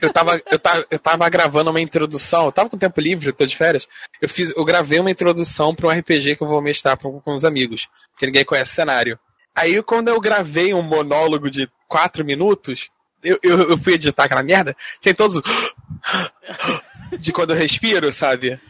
eu 0.00 0.12
tava, 0.12 0.40
eu, 0.50 0.58
tava, 0.58 0.86
eu 0.90 0.98
tava 0.98 1.28
gravando 1.28 1.70
uma 1.70 1.80
introdução, 1.80 2.46
eu 2.46 2.52
tava 2.52 2.68
com 2.68 2.78
tempo 2.78 3.00
livre, 3.00 3.32
tô 3.32 3.46
de 3.46 3.56
férias. 3.56 3.88
Eu, 4.20 4.28
fiz, 4.28 4.52
eu 4.56 4.64
gravei 4.64 4.98
uma 4.98 5.10
introdução 5.10 5.74
para 5.74 5.88
um 5.88 5.90
RPG 5.90 6.36
que 6.36 6.42
eu 6.42 6.48
vou 6.48 6.60
mestrar 6.60 6.96
com, 6.96 7.20
com 7.20 7.34
os 7.34 7.44
amigos, 7.44 7.88
que 8.18 8.26
ninguém 8.26 8.44
conhece 8.44 8.72
o 8.72 8.74
cenário. 8.74 9.18
Aí, 9.54 9.82
quando 9.82 10.08
eu 10.08 10.20
gravei 10.20 10.74
um 10.74 10.82
monólogo 10.82 11.50
de 11.50 11.68
quatro 11.88 12.24
minutos, 12.24 12.90
eu, 13.22 13.38
eu, 13.42 13.70
eu 13.70 13.78
fui 13.78 13.94
editar 13.94 14.24
aquela 14.24 14.42
merda, 14.42 14.76
tem 15.00 15.14
todos 15.14 15.40
de 17.18 17.32
quando 17.32 17.50
eu 17.50 17.56
respiro, 17.56 18.12
sabe? 18.12 18.60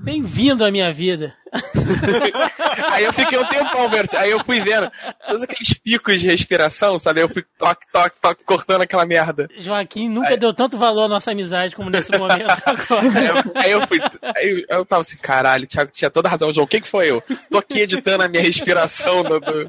Bem-vindo 0.00 0.64
à 0.64 0.70
minha 0.70 0.92
vida. 0.92 1.34
aí 2.92 3.04
eu 3.04 3.12
fiquei 3.12 3.38
um 3.38 3.44
tempão 3.44 3.90
vendo, 3.90 4.08
aí 4.16 4.30
eu 4.30 4.44
fui 4.44 4.60
vendo 4.60 4.90
todos 5.26 5.42
aqueles 5.42 5.74
picos 5.74 6.20
de 6.20 6.26
respiração, 6.26 6.98
sabe? 6.98 7.20
Eu 7.20 7.28
fui 7.28 7.44
toque, 7.58 7.86
toque, 7.92 8.16
toque, 8.20 8.44
cortando 8.44 8.82
aquela 8.82 9.04
merda. 9.04 9.48
Joaquim 9.58 10.08
nunca 10.08 10.28
aí... 10.28 10.36
deu 10.36 10.54
tanto 10.54 10.78
valor 10.78 11.04
à 11.04 11.08
nossa 11.08 11.32
amizade 11.32 11.74
como 11.74 11.90
nesse 11.90 12.16
momento 12.16 12.48
agora. 12.64 13.18
Aí 13.18 13.26
eu, 13.26 13.36
aí 13.54 13.70
eu 13.72 13.86
fui, 13.88 14.00
aí 14.36 14.66
eu 14.68 14.84
tava 14.84 15.00
assim, 15.00 15.16
caralho, 15.16 15.66
Thiago 15.66 15.90
tinha 15.90 16.10
toda 16.10 16.28
razão, 16.28 16.52
João, 16.52 16.64
o 16.64 16.68
que 16.68 16.80
que 16.80 16.88
foi 16.88 17.10
eu? 17.10 17.22
Tô 17.50 17.58
aqui 17.58 17.80
editando 17.80 18.22
a 18.22 18.28
minha 18.28 18.42
respiração 18.42 19.22
do... 19.24 19.40
do... 19.40 19.68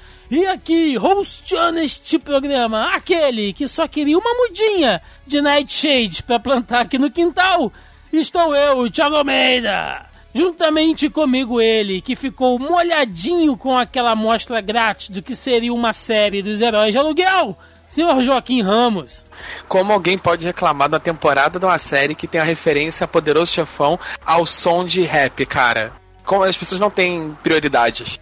E 0.31 0.47
aqui, 0.47 0.97
hosteando 0.97 1.81
este 1.81 2.17
programa, 2.17 2.95
aquele 2.95 3.51
que 3.51 3.67
só 3.67 3.85
queria 3.85 4.17
uma 4.17 4.33
mudinha 4.33 5.01
de 5.27 5.41
Nightshade 5.41 6.23
para 6.23 6.39
plantar 6.39 6.79
aqui 6.79 6.97
no 6.97 7.11
quintal, 7.11 7.69
estou 8.13 8.55
eu, 8.55 8.89
Thiago 8.89 9.17
Almeida. 9.17 10.05
Juntamente 10.33 11.09
comigo 11.09 11.59
ele, 11.59 11.99
que 11.99 12.15
ficou 12.15 12.57
molhadinho 12.57 13.57
com 13.57 13.77
aquela 13.77 14.11
amostra 14.11 14.61
grátis 14.61 15.09
do 15.09 15.21
que 15.21 15.35
seria 15.35 15.73
uma 15.73 15.91
série 15.91 16.41
dos 16.41 16.61
heróis 16.61 16.93
de 16.93 16.97
aluguel, 16.97 17.57
senhor 17.89 18.21
Joaquim 18.21 18.61
Ramos. 18.61 19.25
Como 19.67 19.91
alguém 19.91 20.17
pode 20.17 20.45
reclamar 20.45 20.87
da 20.87 20.97
temporada 20.97 21.59
de 21.59 21.65
uma 21.65 21.77
série 21.77 22.15
que 22.15 22.25
tem 22.25 22.39
a 22.39 22.45
referência 22.45 23.03
a 23.03 23.07
Poderoso 23.07 23.51
Chefão 23.51 23.99
ao 24.25 24.47
som 24.47 24.85
de 24.85 25.01
rap, 25.01 25.45
cara? 25.45 25.91
Como 26.23 26.43
as 26.43 26.55
pessoas 26.55 26.79
não 26.79 26.89
têm 26.89 27.35
prioridades. 27.43 28.17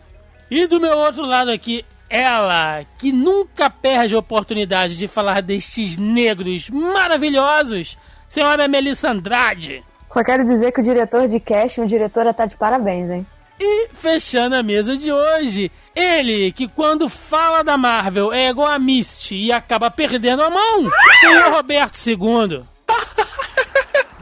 E 0.49 0.65
do 0.65 0.79
meu 0.79 0.97
outro 0.97 1.23
lado 1.23 1.51
aqui, 1.51 1.85
ela, 2.09 2.83
que 2.97 3.11
nunca 3.11 3.69
perde 3.69 4.15
a 4.15 4.19
oportunidade 4.19 4.97
de 4.97 5.07
falar 5.07 5.41
destes 5.41 5.97
negros 5.97 6.69
maravilhosos, 6.69 7.97
senhora 8.27 8.67
Melissa 8.67 9.11
Andrade. 9.11 9.83
Só 10.09 10.23
quero 10.23 10.43
dizer 10.43 10.71
que 10.71 10.81
o 10.81 10.83
diretor 10.83 11.27
de 11.27 11.39
casting, 11.39 11.81
o 11.81 11.87
diretora 11.87 12.33
tá 12.33 12.45
de 12.45 12.57
parabéns, 12.57 13.11
hein? 13.11 13.27
E 13.59 13.89
fechando 13.93 14.55
a 14.55 14.63
mesa 14.63 14.97
de 14.97 15.11
hoje, 15.11 15.71
ele 15.95 16.51
que 16.51 16.67
quando 16.67 17.09
fala 17.09 17.61
da 17.61 17.77
Marvel 17.77 18.33
é 18.33 18.49
igual 18.49 18.71
a 18.71 18.79
Misty 18.79 19.35
e 19.35 19.51
acaba 19.51 19.91
perdendo 19.91 20.41
a 20.41 20.49
mão, 20.49 20.89
senhor 21.19 21.51
Roberto 21.51 21.97
II. 22.07 22.63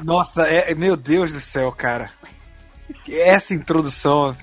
Nossa, 0.03 0.44
é, 0.44 0.73
meu 0.73 0.97
Deus 0.97 1.33
do 1.33 1.39
céu, 1.39 1.72
cara. 1.72 2.09
Essa 3.09 3.53
introdução 3.53 4.35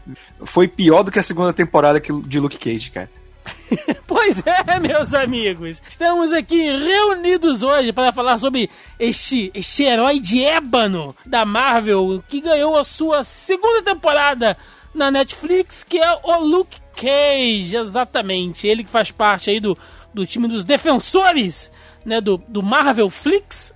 foi 0.45 0.67
pior 0.69 1.03
do 1.03 1.11
que 1.11 1.19
a 1.19 1.23
segunda 1.23 1.53
temporada 1.53 2.01
de 2.01 2.41
Luke 2.41 2.59
Cage, 2.59 2.91
cara. 2.91 3.11
pois 4.07 4.43
é, 4.47 4.79
meus 4.79 5.15
amigos. 5.15 5.83
Estamos 5.89 6.33
aqui 6.33 6.57
reunidos 6.57 7.63
hoje 7.63 7.93
para 7.93 8.13
falar 8.13 8.39
sobre 8.39 8.71
este, 8.99 9.51
este 9.55 9.85
herói 9.85 10.21
de 10.21 10.43
ébano 10.43 11.15
da 11.25 11.45
Marvel 11.45 12.23
que 12.29 12.41
ganhou 12.41 12.77
a 12.77 12.85
sua 12.85 13.23
segunda 13.23 13.83
temporada 13.83 14.57
na 14.95 15.11
Netflix, 15.11 15.83
que 15.83 15.99
é 15.99 16.19
o 16.23 16.39
Luke 16.39 16.77
Cage, 16.95 17.77
exatamente. 17.77 18.67
Ele 18.67 18.85
que 18.85 18.91
faz 18.91 19.11
parte 19.11 19.51
aí 19.51 19.61
do, 19.61 19.77
do 20.13 20.27
time 20.27 20.49
dos 20.49 20.65
defensores 20.65 21.73
né, 22.05 22.21
do, 22.21 22.37
do 22.47 22.63
Marvel 22.63 23.11
Flix, 23.11 23.75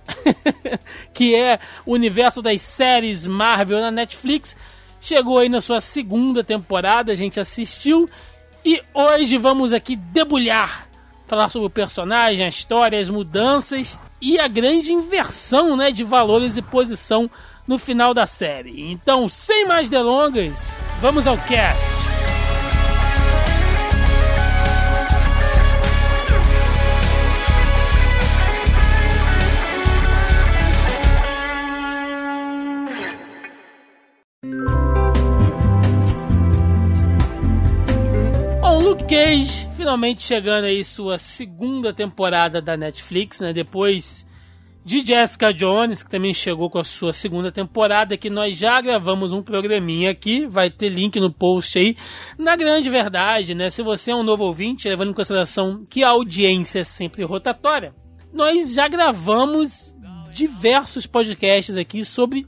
que 1.13 1.35
é 1.35 1.59
o 1.85 1.93
universo 1.93 2.41
das 2.41 2.61
séries 2.61 3.25
Marvel 3.25 3.81
na 3.81 3.91
Netflix. 3.91 4.55
Chegou 5.01 5.39
aí 5.39 5.49
na 5.49 5.61
sua 5.61 5.79
segunda 5.79 6.43
temporada, 6.43 7.11
a 7.11 7.15
gente 7.15 7.39
assistiu 7.39 8.07
e 8.65 8.81
hoje 8.93 9.37
vamos 9.37 9.73
aqui 9.73 9.95
debulhar, 9.95 10.87
falar 11.27 11.49
sobre 11.49 11.67
o 11.67 11.71
personagem, 11.71 12.45
a 12.45 12.49
história, 12.49 12.99
as 12.99 13.09
mudanças 13.09 13.99
e 14.21 14.39
a 14.39 14.47
grande 14.47 14.91
inversão 14.91 15.77
né, 15.77 15.91
de 15.91 16.03
valores 16.03 16.57
e 16.57 16.61
posição 16.61 17.29
no 17.67 17.77
final 17.77 18.13
da 18.13 18.25
série. 18.25 18.91
Então, 18.91 19.27
sem 19.27 19.65
mais 19.65 19.89
delongas, 19.89 20.69
vamos 21.01 21.27
ao 21.27 21.37
cast. 21.37 22.08
Cage 39.07 39.67
finalmente 39.75 40.21
chegando 40.21 40.65
aí 40.65 40.83
sua 40.83 41.17
segunda 41.17 41.93
temporada 41.93 42.61
da 42.61 42.75
Netflix, 42.75 43.39
né? 43.39 43.53
Depois 43.53 44.27
de 44.83 45.05
Jessica 45.05 45.53
Jones, 45.53 46.01
que 46.01 46.09
também 46.09 46.33
chegou 46.33 46.69
com 46.69 46.79
a 46.79 46.83
sua 46.83 47.13
segunda 47.13 47.51
temporada, 47.51 48.17
que 48.17 48.29
nós 48.29 48.57
já 48.57 48.81
gravamos 48.81 49.31
um 49.31 49.43
programinha 49.43 50.09
aqui, 50.09 50.47
vai 50.47 50.69
ter 50.69 50.89
link 50.89 51.19
no 51.19 51.31
post 51.31 51.77
aí. 51.77 51.95
Na 52.37 52.55
grande 52.55 52.89
verdade, 52.89 53.53
né? 53.53 53.69
Se 53.69 53.83
você 53.83 54.11
é 54.11 54.15
um 54.15 54.23
novo 54.23 54.43
ouvinte, 54.45 54.87
levando 54.87 55.11
em 55.11 55.13
consideração 55.13 55.83
que 55.89 56.03
a 56.03 56.09
audiência 56.09 56.79
é 56.79 56.83
sempre 56.83 57.23
rotatória, 57.23 57.93
nós 58.33 58.73
já 58.73 58.87
gravamos 58.87 59.95
diversos 60.31 61.05
podcasts 61.05 61.75
aqui 61.75 62.05
sobre 62.05 62.47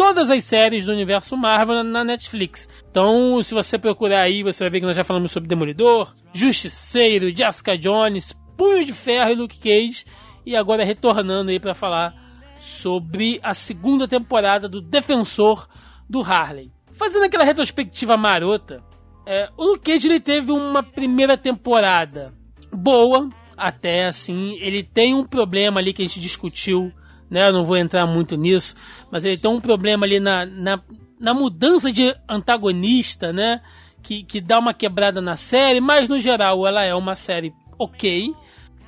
todas 0.00 0.30
as 0.30 0.44
séries 0.44 0.86
do 0.86 0.92
universo 0.92 1.36
Marvel 1.36 1.84
na 1.84 2.02
Netflix. 2.02 2.66
Então, 2.90 3.42
se 3.42 3.52
você 3.52 3.78
procurar 3.78 4.22
aí, 4.22 4.42
você 4.42 4.64
vai 4.64 4.70
ver 4.70 4.80
que 4.80 4.86
nós 4.86 4.96
já 4.96 5.04
falamos 5.04 5.30
sobre 5.30 5.46
Demolidor, 5.46 6.14
Justiceiro, 6.32 7.36
Jessica 7.36 7.76
Jones, 7.76 8.34
Punho 8.56 8.82
de 8.82 8.94
Ferro 8.94 9.30
e 9.30 9.34
Luke 9.34 9.58
Cage. 9.58 10.06
E 10.46 10.56
agora 10.56 10.84
retornando 10.84 11.50
aí 11.50 11.60
para 11.60 11.74
falar 11.74 12.14
sobre 12.58 13.38
a 13.42 13.52
segunda 13.52 14.08
temporada 14.08 14.70
do 14.70 14.80
Defensor 14.80 15.68
do 16.08 16.22
Harley. 16.22 16.72
Fazendo 16.94 17.26
aquela 17.26 17.44
retrospectiva 17.44 18.16
marota, 18.16 18.82
é, 19.26 19.50
o 19.54 19.64
Luke 19.64 19.92
Cage 19.92 20.08
ele 20.08 20.18
teve 20.18 20.50
uma 20.50 20.82
primeira 20.82 21.36
temporada 21.36 22.32
boa, 22.72 23.28
até 23.54 24.06
assim. 24.06 24.56
Ele 24.60 24.82
tem 24.82 25.14
um 25.14 25.26
problema 25.26 25.78
ali 25.78 25.92
que 25.92 26.00
a 26.00 26.06
gente 26.06 26.20
discutiu 26.20 26.90
né? 27.30 27.48
Eu 27.48 27.52
não 27.52 27.64
vou 27.64 27.76
entrar 27.76 28.06
muito 28.06 28.36
nisso, 28.36 28.74
mas 29.10 29.24
ele 29.24 29.38
tem 29.38 29.50
um 29.50 29.60
problema 29.60 30.04
ali 30.04 30.18
na, 30.18 30.44
na, 30.44 30.80
na 31.18 31.32
mudança 31.32 31.92
de 31.92 32.14
antagonista, 32.28 33.32
né? 33.32 33.60
Que, 34.02 34.22
que 34.22 34.40
dá 34.40 34.58
uma 34.58 34.74
quebrada 34.74 35.20
na 35.20 35.36
série, 35.36 35.80
mas 35.80 36.08
no 36.08 36.18
geral 36.18 36.66
ela 36.66 36.82
é 36.82 36.94
uma 36.94 37.14
série 37.14 37.52
ok. 37.78 38.34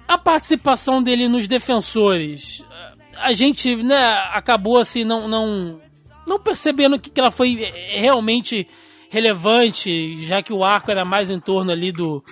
A 0.09 0.19
participação 0.19 1.03
dele 1.03 1.29
nos 1.29 1.47
defensores, 1.47 2.65
a 3.17 3.33
gente, 3.33 3.77
né, 3.77 4.05
acabou 4.33 4.79
assim 4.79 5.05
não 5.05 5.29
não 5.29 5.81
não 6.27 6.41
percebendo 6.41 6.99
que, 6.99 7.11
que 7.11 7.21
ela 7.21 7.31
foi 7.31 7.55
realmente 7.91 8.67
relevante, 9.11 10.17
já 10.25 10.43
que 10.43 10.53
o 10.53 10.65
arco 10.65 10.91
era 10.91 11.05
mais 11.05 11.31
em 11.31 11.39
torno 11.39 11.71
ali 11.71 11.93
do 11.93 12.25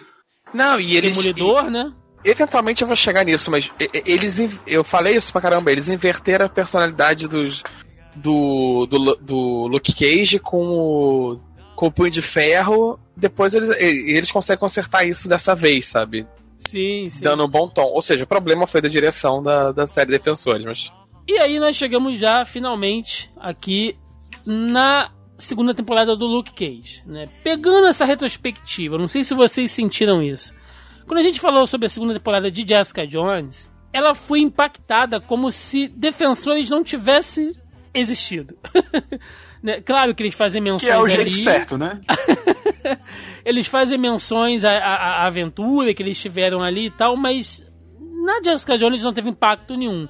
não, 0.53 0.81
e 0.81 0.97
eles, 0.97 1.17
Demolidor, 1.17 1.67
e, 1.67 1.71
né? 1.71 1.93
Eventualmente 2.25 2.83
eu 2.83 2.89
vou 2.89 2.97
chegar 2.97 3.25
nisso, 3.25 3.51
mas 3.51 3.71
eles. 4.05 4.39
Eu 4.67 4.85
falei 4.85 5.17
isso 5.17 5.33
pra 5.33 5.41
caramba, 5.41 5.73
eles 5.73 5.89
inverteram 5.89 6.47
a 6.47 6.49
personalidade 6.49 7.27
dos. 7.27 7.63
Do, 8.15 8.87
do, 8.87 9.15
do 9.17 9.67
Luke 9.69 9.95
Cage 9.95 10.41
com 10.41 10.67
o, 10.67 11.41
com 11.77 11.87
o 11.87 11.93
punho 11.93 12.11
de 12.11 12.21
ferro. 12.21 12.99
Depois 13.17 13.55
eles, 13.55 13.71
eles 13.79 14.31
conseguem 14.31 14.59
consertar 14.59 15.05
isso 15.05 15.29
dessa 15.29 15.55
vez, 15.55 15.87
sabe? 15.87 16.27
Sim, 16.69 17.09
sim. 17.09 17.23
Dando 17.23 17.45
um 17.45 17.49
bom 17.49 17.69
tom. 17.69 17.85
Ou 17.87 18.03
seja, 18.03 18.25
o 18.25 18.27
problema 18.27 18.67
foi 18.67 18.83
da 18.83 18.89
direção 18.89 19.43
da, 19.43 19.73
da 19.73 19.87
série 19.87 20.11
Defensores, 20.11 20.65
mas. 20.65 20.93
E 21.27 21.39
aí 21.39 21.59
nós 21.59 21.77
chegamos 21.77 22.19
já, 22.19 22.45
finalmente, 22.45 23.31
aqui 23.39 23.97
na 24.45 25.11
segunda 25.39 25.73
temporada 25.73 26.15
do 26.17 26.27
Luke 26.27 26.53
Cage, 26.53 27.03
né? 27.07 27.29
Pegando 27.43 27.87
essa 27.87 28.05
retrospectiva, 28.05 28.99
não 28.99 29.09
sei 29.09 29.25
se 29.25 29.35
vocês 29.35 29.71
sentiram 29.71 30.21
isso 30.21 30.53
Quando 31.11 31.19
a 31.19 31.23
gente 31.25 31.41
falou 31.41 31.67
sobre 31.67 31.87
a 31.87 31.89
segunda 31.89 32.15
temporada 32.15 32.49
de 32.53 32.65
Jessica 32.65 33.05
Jones, 33.05 33.69
ela 33.93 34.15
foi 34.15 34.39
impactada 34.39 35.21
como 35.21 35.51
se 35.51 35.89
Defensores 35.89 36.71
não 36.71 36.85
tivesse 36.85 37.53
existido. 37.93 38.57
Né, 39.63 39.79
claro 39.83 40.15
que 40.15 40.23
eles 40.23 40.35
fazem 40.35 40.63
menções 40.63 40.85
Que 40.85 40.89
é 40.91 40.99
o 40.99 41.07
jeito 41.07 41.21
ali. 41.21 41.31
certo, 41.33 41.77
né? 41.77 42.01
eles 43.45 43.67
fazem 43.67 43.99
menções 43.99 44.65
à, 44.65 44.71
à- 44.71 44.97
à 45.23 45.27
aventura 45.27 45.93
que 45.93 46.03
eles 46.03 46.19
tiveram 46.19 46.63
ali 46.63 46.87
e 46.87 46.91
tal, 46.91 47.15
mas 47.15 47.63
na 48.25 48.41
Jessica 48.43 48.79
Jones 48.79 49.03
não 49.03 49.13
teve 49.13 49.29
impacto 49.29 49.77
nenhum. 49.77 50.09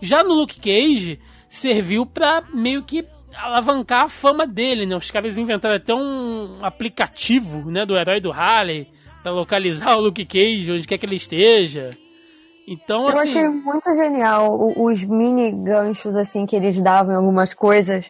Já 0.00 0.22
no 0.22 0.34
Luke 0.34 0.60
Cage, 0.60 1.18
serviu 1.48 2.06
pra 2.06 2.44
meio 2.54 2.84
que 2.84 3.04
alavancar 3.34 4.04
a 4.04 4.08
fama 4.08 4.46
dele, 4.46 4.86
né? 4.86 4.94
Os 4.94 5.10
caras 5.10 5.36
inventaram 5.36 5.74
até 5.74 5.92
um 5.92 6.64
aplicativo, 6.64 7.68
né, 7.72 7.84
do 7.84 7.96
herói 7.96 8.20
do 8.20 8.30
Harley 8.30 8.86
pra 9.22 9.32
localizar 9.32 9.96
o 9.96 10.00
Luke 10.00 10.24
Cage 10.24 10.72
onde 10.72 10.86
quer 10.86 10.98
que 10.98 11.06
ele 11.06 11.16
esteja. 11.16 11.96
Então, 12.66 13.02
Eu 13.02 13.18
assim, 13.18 13.38
achei 13.38 13.48
muito 13.48 13.94
genial 13.94 14.72
os 14.76 15.04
mini 15.04 15.50
ganchos 15.50 16.14
assim 16.14 16.46
que 16.46 16.54
eles 16.54 16.80
davam 16.80 17.12
em 17.12 17.16
algumas 17.16 17.52
coisas 17.54 18.04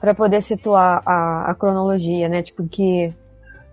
pra 0.00 0.14
poder 0.14 0.42
situar 0.42 1.02
a, 1.04 1.50
a 1.50 1.54
cronologia, 1.54 2.28
né? 2.28 2.42
Tipo 2.42 2.68
que 2.68 3.12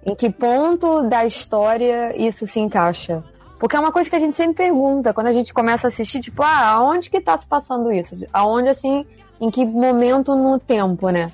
em 0.06 0.16
que 0.16 0.30
ponto 0.30 1.04
da 1.04 1.26
história 1.26 2.16
isso 2.18 2.46
se 2.46 2.60
encaixa? 2.60 3.24
Porque 3.60 3.76
é 3.76 3.80
uma 3.80 3.92
coisa 3.92 4.10
que 4.10 4.16
a 4.16 4.20
gente 4.20 4.36
sempre 4.36 4.66
pergunta 4.66 5.14
quando 5.14 5.28
a 5.28 5.34
gente 5.34 5.54
começa 5.54 5.88
a 5.88 5.90
assistir, 5.90 6.20
tipo, 6.20 6.44
ah, 6.44 6.72
aonde 6.72 7.10
que 7.10 7.22
tá 7.22 7.38
se 7.38 7.48
passando 7.48 7.92
isso? 7.94 8.18
Aonde 8.34 8.68
assim, 8.68 9.06
em 9.40 9.50
que 9.50 9.66
momento 9.66 10.36
no 10.36 10.60
tempo, 10.60 11.10
né? 11.10 11.32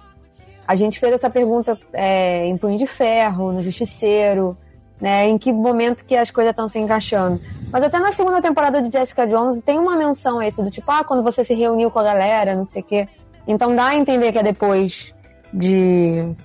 A 0.67 0.75
gente 0.75 0.99
fez 0.99 1.15
essa 1.15 1.29
pergunta 1.29 1.79
é, 1.91 2.45
em 2.45 2.55
Punho 2.55 2.77
de 2.77 2.85
Ferro, 2.85 3.51
no 3.51 3.63
Justiceiro, 3.63 4.55
né? 4.99 5.27
Em 5.27 5.37
que 5.37 5.51
momento 5.51 6.03
que 6.03 6.15
as 6.15 6.29
coisas 6.29 6.51
estão 6.51 6.67
se 6.67 6.79
encaixando. 6.79 7.39
Mas 7.71 7.83
até 7.83 7.99
na 7.99 8.11
segunda 8.11 8.41
temporada 8.41 8.81
de 8.81 8.91
Jessica 8.91 9.25
Jones 9.25 9.61
tem 9.61 9.79
uma 9.79 9.95
menção 9.95 10.39
a 10.39 10.47
isso, 10.47 10.63
do 10.63 10.69
tipo, 10.69 10.91
ah, 10.91 11.03
quando 11.03 11.23
você 11.23 11.43
se 11.43 11.53
reuniu 11.53 11.89
com 11.89 11.99
a 11.99 12.03
galera, 12.03 12.55
não 12.55 12.65
sei 12.65 12.81
o 12.81 12.85
quê. 12.85 13.07
Então 13.47 13.75
dá 13.75 13.85
a 13.85 13.95
entender 13.95 14.31
que 14.31 14.39
é 14.39 14.43
depois 14.43 15.13
de. 15.53 16.35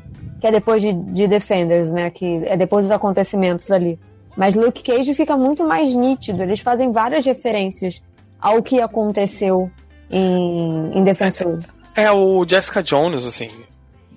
que 0.41 0.47
é 0.47 0.51
depois 0.51 0.81
de, 0.81 0.93
de 0.93 1.27
Defenders, 1.27 1.93
né? 1.93 2.11
Que 2.11 2.43
é 2.45 2.56
depois 2.56 2.85
dos 2.85 2.93
acontecimentos 2.93 3.71
ali. 3.71 3.99
Mas 4.37 4.55
Luke 4.55 4.83
Cage 4.83 5.15
fica 5.15 5.37
muito 5.37 5.67
mais 5.67 5.95
nítido. 5.95 6.43
Eles 6.43 6.61
fazem 6.61 6.91
várias 6.91 7.25
referências 7.25 8.03
ao 8.41 8.62
que 8.62 8.81
aconteceu 8.81 9.71
em, 10.11 10.99
em 10.99 11.05
Defensores. 11.05 11.67
É, 11.95 12.11
o 12.11 12.45
Jessica 12.47 12.83
Jones, 12.83 13.25
assim, 13.25 13.51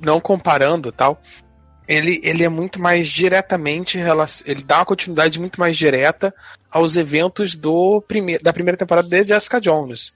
não 0.01 0.19
comparando 0.19 0.91
tal, 0.91 1.19
ele, 1.87 2.19
ele 2.23 2.43
é 2.43 2.49
muito 2.49 2.81
mais 2.81 3.07
diretamente, 3.07 3.97
ele 4.45 4.63
dá 4.63 4.79
uma 4.79 4.85
continuidade 4.85 5.39
muito 5.39 5.59
mais 5.59 5.77
direta 5.77 6.33
aos 6.69 6.97
eventos 6.97 7.55
do 7.55 8.01
prime 8.01 8.37
da 8.39 8.51
primeira 8.51 8.77
temporada 8.77 9.07
de 9.07 9.27
Jessica 9.27 9.61
Jones. 9.61 10.13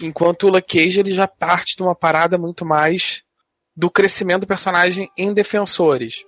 Enquanto 0.00 0.44
o 0.44 0.50
Luke 0.50 0.66
Cage, 0.66 1.00
ele 1.00 1.12
já 1.12 1.28
parte 1.28 1.76
de 1.76 1.82
uma 1.82 1.94
parada 1.94 2.38
muito 2.38 2.64
mais 2.64 3.22
do 3.76 3.90
crescimento 3.90 4.42
do 4.42 4.46
personagem 4.46 5.10
em 5.16 5.34
Defensores. 5.34 6.24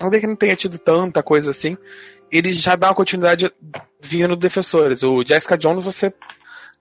Ainda 0.00 0.20
que 0.20 0.26
não 0.26 0.36
tenha 0.36 0.54
tido 0.54 0.78
tanta 0.78 1.22
coisa 1.22 1.50
assim, 1.50 1.76
ele 2.30 2.52
já 2.52 2.76
dá 2.76 2.88
uma 2.88 2.94
continuidade 2.94 3.50
vindo 4.00 4.36
do 4.36 4.36
Defensores. 4.36 5.02
O 5.02 5.24
Jessica 5.24 5.58
Jones, 5.58 5.84
você 5.84 6.12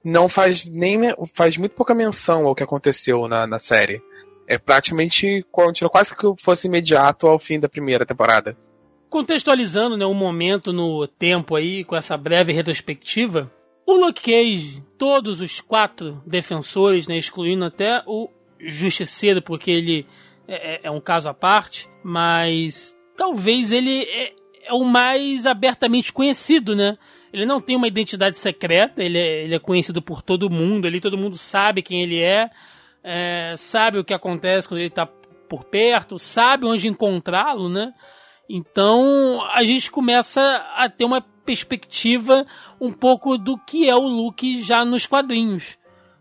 não 0.03 0.29
faz 0.29 0.65
nem 0.65 0.99
faz 1.33 1.57
muito 1.57 1.73
pouca 1.73 1.95
menção 1.95 2.45
ao 2.45 2.53
que 2.53 2.63
aconteceu 2.63 3.27
na, 3.27 3.47
na 3.47 3.57
série. 3.57 4.01
É 4.47 4.57
praticamente 4.57 5.45
continua 5.51 5.89
quase 5.89 6.15
que 6.15 6.23
fosse 6.39 6.67
imediato 6.67 7.27
ao 7.27 7.37
fim 7.37 7.59
da 7.59 7.67
primeira 7.69 8.05
temporada. 8.05 8.55
contextualizando 9.09 9.95
né, 9.97 10.05
um 10.05 10.13
momento 10.13 10.71
no 10.73 11.07
tempo 11.07 11.55
aí, 11.55 11.83
com 11.83 11.95
essa 11.95 12.17
breve 12.17 12.51
retrospectiva, 12.53 13.51
o 13.85 13.93
Luke 13.93 14.21
Cage, 14.21 14.83
todos 14.97 15.39
os 15.39 15.61
quatro 15.61 16.21
defensores, 16.25 17.07
né, 17.07 17.17
excluindo 17.17 17.63
até 17.63 18.03
o 18.05 18.29
Justiceiro, 18.59 19.41
porque 19.41 19.71
ele 19.71 20.05
é, 20.47 20.75
é- 20.75 20.79
é 20.83 20.91
um 20.91 20.99
caso 20.99 21.29
à 21.29 21.33
parte, 21.33 21.87
mas 22.03 22.97
talvez 23.15 23.71
ele 23.71 24.03
é, 24.03 24.33
é 24.65 24.73
o 24.73 24.83
mais 24.83 25.45
abertamente 25.45 26.11
conhecido, 26.11 26.75
né? 26.75 26.97
Ele 27.31 27.45
não 27.45 27.61
tem 27.61 27.75
uma 27.75 27.87
identidade 27.87 28.37
secreta, 28.37 29.03
ele 29.03 29.17
é, 29.17 29.43
ele 29.45 29.55
é 29.55 29.59
conhecido 29.59 30.01
por 30.01 30.21
todo 30.21 30.49
mundo, 30.49 30.85
ali 30.87 30.99
todo 30.99 31.17
mundo 31.17 31.37
sabe 31.37 31.81
quem 31.81 32.01
ele 32.01 32.21
é, 32.21 32.49
é, 33.09 33.53
sabe 33.55 33.99
o 33.99 34.03
que 34.03 34.13
acontece 34.13 34.67
quando 34.67 34.81
ele 34.81 34.89
tá 34.89 35.07
por 35.47 35.63
perto, 35.63 36.19
sabe 36.19 36.65
onde 36.65 36.89
encontrá-lo, 36.89 37.69
né? 37.69 37.93
Então 38.49 39.41
a 39.53 39.63
gente 39.63 39.89
começa 39.89 40.41
a 40.75 40.89
ter 40.89 41.05
uma 41.05 41.21
perspectiva 41.21 42.45
um 42.81 42.91
pouco 42.91 43.37
do 43.37 43.57
que 43.57 43.89
é 43.89 43.95
o 43.95 44.05
Luke 44.05 44.61
já 44.61 44.83
nos 44.83 45.05
quadrinhos. 45.05 45.77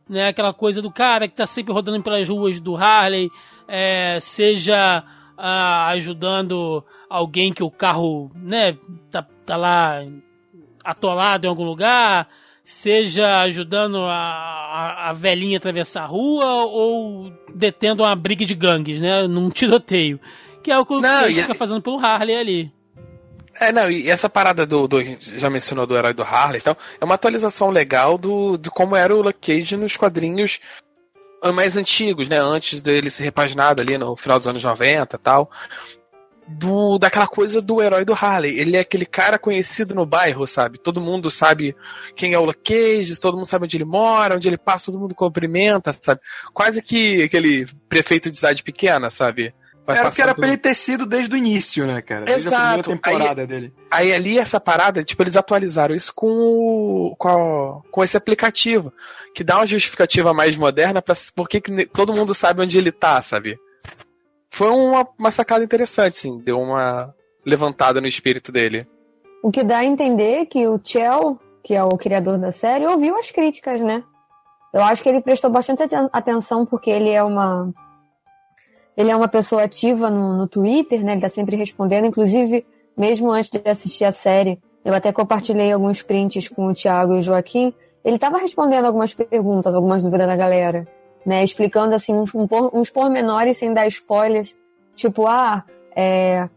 Né? 0.08 0.28
Aquela 0.28 0.54
coisa 0.54 0.80
do 0.80 0.90
cara 0.90 1.26
que 1.26 1.34
tá 1.34 1.44
sempre 1.44 1.72
rodando 1.72 2.00
pelas 2.04 2.28
ruas 2.28 2.60
do 2.60 2.76
Harley, 2.76 3.28
é, 3.66 4.18
seja 4.20 5.02
ah, 5.36 5.88
ajudando 5.88 6.84
alguém 7.10 7.52
que 7.52 7.64
o 7.64 7.70
carro 7.70 8.30
né, 8.36 8.78
tá, 9.10 9.26
tá 9.44 9.56
lá 9.56 10.04
atolado 10.84 11.46
em 11.46 11.50
algum 11.50 11.64
lugar, 11.64 12.28
seja 12.68 13.42
ajudando 13.42 13.98
a, 13.98 14.12
a, 14.12 15.10
a 15.10 15.12
velhinha 15.12 15.56
a 15.56 15.58
atravessar 15.58 16.02
a 16.02 16.06
rua 16.06 16.64
ou 16.64 17.32
detendo 17.54 18.02
uma 18.02 18.16
briga 18.16 18.44
de 18.44 18.56
gangues, 18.56 19.00
né? 19.00 19.26
Num 19.28 19.48
tiroteio. 19.50 20.18
Que 20.64 20.72
é 20.72 20.78
o 20.78 20.84
que 20.84 20.94
o 20.94 21.00
Não, 21.00 21.20
Luke 21.20 21.32
e- 21.32 21.42
fica 21.42 21.54
fazendo 21.54 21.80
pelo 21.80 22.04
Harley 22.04 22.36
ali. 22.36 22.72
É, 23.58 23.70
não, 23.72 23.88
e 23.90 24.10
essa 24.10 24.28
parada 24.28 24.66
do, 24.66 24.86
do- 24.88 25.00
Já 25.20 25.48
mencionou 25.48 25.86
do 25.86 25.96
herói 25.96 26.12
do 26.12 26.24
Harley 26.24 26.58
e 26.58 26.62
tal. 26.62 26.76
É 27.00 27.04
uma 27.04 27.14
atualização 27.14 27.70
legal 27.70 28.18
do, 28.18 28.58
de 28.58 28.68
como 28.68 28.96
era 28.96 29.14
o 29.14 29.22
Luke 29.22 29.38
Cage 29.40 29.76
nos 29.76 29.96
quadrinhos 29.96 30.58
mais 31.54 31.76
antigos, 31.76 32.28
né? 32.28 32.38
Antes 32.40 32.80
dele 32.82 33.08
ser 33.08 33.22
repaginado 33.22 33.80
ali 33.80 33.96
no 33.96 34.16
final 34.16 34.38
dos 34.38 34.48
anos 34.48 34.64
90 34.64 35.14
e 35.14 35.18
tal. 35.20 35.48
Do, 36.48 36.96
daquela 36.98 37.26
coisa 37.26 37.60
do 37.60 37.82
herói 37.82 38.04
do 38.04 38.12
Harley. 38.14 38.58
Ele 38.58 38.76
é 38.76 38.80
aquele 38.80 39.04
cara 39.04 39.38
conhecido 39.38 39.94
no 39.94 40.06
bairro, 40.06 40.46
sabe? 40.46 40.78
Todo 40.78 41.00
mundo 41.00 41.30
sabe 41.30 41.74
quem 42.14 42.34
é 42.34 42.38
o 42.38 42.44
Luke 42.44 42.60
Cage, 42.62 43.18
todo 43.20 43.36
mundo 43.36 43.46
sabe 43.48 43.64
onde 43.64 43.76
ele 43.76 43.84
mora, 43.84 44.36
onde 44.36 44.46
ele 44.46 44.56
passa, 44.56 44.86
todo 44.86 45.00
mundo 45.00 45.14
cumprimenta, 45.14 45.92
sabe? 46.00 46.20
Quase 46.54 46.80
que 46.82 47.22
aquele 47.24 47.66
prefeito 47.88 48.30
de 48.30 48.36
cidade 48.36 48.62
pequena, 48.62 49.10
sabe? 49.10 49.52
Vai 49.84 49.98
Era 49.98 50.10
que 50.10 50.20
era 50.20 50.34
pra 50.34 50.48
ele 50.48 50.56
ter 50.56 50.74
sido 50.74 51.06
desde 51.06 51.32
o 51.32 51.36
início, 51.36 51.86
né, 51.86 52.02
cara? 52.02 52.24
Desde 52.24 52.48
a 52.48 52.50
Exato. 52.50 52.82
primeira 52.82 53.00
temporada 53.18 53.46
dele. 53.46 53.72
Aí 53.90 54.12
ali 54.12 54.36
essa 54.38 54.58
parada, 54.60 55.04
tipo, 55.04 55.22
eles 55.22 55.36
atualizaram 55.36 55.94
isso 55.94 56.12
com, 56.14 56.26
o- 56.28 57.14
com, 57.16 57.28
a- 57.28 57.80
com 57.90 58.02
esse 58.02 58.16
aplicativo, 58.16 58.92
que 59.32 59.44
dá 59.44 59.56
uma 59.58 59.66
justificativa 59.66 60.34
mais 60.34 60.56
moderna 60.56 61.00
para 61.00 61.14
porque 61.36 61.60
que 61.60 61.86
todo 61.86 62.12
mundo 62.14 62.34
sabe 62.34 62.62
onde 62.62 62.76
ele 62.78 62.90
tá, 62.90 63.22
sabe? 63.22 63.56
Foi 64.56 64.70
uma, 64.70 65.06
uma 65.18 65.30
sacada 65.30 65.62
interessante, 65.62 66.16
sim, 66.16 66.38
deu 66.38 66.58
uma 66.58 67.14
levantada 67.44 68.00
no 68.00 68.06
espírito 68.06 68.50
dele. 68.50 68.88
O 69.42 69.50
que 69.50 69.62
dá 69.62 69.80
a 69.80 69.84
entender 69.84 70.46
que 70.46 70.66
o 70.66 70.80
Chell, 70.82 71.38
que 71.62 71.74
é 71.74 71.84
o 71.84 71.90
criador 71.90 72.38
da 72.38 72.50
série, 72.50 72.86
ouviu 72.86 73.18
as 73.18 73.30
críticas, 73.30 73.82
né? 73.82 74.02
Eu 74.72 74.80
acho 74.82 75.02
que 75.02 75.10
ele 75.10 75.20
prestou 75.20 75.50
bastante 75.50 75.82
aten- 75.82 76.08
atenção 76.10 76.64
porque 76.64 76.88
ele 76.88 77.10
é 77.10 77.22
uma 77.22 77.70
ele 78.96 79.10
é 79.10 79.16
uma 79.16 79.28
pessoa 79.28 79.62
ativa 79.62 80.08
no, 80.08 80.38
no 80.38 80.48
Twitter, 80.48 81.04
né? 81.04 81.12
Ele 81.12 81.20
tá 81.20 81.28
sempre 81.28 81.54
respondendo, 81.54 82.06
inclusive 82.06 82.66
mesmo 82.96 83.30
antes 83.30 83.50
de 83.50 83.60
assistir 83.68 84.06
a 84.06 84.12
série, 84.12 84.58
eu 84.82 84.94
até 84.94 85.12
compartilhei 85.12 85.70
alguns 85.70 86.00
prints 86.00 86.48
com 86.48 86.68
o 86.68 86.72
Thiago 86.72 87.14
e 87.14 87.18
o 87.18 87.22
Joaquim. 87.22 87.74
Ele 88.02 88.16
estava 88.16 88.38
respondendo 88.38 88.86
algumas 88.86 89.12
perguntas, 89.12 89.74
algumas 89.74 90.02
dúvidas 90.02 90.26
da 90.26 90.34
galera, 90.34 90.88
né? 91.26 91.42
Explicando 91.44 91.94
assim 91.94 92.14
uns, 92.14 92.30
uns 92.72 92.88
pormenores 92.88 93.58
sem 93.58 93.72
dar 93.74 93.86
spoilers, 93.88 94.56
tipo 94.94 95.26
ah, 95.26 95.64
é, 95.94 96.48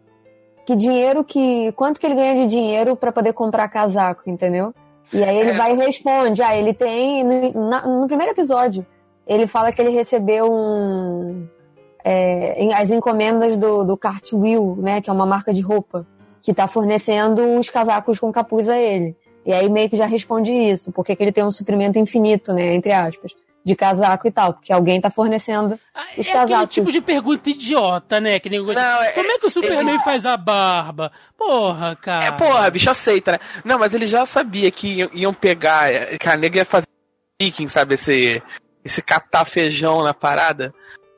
que 0.65 0.75
dinheiro 0.75 1.23
que. 1.23 1.71
Quanto 1.73 1.99
que 1.99 2.05
ele 2.05 2.15
ganha 2.15 2.35
de 2.35 2.47
dinheiro 2.47 2.95
para 2.95 3.11
poder 3.11 3.33
comprar 3.33 3.67
casaco, 3.67 4.29
entendeu? 4.29 4.73
E 5.11 5.23
aí 5.23 5.35
ele 5.37 5.49
É. 5.51 5.57
vai 5.57 5.73
e 5.73 5.75
responde. 5.77 6.43
Ah, 6.43 6.55
ele 6.55 6.73
tem. 6.73 7.23
No, 7.23 7.69
na- 7.69 7.85
no 7.87 8.05
primeiro 8.07 8.31
episódio, 8.33 8.85
ele 9.25 9.47
fala 9.47 9.71
que 9.71 9.81
ele 9.81 9.89
recebeu 9.89 10.53
um. 10.53 11.47
é, 12.05 12.69
as 12.75 12.91
encomendas 12.91 13.57
do, 13.57 13.83
do 13.83 13.97
Cartwheel, 13.97 14.75
né? 14.77 15.01
Que 15.01 15.09
é 15.09 15.13
uma 15.13 15.25
marca 15.25 15.51
de 15.51 15.61
roupa, 15.61 16.05
que 16.41 16.53
tá 16.53 16.67
fornecendo 16.67 17.57
os 17.59 17.69
casacos 17.69 18.19
com 18.19 18.31
capuz 18.31 18.69
a 18.69 18.77
ele. 18.77 19.15
E 19.45 19.51
aí 19.51 19.67
meio 19.69 19.89
que 19.89 19.97
já 19.97 20.05
responde 20.05 20.51
isso, 20.53 20.91
porque 20.91 21.15
que 21.15 21.23
ele 21.23 21.31
tem 21.31 21.43
um 21.43 21.49
suprimento 21.51 21.97
infinito, 21.97 22.53
né? 22.53 22.73
Entre 22.75 22.91
aspas, 22.91 23.33
de 23.69 23.75
casaco 23.75 24.27
e 24.27 24.31
tal, 24.31 24.53
porque 24.53 24.73
alguém 24.73 24.99
tá 24.99 25.09
fornecendo 25.11 25.79
Ah, 25.93 26.03
Os 26.17 26.27
é 26.27 26.31
aquele 26.31 26.33
casacos. 26.53 26.73
tipo 26.75 26.91
de 26.91 26.99
pergunta 27.01 27.49
idiota, 27.49 28.19
né? 28.19 28.39
Que 28.39 28.49
nem... 28.49 28.59
Não, 28.65 28.73
é- 29.03 29.11
Como 29.13 29.31
é 29.31 29.37
que 29.39 29.45
o 29.45 29.49
Superman 29.49 29.99
faz 29.99 30.25
a 30.25 30.35
barba? 30.35 31.11
Porra, 31.37 31.95
cara. 31.95 32.25
É, 32.25 32.31
porra, 32.31 32.69
bicho 32.71 32.89
aceita, 32.89 33.33
né? 33.33 33.39
Não, 33.63 33.77
mas 33.79 33.93
ele 33.93 34.05
já 34.05 34.25
sabia 34.25 34.69
que 34.71 35.07
iam, 35.13 35.33
pegar, 35.33 35.91
é, 35.93 36.17
que 36.17 36.27
a 36.27 36.35
nega 36.35 36.57
ia 36.57 36.65
fazer 36.65 36.87
viking, 37.41 37.67
sabe? 37.67 37.93
Esse, 37.93 38.41
esse 38.83 39.01
catar 39.01 39.45
feijão 39.45 40.03
na 40.03 40.13
parada, 40.13 40.73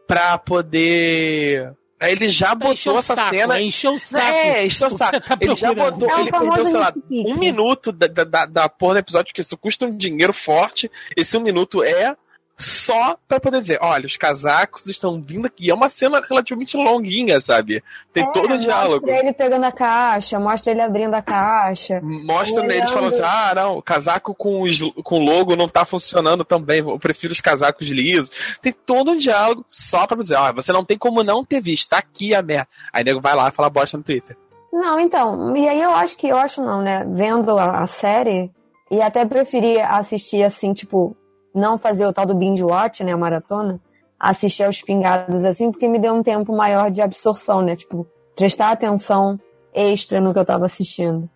pra 0.08 0.38
poder 0.38 1.74
Aí 2.00 2.14
ele 2.14 2.30
já 2.30 2.48
encher 2.54 2.56
botou 2.56 2.96
o 2.96 2.98
essa 3.00 3.14
saco, 3.16 3.30
cena. 3.30 3.58
é 3.60 3.62
encher 3.62 3.90
o 3.90 4.00
saco. 4.00 4.26
É, 4.26 4.66
encheu 4.66 4.88
o 4.88 4.90
saco. 4.90 5.20
tá 5.22 5.38
ele 5.40 5.54
já 5.54 5.72
botou, 5.72 6.10
É 6.10 6.16
um 6.16 6.20
ele 6.22 6.32
perdeu, 6.32 6.66
sei 6.66 6.80
lá, 6.80 6.92
um 7.12 7.38
minuto 7.38 7.92
da, 7.92 8.08
da, 8.08 8.24
da, 8.24 8.46
da 8.48 8.68
porra 8.70 8.96
do 8.96 9.00
episódio, 9.02 9.32
que 9.32 9.42
isso 9.42 9.56
custa 9.56 9.86
um 9.86 9.96
dinheiro 9.96 10.34
forte. 10.34 10.90
Esse 11.16 11.38
um 11.38 11.42
minuto 11.42 11.84
é 11.84 12.16
só 12.62 13.18
pra 13.28 13.40
poder 13.40 13.60
dizer, 13.60 13.80
olha, 13.82 14.06
os 14.06 14.18
casacos 14.18 14.88
estão 14.88 15.22
vindo 15.22 15.48
aqui. 15.48 15.70
É 15.70 15.74
uma 15.74 15.90
cena 15.90 16.22
relativamente 16.22 16.78
longuinha, 16.78 17.40
sabe? 17.40 17.84
Tem 18.14 18.24
É, 18.24 18.32
todo 18.32 18.54
o 18.54 18.58
diálogo. 18.58 18.94
Mostra 19.06 19.18
ele 19.18 19.34
pegando 19.34 19.66
a 19.66 19.72
caixa, 19.72 20.40
mostra 20.40 20.72
ele 20.72 20.82
abrindo 20.82 21.14
a 21.14 21.22
caixa. 21.22 22.00
Mostra 22.02 22.62
Olhando. 22.62 22.72
eles 22.72 22.90
falando 22.90 23.14
assim: 23.14 23.24
ah, 23.24 23.54
não, 23.56 23.78
o 23.78 23.82
casaco 23.82 24.34
com, 24.36 24.62
os, 24.62 24.80
com 25.04 25.24
logo 25.24 25.56
não 25.56 25.68
tá 25.68 25.84
funcionando 25.84 26.46
também. 26.46 26.80
Eu 26.80 27.00
prefiro 27.00 27.34
os 27.34 27.42
casacos 27.42 27.88
lisos. 27.88 28.30
Tem 28.62 28.72
todo 28.72 29.12
um 29.12 29.18
diálogo 29.18 29.66
só 29.68 30.06
pra 30.06 30.18
dizer: 30.18 30.36
ó, 30.36 30.54
você 30.54 30.72
não 30.72 30.86
tem 30.86 30.98
como 30.98 31.24
não 31.24 31.44
ter 31.44 31.62
visto, 31.62 31.90
tá 31.90 31.98
aqui 31.98 32.36
a 32.36 32.42
merda. 32.42 32.68
Aí 32.94 33.02
o 33.02 33.06
nego 33.06 33.22
vai 33.22 33.36
lá 33.36 33.50
e 33.50 33.52
fala 33.52 33.70
bosta 33.70 33.98
no 33.98 34.04
Twitter. 34.04 34.38
Não, 34.72 35.00
então, 35.00 35.56
e 35.56 35.68
aí 35.68 35.82
eu 35.82 35.92
acho 35.92 36.16
que, 36.16 36.28
eu 36.28 36.38
acho 36.38 36.62
não, 36.62 36.82
né? 36.82 37.06
Vendo 37.10 37.58
a, 37.58 37.82
a 37.82 37.86
série, 37.88 38.50
e 38.90 39.02
até 39.02 39.26
preferi 39.26 39.80
assistir 39.80 40.44
assim, 40.44 40.74
tipo, 40.74 41.16
não 41.54 41.78
fazer 41.78 42.06
o 42.06 42.14
tal 42.14 42.26
do 42.26 42.36
binge 42.36 42.64
watch, 42.64 43.04
né, 43.04 43.12
a 43.12 43.18
maratona, 43.18 43.80
assistir 44.20 44.64
aos 44.64 44.82
pingados 44.82 45.44
assim, 45.44 45.72
porque 45.72 45.88
me 45.88 46.00
deu 46.00 46.14
um 46.14 46.24
tempo 46.24 46.56
maior 46.56 46.92
de 46.92 47.02
absorção, 47.02 47.62
né? 47.62 47.76
Tipo, 47.76 48.08
prestar 48.36 48.72
atenção 48.72 49.40
extra 49.74 50.22
no 50.22 50.34
que 50.34 50.40
eu 50.40 50.46
tava 50.46 50.66
assistindo. 50.66 51.30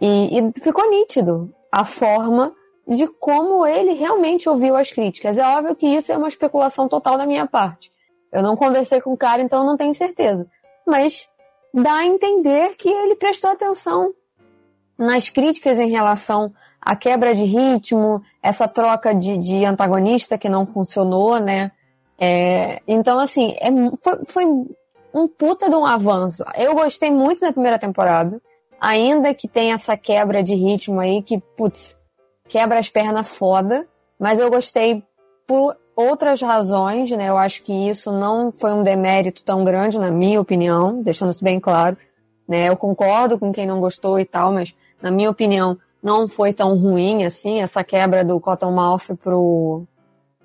E, 0.00 0.38
e 0.38 0.60
ficou 0.60 0.88
nítido 0.88 1.52
a 1.70 1.84
forma 1.84 2.54
de 2.86 3.06
como 3.06 3.66
ele 3.66 3.92
realmente 3.92 4.48
ouviu 4.48 4.76
as 4.76 4.90
críticas. 4.90 5.38
É 5.38 5.46
óbvio 5.46 5.74
que 5.74 5.86
isso 5.86 6.12
é 6.12 6.16
uma 6.16 6.28
especulação 6.28 6.88
total 6.88 7.16
da 7.16 7.26
minha 7.26 7.46
parte. 7.46 7.90
Eu 8.32 8.42
não 8.42 8.56
conversei 8.56 9.00
com 9.00 9.12
o 9.12 9.16
cara, 9.16 9.42
então 9.42 9.64
não 9.64 9.76
tenho 9.76 9.94
certeza. 9.94 10.46
Mas 10.86 11.28
dá 11.72 11.94
a 11.94 12.06
entender 12.06 12.76
que 12.76 12.88
ele 12.88 13.16
prestou 13.16 13.50
atenção 13.50 14.12
nas 15.02 15.28
críticas 15.28 15.78
em 15.78 15.90
relação 15.90 16.52
à 16.80 16.96
quebra 16.96 17.34
de 17.34 17.44
ritmo, 17.44 18.22
essa 18.42 18.66
troca 18.68 19.14
de, 19.14 19.36
de 19.36 19.64
antagonista 19.64 20.38
que 20.38 20.48
não 20.48 20.66
funcionou, 20.66 21.38
né? 21.38 21.72
É, 22.18 22.80
então, 22.86 23.18
assim, 23.18 23.54
é, 23.60 23.70
foi, 24.00 24.24
foi 24.26 24.44
um 25.14 25.28
puta 25.28 25.68
de 25.68 25.76
um 25.76 25.84
avanço. 25.84 26.44
Eu 26.56 26.74
gostei 26.74 27.10
muito 27.10 27.40
da 27.40 27.52
primeira 27.52 27.78
temporada, 27.78 28.40
ainda 28.80 29.34
que 29.34 29.48
tem 29.48 29.72
essa 29.72 29.96
quebra 29.96 30.42
de 30.42 30.54
ritmo 30.54 31.00
aí 31.00 31.22
que, 31.22 31.38
putz, 31.56 31.98
quebra 32.48 32.78
as 32.78 32.88
pernas 32.88 33.28
foda, 33.28 33.86
mas 34.18 34.38
eu 34.38 34.50
gostei 34.50 35.02
por 35.46 35.76
outras 35.96 36.40
razões, 36.40 37.10
né? 37.10 37.28
Eu 37.28 37.36
acho 37.36 37.62
que 37.62 37.88
isso 37.88 38.10
não 38.10 38.50
foi 38.50 38.72
um 38.72 38.82
demérito 38.82 39.44
tão 39.44 39.64
grande, 39.64 39.98
na 39.98 40.10
minha 40.10 40.40
opinião, 40.40 41.02
deixando 41.02 41.30
isso 41.30 41.44
bem 41.44 41.60
claro, 41.60 41.96
né? 42.48 42.68
Eu 42.68 42.76
concordo 42.76 43.38
com 43.38 43.52
quem 43.52 43.66
não 43.66 43.80
gostou 43.80 44.18
e 44.18 44.24
tal, 44.24 44.52
mas 44.52 44.74
na 45.02 45.10
minha 45.10 45.30
opinião 45.30 45.76
não 46.02 46.26
foi 46.26 46.52
tão 46.52 46.76
ruim 46.76 47.24
assim 47.24 47.60
essa 47.60 47.84
quebra 47.84 48.24
do 48.24 48.40
Cottonmouth 48.40 49.16
pro 49.22 49.86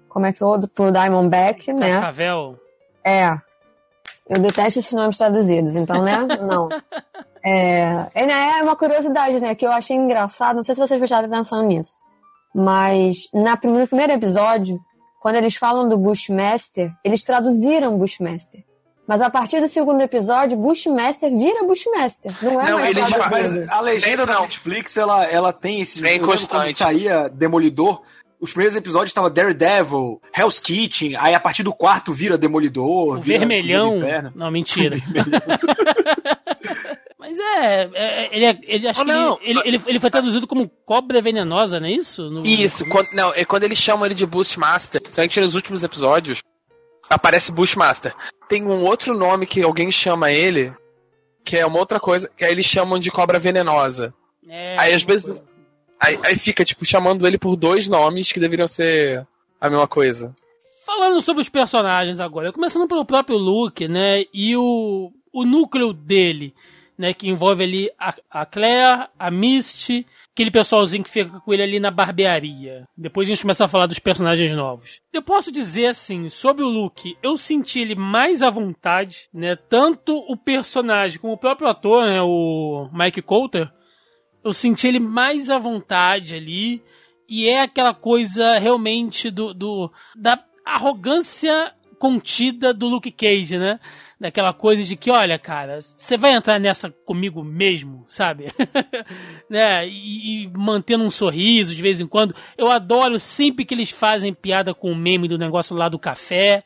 como 0.10 0.26
é 0.26 0.34
que 0.34 0.42
é 0.42 0.46
o 0.46 0.50
outro? 0.50 0.68
pro 0.68 0.92
Diamondback, 0.92 1.72
né? 1.72 1.92
Cascavel. 1.92 2.60
É. 3.04 3.38
Eu 4.28 4.40
detesto 4.40 4.80
esses 4.80 4.92
nomes 4.92 5.16
traduzidos, 5.16 5.76
então, 5.76 6.04
né? 6.04 6.26
Não. 6.42 6.70
É, 7.44 8.08
é, 8.14 8.26
né, 8.26 8.60
é 8.60 8.64
uma 8.64 8.76
curiosidade, 8.76 9.40
né? 9.40 9.54
Que 9.54 9.66
eu 9.66 9.72
achei 9.72 9.96
engraçado. 9.96 10.58
Não 10.58 10.64
sei 10.64 10.76
se 10.76 10.82
vocês 10.82 11.00
prestaram 11.00 11.28
atenção 11.28 11.64
nisso. 11.66 11.98
Mas 12.54 13.30
na 13.34 13.52
no 13.52 13.88
primeiro 13.88 14.14
episódio, 14.14 14.80
quando 15.22 15.36
eles 15.36 15.56
falam 15.56 15.88
do 15.88 15.98
Bushmaster, 15.98 16.92
eles 17.04 17.24
traduziram 17.24 17.98
Bushmaster. 17.98 18.64
Mas 19.08 19.22
a 19.22 19.30
partir 19.30 19.62
do 19.62 19.68
segundo 19.70 20.02
episódio, 20.02 20.58
Bushmaster 20.58 21.30
vira 21.32 21.64
Bushmaster. 21.64 22.32
Não 22.42 22.60
é 22.62 22.66
Não, 22.70 22.80
mais 22.80 22.90
eles. 22.98 23.10
Mas 23.32 23.70
a 23.70 23.80
legenda 23.82 24.14
Esse 24.16 24.26
da 24.26 24.34
não. 24.34 24.42
Netflix, 24.42 24.98
ela, 24.98 25.26
ela 25.26 25.54
tem 25.54 25.80
esses... 25.80 26.02
Bem 26.02 26.20
constante. 26.20 26.50
Quando 26.50 26.76
saía 26.76 27.30
Demolidor, 27.30 28.02
os 28.40 28.52
primeiros 28.52 28.76
episódios 28.76 29.12
estavam 29.12 29.32
Daredevil, 29.32 30.22
Hell's 30.38 30.60
Kitchen, 30.60 31.16
aí 31.16 31.34
a 31.34 31.40
partir 31.40 31.64
do 31.64 31.74
quarto 31.74 32.12
vira 32.12 32.38
Demolidor, 32.38 33.18
O 33.18 33.22
vira 33.22 33.40
vermelhão. 33.40 33.98
Inferno. 33.98 34.32
Não, 34.36 34.52
mentira. 34.52 34.98
Mas 37.20 37.38
é, 37.40 37.90
é, 37.94 38.30
ele, 38.36 38.46
é- 38.46 38.60
ele 38.64 38.88
acho 38.88 39.02
Oh, 39.02 39.06
que 39.06 39.12
não. 39.12 39.40
ele, 39.42 39.62
ele, 39.66 39.82
ele 39.88 40.00
foi 40.00 40.10
traduzido 40.10 40.48
como 40.48 40.70
cobra 40.86 41.22
venenosa, 41.22 41.80
não 41.80 41.88
é 41.88 41.92
isso? 41.92 42.30
No- 42.30 42.44
Isso, 42.46 42.86
no- 42.86 42.92
quando, 42.92 43.08
não, 43.14 43.34
é 43.34 43.44
quando 43.44 43.64
eles 43.64 43.78
chamam 43.78 44.06
ele 44.06 44.16
de 44.16 44.26
Bushmaster. 44.26 45.02
Só 45.12 45.28
que 45.28 45.42
nos 45.42 45.56
últimos 45.56 45.84
episódios 45.84 46.40
aparece 47.10 47.52
Bushmaster. 47.52 48.14
Tem 48.48 48.64
um 48.64 48.84
outro 48.86 49.18
nome 49.18 49.46
que 49.46 49.62
alguém 49.62 49.92
chama 49.92 50.32
ele, 50.32 50.74
que 51.44 51.58
é 51.58 51.66
uma 51.66 51.80
outra 51.80 52.00
coisa, 52.00 52.30
que 52.36 52.44
aí 52.46 52.52
eles 52.52 52.66
chamam 52.66 53.00
de 53.00 53.12
cobra 53.12 53.40
venenosa. 53.40 54.14
É, 54.48 54.76
Aí, 54.80 54.94
às 54.94 55.04
vezes- 55.04 55.42
Aí, 56.00 56.20
aí 56.24 56.38
fica, 56.38 56.64
tipo, 56.64 56.86
chamando 56.86 57.26
ele 57.26 57.38
por 57.40 57.56
dois 57.56 57.88
nomes 57.88 58.32
que 58.32 58.40
deveriam 58.40 58.68
ser 58.68 59.26
a 59.60 59.68
mesma 59.70 59.88
coisa. 59.88 60.34
Falando 60.86 61.20
sobre 61.22 61.42
os 61.42 61.50
personagens 61.50 62.20
agora, 62.20 62.54
começando 62.54 62.88
pelo 62.88 63.04
próprio 63.04 63.36
Luke, 63.38 63.88
né? 63.88 64.24
E 64.34 64.56
o, 64.56 65.12
o 65.34 65.44
núcleo 65.44 65.92
dele, 65.94 66.54
né? 66.98 67.14
Que 67.16 67.28
envolve 67.28 67.64
ali 67.64 67.92
a, 68.00 68.14
a 68.30 68.46
Claire, 68.46 69.08
a 69.18 69.32
Misty, 69.32 70.06
aquele 70.38 70.52
pessoalzinho 70.52 71.04
que 71.04 71.10
fica 71.10 71.40
com 71.40 71.52
ele 71.52 71.64
ali 71.64 71.80
na 71.80 71.90
barbearia. 71.90 72.88
Depois 72.96 73.28
a 73.28 73.30
gente 73.30 73.42
começa 73.42 73.66
a 73.66 73.68
falar 73.68 73.88
dos 73.88 73.98
personagens 73.98 74.54
novos. 74.54 75.02
Eu 75.12 75.24
posso 75.24 75.52
dizer 75.52 75.88
assim, 75.88 76.30
sobre 76.30 76.64
o 76.64 76.70
Luke, 76.70 77.18
eu 77.24 77.36
senti 77.40 77.80
ele 77.80 77.96
mais 77.96 78.44
à 78.44 78.50
vontade, 78.52 79.28
né? 79.34 79.56
Tanto 79.56 80.16
o 80.16 80.38
personagem 80.38 81.20
como 81.20 81.34
o 81.34 81.38
próprio 81.40 81.68
ator, 81.68 82.06
né? 82.06 82.22
O 82.22 82.88
Mike 82.94 83.24
Coulter, 83.24 83.68
eu 84.44 84.54
senti 84.54 84.88
ele 84.88 85.00
mais 85.00 85.50
à 85.50 85.58
vontade 85.58 86.36
ali. 86.36 86.84
E 87.28 87.50
é 87.50 87.62
aquela 87.62 87.96
coisa 87.96 88.60
realmente 88.60 89.32
do, 89.32 89.56
do 89.56 89.92
da 90.16 90.40
arrogância 90.64 91.74
contida 91.98 92.76
do 92.76 92.88
Luke 92.88 93.10
Cage, 93.10 93.58
né? 93.58 93.80
Daquela 94.20 94.52
coisa 94.52 94.84
de 94.84 94.96
que, 94.96 95.12
olha, 95.12 95.38
cara, 95.38 95.80
você 95.80 96.18
vai 96.18 96.34
entrar 96.34 96.60
nessa 96.60 96.90
comigo 97.06 97.44
mesmo, 97.44 98.04
sabe? 98.08 98.52
né? 99.48 99.88
E, 99.88 100.46
e 100.46 100.52
mantendo 100.58 101.04
um 101.04 101.10
sorriso 101.12 101.76
de 101.76 101.82
vez 101.84 102.00
em 102.00 102.08
quando. 102.08 102.34
Eu 102.58 102.72
adoro 102.72 103.20
sempre 103.20 103.64
que 103.64 103.76
eles 103.76 103.92
fazem 103.92 104.34
piada 104.34 104.74
com 104.74 104.92
o 104.92 104.96
meme 104.96 105.28
do 105.28 105.38
negócio 105.38 105.76
lá 105.76 105.88
do 105.88 106.00
café. 106.00 106.64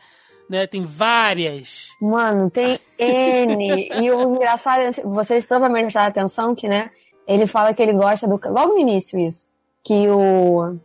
Né? 0.50 0.66
Tem 0.66 0.86
várias. 0.86 1.90
Mano, 2.02 2.50
tem 2.50 2.80
N. 2.98 3.90
e 4.02 4.12
o 4.12 4.36
engraçado, 4.36 4.82
é, 4.82 4.92
vocês 5.04 5.46
provavelmente 5.46 5.84
prestaram 5.84 6.08
atenção 6.08 6.56
que, 6.56 6.70
né? 6.70 6.90
Ele 7.28 7.46
fala 7.46 7.74
que 7.74 7.82
ele 7.82 7.94
gosta 7.94 8.28
do. 8.28 8.40
Logo 8.50 8.74
no 8.74 8.80
início, 8.80 9.20
isso. 9.20 9.48
Que 9.84 10.10
o. 10.10 10.78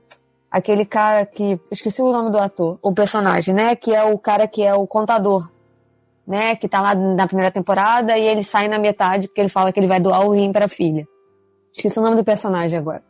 Aquele 0.51 0.85
cara 0.85 1.27
que. 1.27 1.61
Esqueci 1.71 2.03
o 2.03 2.13
nome 2.13 2.31
do 2.31 2.39
ator. 2.39 2.79
O 2.83 2.93
personagem, 2.93 3.55
né? 3.55 3.75
Que 3.77 3.95
é 3.95 4.03
o 4.05 4.19
cara 4.19 4.47
que 4.47 4.63
é 4.63 4.75
o 4.75 4.87
contador. 4.87 5.51
Né? 6.27 6.57
Que 6.57 6.69
tá 6.69 6.81
lá 6.81 6.95
na 6.95 7.27
primeira 7.27 7.53
temporada 7.53 8.19
e 8.19 8.27
ele 8.27 8.43
sai 8.43 8.67
na 8.67 8.79
metade 8.79 9.29
porque 9.29 9.41
ele 9.41 9.49
fala 9.49 9.73
que 9.73 9.79
ele 9.79 9.87
vai 9.87 10.01
doar 10.01 10.27
o 10.27 10.33
rim 10.33 10.51
pra 10.51 10.67
filha. 10.67 11.07
Esqueci 11.73 11.99
o 11.99 12.03
nome 12.03 12.17
do 12.17 12.25
personagem 12.25 12.79
agora. 12.79 13.03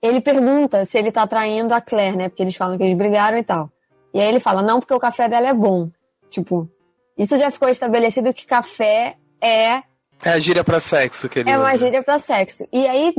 Ele 0.00 0.20
pergunta 0.20 0.84
se 0.86 0.98
ele 0.98 1.10
tá 1.10 1.26
traindo 1.26 1.74
a 1.74 1.80
Claire, 1.80 2.16
né? 2.16 2.28
Porque 2.28 2.42
eles 2.42 2.54
falam 2.54 2.78
que 2.78 2.84
eles 2.84 2.96
brigaram 2.96 3.36
e 3.38 3.42
tal. 3.42 3.70
E 4.14 4.20
aí 4.20 4.28
ele 4.28 4.40
fala, 4.40 4.62
não, 4.62 4.78
porque 4.78 4.94
o 4.94 5.00
café 5.00 5.28
dela 5.28 5.48
é 5.48 5.54
bom. 5.54 5.90
Tipo, 6.28 6.68
isso 7.18 7.36
já 7.36 7.50
ficou 7.50 7.68
estabelecido 7.68 8.32
que 8.32 8.46
café 8.46 9.16
é, 9.42 9.82
É 10.22 10.30
a 10.30 10.38
gíria 10.38 10.62
pra 10.62 10.80
sexo 10.80 11.28
que 11.28 11.38
ele 11.38 11.50
é 11.50 11.56
uma 11.56 11.76
gíria 11.76 12.02
pra 12.02 12.18
sexo. 12.18 12.66
E 12.72 12.86
aí 12.86 13.14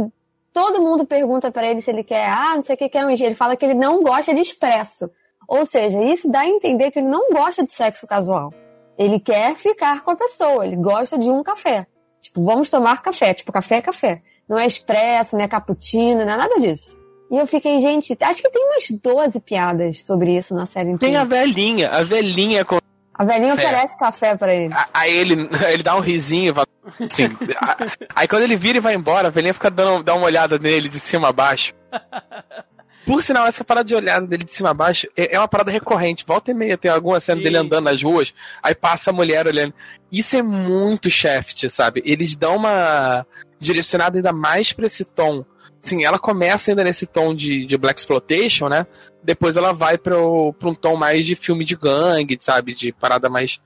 todo 0.54 0.82
mundo 0.82 1.06
pergunta 1.06 1.51
pra 1.51 1.68
ele 1.68 1.82
se 1.82 1.90
ele 1.90 2.04
quer, 2.04 2.30
ah, 2.30 2.54
não 2.56 2.62
sei 2.62 2.75
o 2.75 2.78
que 2.78 2.90
quer 2.90 3.06
um 3.06 3.10
Ele 3.10 3.34
fala 3.34 3.56
que 3.56 3.66
ele 3.66 3.74
não 3.74 4.04
gosta 4.04 4.34
de 4.34 4.42
expresso. 4.42 5.10
Ou 5.48 5.66
seja, 5.66 6.01
isso 6.04 6.32
dá 6.32 6.42
a 6.42 6.48
entender 6.48 6.92
que 6.92 7.00
ele 7.00 7.08
não 7.08 7.32
gosta 7.32 7.63
de 7.63 7.72
sexo 7.72 8.06
casual. 8.06 8.54
Ele 9.03 9.20
quer 9.20 9.55
ficar 9.55 10.01
com 10.03 10.12
a 10.12 10.15
pessoa, 10.15 10.65
ele 10.65 10.75
gosta 10.75 11.17
de 11.17 11.29
um 11.29 11.41
café. 11.43 11.88
Tipo, 12.22 12.43
vamos 12.46 12.70
tomar 12.70 13.01
café. 13.01 13.34
Tipo, 13.34 13.51
café 13.51 13.77
é 13.77 13.81
café. 13.81 14.22
Não 14.48 14.60
é 14.60 14.65
expresso, 14.65 15.36
não 15.38 15.43
é 15.43 15.48
cappuccino, 15.48 16.24
não 16.25 16.34
é 16.34 16.38
nada 16.38 16.60
disso. 16.60 17.00
E 17.31 17.38
eu 17.38 17.48
fiquei, 17.48 17.79
gente, 17.79 18.15
acho 18.22 18.41
que 18.41 18.50
tem 18.50 18.63
umas 18.65 18.91
12 18.91 19.39
piadas 19.39 20.03
sobre 20.05 20.36
isso 20.36 20.53
na 20.53 20.65
série 20.65 20.98
Tem 20.98 21.15
a 21.15 21.24
inteira. 21.24 21.25
velhinha, 21.46 21.89
a 21.89 22.01
velhinha 22.03 22.63
com 22.65 22.77
A 23.13 23.24
velhinha 23.24 23.53
oferece 23.53 23.98
café 23.98 24.36
pra 24.36 24.53
ele. 24.53 24.74
A- 24.74 24.88
Aí 24.93 25.15
ele, 25.17 25.50
ele 25.72 25.81
dá 25.81 25.96
um 25.96 26.00
risinho 26.01 26.51
e 26.51 26.53
fala. 26.53 26.67
Assim, 27.00 27.25
a- 27.58 27.77
aí 28.15 28.27
quando 28.27 28.43
ele 28.43 28.55
vira 28.58 28.77
e 28.77 28.81
vai 28.81 28.93
embora, 28.96 29.29
a 29.29 29.31
velhinha 29.31 29.53
fica 29.53 29.72
dando 29.72 30.03
dá 30.03 30.13
uma 30.13 30.25
olhada 30.25 30.60
nele 30.60 30.89
de 30.89 31.00
cima 31.00 31.29
a 31.29 31.31
baixo. 31.31 31.74
Por 33.05 33.24
sinal, 33.24 33.48
essa 33.48 33.63
parada 33.63 33.88
de 33.88 33.96
olhada 33.96 34.27
dele 34.27 34.43
de 34.43 34.51
cima 34.51 34.70
a 34.70 34.74
baixo 34.74 35.08
é, 35.17 35.36
é 35.36 35.39
uma 35.39 35.48
parada 35.48 35.72
recorrente. 35.72 36.25
Volta 36.25 36.51
e 36.51 36.53
meia 36.53 36.77
tem 36.77 36.91
alguma 36.91 37.20
cena 37.20 37.38
Sim, 37.38 37.43
dele 37.43 37.58
andando 37.58 37.86
nas 37.86 38.01
ruas, 38.01 38.34
aí 38.62 38.75
passa 38.75 39.10
a 39.10 39.13
mulher 39.13 39.48
olhando. 39.48 39.74
Isso 40.12 40.36
é 40.36 40.41
muito 40.41 41.10
Shaft, 41.10 41.67
sabe? 41.70 42.01
Eles 42.05 42.36
dão 42.36 42.58
uma 42.58 43.25
direcionada 43.60 44.17
ainda 44.17 44.31
mais 44.31 44.72
pra 44.72 44.86
esse 44.86 45.05
tom. 45.05 45.46
Sim, 45.79 46.03
ela 46.03 46.20
começa 46.20 46.70
ainda 46.70 46.84
nesse 46.84 47.08
tom 47.08 47.34
de, 47.34 47.65
de 47.65 47.77
Black 47.77 48.00
Exploitation, 48.00 48.70
né? 48.70 48.86
Depois 49.24 49.58
ela 49.58 49.74
vai 49.74 49.98
pro, 49.98 50.53
pra 50.53 50.70
um 50.70 50.75
tom 50.75 50.96
mais 50.96 51.25
de 51.25 51.36
filme 51.36 51.65
de 51.65 51.75
gangue, 51.75 52.38
sabe? 52.39 52.75
De 52.75 52.91
parada 52.91 53.29
mais 53.29 53.60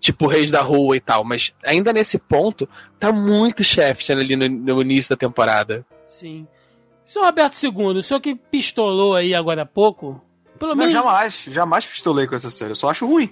tipo 0.00 0.26
Reis 0.26 0.50
da 0.50 0.62
Rua 0.62 0.96
e 0.96 1.00
tal, 1.00 1.22
mas 1.22 1.54
ainda 1.62 1.92
nesse 1.92 2.18
ponto, 2.18 2.66
tá 2.98 3.12
muito 3.12 3.62
Shaft 3.62 4.10
ali 4.10 4.34
no, 4.34 4.48
no 4.48 4.80
início 4.80 5.10
da 5.10 5.16
temporada. 5.16 5.84
Sim. 6.06 6.46
Senhor 7.10 7.24
Roberto 7.24 7.60
II, 7.60 7.98
o 7.98 8.02
senhor 8.04 8.20
que 8.20 8.36
pistolou 8.36 9.16
aí 9.16 9.34
agora 9.34 9.62
há 9.62 9.66
pouco, 9.66 10.22
pelo 10.60 10.76
menos. 10.76 10.92
Mas 10.92 11.02
jamais, 11.02 11.44
jamais 11.48 11.84
pistolei 11.84 12.28
com 12.28 12.36
essa 12.36 12.50
série, 12.50 12.70
eu 12.70 12.76
só 12.76 12.88
acho 12.88 13.04
ruim. 13.04 13.28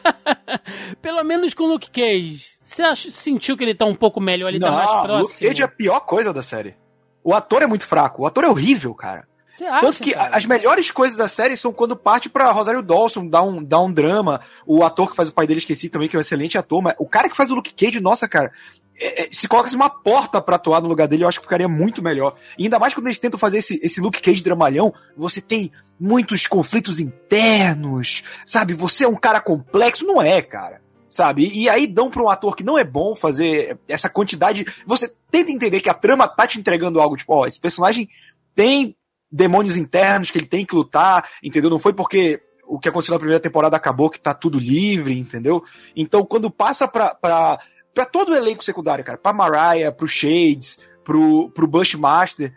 pelo 1.02 1.22
menos 1.22 1.52
com 1.52 1.64
o 1.64 1.66
Luke 1.66 1.90
Cage. 1.90 2.42
Você 2.58 2.82
acha, 2.82 3.10
sentiu 3.10 3.54
que 3.54 3.64
ele 3.64 3.74
tá 3.74 3.84
um 3.84 3.94
pouco 3.94 4.18
melhor, 4.18 4.48
ele 4.48 4.58
não, 4.58 4.70
tá 4.70 4.76
mais 4.76 4.90
próximo? 5.02 5.18
Luke 5.18 5.46
Cage 5.46 5.60
é 5.60 5.64
a 5.66 5.68
pior 5.68 6.00
coisa 6.00 6.32
da 6.32 6.40
série. 6.40 6.74
O 7.22 7.34
ator 7.34 7.60
é 7.60 7.66
muito 7.66 7.86
fraco, 7.86 8.22
o 8.22 8.26
ator 8.26 8.44
é 8.44 8.48
horrível, 8.48 8.94
cara. 8.94 9.28
Você 9.46 9.66
acha, 9.66 9.80
Tanto 9.86 10.02
que 10.02 10.14
cara? 10.14 10.34
as 10.34 10.46
melhores 10.46 10.90
coisas 10.90 11.18
da 11.18 11.28
série 11.28 11.54
são 11.54 11.74
quando 11.74 11.96
parte 11.96 12.30
pra 12.30 12.50
Rosário 12.50 12.82
Dawson, 12.82 13.26
dá 13.26 13.42
um, 13.42 13.62
dá 13.62 13.78
um 13.78 13.92
drama. 13.92 14.40
O 14.66 14.82
ator 14.82 15.10
que 15.10 15.16
faz 15.16 15.28
o 15.28 15.34
pai 15.34 15.46
dele, 15.46 15.58
esqueci 15.58 15.90
também, 15.90 16.08
que 16.08 16.16
é 16.16 16.18
um 16.18 16.20
excelente 16.20 16.56
ator, 16.56 16.80
mas 16.80 16.94
o 16.98 17.06
cara 17.06 17.28
que 17.28 17.36
faz 17.36 17.50
o 17.50 17.56
Luke 17.56 17.74
Cage, 17.74 18.00
nossa, 18.00 18.26
cara, 18.26 18.50
é, 18.98 19.24
é, 19.24 19.28
se 19.30 19.46
colocasse 19.46 19.76
uma 19.76 19.90
porta 19.90 20.40
pra 20.40 20.56
atuar 20.56 20.80
no 20.80 20.88
lugar 20.88 21.06
dele, 21.06 21.24
eu 21.24 21.28
acho 21.28 21.38
que 21.38 21.46
ficaria 21.46 21.68
muito 21.68 22.02
melhor. 22.02 22.34
E 22.58 22.64
ainda 22.64 22.78
mais 22.78 22.94
quando 22.94 23.06
eles 23.06 23.18
tentam 23.18 23.38
fazer 23.38 23.58
esse, 23.58 23.78
esse 23.82 24.00
Luke 24.00 24.20
Cage 24.20 24.42
dramalhão, 24.42 24.92
você 25.16 25.40
tem 25.40 25.70
muitos 25.98 26.46
conflitos 26.46 26.98
internos, 26.98 28.22
sabe? 28.44 28.74
Você 28.74 29.04
é 29.04 29.08
um 29.08 29.16
cara 29.16 29.40
complexo, 29.40 30.06
não 30.06 30.20
é, 30.20 30.40
cara. 30.42 30.80
Sabe? 31.08 31.48
E 31.54 31.68
aí 31.68 31.86
dão 31.86 32.10
pra 32.10 32.22
um 32.22 32.28
ator 32.28 32.56
que 32.56 32.64
não 32.64 32.76
é 32.76 32.84
bom 32.84 33.14
fazer 33.14 33.78
essa 33.88 34.08
quantidade. 34.08 34.66
Você 34.84 35.14
tenta 35.30 35.52
entender 35.52 35.80
que 35.80 35.88
a 35.88 35.94
trama 35.94 36.26
tá 36.26 36.46
te 36.46 36.58
entregando 36.58 37.00
algo, 37.00 37.16
tipo, 37.16 37.32
ó, 37.32 37.46
esse 37.46 37.60
personagem 37.60 38.08
tem 38.54 38.96
demônios 39.30 39.76
internos 39.76 40.30
que 40.30 40.38
ele 40.38 40.46
tem 40.46 40.66
que 40.66 40.74
lutar, 40.74 41.28
entendeu? 41.42 41.70
Não 41.70 41.78
foi 41.78 41.92
porque 41.92 42.42
o 42.66 42.78
que 42.78 42.88
aconteceu 42.88 43.12
na 43.12 43.18
primeira 43.18 43.40
temporada 43.40 43.76
acabou 43.76 44.10
que 44.10 44.20
tá 44.20 44.34
tudo 44.34 44.58
livre, 44.58 45.18
entendeu? 45.18 45.62
Então, 45.94 46.24
quando 46.24 46.50
passa 46.50 46.88
pra, 46.88 47.14
pra, 47.14 47.60
pra 47.96 48.04
todo 48.04 48.28
o 48.32 48.34
elenco 48.36 48.62
secundário, 48.62 49.02
cara, 49.02 49.16
pra 49.16 49.32
Mariah, 49.32 49.90
pro 49.90 50.06
Shades, 50.06 50.78
pro, 51.02 51.48
pro 51.50 51.66
Bushmaster, 51.66 52.54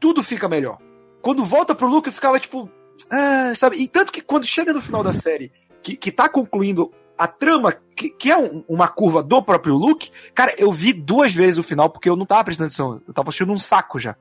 tudo 0.00 0.20
fica 0.20 0.48
melhor. 0.48 0.78
Quando 1.22 1.44
volta 1.44 1.74
pro 1.76 1.86
Luke, 1.88 2.08
eu 2.08 2.12
ficava 2.12 2.40
tipo. 2.40 2.68
Ah, 3.08 3.52
sabe? 3.54 3.76
E 3.76 3.86
tanto 3.86 4.10
que 4.10 4.20
quando 4.20 4.44
chega 4.44 4.72
no 4.72 4.80
final 4.80 5.02
da 5.04 5.12
série, 5.12 5.52
que, 5.80 5.96
que 5.96 6.10
tá 6.10 6.28
concluindo 6.28 6.90
a 7.16 7.28
trama, 7.28 7.72
que, 7.94 8.10
que 8.10 8.30
é 8.30 8.36
um- 8.36 8.64
uma 8.68 8.88
curva 8.88 9.22
do 9.22 9.40
próprio 9.42 9.74
Luke, 9.76 10.10
cara, 10.34 10.52
eu 10.58 10.72
vi 10.72 10.92
duas 10.92 11.32
vezes 11.32 11.58
o 11.58 11.62
final 11.62 11.88
porque 11.88 12.08
eu 12.10 12.16
não 12.16 12.26
tava 12.26 12.42
prestando 12.44 12.66
atenção. 12.66 13.00
Eu 13.06 13.14
tava 13.14 13.28
assistindo 13.28 13.52
um 13.52 13.58
saco 13.58 13.98
já. 13.98 14.16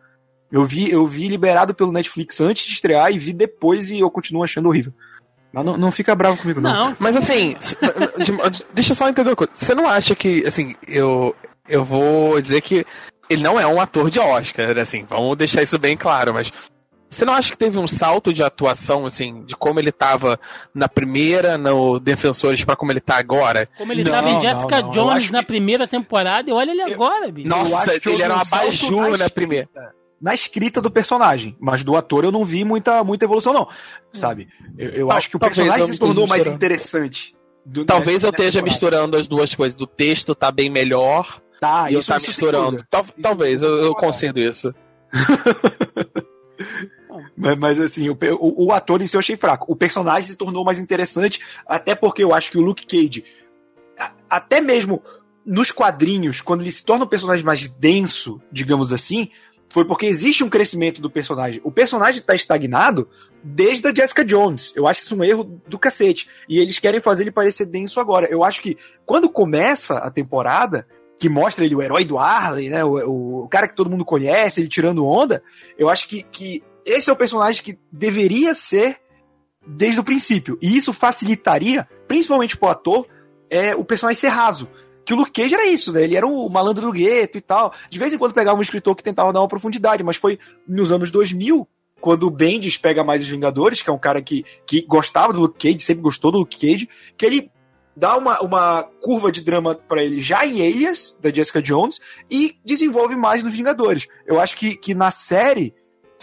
Eu 0.52 0.66
vi, 0.66 0.90
eu 0.92 1.06
vi 1.08 1.28
liberado 1.28 1.74
pelo 1.74 1.92
Netflix 1.92 2.40
antes 2.42 2.66
de 2.66 2.74
estrear 2.74 3.12
e 3.12 3.18
vi 3.20 3.34
depois 3.34 3.90
e 3.90 4.00
eu 4.00 4.10
continuo 4.12 4.44
achando 4.44 4.68
horrível. 4.70 4.94
Mas 5.52 5.66
não, 5.66 5.78
não 5.78 5.92
fica 5.92 6.14
bravo 6.16 6.38
comigo, 6.38 6.62
não. 6.62 6.90
Não, 6.90 6.96
Mas 7.00 7.16
assim, 7.16 7.56
deixa 8.74 8.92
eu 8.92 8.96
só 8.96 9.10
entender 9.10 9.30
uma 9.30 9.36
coisa. 9.36 9.52
Você 9.54 9.74
não 9.74 9.88
acha 9.90 10.16
que, 10.16 10.46
assim, 10.46 10.76
eu, 10.88 11.36
eu 11.68 11.84
vou 11.84 12.40
dizer 12.42 12.62
que 12.62 12.86
ele 13.30 13.44
não 13.44 13.60
é 13.60 13.66
um 13.66 13.80
ator 13.80 14.10
de 14.10 14.20
Oscar, 14.20 14.74
né, 14.74 14.82
assim, 14.82 15.06
vamos 15.08 15.38
deixar 15.38 15.62
isso 15.62 15.78
bem 15.78 15.96
claro, 15.96 16.34
mas 16.34 16.52
você 17.12 17.26
não 17.26 17.34
acha 17.34 17.52
que 17.52 17.58
teve 17.58 17.78
um 17.80 17.88
salto 17.88 18.32
de 18.34 18.44
atuação, 18.44 19.06
assim, 19.06 19.44
de 19.44 19.56
como 19.56 19.80
ele 19.80 19.92
tava 19.92 20.40
na 20.74 20.88
primeira, 20.88 21.58
no 21.58 22.00
Defensores, 22.00 22.64
pra 22.64 22.76
como 22.76 22.92
ele 22.92 23.00
tá 23.02 23.18
agora? 23.18 23.68
como 23.78 23.92
ele 23.92 24.04
Não, 24.04 24.12
tava 24.12 24.30
em 24.30 24.34
não, 24.34 24.42
Jessica 24.42 24.82
não, 24.82 24.88
eu 24.88 24.92
Jones 24.92 25.32
na 25.32 25.40
que- 25.40 25.46
primeira 25.48 25.88
temporada 25.88 26.50
e 26.50 26.54
olha 26.54 26.70
ele 26.72 26.82
agora, 26.84 27.32
bicho. 27.32 27.48
Nossa, 27.48 27.94
ele 27.94 28.22
era 28.22 28.34
um 28.34 28.38
uma 28.38 28.42
abajur 28.44 29.10
na 29.12 29.18
na 29.18 29.30
primeira. 29.30 29.68
Na 30.22 30.34
escrita 30.34 30.82
do 30.82 30.92
personagem, 30.92 31.56
mas 31.60 31.84
do 31.84 31.96
ator 31.96 32.24
eu 32.26 32.32
não 32.32 32.44
vi 32.44 32.66
muita, 32.66 33.04
muita 33.04 33.26
evolução, 33.26 33.54
não. 33.54 33.68
Sabe? 34.12 34.50
Eu, 34.78 34.90
eu 34.90 35.08
Tal- 35.08 35.18
acho 35.18 35.30
que 35.30 35.36
o 35.38 35.40
personagem 35.40 35.80
eu 35.82 35.88
se 35.88 35.98
tornou 35.98 36.28
mais 36.28 36.46
interessante. 36.46 37.36
do- 37.66 37.86
Talvez 37.86 38.24
eu 38.24 38.30
esteja 38.32 38.62
misturando 38.62 39.16
as 39.16 39.28
duas 39.28 39.56
coisas. 39.56 39.76
Do 39.76 39.88
texto 39.88 40.36
tá 40.36 40.52
bem 40.52 40.70
melhor 40.70 41.42
Tá, 41.62 41.90
e 41.90 41.94
eu 41.94 42.00
isso, 42.00 42.08
tá 42.10 42.18
isso 42.18 42.26
sem 42.34 42.44
misturando. 42.46 42.86
Tal- 42.90 43.04
Isso 43.04 43.14
talvez, 43.22 43.62
eu, 43.62 43.70
eu 43.78 43.94
concedo 43.94 44.40
isso. 44.40 44.74
Mas, 47.36 47.58
mas, 47.58 47.80
assim, 47.80 48.10
o, 48.10 48.18
o- 48.40 48.66
o 48.68 48.72
ator 48.74 49.02
em 49.02 49.08
si 49.08 49.16
eu 49.16 49.20
achei 49.20 49.36
fraco. 49.38 49.72
O 49.72 49.76
personagem 49.76 50.30
se 50.30 50.36
tornou 50.38 50.64
mais 50.66 50.78
interessante, 50.80 51.40
até 51.66 51.96
porque 51.96 52.24
eu 52.24 52.34
acho 52.34 52.52
que 52.52 52.58
o 52.58 52.62
Luke 52.62 52.86
Cage, 52.86 53.24
a- 53.98 54.12
até 54.30 54.60
mesmo 54.62 55.02
nos 55.46 55.72
quadrinhos, 55.72 56.42
quando 56.42 56.62
ele 56.62 56.72
se 56.72 56.84
torna 56.84 57.06
um 57.06 57.08
personagem 57.08 57.46
mais 57.46 57.68
denso, 57.68 58.42
digamos 58.52 58.92
assim, 58.94 59.30
foi 59.70 59.86
porque 59.86 60.06
existe 60.06 60.44
um 60.44 60.50
crescimento 60.50 61.02
do 61.02 61.10
personagem. 61.10 61.62
O 61.64 61.72
personagem 61.72 62.22
tá 62.22 62.34
estagnado 62.34 63.08
desde 63.44 63.88
a 63.88 63.94
Jessica 63.94 64.26
Jones. 64.26 64.74
Eu 64.76 64.88
acho 64.88 65.02
isso 65.02 65.16
um 65.16 65.24
erro 65.24 65.44
do 65.68 65.78
cacete. 65.78 66.28
E 66.48 66.60
eles 66.60 66.80
querem 66.80 67.00
fazer 67.00 67.24
ele 67.24 67.32
parecer 67.32 67.66
denso 67.66 68.00
agora. 68.00 68.28
Eu 68.30 68.44
acho 68.44 68.62
que 68.62 68.78
quando 69.06 69.30
começa 69.30 70.00
a 70.00 70.10
temporada, 70.10 70.88
que 71.20 71.30
mostra 71.30 71.66
ele 71.66 71.76
o 71.76 71.82
herói 71.82 72.04
do 72.04 72.18
Harley, 72.18 72.70
né? 72.70 72.84
O, 72.84 73.44
o 73.44 73.48
cara 73.48 73.68
que 73.68 73.76
todo 73.76 73.90
mundo 73.90 74.04
conhece, 74.04 74.60
ele 74.60 74.68
tirando 74.68 75.06
onda, 75.06 75.44
eu 75.78 75.90
acho 75.90 76.08
que, 76.08 76.24
que 76.24 76.64
esse 76.86 77.10
é 77.10 77.14
o 77.14 77.18
personagem 77.18 77.62
que 77.62 77.78
deveria 77.92 78.54
ser 78.54 78.98
desde 79.68 80.00
o 80.00 80.04
princípio. 80.04 80.58
E 80.62 80.76
isso 80.76 80.94
facilitaria, 80.94 81.88
principalmente 82.08 82.58
pro 82.58 82.70
ator, 82.70 83.06
é, 83.50 83.76
o 83.76 83.84
personagem 83.84 84.20
ser 84.20 84.30
raso. 84.30 84.68
Que 85.10 85.14
o 85.16 85.18
Luke 85.18 85.32
Cage 85.32 85.56
era 85.56 85.66
isso, 85.66 85.92
né? 85.92 86.04
Ele 86.04 86.16
era 86.16 86.28
o 86.28 86.48
malandro 86.52 86.86
do 86.86 86.92
gueto 86.92 87.36
e 87.36 87.42
tal. 87.42 87.74
De 87.90 87.98
vez 87.98 88.14
em 88.14 88.18
quando 88.20 88.32
pegava 88.32 88.60
um 88.60 88.62
escritor 88.62 88.96
que 88.96 89.02
tentava 89.02 89.34
dar 89.34 89.42
uma 89.42 89.48
profundidade, 89.48 90.04
mas 90.04 90.18
foi 90.18 90.38
nos 90.68 90.92
anos 90.92 91.10
2000, 91.10 91.68
quando 92.00 92.28
o 92.28 92.30
Bendis 92.30 92.78
pega 92.78 93.04
mais 93.04 93.24
os 93.24 93.28
Vingadores, 93.28 93.82
que 93.82 93.90
é 93.90 93.94
um 93.94 93.98
cara 93.98 94.22
que, 94.22 94.46
que 94.68 94.84
gostava 94.84 95.34
do 95.34 95.40
Luke 95.40 95.58
Cage, 95.58 95.84
sempre 95.84 96.04
gostou 96.04 96.32
do 96.32 96.38
Luke 96.38 96.60
Cage, 96.60 96.88
que 97.18 97.26
ele 97.26 97.52
dá 97.96 98.16
uma, 98.16 98.40
uma 98.42 98.84
curva 99.02 99.32
de 99.32 99.42
drama 99.42 99.74
pra 99.74 100.04
ele 100.04 100.22
já 100.22 100.46
em 100.46 100.62
Alias, 100.62 101.18
da 101.20 101.32
Jessica 101.32 101.60
Jones, 101.60 102.00
e 102.30 102.58
desenvolve 102.64 103.16
mais 103.16 103.44
nos 103.44 103.56
Vingadores. 103.56 104.08
Eu 104.28 104.40
acho 104.40 104.56
que, 104.56 104.76
que 104.76 104.94
na 104.94 105.10
série 105.10 105.74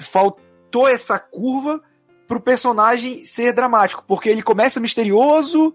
faltou 0.01 0.87
essa 0.87 1.19
curva 1.19 1.83
pro 2.29 2.41
personagem 2.41 3.25
ser 3.25 3.53
dramático, 3.53 4.05
porque 4.07 4.29
ele 4.29 4.43
começa 4.43 4.79
misterioso, 4.79 5.75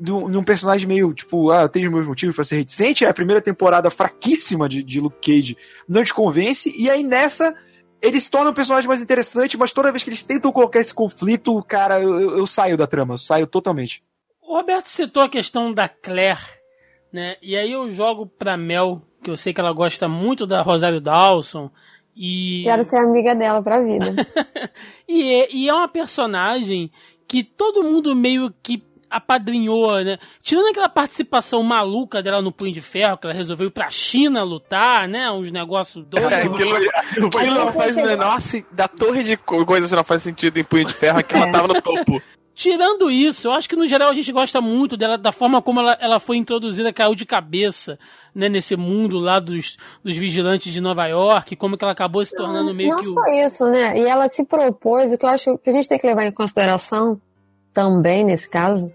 num 0.00 0.28
num 0.28 0.42
personagem 0.42 0.88
meio, 0.88 1.12
tipo, 1.12 1.50
ah, 1.50 1.62
eu 1.62 1.68
tenho 1.68 1.90
meus 1.92 2.06
motivos 2.06 2.34
pra 2.34 2.44
ser 2.44 2.56
reticente, 2.56 3.04
é 3.04 3.08
a 3.08 3.14
primeira 3.14 3.40
temporada 3.42 3.90
fraquíssima 3.90 4.68
de, 4.68 4.82
de 4.82 5.00
Luke 5.00 5.18
Cage 5.20 5.56
não 5.88 6.02
te 6.02 6.14
convence, 6.14 6.72
e 6.76 6.88
aí 6.88 7.02
nessa 7.02 7.54
ele 8.02 8.18
se 8.18 8.30
torna 8.30 8.50
um 8.50 8.54
personagem 8.54 8.88
mais 8.88 9.02
interessante, 9.02 9.58
mas 9.58 9.72
toda 9.72 9.92
vez 9.92 10.02
que 10.02 10.08
eles 10.08 10.22
tentam 10.22 10.50
colocar 10.50 10.80
esse 10.80 10.94
conflito, 10.94 11.62
cara, 11.64 12.00
eu, 12.00 12.18
eu- 12.18 12.38
eu 12.38 12.46
saio 12.46 12.76
da 12.76 12.86
trama, 12.86 13.12
eu 13.14 13.18
saio 13.18 13.46
totalmente. 13.46 14.02
O 14.40 14.56
Roberto 14.56 14.86
citou 14.86 15.22
a 15.22 15.28
questão 15.28 15.70
da 15.72 15.86
Claire, 15.88 16.40
né? 17.12 17.36
E 17.42 17.54
aí 17.56 17.70
eu 17.72 17.88
jogo 17.92 18.24
pra 18.26 18.56
Mel, 18.56 19.02
que 19.22 19.30
eu 19.30 19.36
sei 19.36 19.52
que 19.52 19.60
ela 19.60 19.72
gosta 19.72 20.08
muito 20.08 20.46
da 20.46 20.62
Rosário 20.62 20.98
Dawson. 21.00 21.70
E, 22.16 22.62
Quero 22.64 22.82
ser 22.84 22.96
amiga 22.96 23.34
dela 23.34 23.62
pra 23.62 23.80
vida. 23.82 24.14
e, 25.06 25.32
é, 25.34 25.48
e 25.54 25.68
é 25.68 25.74
uma 25.74 25.86
personagem 25.88 26.90
que 27.28 27.44
todo 27.44 27.82
mundo 27.84 28.16
meio 28.16 28.52
que 28.62 28.82
apadrinhou, 29.10 30.02
né? 30.04 30.18
Tirando 30.42 30.68
aquela 30.68 30.88
participação 30.88 31.62
maluca 31.62 32.22
dela 32.22 32.40
no 32.40 32.52
Punho 32.52 32.72
de 32.72 32.80
Ferro, 32.80 33.18
que 33.18 33.26
ela 33.26 33.34
resolveu 33.34 33.66
ir 33.66 33.70
pra 33.70 33.90
China 33.90 34.42
lutar, 34.42 35.08
né? 35.08 35.30
Uns 35.30 35.50
negócios 35.50 36.04
doidos. 36.06 36.32
É, 36.32 36.42
aquilo, 36.42 36.76
aquilo 37.38 37.54
não 37.54 37.72
faz 37.72 37.96
o 37.96 38.02
menor 38.02 38.38
da 38.72 38.86
torre 38.88 39.22
de 39.22 39.36
co- 39.36 39.66
coisas 39.66 39.90
que 39.90 39.96
não 39.96 40.04
faz 40.04 40.22
sentido 40.22 40.56
em 40.58 40.64
punho 40.64 40.84
de 40.84 40.94
ferro, 40.94 41.18
É. 41.20 41.22
tava 41.22 41.68
no 41.68 41.82
topo. 41.82 42.22
Tirando 42.52 43.10
isso, 43.10 43.48
eu 43.48 43.52
acho 43.52 43.66
que 43.66 43.76
no 43.76 43.86
geral 43.88 44.10
a 44.10 44.12
gente 44.12 44.30
gosta 44.30 44.60
muito 44.60 44.94
dela, 44.94 45.16
da 45.16 45.32
forma 45.32 45.62
como 45.62 45.80
ela, 45.80 45.96
ela 45.98 46.20
foi 46.20 46.36
introduzida, 46.36 46.92
caiu 46.92 47.14
de 47.14 47.24
cabeça, 47.24 47.98
né, 48.34 48.50
nesse 48.50 48.76
mundo 48.76 49.18
lá 49.18 49.40
dos, 49.40 49.78
dos 50.04 50.14
vigilantes 50.14 50.70
de 50.70 50.78
Nova 50.78 51.06
York, 51.06 51.56
como 51.56 51.78
que 51.78 51.82
ela 51.84 51.92
acabou 51.92 52.22
se 52.22 52.36
tornando 52.36 52.74
meio 52.74 52.90
não 52.90 52.98
que 53.00 53.08
o... 53.08 53.12
só 53.14 53.24
isso, 53.46 53.64
né? 53.66 53.98
E 53.98 54.02
ela 54.06 54.28
se 54.28 54.44
propôs, 54.44 55.10
o 55.10 55.16
que 55.16 55.24
eu 55.24 55.30
acho 55.30 55.56
que 55.56 55.70
a 55.70 55.72
gente 55.72 55.88
tem 55.88 55.98
que 55.98 56.06
levar 56.06 56.26
em 56.26 56.32
consideração 56.32 57.18
também 57.72 58.24
nesse 58.24 58.50
caso, 58.50 58.92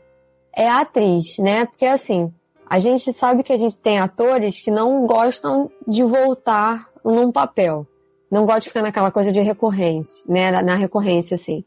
é 0.56 0.68
a 0.68 0.82
atriz, 0.82 1.38
né? 1.38 1.66
Porque 1.66 1.86
assim, 1.86 2.34
a 2.68 2.80
gente 2.80 3.12
sabe 3.14 3.44
que 3.44 3.54
a 3.54 3.58
gente 3.58 3.78
tem 3.78 4.00
atores 4.00 4.60
que 4.60 4.72
não 4.72 5.06
gostam 5.06 5.70
de 5.88 6.04
voltar 6.04 6.88
num 7.04 7.32
papel. 7.32 7.86
Não 8.32 8.44
gostam 8.44 8.60
de 8.60 8.68
ficar 8.70 8.82
naquela 8.82 9.12
coisa 9.12 9.32
de 9.32 9.40
recorrência, 9.40 10.24
né? 10.28 10.62
Na 10.62 10.76
recorrência, 10.76 11.36
assim. 11.36 11.64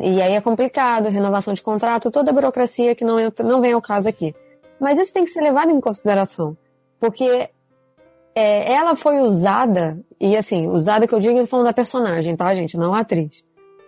E 0.00 0.22
aí 0.22 0.34
é 0.34 0.40
complicado, 0.40 1.08
renovação 1.08 1.52
de 1.52 1.60
contrato, 1.60 2.10
toda 2.10 2.30
a 2.30 2.34
burocracia 2.34 2.94
que 2.94 3.04
não, 3.04 3.18
entra- 3.18 3.44
não 3.44 3.60
vem 3.60 3.72
ao 3.72 3.82
caso 3.82 4.08
aqui. 4.08 4.32
Mas 4.78 4.98
isso 4.98 5.12
tem 5.12 5.24
que 5.24 5.30
ser 5.30 5.40
levado 5.40 5.70
em 5.70 5.80
consideração. 5.80 6.56
Porque 7.00 7.50
é, 8.34 8.72
ela 8.72 8.94
foi 8.94 9.18
usada, 9.18 9.98
e 10.20 10.36
assim, 10.36 10.68
usada 10.68 11.06
que 11.06 11.14
eu 11.14 11.18
digo 11.18 11.44
falando 11.46 11.66
da 11.66 11.72
personagem, 11.72 12.36
tá, 12.36 12.54
gente? 12.54 12.76
Não 12.76 12.94
a 12.94 13.00
atriz. 13.00 13.44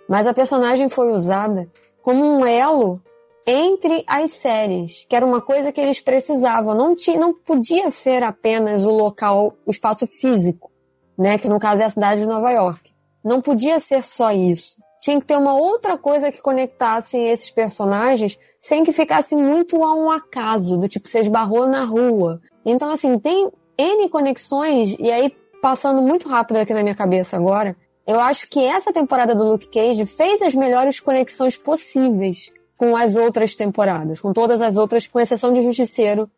Mas 0.09 0.27
a 0.27 0.35
personagem 0.35 0.89
foi 0.89 1.13
usada 1.13 1.69
como 2.03 2.25
um 2.25 2.45
elo 2.45 3.01
entre 3.47 4.05
as 4.07 4.33
séries, 4.33 5.05
que 5.09 5.15
era 5.15 5.27
uma 5.27 5.41
coisa 5.41 5.71
que 5.71 5.81
eles 5.81 6.01
precisavam. 6.01 6.75
Não, 6.75 6.95
tinha, 6.95 7.19
não 7.19 7.35
podia 7.35 7.91
ser 7.91 8.23
apenas 8.23 8.85
o 8.85 8.91
local, 8.91 9.55
o 9.67 9.71
espaço 9.71 10.07
físico, 10.07 10.71
né? 11.19 11.37
Que 11.39 11.49
no 11.49 11.59
caso 11.59 11.83
é 11.83 11.85
a 11.85 11.91
cidade 11.91 12.23
de 12.23 12.29
Nova 12.29 12.51
York. 12.51 12.93
Não 13.23 13.41
podia 13.41 13.79
ser 13.81 14.05
só 14.05 14.31
isso. 14.31 14.77
tinha 15.01 15.21
que 15.21 15.27
ter 15.27 15.37
uma 15.37 15.55
outra 15.55 15.99
coisa 15.99 16.33
que 16.33 16.41
conectasse 16.41 17.19
esses 17.19 17.51
personagens 17.51 18.39
sem 18.59 18.83
que 18.83 18.93
ficasse 18.93 19.37
muito 19.37 19.83
a 19.85 19.95
um 19.95 20.11
acaso, 20.11 20.79
do 20.79 20.89
tipo, 20.89 21.07
você 21.07 21.21
esbarrou 21.21 21.67
na 21.67 21.85
rua. 21.85 22.41
Então, 22.65 22.91
assim, 22.91 23.19
tem 23.19 23.51
N 23.77 24.09
conexões, 24.09 24.97
e 24.99 25.13
aí, 25.13 25.31
passando 25.61 26.01
muito 26.01 26.27
rápido 26.27 26.57
aqui 26.57 26.73
na 26.73 26.83
minha 26.83 26.95
cabeça 26.95 27.37
agora, 27.37 27.77
eu 28.07 28.19
acho 28.19 28.49
que 28.49 28.65
essa 28.65 28.93
temporada 28.93 29.35
do 29.35 29.45
Luke 29.45 29.69
Cage 29.69 30.07
fez 30.07 30.41
as 30.41 30.55
melhores 30.55 31.01
conexões 31.01 31.59
possíveis 31.59 32.51
com 32.77 32.97
as 32.97 33.17
outras 33.17 33.55
temporadas, 33.55 34.21
com 34.21 34.33
todas 34.33 34.61
as 34.61 34.77
outras, 34.77 35.07
com 35.07 35.21
exceção 35.21 35.53
de 35.53 35.63
Justiceiro, 35.63 36.29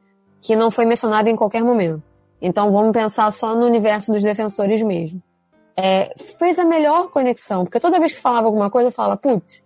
que 0.41 0.55
não 0.55 0.71
foi 0.71 0.85
mencionado 0.85 1.29
em 1.29 1.37
qualquer 1.37 1.65
momento. 1.65 2.03
Então 2.41 2.71
vamos 2.71 2.93
pensar 2.93 3.31
só 3.33 3.55
no 3.55 3.65
universo 3.65 4.13
dos 4.13 4.23
defensores 4.23 4.83
mesmo. 4.83 5.23
É, 5.77 6.15
fez 6.39 6.59
a 6.59 6.65
melhor 6.65 7.11
conexão, 7.11 7.65
porque 7.65 7.81
toda 7.81 7.99
vez 7.99 8.13
que 8.13 8.21
falava 8.21 8.47
alguma 8.47 8.71
coisa, 8.71 8.89
eu 8.89 8.93
falava, 8.93 9.17
putz, 9.17 9.63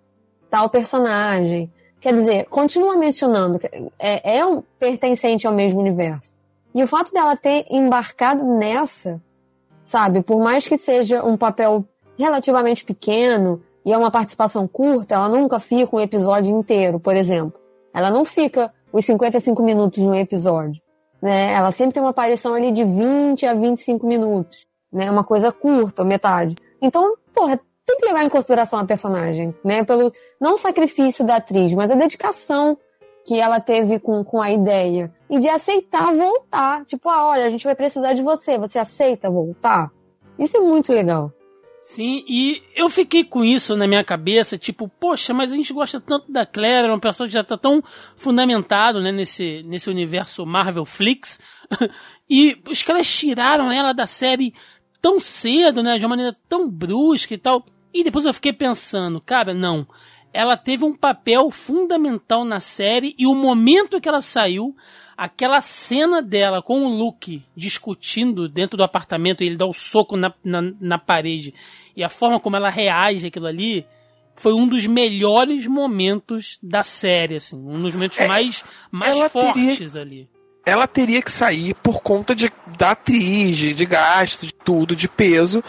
tal 0.48 0.68
personagem. 0.68 1.72
Quer 2.00 2.14
dizer, 2.14 2.46
continua 2.46 2.96
mencionando, 2.96 3.60
é, 3.98 4.38
é 4.38 4.46
um 4.46 4.62
pertencente 4.78 5.46
ao 5.46 5.52
mesmo 5.52 5.80
universo. 5.80 6.34
E 6.74 6.82
o 6.82 6.86
fato 6.86 7.12
dela 7.12 7.36
ter 7.36 7.66
embarcado 7.70 8.44
nessa, 8.44 9.20
sabe, 9.82 10.22
por 10.22 10.40
mais 10.40 10.66
que 10.66 10.78
seja 10.78 11.22
um 11.24 11.36
papel 11.36 11.84
relativamente 12.16 12.84
pequeno 12.84 13.62
e 13.84 13.92
é 13.92 13.96
uma 13.96 14.10
participação 14.10 14.66
curta, 14.68 15.14
ela 15.14 15.28
nunca 15.28 15.58
fica 15.58 15.96
um 15.96 16.00
episódio 16.00 16.56
inteiro, 16.56 17.00
por 17.00 17.16
exemplo. 17.16 17.58
Ela 17.94 18.10
não 18.10 18.24
fica 18.24 18.72
os 18.92 19.04
55 19.04 19.62
minutos 19.62 20.02
de 20.02 20.08
um 20.08 20.14
episódio. 20.14 20.80
Né? 21.20 21.52
Ela 21.52 21.70
sempre 21.70 21.94
tem 21.94 22.02
uma 22.02 22.10
aparição 22.10 22.54
ali 22.54 22.72
de 22.72 22.84
20 22.84 23.46
a 23.46 23.54
25 23.54 24.06
minutos. 24.06 24.66
Né? 24.92 25.10
Uma 25.10 25.24
coisa 25.24 25.52
curta, 25.52 26.04
metade. 26.04 26.54
Então, 26.80 27.16
porra, 27.34 27.58
tem 27.86 27.96
que 27.96 28.06
levar 28.06 28.24
em 28.24 28.28
consideração 28.28 28.78
a 28.78 28.84
personagem, 28.84 29.54
né? 29.64 29.82
Pelo, 29.82 30.12
não 30.40 30.56
sacrifício 30.56 31.24
da 31.24 31.36
atriz, 31.36 31.74
mas 31.74 31.90
a 31.90 31.94
dedicação 31.94 32.78
que 33.24 33.38
ela 33.38 33.60
teve 33.60 33.98
com, 33.98 34.24
com 34.24 34.40
a 34.40 34.50
ideia. 34.50 35.12
E 35.28 35.38
de 35.38 35.48
aceitar 35.48 36.14
voltar. 36.14 36.84
Tipo, 36.84 37.08
ah, 37.08 37.26
olha, 37.26 37.46
a 37.46 37.50
gente 37.50 37.64
vai 37.64 37.74
precisar 37.74 38.12
de 38.12 38.22
você. 38.22 38.58
Você 38.58 38.78
aceita 38.78 39.30
voltar? 39.30 39.90
Isso 40.38 40.56
é 40.56 40.60
muito 40.60 40.92
legal. 40.92 41.32
Sim, 41.80 42.24
e 42.28 42.62
eu 42.76 42.88
fiquei 42.88 43.24
com 43.24 43.42
isso 43.42 43.74
na 43.74 43.86
minha 43.86 44.04
cabeça, 44.04 44.58
tipo, 44.58 44.86
poxa, 44.86 45.32
mas 45.32 45.50
a 45.50 45.56
gente 45.56 45.72
gosta 45.72 45.98
tanto 45.98 46.30
da 46.30 46.44
Claire, 46.44 46.86
é 46.86 46.90
uma 46.90 47.00
pessoa 47.00 47.26
que 47.26 47.32
já 47.32 47.42
tá 47.42 47.56
tão 47.56 47.82
fundamentado, 48.16 49.00
né, 49.00 49.10
nesse, 49.10 49.62
nesse 49.64 49.88
universo 49.88 50.44
Marvel 50.44 50.84
Flix, 50.84 51.40
e 52.28 52.56
os 52.68 52.82
caras 52.82 53.12
tiraram 53.12 53.72
ela 53.72 53.92
da 53.92 54.06
série 54.06 54.54
tão 55.00 55.18
cedo, 55.18 55.82
né, 55.82 55.98
de 55.98 56.04
uma 56.04 56.10
maneira 56.10 56.36
tão 56.48 56.70
brusca 56.70 57.34
e 57.34 57.38
tal, 57.38 57.64
e 57.92 58.04
depois 58.04 58.24
eu 58.24 58.34
fiquei 58.34 58.52
pensando, 58.52 59.20
cara, 59.20 59.54
não, 59.54 59.86
ela 60.32 60.56
teve 60.56 60.84
um 60.84 60.94
papel 60.94 61.50
fundamental 61.50 62.44
na 62.44 62.60
série, 62.60 63.16
e 63.18 63.26
o 63.26 63.34
momento 63.34 64.00
que 64.00 64.08
ela 64.08 64.20
saiu, 64.20 64.76
aquela 65.20 65.60
cena 65.60 66.22
dela 66.22 66.62
com 66.62 66.86
o 66.86 66.88
Luke 66.88 67.42
discutindo 67.54 68.48
dentro 68.48 68.78
do 68.78 68.82
apartamento 68.82 69.44
e 69.44 69.46
ele 69.48 69.56
dá 69.56 69.66
o 69.66 69.68
um 69.68 69.72
soco 69.72 70.16
na, 70.16 70.32
na, 70.42 70.62
na, 70.80 70.98
parede 70.98 71.52
e 71.94 72.02
a 72.02 72.08
forma 72.08 72.40
como 72.40 72.56
ela 72.56 72.70
reage 72.70 73.26
aquilo 73.26 73.46
ali 73.46 73.84
foi 74.34 74.54
um 74.54 74.66
dos 74.66 74.86
melhores 74.86 75.66
momentos 75.66 76.58
da 76.62 76.82
série, 76.82 77.36
assim, 77.36 77.58
um 77.58 77.82
dos 77.82 77.94
momentos 77.94 78.18
é, 78.18 78.26
mais, 78.26 78.64
mais 78.90 79.30
fortes 79.30 79.92
teria, 79.92 80.00
ali. 80.00 80.28
Ela 80.64 80.86
teria 80.86 81.20
que 81.20 81.30
sair 81.30 81.74
por 81.74 82.00
conta 82.00 82.34
de, 82.34 82.50
da 82.78 82.92
atriz, 82.92 83.58
de, 83.58 83.74
de 83.74 83.84
gasto, 83.84 84.46
de 84.46 84.54
tudo, 84.54 84.96
de 84.96 85.06
peso. 85.06 85.62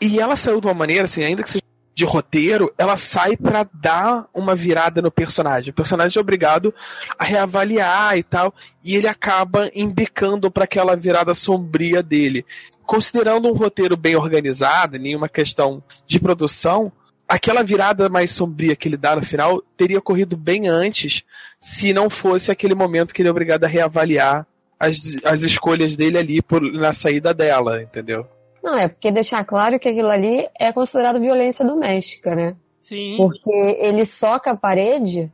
E 0.00 0.18
ela 0.18 0.34
saiu 0.34 0.60
de 0.60 0.66
uma 0.66 0.74
maneira, 0.74 1.04
assim, 1.04 1.22
ainda 1.22 1.44
que 1.44 1.50
seja 1.50 1.62
de 1.94 2.04
roteiro, 2.04 2.72
ela 2.78 2.96
sai 2.96 3.36
para 3.36 3.68
dar 3.72 4.26
uma 4.32 4.54
virada 4.54 5.02
no 5.02 5.10
personagem. 5.10 5.70
O 5.70 5.74
personagem 5.74 6.18
é 6.18 6.20
obrigado 6.20 6.74
a 7.18 7.24
reavaliar 7.24 8.16
e 8.16 8.22
tal, 8.22 8.54
e 8.82 8.96
ele 8.96 9.06
acaba 9.06 9.70
embicando 9.74 10.50
para 10.50 10.64
aquela 10.64 10.96
virada 10.96 11.34
sombria 11.34 12.02
dele. 12.02 12.46
Considerando 12.84 13.48
um 13.48 13.52
roteiro 13.52 13.96
bem 13.96 14.16
organizado, 14.16 14.98
nenhuma 14.98 15.28
questão 15.28 15.82
de 16.06 16.18
produção, 16.18 16.90
aquela 17.28 17.62
virada 17.62 18.08
mais 18.08 18.30
sombria 18.30 18.74
que 18.74 18.88
ele 18.88 18.96
dá 18.96 19.16
no 19.16 19.22
final 19.22 19.62
teria 19.76 19.98
ocorrido 19.98 20.36
bem 20.36 20.68
antes, 20.68 21.22
se 21.60 21.92
não 21.92 22.10
fosse 22.10 22.50
aquele 22.50 22.74
momento 22.74 23.12
que 23.14 23.22
ele 23.22 23.28
é 23.28 23.30
obrigado 23.30 23.64
a 23.64 23.68
reavaliar 23.68 24.46
as, 24.80 24.98
as 25.24 25.42
escolhas 25.42 25.94
dele 25.94 26.18
ali 26.18 26.42
por, 26.42 26.60
na 26.60 26.92
saída 26.92 27.32
dela, 27.32 27.82
entendeu? 27.82 28.26
Não, 28.62 28.76
é 28.76 28.88
porque 28.88 29.10
deixar 29.10 29.44
claro 29.44 29.78
que 29.78 29.88
aquilo 29.88 30.08
ali 30.08 30.48
é 30.58 30.72
considerado 30.72 31.20
violência 31.20 31.64
doméstica, 31.64 32.34
né? 32.34 32.56
Sim. 32.80 33.16
Porque 33.16 33.50
ele 33.80 34.04
soca 34.04 34.52
a 34.52 34.56
parede 34.56 35.32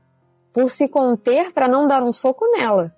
por 0.53 0.71
se 0.71 0.89
conter 0.89 1.53
para 1.53 1.69
não 1.69 1.87
dar 1.87 2.03
um 2.03 2.13
soco 2.13 2.47
nela. 2.53 2.95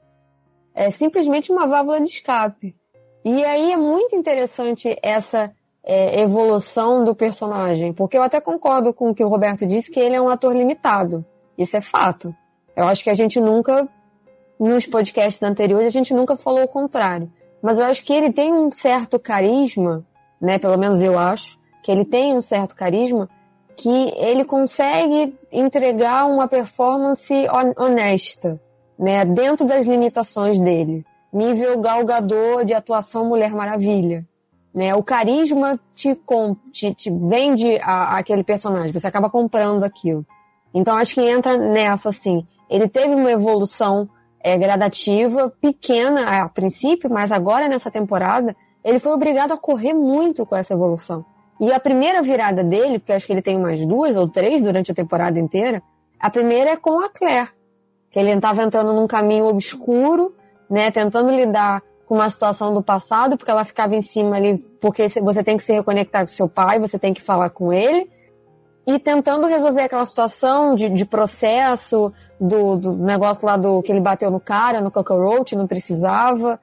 É 0.74 0.90
simplesmente 0.90 1.50
uma 1.50 1.66
válvula 1.66 2.00
de 2.00 2.08
escape. 2.08 2.76
E 3.24 3.44
aí 3.44 3.72
é 3.72 3.76
muito 3.76 4.14
interessante 4.16 4.96
essa 5.02 5.52
é, 5.84 6.20
evolução 6.20 7.04
do 7.04 7.14
personagem, 7.14 7.92
porque 7.92 8.16
eu 8.16 8.22
até 8.22 8.40
concordo 8.40 8.94
com 8.94 9.10
o 9.10 9.14
que 9.14 9.24
o 9.24 9.28
Roberto 9.28 9.66
disse, 9.66 9.90
que 9.90 10.00
ele 10.00 10.16
é 10.16 10.20
um 10.20 10.28
ator 10.28 10.56
limitado. 10.56 11.24
Isso 11.58 11.76
é 11.76 11.80
fato. 11.80 12.34
Eu 12.74 12.84
acho 12.84 13.04
que 13.04 13.10
a 13.10 13.14
gente 13.14 13.40
nunca, 13.40 13.88
nos 14.58 14.86
podcasts 14.86 15.42
anteriores, 15.42 15.88
a 15.88 15.90
gente 15.90 16.14
nunca 16.14 16.36
falou 16.36 16.62
o 16.62 16.68
contrário. 16.68 17.30
Mas 17.60 17.78
eu 17.78 17.84
acho 17.84 18.02
que 18.04 18.12
ele 18.12 18.32
tem 18.32 18.54
um 18.54 18.70
certo 18.70 19.18
carisma 19.18 20.06
né? 20.40 20.58
Pelo 20.58 20.78
menos 20.78 21.00
eu 21.00 21.18
acho 21.18 21.58
que 21.82 21.90
ele 21.90 22.04
tem 22.04 22.34
um 22.34 22.42
certo 22.42 22.74
carisma 22.74 23.28
que 23.76 24.12
ele 24.16 24.44
consegue 24.44 25.38
entregar 25.50 26.26
uma 26.26 26.46
performance 26.46 27.32
honesta, 27.76 28.60
né? 28.98 29.24
Dentro 29.24 29.66
das 29.66 29.86
limitações 29.86 30.58
dele. 30.58 31.04
Nível 31.32 31.78
galgador 31.80 32.64
de 32.64 32.74
atuação 32.74 33.24
Mulher 33.24 33.54
Maravilha. 33.54 34.26
Né? 34.74 34.94
O 34.94 35.02
carisma 35.02 35.78
te, 35.94 36.16
te, 36.72 36.94
te 36.94 37.10
vende 37.10 37.78
a, 37.82 38.18
aquele 38.18 38.44
personagem, 38.44 38.92
você 38.92 39.06
acaba 39.06 39.28
comprando 39.28 39.84
aquilo. 39.84 40.24
Então 40.72 40.96
acho 40.96 41.14
que 41.14 41.20
entra 41.20 41.56
nessa, 41.56 42.08
assim. 42.08 42.46
Ele 42.68 42.88
teve 42.88 43.14
uma 43.14 43.30
evolução 43.30 44.08
é, 44.42 44.56
gradativa, 44.56 45.52
pequena 45.60 46.42
a 46.42 46.48
princípio, 46.48 47.10
mas 47.10 47.32
agora 47.32 47.68
nessa 47.68 47.90
temporada 47.90 48.56
ele 48.84 48.98
foi 48.98 49.12
obrigado 49.12 49.52
a 49.52 49.56
correr 49.56 49.92
muito 49.92 50.44
com 50.46 50.56
essa 50.56 50.74
evolução. 50.74 51.24
E 51.60 51.72
a 51.72 51.78
primeira 51.78 52.22
virada 52.22 52.64
dele, 52.64 52.98
porque 52.98 53.12
acho 53.12 53.26
que 53.26 53.32
ele 53.32 53.42
tem 53.42 53.56
umas 53.56 53.84
duas 53.84 54.16
ou 54.16 54.26
três 54.26 54.62
durante 54.62 54.90
a 54.90 54.94
temporada 54.94 55.38
inteira, 55.38 55.82
a 56.18 56.30
primeira 56.30 56.70
é 56.70 56.76
com 56.76 57.00
a 57.00 57.08
Claire, 57.08 57.50
que 58.10 58.18
ele 58.18 58.30
estava 58.30 58.62
entrando 58.62 58.92
num 58.92 59.06
caminho 59.06 59.46
obscuro, 59.46 60.34
né, 60.68 60.90
tentando 60.90 61.30
lidar 61.30 61.82
com 62.06 62.14
uma 62.14 62.28
situação 62.28 62.74
do 62.74 62.82
passado, 62.82 63.36
porque 63.36 63.50
ela 63.50 63.64
ficava 63.64 63.94
em 63.94 64.02
cima 64.02 64.36
ali, 64.36 64.58
porque 64.80 65.06
você 65.20 65.44
tem 65.44 65.56
que 65.56 65.62
se 65.62 65.72
reconectar 65.72 66.22
com 66.22 66.28
seu 66.28 66.48
pai, 66.48 66.78
você 66.78 66.98
tem 66.98 67.14
que 67.14 67.22
falar 67.22 67.50
com 67.50 67.72
ele, 67.72 68.10
e 68.86 68.98
tentando 68.98 69.46
resolver 69.46 69.82
aquela 69.82 70.04
situação 70.04 70.74
de, 70.74 70.88
de 70.88 71.04
processo, 71.04 72.12
do, 72.40 72.76
do 72.76 72.96
negócio 72.96 73.46
lá 73.46 73.56
do 73.56 73.82
que 73.82 73.92
ele 73.92 74.00
bateu 74.00 74.30
no 74.30 74.40
cara, 74.40 74.80
no 74.80 74.90
cockroach, 74.90 75.54
não 75.54 75.66
precisava, 75.66 76.58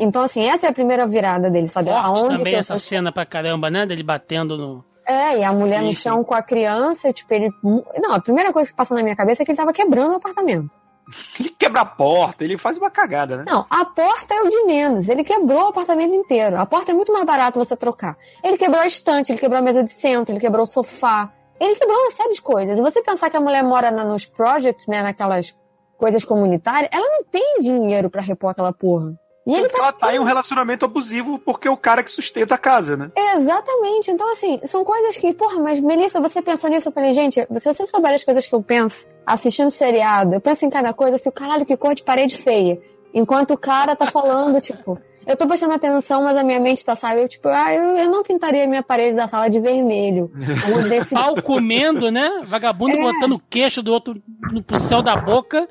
então, 0.00 0.22
assim, 0.22 0.48
essa 0.48 0.66
é 0.66 0.70
a 0.70 0.72
primeira 0.72 1.06
virada 1.06 1.50
dele, 1.50 1.68
sabe? 1.68 1.90
Forte 1.90 2.06
Aonde 2.06 2.36
também 2.38 2.54
essa 2.54 2.78
cena 2.78 3.12
pra 3.12 3.26
caramba, 3.26 3.70
né? 3.70 3.84
Dele 3.84 4.02
batendo 4.02 4.56
no. 4.56 4.84
É, 5.06 5.38
e 5.38 5.44
a 5.44 5.52
mulher 5.52 5.80
sim, 5.80 5.86
no 5.86 5.94
chão 5.94 6.18
sim. 6.18 6.24
com 6.24 6.34
a 6.34 6.42
criança, 6.42 7.12
tipo, 7.12 7.32
ele. 7.34 7.50
Não, 7.62 8.14
a 8.14 8.20
primeira 8.20 8.52
coisa 8.52 8.70
que 8.70 8.76
passa 8.76 8.94
na 8.94 9.02
minha 9.02 9.14
cabeça 9.14 9.42
é 9.42 9.44
que 9.44 9.52
ele 9.52 9.58
tava 9.58 9.72
quebrando 9.72 10.12
o 10.12 10.16
apartamento. 10.16 10.76
Ele 11.40 11.50
quebra 11.50 11.80
a 11.80 11.84
porta, 11.84 12.44
ele 12.44 12.56
faz 12.56 12.78
uma 12.78 12.88
cagada, 12.88 13.38
né? 13.38 13.44
Não, 13.44 13.66
a 13.68 13.84
porta 13.84 14.32
é 14.32 14.42
o 14.42 14.48
de 14.48 14.64
menos. 14.64 15.08
Ele 15.08 15.24
quebrou 15.24 15.64
o 15.64 15.68
apartamento 15.68 16.14
inteiro. 16.14 16.56
A 16.56 16.64
porta 16.64 16.92
é 16.92 16.94
muito 16.94 17.12
mais 17.12 17.24
barato 17.26 17.58
você 17.58 17.76
trocar. 17.76 18.16
Ele 18.44 18.56
quebrou 18.56 18.80
a 18.80 18.86
estante, 18.86 19.32
ele 19.32 19.40
quebrou 19.40 19.58
a 19.58 19.62
mesa 19.62 19.82
de 19.82 19.90
centro, 19.90 20.32
ele 20.32 20.40
quebrou 20.40 20.62
o 20.62 20.68
sofá. 20.68 21.32
Ele 21.58 21.74
quebrou 21.74 21.98
uma 21.98 22.10
série 22.12 22.32
de 22.32 22.40
coisas. 22.40 22.78
E 22.78 22.82
você 22.82 23.02
pensar 23.02 23.28
que 23.28 23.36
a 23.36 23.40
mulher 23.40 23.64
mora 23.64 23.90
na, 23.90 24.04
nos 24.04 24.24
projects, 24.24 24.86
né, 24.86 25.02
naquelas 25.02 25.52
coisas 25.98 26.24
comunitárias, 26.24 26.88
ela 26.92 27.06
não 27.06 27.24
tem 27.24 27.58
dinheiro 27.60 28.08
para 28.08 28.22
repor 28.22 28.50
aquela 28.50 28.72
porra. 28.72 29.12
E 29.50 29.58
ele 29.58 29.68
tá... 29.68 29.78
ela 29.78 29.92
tá 29.92 30.14
em 30.14 30.18
um 30.18 30.24
relacionamento 30.24 30.84
abusivo 30.84 31.38
porque 31.38 31.68
é 31.68 31.70
o 31.70 31.76
cara 31.76 32.02
que 32.02 32.10
sustenta 32.10 32.54
a 32.54 32.58
casa, 32.58 32.96
né? 32.96 33.10
Exatamente. 33.36 34.10
Então, 34.10 34.30
assim, 34.30 34.60
são 34.64 34.84
coisas 34.84 35.16
que, 35.16 35.32
porra, 35.34 35.58
mas 35.58 35.80
Melissa, 35.80 36.20
você 36.20 36.40
pensou 36.42 36.70
nisso? 36.70 36.88
Eu 36.88 36.92
falei, 36.92 37.12
gente, 37.12 37.46
se 37.58 37.72
você 37.72 37.86
souber 37.86 38.14
as 38.14 38.24
coisas 38.24 38.46
que 38.46 38.54
eu 38.54 38.62
penso 38.62 39.06
assistindo 39.26 39.70
seriado, 39.70 40.34
eu 40.34 40.40
penso 40.40 40.64
em 40.64 40.70
cada 40.70 40.92
coisa, 40.92 41.16
eu 41.16 41.20
fico, 41.20 41.32
caralho, 41.32 41.64
que 41.64 41.76
cor 41.76 41.94
de 41.94 42.02
parede 42.02 42.36
feia. 42.36 42.80
Enquanto 43.12 43.52
o 43.52 43.58
cara 43.58 43.96
tá 43.96 44.06
falando, 44.06 44.60
tipo, 44.62 44.98
eu 45.26 45.36
tô 45.36 45.46
prestando 45.46 45.74
atenção, 45.74 46.24
mas 46.24 46.36
a 46.36 46.42
minha 46.42 46.58
mente 46.58 46.84
tá, 46.84 46.96
sabe? 46.96 47.22
Eu, 47.22 47.28
tipo, 47.28 47.48
ah, 47.48 47.72
eu, 47.72 47.96
eu 47.96 48.10
não 48.10 48.22
pintaria 48.22 48.66
minha 48.66 48.82
parede 48.82 49.16
da 49.16 49.28
sala 49.28 49.48
de 49.48 49.60
vermelho. 49.60 50.30
Desse... 50.88 51.14
Pau 51.14 51.40
comendo, 51.42 52.10
né? 52.10 52.42
Vagabundo 52.46 52.96
é. 52.96 53.00
botando 53.00 53.32
o 53.32 53.38
queixo 53.38 53.82
do 53.82 53.92
outro 53.92 54.20
no 54.52 54.78
céu 54.78 55.02
da 55.02 55.16
boca. 55.16 55.68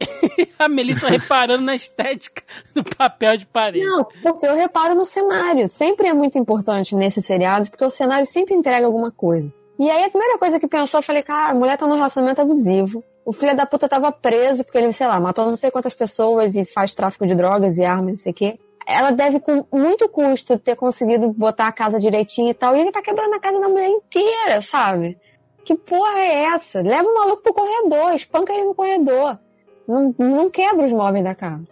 a 0.58 0.68
Melissa 0.68 1.08
reparando 1.08 1.64
na 1.64 1.74
estética 1.74 2.42
do 2.74 2.84
papel 2.84 3.36
de 3.36 3.46
parede. 3.46 3.84
Não, 3.84 4.04
porque 4.22 4.46
eu 4.46 4.54
reparo 4.54 4.94
no 4.94 5.04
cenário. 5.04 5.68
Sempre 5.68 6.08
é 6.08 6.12
muito 6.12 6.38
importante 6.38 6.94
nesses 6.94 7.24
seriados, 7.24 7.68
porque 7.68 7.84
o 7.84 7.90
cenário 7.90 8.26
sempre 8.26 8.54
entrega 8.54 8.86
alguma 8.86 9.10
coisa. 9.10 9.52
E 9.78 9.88
aí 9.90 10.04
a 10.04 10.10
primeira 10.10 10.38
coisa 10.38 10.58
que 10.58 10.66
pensou, 10.66 10.98
eu 10.98 11.02
falei, 11.02 11.22
cara, 11.22 11.52
a 11.52 11.54
mulher 11.54 11.76
tá 11.76 11.86
num 11.86 11.94
relacionamento 11.94 12.40
abusivo. 12.40 13.02
O 13.24 13.32
filho 13.32 13.54
da 13.54 13.66
puta 13.66 13.88
tava 13.88 14.10
preso 14.10 14.64
porque 14.64 14.78
ele, 14.78 14.92
sei 14.92 15.06
lá, 15.06 15.20
matou 15.20 15.44
não 15.44 15.54
sei 15.54 15.70
quantas 15.70 15.94
pessoas 15.94 16.56
e 16.56 16.64
faz 16.64 16.94
tráfico 16.94 17.26
de 17.26 17.34
drogas 17.34 17.78
e 17.78 17.84
armas, 17.84 18.10
não 18.10 18.16
sei 18.16 18.32
o 18.32 18.34
quê. 18.34 18.58
Ela 18.86 19.10
deve, 19.10 19.38
com 19.38 19.64
muito 19.70 20.08
custo, 20.08 20.58
ter 20.58 20.74
conseguido 20.74 21.30
botar 21.30 21.68
a 21.68 21.72
casa 21.72 22.00
direitinho 22.00 22.50
e 22.50 22.54
tal. 22.54 22.74
E 22.74 22.80
ele 22.80 22.90
tá 22.90 23.02
quebrando 23.02 23.34
a 23.34 23.40
casa 23.40 23.60
da 23.60 23.68
mulher 23.68 23.88
inteira, 23.88 24.60
sabe? 24.62 25.18
Que 25.62 25.76
porra 25.76 26.18
é 26.18 26.44
essa? 26.44 26.80
Leva 26.80 27.06
o 27.06 27.14
maluco 27.14 27.42
pro 27.42 27.52
corredor, 27.52 28.14
espanca 28.14 28.52
ele 28.54 28.64
no 28.64 28.74
corredor. 28.74 29.38
Não, 29.88 30.14
não 30.18 30.50
quebra 30.50 30.84
os 30.84 30.92
móveis 30.92 31.24
da 31.24 31.34
casa. 31.34 31.66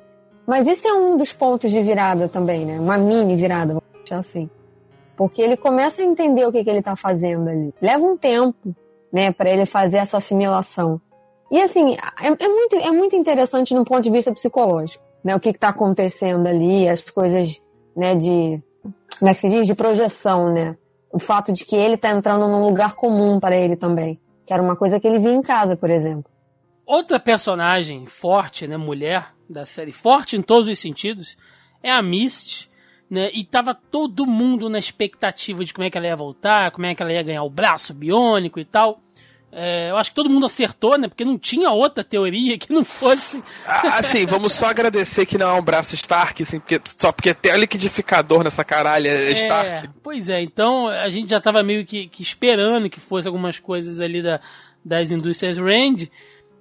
Mas 0.47 0.67
isso 0.67 0.89
é 0.89 0.95
um 0.95 1.19
dos 1.19 1.33
pontos 1.33 1.71
de 1.71 1.83
virada 1.83 2.29
também, 2.29 2.65
né? 2.65 2.81
Uma 2.81 2.97
mini 2.97 3.37
virada, 3.37 3.75
vamos 3.75 3.91
deixar 3.99 4.19
assim. 4.19 4.49
Porque 5.17 5.43
ele 5.43 5.57
começa 5.57 6.01
a 6.01 6.05
entender 6.05 6.47
o 6.47 6.53
que, 6.53 6.65
que 6.65 6.71
ele 6.71 6.81
tá 6.81 6.97
fazendo 6.97 7.49
ali. 7.49 7.75
Leva 7.83 8.07
um 8.07 8.17
tempo, 8.17 8.75
né, 9.13 9.33
para 9.33 9.51
ele 9.51 9.67
fazer 9.67 9.99
essa 9.99 10.17
assimilação. 10.17 11.01
E 11.51 11.61
assim, 11.61 11.95
é, 11.95 12.29
é, 12.45 12.49
muito, 12.49 12.77
é 12.77 12.91
muito 12.91 13.17
interessante 13.17 13.75
no 13.75 13.85
ponto 13.85 14.03
de 14.03 14.11
vista 14.11 14.33
psicológico, 14.33 15.03
né? 15.23 15.35
O 15.35 15.41
que 15.41 15.51
está 15.51 15.69
acontecendo 15.69 16.47
ali, 16.47 16.89
as 16.89 17.03
coisas, 17.03 17.61
né, 17.95 18.15
de. 18.15 18.63
Como 19.19 19.31
é 19.31 19.35
que 19.35 19.41
se 19.41 19.49
diz? 19.49 19.67
De 19.67 19.75
projeção, 19.75 20.53
né? 20.53 20.77
O 21.13 21.19
fato 21.19 21.53
de 21.53 21.65
que 21.65 21.77
ele 21.77 21.95
está 21.95 22.11
entrando 22.11 22.47
num 22.49 22.65
lugar 22.65 22.95
comum 22.95 23.41
para 23.41 23.57
ele 23.57 23.77
também. 23.77 24.21
Que 24.45 24.53
era 24.53 24.63
uma 24.63 24.77
coisa 24.77 25.01
que 25.01 25.07
ele 25.07 25.19
via 25.19 25.33
em 25.33 25.43
casa, 25.43 25.77
por 25.77 25.91
exemplo. 25.91 26.31
Outra 26.87 27.19
personagem 27.19 28.07
forte, 28.07 28.67
né, 28.69 28.77
mulher 28.77 29.35
da 29.51 29.65
série, 29.65 29.91
forte 29.91 30.37
em 30.37 30.43
todos 30.43 30.69
os 30.69 30.79
sentidos, 30.79 31.37
é 31.83 31.91
a 31.91 32.01
Mist, 32.01 32.71
né? 33.11 33.31
E 33.35 33.45
tava 33.45 33.75
todo 33.75 34.25
mundo 34.25 34.69
na 34.69 34.79
expectativa 34.79 35.65
de 35.65 35.75
como 35.75 35.85
é 35.85 35.91
que 35.91 35.99
ela 35.99 36.07
ia 36.07 36.17
voltar, 36.17 36.71
como 36.71 36.87
é 36.87 36.95
que 36.95 37.03
ela 37.03 37.13
ia 37.13 37.23
ganhar 37.23 37.43
o 37.43 37.51
braço 37.51 37.93
biônico 37.93 38.61
e 38.61 38.65
tal. 38.65 39.01
É, 39.59 39.91
eu 39.91 39.97
acho 39.97 40.11
que 40.11 40.17
todo 40.17 40.29
mundo 40.29 40.45
acertou, 40.45 40.99
né? 40.99 41.09
Porque 41.09 41.25
não 41.25 41.39
tinha 41.39 41.71
outra 41.71 42.05
teoria 42.05 42.59
que 42.59 42.73
não 42.73 42.85
fosse. 42.85 43.43
Ah, 43.65 43.99
assim, 43.99 44.27
vamos 44.27 44.53
só 44.53 44.67
agradecer 44.67 45.25
que 45.25 45.39
não 45.39 45.57
é 45.57 45.59
um 45.59 45.63
braço 45.63 45.95
Stark, 45.95 46.43
assim, 46.43 46.61
porque, 46.61 46.81
só 46.99 47.11
porque 47.11 47.33
tem 47.33 47.57
liquidificador 47.57 48.45
nessa 48.45 48.65
caralha 48.65 49.09
é 49.09 49.33
Stark. 49.33 49.89
Pois 50.03 50.29
é, 50.29 50.43
então 50.43 50.89
a 50.89 51.09
gente 51.09 51.31
já 51.31 51.41
tava 51.41 51.63
meio 51.63 51.87
que, 51.87 52.07
que 52.07 52.23
esperando 52.23 52.91
que 52.91 53.01
fosse 53.01 53.27
algumas 53.27 53.59
coisas 53.59 54.01
ali 54.01 54.23
da, 54.23 54.41
das 54.85 55.11
indústrias 55.11 55.57
Rand. 55.57 56.09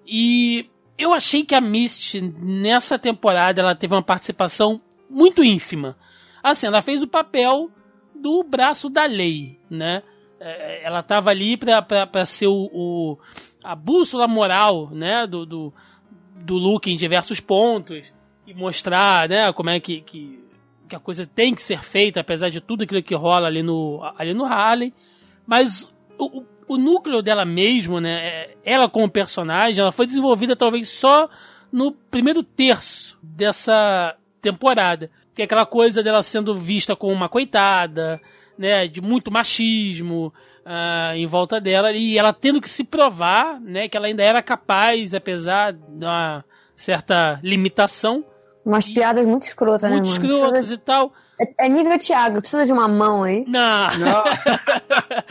E 0.05 0.69
eu 0.97 1.13
achei 1.13 1.43
que 1.43 1.55
a 1.55 1.61
Mist, 1.61 2.21
nessa 2.21 2.97
temporada, 2.97 3.61
ela 3.61 3.75
teve 3.75 3.93
uma 3.93 4.03
participação 4.03 4.81
muito 5.09 5.43
ínfima. 5.43 5.97
Assim, 6.41 6.67
ela 6.67 6.81
fez 6.81 7.01
o 7.01 7.07
papel 7.07 7.69
do 8.13 8.43
braço 8.43 8.89
da 8.89 9.05
lei, 9.05 9.59
né? 9.69 10.03
É, 10.39 10.85
ela 10.85 10.99
estava 10.99 11.31
ali 11.31 11.57
para 11.57 12.25
ser 12.25 12.47
o, 12.47 12.69
o, 12.71 13.17
a 13.63 13.75
bússola 13.75 14.27
moral 14.27 14.89
né, 14.91 15.25
do, 15.25 15.45
do, 15.45 15.73
do 16.35 16.55
Luke 16.55 16.91
em 16.91 16.95
diversos 16.95 17.39
pontos 17.39 18.03
e 18.45 18.53
mostrar 18.53 19.27
né, 19.27 19.51
como 19.53 19.69
é 19.69 19.79
que, 19.79 20.01
que, 20.01 20.43
que, 20.87 20.95
a 20.95 20.99
coisa 20.99 21.25
tem 21.25 21.55
que 21.55 21.61
ser 21.61 21.81
feita, 21.81 22.19
apesar 22.19 22.49
de 22.49 22.61
tudo 22.61 22.83
aquilo 22.83 23.01
que 23.01 23.15
rola 23.15 23.47
ali 23.47 23.63
no, 23.63 24.01
ali 24.17 24.33
no 24.33 24.45
Harley. 24.45 24.93
Mas 25.47 25.91
o 26.17 26.43
núcleo 26.67 27.21
dela 27.21 27.45
mesmo, 27.45 27.99
né, 27.99 28.27
é, 28.27 28.57
ela 28.65 28.89
como 28.89 29.09
personagem, 29.09 29.81
ela 29.81 29.91
foi 29.91 30.05
desenvolvida 30.05 30.55
talvez 30.55 30.89
só 30.89 31.29
no 31.71 31.91
primeiro 31.91 32.43
terço 32.43 33.17
dessa 33.21 34.15
temporada. 34.41 35.09
Que 35.33 35.41
é 35.41 35.45
aquela 35.45 35.65
coisa 35.65 36.01
dela 36.01 36.23
sendo 36.23 36.57
vista 36.57 36.95
como 36.95 37.13
uma 37.13 37.29
coitada, 37.29 38.19
né, 38.57 38.87
de 38.87 39.01
muito 39.01 39.31
machismo 39.31 40.33
uh, 40.65 41.15
em 41.15 41.27
volta 41.27 41.59
dela 41.61 41.91
e 41.91 42.17
ela 42.17 42.33
tendo 42.33 42.61
que 42.61 42.69
se 42.69 42.83
provar, 42.83 43.59
né, 43.59 43.87
que 43.87 43.95
ela 43.95 44.07
ainda 44.07 44.23
era 44.23 44.41
capaz, 44.41 45.13
apesar 45.13 45.73
de 45.73 46.05
uma 46.05 46.43
certa 46.75 47.39
limitação. 47.43 48.25
Umas 48.65 48.87
e, 48.87 48.93
piadas 48.93 49.25
muito 49.25 49.43
escrotas, 49.43 49.89
muito 49.91 50.05
né, 50.05 50.09
Muito 50.09 50.25
escrotas 50.25 50.71
e 50.71 50.77
tal. 50.77 51.13
É, 51.39 51.65
é 51.65 51.69
nível 51.69 51.97
Thiago, 51.97 52.39
precisa 52.39 52.65
de 52.65 52.71
uma 52.71 52.87
mão 52.87 53.23
aí? 53.23 53.43
Não. 53.47 53.97
não. 53.97 54.23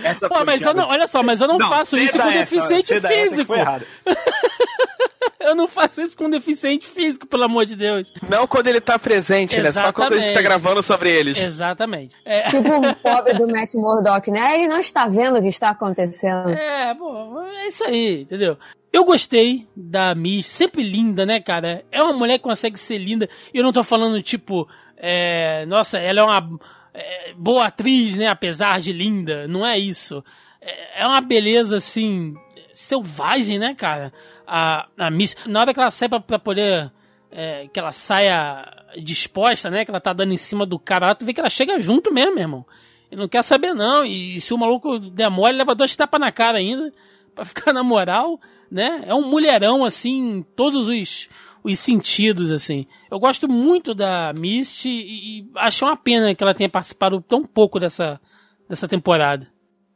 Essa 0.05 0.29
Pô, 0.29 0.45
mas 0.45 0.63
eu 0.63 0.75
não, 0.75 0.89
olha 0.89 1.07
só, 1.07 1.23
mas 1.23 1.41
eu 1.41 1.49
não, 1.49 1.59
não 1.59 1.69
faço 1.69 1.97
isso 1.97 2.19
com 2.19 2.29
essa, 2.29 2.39
deficiente 2.39 3.01
físico. 3.01 3.47
Foi 3.47 3.59
errado. 3.59 3.87
eu 5.41 5.55
não 5.55 5.69
faço 5.69 6.03
isso 6.03 6.17
com 6.17 6.29
deficiente 6.29 6.87
físico, 6.87 7.27
pelo 7.27 7.45
amor 7.45 7.65
de 7.67 7.77
Deus. 7.77 8.13
Não 8.29 8.47
quando 8.47 8.67
ele 8.69 8.81
tá 8.81 8.99
presente, 8.99 9.59
Exatamente. 9.59 9.77
né? 9.77 9.87
Só 9.87 9.93
quando 9.93 10.13
a 10.15 10.19
gente 10.19 10.35
tá 10.35 10.43
gravando 10.43 10.83
sobre 10.83 11.13
eles. 11.13 11.39
Exatamente. 11.39 12.17
É... 12.25 12.49
Tipo 12.49 12.69
o 12.69 12.95
pobre 13.03 13.35
do 13.35 13.47
Matt 13.47 13.75
Murdock, 13.75 14.31
né? 14.31 14.57
Ele 14.57 14.69
não 14.69 14.79
está 14.79 15.07
vendo 15.07 15.39
o 15.39 15.43
que 15.43 15.49
está 15.49 15.71
acontecendo. 15.71 16.51
É, 16.51 16.95
pô, 16.95 17.41
é 17.43 17.67
isso 17.67 17.85
aí, 17.85 18.23
entendeu? 18.23 18.57
Eu 18.93 19.05
gostei 19.05 19.67
da 19.75 20.15
Miss, 20.15 20.47
sempre 20.47 20.83
linda, 20.83 21.27
né, 21.27 21.41
cara? 21.41 21.85
É 21.91 22.01
uma 22.03 22.13
mulher 22.13 22.39
que 22.39 22.45
consegue 22.45 22.79
ser 22.79 22.99
linda. 22.99 23.29
E 23.53 23.59
eu 23.59 23.65
não 23.65 23.73
tô 23.73 23.83
falando, 23.83 24.23
tipo, 24.23 24.69
é, 24.97 25.67
nossa, 25.67 25.99
ela 25.99 26.21
é 26.21 26.23
uma 26.23 26.61
é, 26.93 27.35
boa 27.35 27.67
atriz, 27.67 28.17
né? 28.17 28.27
Apesar 28.29 28.81
de 28.81 28.93
linda. 28.93 29.47
Não 29.49 29.67
é 29.67 29.79
isso. 29.79 30.25
É, 30.61 31.03
é 31.03 31.07
uma 31.07 31.21
beleza, 31.21 31.77
assim, 31.77 32.35
selvagem, 32.75 33.59
né, 33.59 33.75
cara? 33.75 34.13
a, 34.47 34.87
a 34.97 35.11
Miss. 35.11 35.37
Na 35.47 35.61
hora 35.61 35.75
que 35.75 35.81
ela 35.81 35.91
sai 35.91 36.09
pra, 36.09 36.39
poder. 36.39 36.91
É, 37.31 37.67
que 37.73 37.81
ela 37.81 37.91
saia 37.91 38.65
disposta, 39.03 39.69
né? 39.71 39.85
Que 39.85 39.91
ela 39.91 40.01
tá 40.01 40.13
dando 40.13 40.33
em 40.33 40.37
cima 40.37 40.65
do 40.65 40.79
cara, 40.79 41.15
tu 41.15 41.27
vê 41.27 41.35
que 41.35 41.41
ela 41.41 41.49
chega 41.49 41.81
junto 41.81 42.13
mesmo, 42.13 42.39
irmão. 42.39 42.65
Ele 43.11 43.21
não 43.21 43.29
quer 43.29 43.43
saber, 43.43 43.75
não. 43.75 44.05
E, 44.05 44.41
se 44.41 44.55
o 44.55 44.59
maluco 44.59 44.99
demora, 44.99 45.51
ele 45.51 45.59
leva 45.59 45.75
dois 45.75 45.97
tapas 45.97 46.21
na 46.21 46.31
cara 46.31 46.59
ainda. 46.59 46.93
Pra 47.35 47.45
ficar 47.45 47.73
na 47.73 47.83
moral, 47.83 48.41
né? 48.71 49.03
É 49.07 49.15
um 49.15 49.29
mulherão, 49.29 49.85
assim, 49.85 50.45
todos 50.55 50.87
os, 50.87 51.29
os 51.65 51.79
sentidos, 51.79 52.53
assim. 52.53 52.87
Eu 53.11 53.19
gosto 53.19 53.49
muito 53.49 53.95
da 53.95 54.35
Misty 54.39 54.91
e, 54.91 55.41
e 55.41 55.51
acho 55.57 55.87
uma 55.87 55.97
pena 55.97 56.35
que 56.35 56.45
ela 56.45 56.55
tenha 56.55 56.69
participado 56.69 57.23
tão 57.23 57.43
pouco 57.43 57.81
dessa, 57.81 58.21
dessa 58.69 58.87
temporada. 58.87 59.49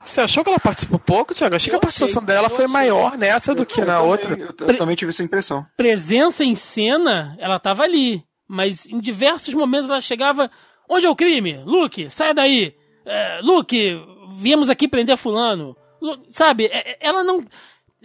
Você 0.02 0.20
achou 0.20 0.42
que 0.42 0.48
ela 0.48 0.58
participou 0.58 0.98
pouco, 0.98 1.34
Thiago? 1.34 1.56
Achei 1.56 1.70
eu 1.70 1.72
que 1.72 1.76
a 1.76 1.80
participação 1.80 2.22
achei, 2.22 2.34
dela 2.34 2.48
foi 2.48 2.64
achei. 2.64 2.72
maior 2.72 3.18
nessa 3.18 3.54
do 3.54 3.66
que 3.66 3.82
na 3.82 4.00
outra. 4.00 4.34
Eu, 4.38 4.54
eu, 4.66 4.76
também 4.76 4.96
tive 4.96 5.10
essa 5.10 5.22
impressão. 5.22 5.66
Presença 5.76 6.44
em 6.44 6.54
cena, 6.54 7.36
ela 7.38 7.58
tava 7.58 7.82
ali. 7.82 8.24
Mas 8.46 8.88
em 8.88 9.00
diversos 9.00 9.52
momentos 9.52 9.88
ela 9.88 10.00
chegava. 10.00 10.50
Onde 10.88 11.04
é 11.04 11.10
o 11.10 11.16
crime? 11.16 11.62
Luke, 11.66 12.08
sai 12.08 12.32
daí! 12.32 12.74
É, 13.04 13.40
Luke, 13.42 13.76
viemos 14.30 14.70
aqui 14.70 14.88
prender 14.88 15.18
fulano. 15.18 15.76
Luke, 16.00 16.24
sabe, 16.30 16.66
é, 16.66 16.92
é, 16.92 16.98
ela 17.00 17.22
não. 17.22 17.44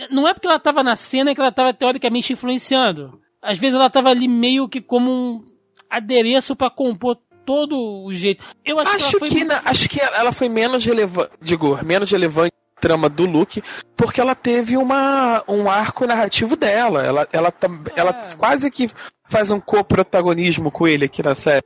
Não 0.09 0.27
é 0.27 0.33
porque 0.33 0.47
ela 0.47 0.59
tava 0.59 0.83
na 0.83 0.95
cena 0.95 1.33
que 1.33 1.39
ela 1.39 1.51
tava 1.51 1.73
teoricamente 1.73 2.33
influenciando. 2.33 3.21
Às 3.43 3.59
vezes 3.59 3.75
ela 3.75 3.89
tava 3.89 4.09
ali 4.09 4.27
meio 4.27 4.69
que 4.69 4.79
como 4.79 5.11
um 5.11 5.45
adereço 5.89 6.55
para 6.55 6.69
compor 6.71 7.17
todo 7.45 7.75
o 8.05 8.13
jeito. 8.13 8.43
Eu 8.63 8.79
acho, 8.79 8.95
acho 8.95 9.19
que, 9.19 9.29
que 9.29 9.43
na, 9.43 9.61
acho 9.65 9.89
que 9.89 9.99
ela 9.99 10.31
foi 10.31 10.47
menos 10.47 10.85
relevante, 10.85 11.31
digo, 11.41 11.77
menos 11.83 12.09
relevante 12.09 12.53
trama 12.79 13.07
do 13.07 13.25
Luke, 13.25 13.63
porque 13.95 14.19
ela 14.19 14.35
teve 14.35 14.75
uma, 14.75 15.41
um 15.47 15.69
arco 15.69 16.05
narrativo 16.05 16.55
dela. 16.57 17.01
Ela, 17.01 17.27
ela, 17.31 17.47
é. 17.49 17.99
ela 17.99 18.13
quase 18.37 18.69
que 18.69 18.89
faz 19.29 19.51
um 19.51 19.59
co-protagonismo 19.59 20.69
com 20.69 20.85
ele 20.87 21.05
aqui 21.05 21.23
na 21.23 21.33
série. 21.33 21.65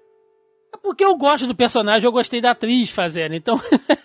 É 0.74 0.78
porque 0.78 1.04
eu 1.04 1.16
gosto 1.16 1.48
do 1.48 1.56
personagem, 1.56 2.06
eu 2.06 2.12
gostei 2.12 2.40
da 2.40 2.52
atriz 2.52 2.92
fazendo, 2.92 3.34
então 3.34 3.60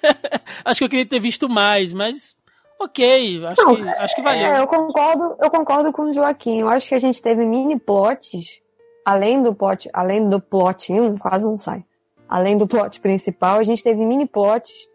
acho 0.64 0.78
que 0.78 0.84
eu 0.84 0.88
queria 0.88 1.06
ter 1.06 1.20
visto 1.20 1.48
mais, 1.48 1.92
mas 1.92 2.34
ok, 2.84 3.46
acho, 3.46 3.62
Não, 3.62 3.76
que, 3.76 3.88
acho 3.88 4.14
que 4.14 4.22
valeu. 4.22 4.46
É, 4.46 4.60
eu 4.60 4.66
concordo, 4.66 5.36
eu 5.40 5.50
concordo 5.50 5.92
com 5.92 6.02
o 6.02 6.12
Joaquim. 6.12 6.60
Eu 6.60 6.68
acho 6.68 6.88
que 6.88 6.94
a 6.94 6.98
gente 6.98 7.20
teve 7.20 7.44
mini 7.44 7.78
plots 7.78 8.62
além 9.04 9.42
do 9.42 9.54
plot, 9.54 9.88
além 9.92 10.28
do 10.28 10.40
plot 10.40 10.92
1, 10.92 11.18
quase 11.18 11.44
não 11.44 11.58
sai. 11.58 11.84
Além 12.28 12.56
do 12.56 12.66
plot 12.66 13.00
principal, 13.00 13.58
a 13.58 13.62
gente 13.62 13.82
teve 13.82 14.04
mini 14.04 14.26
plots 14.26 14.88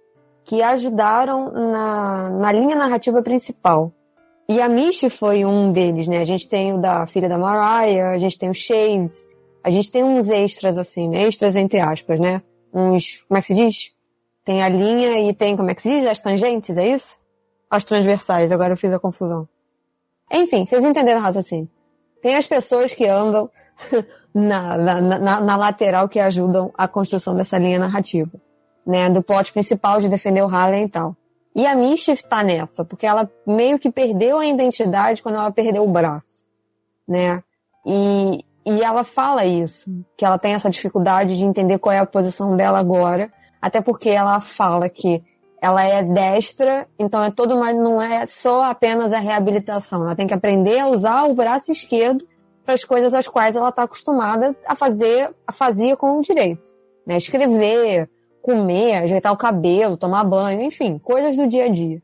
que 0.43 0.63
ajudaram 0.63 1.51
na, 1.51 2.29
na 2.29 2.51
linha 2.51 2.75
narrativa 2.75 3.21
principal. 3.21 3.91
E 4.49 4.61
a 4.61 4.69
Misty 4.69 5.09
foi 5.09 5.43
um 5.43 5.71
deles, 5.73 6.07
né? 6.07 6.19
A 6.19 6.23
gente 6.23 6.47
tem 6.47 6.73
o 6.73 6.77
da 6.77 7.05
filha 7.05 7.27
da 7.27 7.37
Mariah, 7.37 8.11
a 8.11 8.17
gente 8.17 8.39
tem 8.39 8.49
o 8.49 8.53
Shades, 8.53 9.27
a 9.61 9.69
gente 9.69 9.91
tem 9.91 10.03
uns 10.03 10.29
extras 10.29 10.77
assim, 10.77 11.09
né? 11.09 11.23
Extras 11.23 11.55
entre 11.57 11.81
aspas, 11.81 12.17
né? 12.19 12.41
Uns, 12.73 13.23
como 13.27 13.37
é 13.37 13.41
que 13.41 13.47
se 13.47 13.53
diz? 13.53 13.91
Tem 14.45 14.63
a 14.63 14.69
linha 14.69 15.19
e 15.19 15.33
tem, 15.33 15.57
como 15.57 15.69
é 15.69 15.75
que 15.75 15.81
se 15.81 15.89
diz? 15.89 16.07
As 16.07 16.21
tangentes, 16.21 16.77
é 16.77 16.87
isso? 16.87 17.19
As 17.69 17.83
transversais, 17.83 18.51
agora 18.51 18.73
eu 18.73 18.77
fiz 18.77 18.93
a 18.93 18.99
confusão. 18.99 19.47
Enfim, 20.31 20.65
vocês 20.65 20.83
entenderam 20.83 21.19
o 21.19 21.23
raciocínio. 21.23 21.69
Tem 22.21 22.35
as 22.35 22.47
pessoas 22.47 22.93
que 22.93 23.05
andam 23.05 23.49
na, 24.33 24.77
na, 24.77 25.01
na, 25.01 25.41
na, 25.41 25.55
lateral 25.55 26.09
que 26.09 26.19
ajudam 26.19 26.71
a 26.77 26.87
construção 26.87 27.35
dessa 27.35 27.57
linha 27.57 27.79
narrativa, 27.79 28.39
né? 28.85 29.09
Do 29.09 29.21
plot 29.21 29.51
principal 29.53 29.99
de 29.99 30.09
defender 30.09 30.41
o 30.41 30.47
Harlem 30.47 30.85
e 30.85 30.89
tal. 30.89 31.15
E 31.55 31.65
a 31.65 31.75
Mischief 31.75 32.21
tá 32.23 32.43
nessa, 32.43 32.85
porque 32.85 33.05
ela 33.05 33.29
meio 33.45 33.79
que 33.79 33.91
perdeu 33.91 34.37
a 34.37 34.45
identidade 34.45 35.23
quando 35.23 35.35
ela 35.35 35.51
perdeu 35.51 35.83
o 35.83 35.91
braço, 35.91 36.43
né? 37.07 37.43
E, 37.85 38.45
e 38.65 38.83
ela 38.83 39.03
fala 39.03 39.45
isso, 39.45 39.89
que 40.15 40.25
ela 40.25 40.37
tem 40.37 40.53
essa 40.53 40.69
dificuldade 40.69 41.37
de 41.37 41.45
entender 41.45 41.79
qual 41.79 41.93
é 41.93 41.99
a 41.99 42.05
posição 42.05 42.55
dela 42.55 42.77
agora, 42.77 43.31
até 43.61 43.81
porque 43.81 44.09
ela 44.09 44.39
fala 44.39 44.87
que 44.87 45.23
ela 45.61 45.83
é 45.83 46.03
destra, 46.03 46.87
então 46.99 47.23
é 47.23 47.31
todo 47.31 47.55
uma, 47.55 47.73
não 47.73 48.01
é 48.01 48.25
só 48.27 48.63
apenas 48.63 49.11
a 49.11 49.19
reabilitação. 49.19 50.03
Ela 50.03 50.15
tem 50.15 50.27
que 50.27 50.33
aprender 50.33 50.79
a 50.79 50.87
usar 50.87 51.23
o 51.23 51.33
braço 51.33 51.71
esquerdo 51.71 52.27
para 52.63 52.73
as 52.73 52.83
coisas 52.83 53.13
às 53.13 53.27
quais 53.27 53.55
ela 53.55 53.69
está 53.69 53.83
acostumada 53.83 54.55
a 54.67 54.75
fazer, 54.75 55.33
a 55.47 55.51
fazer 55.51 55.95
com 55.97 56.17
o 56.17 56.21
direito. 56.21 56.73
Né? 57.05 57.17
Escrever, 57.17 58.09
comer, 58.41 58.95
ajeitar 58.95 59.33
o 59.33 59.37
cabelo, 59.37 59.97
tomar 59.97 60.23
banho, 60.23 60.61
enfim, 60.61 60.99
coisas 60.99 61.35
do 61.35 61.47
dia 61.47 61.65
a 61.65 61.69
dia. 61.69 62.01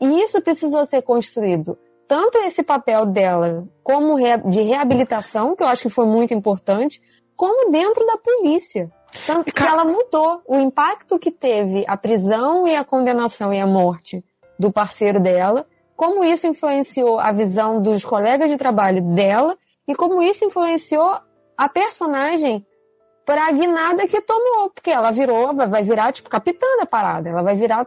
E 0.00 0.22
isso 0.22 0.40
precisou 0.40 0.84
ser 0.84 1.02
construído. 1.02 1.78
Tanto 2.06 2.38
esse 2.38 2.62
papel 2.62 3.06
dela 3.06 3.66
como 3.82 4.16
de 4.46 4.60
reabilitação, 4.60 5.56
que 5.56 5.62
eu 5.62 5.66
acho 5.66 5.82
que 5.82 5.88
foi 5.88 6.06
muito 6.06 6.34
importante, 6.34 7.00
como 7.36 7.70
dentro 7.70 8.06
da 8.06 8.16
polícia. 8.18 8.90
Tanto 9.26 9.52
que 9.52 9.62
ela 9.62 9.84
mudou. 9.84 10.42
O 10.46 10.56
impacto 10.58 11.18
que 11.18 11.30
teve 11.30 11.84
a 11.86 11.96
prisão 11.96 12.66
e 12.66 12.74
a 12.74 12.84
condenação 12.84 13.52
e 13.52 13.60
a 13.60 13.66
morte 13.66 14.24
do 14.58 14.70
parceiro 14.72 15.20
dela, 15.20 15.66
como 15.96 16.24
isso 16.24 16.46
influenciou 16.46 17.18
a 17.18 17.32
visão 17.32 17.80
dos 17.80 18.04
colegas 18.04 18.50
de 18.50 18.56
trabalho 18.56 19.00
dela 19.14 19.56
e 19.86 19.94
como 19.94 20.22
isso 20.22 20.44
influenciou 20.44 21.18
a 21.56 21.68
personagem 21.68 22.66
para 23.24 23.48
a 23.48 23.52
guinada 23.52 24.06
que 24.06 24.20
tomou, 24.20 24.70
porque 24.70 24.90
ela 24.90 25.10
virou, 25.10 25.54
vai 25.54 25.82
virar 25.82 26.12
tipo 26.12 26.28
capitã 26.28 26.66
da 26.78 26.84
parada, 26.84 27.30
ela 27.30 27.42
vai 27.42 27.56
virar 27.56 27.86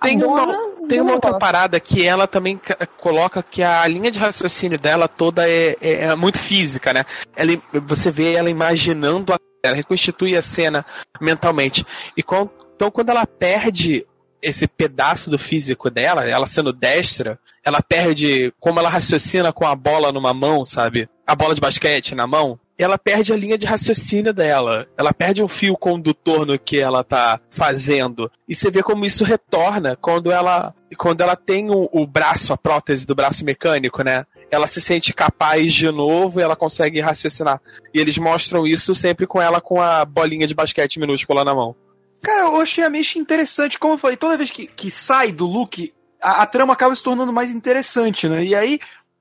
tem 0.00 0.22
uma, 0.22 0.46
tem 0.86 1.00
uma 1.00 1.14
outra 1.14 1.38
parada 1.38 1.80
que 1.80 2.04
ela 2.04 2.26
também 2.26 2.60
coloca 2.98 3.42
que 3.42 3.62
a 3.62 3.86
linha 3.86 4.10
de 4.10 4.18
raciocínio 4.18 4.78
dela 4.78 5.08
toda 5.08 5.48
é, 5.48 5.76
é, 5.80 5.92
é 6.04 6.14
muito 6.14 6.38
física, 6.38 6.92
né? 6.92 7.06
Ela, 7.34 7.52
você 7.86 8.10
vê 8.10 8.34
ela 8.34 8.50
imaginando 8.50 9.32
a 9.32 9.38
ela 9.64 9.76
reconstitui 9.76 10.36
a 10.36 10.42
cena 10.42 10.84
mentalmente. 11.20 11.84
E 12.16 12.22
com, 12.22 12.48
então, 12.74 12.90
quando 12.90 13.10
ela 13.10 13.26
perde 13.26 14.06
esse 14.42 14.66
pedaço 14.66 15.30
do 15.30 15.38
físico 15.38 15.90
dela, 15.90 16.28
ela 16.28 16.46
sendo 16.46 16.72
destra, 16.72 17.38
ela 17.64 17.80
perde 17.80 18.52
como 18.60 18.78
ela 18.78 18.90
raciocina 18.90 19.52
com 19.52 19.66
a 19.66 19.74
bola 19.74 20.12
numa 20.12 20.34
mão, 20.34 20.64
sabe? 20.66 21.08
A 21.26 21.34
bola 21.34 21.54
de 21.54 21.60
basquete 21.60 22.14
na 22.14 22.26
mão. 22.26 22.60
Ela 22.76 22.98
perde 22.98 23.32
a 23.32 23.36
linha 23.36 23.56
de 23.56 23.66
raciocínio 23.66 24.34
dela. 24.34 24.86
Ela 24.98 25.14
perde 25.14 25.42
o 25.42 25.48
fio 25.48 25.76
condutor 25.76 26.44
no 26.44 26.58
que 26.58 26.78
ela 26.78 27.02
tá 27.04 27.40
fazendo. 27.48 28.30
E 28.48 28.54
você 28.54 28.70
vê 28.70 28.82
como 28.82 29.06
isso 29.06 29.24
retorna 29.24 29.96
quando 29.96 30.30
ela 30.30 30.74
quando 30.98 31.20
ela 31.22 31.34
tem 31.34 31.70
o, 31.70 31.88
o 31.92 32.06
braço, 32.06 32.52
a 32.52 32.56
prótese 32.56 33.06
do 33.06 33.14
braço 33.14 33.44
mecânico, 33.44 34.02
né? 34.04 34.26
Ela 34.54 34.66
se 34.66 34.80
sente 34.80 35.12
capaz 35.12 35.72
de 35.72 35.90
novo 35.90 36.40
e 36.40 36.42
ela 36.42 36.56
consegue 36.56 37.00
raciocinar. 37.00 37.60
E 37.92 38.00
eles 38.00 38.16
mostram 38.16 38.66
isso 38.66 38.94
sempre 38.94 39.26
com 39.26 39.40
ela 39.40 39.60
com 39.60 39.80
a 39.80 40.04
bolinha 40.04 40.46
de 40.46 40.54
basquete 40.54 40.98
minúscula 40.98 41.44
na 41.44 41.54
mão. 41.54 41.74
Cara, 42.22 42.42
eu 42.42 42.60
achei 42.60 42.82
a 42.82 42.88
Mish 42.88 43.16
interessante. 43.16 43.78
Como 43.78 43.94
eu 43.94 43.98
falei, 43.98 44.16
toda 44.16 44.38
vez 44.38 44.50
que, 44.50 44.66
que 44.66 44.90
sai 44.90 45.30
do 45.30 45.46
look, 45.46 45.92
a, 46.22 46.42
a, 46.42 46.46
trama 46.46 46.72
acaba 46.72 46.94
se 46.94 47.02
tornando 47.02 47.32
mais 47.32 47.50
interessante, 47.50 48.28
né? 48.28 48.44
E 48.44 48.54
aí, 48.54 48.80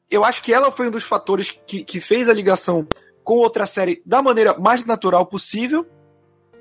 eu 0.09 0.23
acho 0.23 0.41
que 0.41 0.53
ela 0.53 0.71
foi 0.71 0.87
um 0.87 0.91
dos 0.91 1.03
fatores 1.03 1.51
que, 1.51 1.83
que 1.83 1.99
fez 1.99 2.29
a 2.29 2.33
ligação 2.33 2.87
com 3.23 3.35
outra 3.35 3.65
série 3.65 4.01
da 4.05 4.21
maneira 4.21 4.57
mais 4.57 4.85
natural 4.85 5.25
possível, 5.25 5.85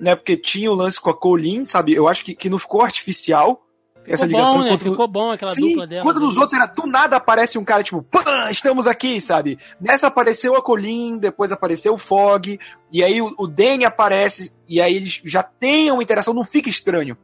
né? 0.00 0.16
Porque 0.16 0.36
tinha 0.36 0.70
o 0.70 0.74
lance 0.74 1.00
com 1.00 1.10
a 1.10 1.16
Colleen, 1.16 1.64
sabe? 1.64 1.92
Eu 1.92 2.08
acho 2.08 2.24
que, 2.24 2.34
que 2.34 2.50
não 2.50 2.58
ficou 2.58 2.82
artificial 2.82 3.64
essa 4.06 4.26
ficou 4.26 4.40
ligação. 4.40 4.58
Bom, 4.58 4.64
né? 4.64 4.78
Ficou 4.78 5.08
bom 5.08 5.30
aquela 5.30 5.52
Sim, 5.52 5.68
dupla 5.68 5.86
dela. 5.86 6.02
Quando 6.02 6.20
nos 6.20 6.36
outros 6.36 6.54
era 6.54 6.66
do 6.66 6.86
nada 6.86 7.16
aparece 7.16 7.58
um 7.58 7.64
cara 7.64 7.82
tipo, 7.82 8.04
estamos 8.50 8.86
aqui, 8.86 9.20
sabe? 9.20 9.58
Nessa 9.80 10.08
apareceu 10.08 10.56
a 10.56 10.62
Colin, 10.62 11.18
depois 11.18 11.52
apareceu 11.52 11.94
o 11.94 11.98
Fog, 11.98 12.58
e 12.90 13.02
aí 13.02 13.20
o, 13.20 13.34
o 13.38 13.46
Danny 13.46 13.84
aparece, 13.84 14.54
e 14.68 14.80
aí 14.80 14.94
eles 14.94 15.20
já 15.24 15.42
têm 15.42 15.90
uma 15.90 16.02
interação, 16.02 16.34
não 16.34 16.44
fica 16.44 16.68
estranho. 16.68 17.16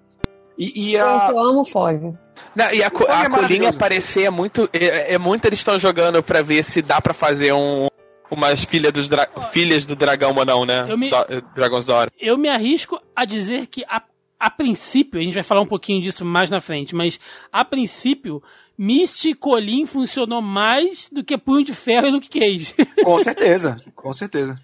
E, 0.56 0.90
e 0.90 0.96
a... 0.96 1.20
Gente, 1.20 1.30
eu 1.30 1.38
amo 1.38 1.60
o 1.60 1.64
Fog. 1.64 2.14
Não, 2.54 2.72
e 2.72 2.82
a, 2.82 2.86
a 2.86 3.24
é 3.24 3.28
Colin 3.28 3.66
aparecer 3.66 4.24
é 4.24 4.30
muito. 4.30 4.68
É, 4.72 5.14
é 5.14 5.18
muito 5.18 5.44
eles 5.44 5.58
estão 5.58 5.78
jogando 5.78 6.22
pra 6.22 6.42
ver 6.42 6.64
se 6.64 6.82
dá 6.82 7.00
pra 7.00 7.14
fazer 7.14 7.52
um, 7.52 7.88
umas 8.30 8.64
filha 8.64 8.90
dos 8.92 9.08
dra 9.08 9.28
filhas 9.52 9.86
do 9.86 9.96
dragão 9.96 10.34
ou 10.36 10.44
não, 10.44 10.64
né? 10.64 10.84
Me, 10.96 11.10
do, 11.10 11.16
Dragons 11.54 11.86
da 11.86 11.94
Hora. 11.94 12.10
Eu 12.18 12.36
me 12.36 12.48
arrisco 12.48 13.00
a 13.14 13.24
dizer 13.24 13.66
que 13.66 13.84
a 13.88 14.02
a 14.38 14.50
princípio, 14.50 15.20
a 15.20 15.22
gente 15.22 15.34
vai 15.34 15.42
falar 15.42 15.62
um 15.62 15.66
pouquinho 15.66 16.00
disso 16.00 16.24
mais 16.24 16.50
na 16.50 16.60
frente, 16.60 16.94
mas 16.94 17.18
a 17.52 17.64
princípio, 17.64 18.42
Misty 18.76 19.30
e 19.30 19.34
Colin 19.34 19.84
funcionou 19.86 20.40
mais 20.40 21.10
do 21.10 21.24
que 21.24 21.36
Punho 21.36 21.64
de 21.64 21.74
Ferro 21.74 22.06
e 22.06 22.10
Luke 22.10 22.28
Cage. 22.28 22.74
Com 23.02 23.18
certeza, 23.18 23.76
com 23.94 24.12
certeza. 24.12 24.56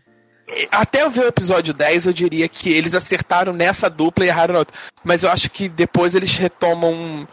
Até 0.71 1.03
eu 1.03 1.11
ver 1.11 1.25
o 1.25 1.29
episódio 1.29 1.73
10, 1.73 2.07
eu 2.07 2.13
diria 2.13 2.49
que 2.49 2.71
eles 2.71 2.95
acertaram 2.95 3.53
nessa 3.53 3.89
dupla 3.89 4.25
e 4.25 4.29
erraram 4.29 4.53
na 4.53 4.59
outra. 4.61 4.77
Mas 5.03 5.23
eu 5.23 5.31
acho 5.31 5.51
que 5.51 5.71
depois 5.71 6.15
eles 6.15 6.37
retomam. 6.37 7.27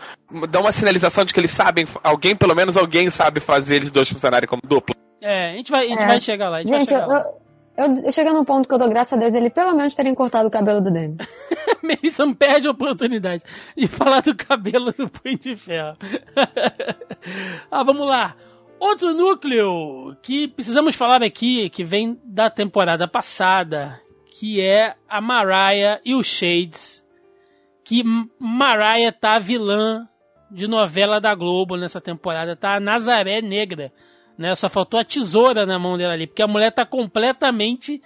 dão 0.50 0.62
uma 0.62 0.72
sinalização 0.72 1.26
de 1.26 1.34
que 1.34 1.40
eles 1.40 1.52
sabem. 1.52 1.86
Alguém, 2.02 2.36
pelo 2.36 2.56
menos 2.56 2.78
alguém, 2.78 3.10
sabe 3.10 3.42
fazer 3.42 3.76
eles 3.76 3.92
dois 3.92 4.08
funcionarem 4.08 4.48
como 4.48 4.62
dupla. 4.66 4.96
É, 5.22 5.52
a 5.52 5.56
gente 5.58 5.70
vai, 5.70 5.86
a 5.86 5.90
gente 5.90 6.02
é. 6.02 6.08
vai 6.08 6.22
chegar 6.22 6.50
lá. 6.50 6.64
gente, 6.64 6.72
gente 6.72 6.94
eu, 6.94 7.42
eu, 7.82 8.04
eu 8.06 8.12
cheguei 8.12 8.32
num 8.32 8.46
ponto 8.46 8.68
que 8.68 8.74
eu 8.74 8.78
dou 8.78 8.90
graças 8.90 9.14
a 9.14 9.18
Deus 9.18 9.32
dele 9.32 9.50
pelo 9.50 9.76
menos 9.76 9.96
terem 9.96 10.14
cortado 10.14 10.48
o 10.48 10.52
cabelo 10.52 10.82
do 10.82 10.92
Danny. 10.92 11.18
Melissa 11.82 12.26
não 12.26 12.34
perde 12.34 12.68
a 12.68 12.72
oportunidade 12.72 13.44
de 13.76 13.88
falar 13.88 14.22
do 14.22 14.36
cabelo 14.36 14.92
do 14.92 15.10
Punho 15.10 15.38
de 15.38 15.56
Ferro. 15.56 15.98
ah, 17.72 17.84
vamos 17.84 18.08
lá. 18.08 18.36
Outro 18.80 19.14
núcleo 19.14 20.16
que 20.22 20.48
precisamos 20.48 20.96
falar 20.96 21.22
aqui, 21.24 21.70
que 21.70 21.84
vem 21.84 22.20
da 22.24 22.50
temporada 22.50 23.08
passada, 23.08 24.00
que 24.32 24.62
é 24.62 24.96
a 25.08 25.22
Mariah 25.22 26.00
e 26.04 26.16
os 26.16 26.26
Shades. 26.26 27.06
Que 27.84 28.04
Mariah 28.40 29.12
tá 29.12 29.38
vilã 29.38 30.08
de 30.50 30.68
novela 30.68 31.22
da 31.22 31.34
Globo 31.36 31.78
nessa 31.78 32.02
temporada, 32.02 32.56
tá 32.56 32.76
a 32.76 32.80
Nazaré 32.80 33.42
Negra 33.42 33.92
né? 34.38 34.54
Só 34.56 34.70
faltou 34.70 35.00
a 35.00 35.06
tesoura 35.06 35.66
na 35.66 35.78
mão 35.78 35.98
dela 35.98 36.14
ali, 36.14 36.28
porque 36.28 36.42
a 36.42 36.48
mulher 36.48 36.72
tá 36.72 36.86
completamente 36.86 38.02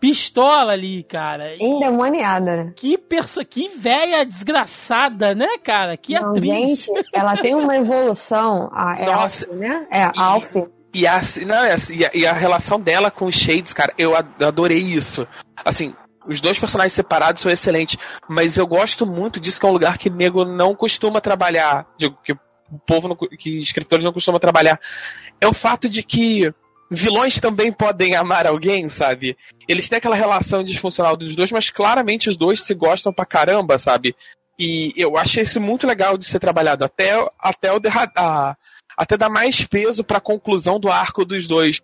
pistola 0.00 0.72
ali, 0.72 1.02
cara. 1.02 1.56
Endemoniada, 1.56 2.56
né? 2.56 2.72
Que 2.76 2.98
perso... 2.98 3.44
que 3.44 3.68
velha 3.70 4.24
desgraçada, 4.24 5.34
né, 5.34 5.56
cara? 5.62 5.96
Que 5.96 6.14
Não, 6.14 6.30
atriz. 6.30 6.44
Gente, 6.44 6.90
ela 7.12 7.36
tem 7.36 7.54
uma 7.54 7.74
evolução, 7.74 8.70
a 8.72 9.00
Elf, 9.00 9.42
né? 9.52 9.86
É, 9.90 10.02
a 10.02 10.12
Alf. 10.14 10.56
E 10.92 11.06
a, 11.06 11.20
não, 11.46 11.64
e 11.90 12.04
a, 12.04 12.10
e 12.14 12.26
a 12.26 12.32
relação 12.32 12.78
dela 12.78 13.10
com 13.10 13.24
os 13.24 13.34
Shades, 13.34 13.72
cara, 13.72 13.92
eu 13.98 14.14
adorei 14.14 14.78
isso. 14.78 15.26
Assim, 15.64 15.92
os 16.26 16.40
dois 16.40 16.58
personagens 16.58 16.92
separados 16.92 17.42
são 17.42 17.50
excelentes, 17.50 17.98
mas 18.28 18.56
eu 18.56 18.66
gosto 18.66 19.04
muito 19.04 19.40
disso 19.40 19.58
que 19.58 19.66
é 19.66 19.68
um 19.68 19.72
lugar 19.72 19.98
que 19.98 20.08
nego 20.08 20.44
não 20.44 20.74
costuma 20.74 21.20
trabalhar. 21.20 21.86
Digo, 21.96 22.16
que 22.22 22.34
o 22.74 22.78
povo, 22.86 23.08
não, 23.08 23.16
que 23.16 23.60
escritores 23.60 24.04
não 24.04 24.12
costumam 24.12 24.40
trabalhar, 24.40 24.80
é 25.40 25.46
o 25.46 25.52
fato 25.52 25.88
de 25.88 26.02
que 26.02 26.52
vilões 26.90 27.40
também 27.40 27.72
podem 27.72 28.14
amar 28.14 28.46
alguém, 28.46 28.88
sabe? 28.88 29.36
Eles 29.68 29.88
têm 29.88 29.98
aquela 29.98 30.16
relação 30.16 30.62
disfuncional 30.62 31.16
dos 31.16 31.34
dois, 31.34 31.50
mas 31.50 31.70
claramente 31.70 32.28
os 32.28 32.36
dois 32.36 32.60
se 32.60 32.74
gostam 32.74 33.12
pra 33.12 33.26
caramba, 33.26 33.78
sabe? 33.78 34.14
E 34.58 34.92
eu 34.96 35.16
achei 35.16 35.42
isso 35.42 35.60
muito 35.60 35.86
legal 35.86 36.16
de 36.16 36.24
ser 36.24 36.38
trabalhado 36.38 36.84
até, 36.84 37.12
até 37.38 37.72
o 37.72 37.80
a, 38.16 38.56
até 38.96 39.16
dar 39.16 39.28
mais 39.28 39.64
peso 39.64 40.04
para 40.04 40.18
a 40.18 40.20
conclusão 40.20 40.78
do 40.78 40.90
arco 40.90 41.24
dos 41.24 41.46
dois. 41.46 41.80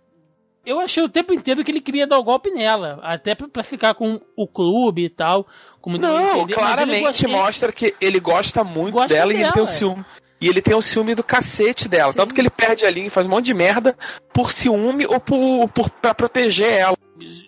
Eu 0.64 0.78
achei 0.78 1.02
o 1.02 1.08
tempo 1.08 1.32
inteiro 1.32 1.64
que 1.64 1.70
ele 1.70 1.80
queria 1.80 2.06
dar 2.06 2.18
o 2.18 2.22
golpe 2.22 2.50
nela, 2.50 3.00
até 3.02 3.34
para 3.34 3.62
ficar 3.62 3.94
com 3.94 4.20
o 4.36 4.46
clube 4.46 5.04
e 5.04 5.08
tal. 5.08 5.46
Como 5.80 5.96
não, 5.96 6.46
claramente 6.46 7.00
gosta, 7.00 7.28
mostra 7.28 7.72
que 7.72 7.94
ele 8.00 8.20
gosta 8.20 8.62
muito 8.62 8.92
gosta 8.92 9.08
dela, 9.08 9.32
dela, 9.32 9.40
e 9.40 9.44
ele 9.44 9.52
tem 9.52 9.62
o 9.62 9.66
ciúme. 9.66 10.04
E 10.40 10.48
ele 10.48 10.62
tem 10.62 10.74
o 10.74 10.80
ciúme 10.80 11.14
do 11.14 11.22
cacete 11.22 11.88
dela. 11.88 12.12
Sim. 12.12 12.18
Tanto 12.18 12.34
que 12.34 12.40
ele 12.40 12.50
perde 12.50 12.86
a 12.86 12.90
linha 12.90 13.08
e 13.08 13.10
faz 13.10 13.26
um 13.26 13.30
monte 13.30 13.46
de 13.46 13.54
merda 13.54 13.96
por 14.32 14.52
ciúme 14.52 15.06
ou 15.06 15.20
por, 15.20 15.68
por, 15.68 15.90
pra 15.90 16.14
proteger 16.14 16.72
ela. 16.72 16.96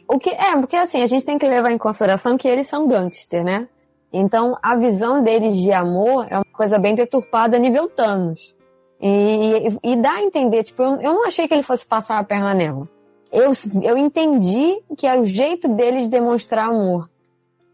O 0.06 0.18
que 0.18 0.30
é, 0.30 0.54
porque 0.58 0.76
assim, 0.76 1.02
a 1.02 1.06
gente 1.06 1.24
tem 1.24 1.38
que 1.38 1.48
levar 1.48 1.70
em 1.70 1.78
consideração 1.78 2.36
que 2.36 2.46
eles 2.46 2.66
são 2.66 2.86
gangster, 2.86 3.42
né? 3.42 3.66
Então 4.12 4.58
a 4.62 4.76
visão 4.76 5.22
deles 5.22 5.56
de 5.56 5.72
amor 5.72 6.26
é 6.28 6.36
uma 6.36 6.44
coisa 6.52 6.78
bem 6.78 6.94
deturpada 6.94 7.56
a 7.56 7.60
nível 7.60 7.88
Thanos. 7.88 8.54
E, 9.00 9.68
e, 9.82 9.92
e 9.92 9.96
dá 9.96 10.12
a 10.12 10.22
entender, 10.22 10.62
tipo, 10.62 10.82
eu, 10.82 11.00
eu 11.00 11.14
não 11.14 11.26
achei 11.26 11.48
que 11.48 11.54
ele 11.54 11.62
fosse 11.62 11.86
passar 11.86 12.18
a 12.18 12.24
perna 12.24 12.52
nela. 12.52 12.86
Eu, 13.32 13.52
eu 13.82 13.96
entendi 13.96 14.80
que 14.96 15.06
é 15.06 15.18
o 15.18 15.24
jeito 15.24 15.66
deles 15.66 16.02
de 16.02 16.10
demonstrar 16.10 16.68
amor. 16.68 17.08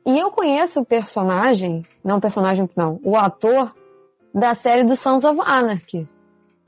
E 0.07 0.19
eu 0.19 0.31
conheço 0.31 0.81
o 0.81 0.85
personagem, 0.87 1.85
não 2.03 2.17
o 2.17 2.21
personagem, 2.21 2.71
não, 2.75 2.99
o 3.03 3.17
ator 3.17 3.75
da 4.35 4.55
série 4.55 4.85
do 4.85 4.95
Sons 4.97 5.25
of 5.25 5.41
Anarchy. 5.45 6.09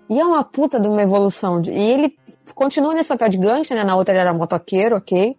E 0.09 0.19
é 0.19 0.25
uma 0.25 0.43
puta 0.43 0.81
de 0.81 0.89
uma 0.89 1.03
evolução. 1.03 1.61
De, 1.61 1.71
e 1.71 1.93
ele 1.93 2.17
continua 2.55 2.95
nesse 2.95 3.09
papel 3.09 3.29
de 3.29 3.39
gangster, 3.39 3.77
né? 3.77 3.85
Na 3.85 3.97
outra 3.97 4.13
ele 4.13 4.21
era 4.21 4.35
motoqueiro, 4.35 4.97
ok? 4.97 5.37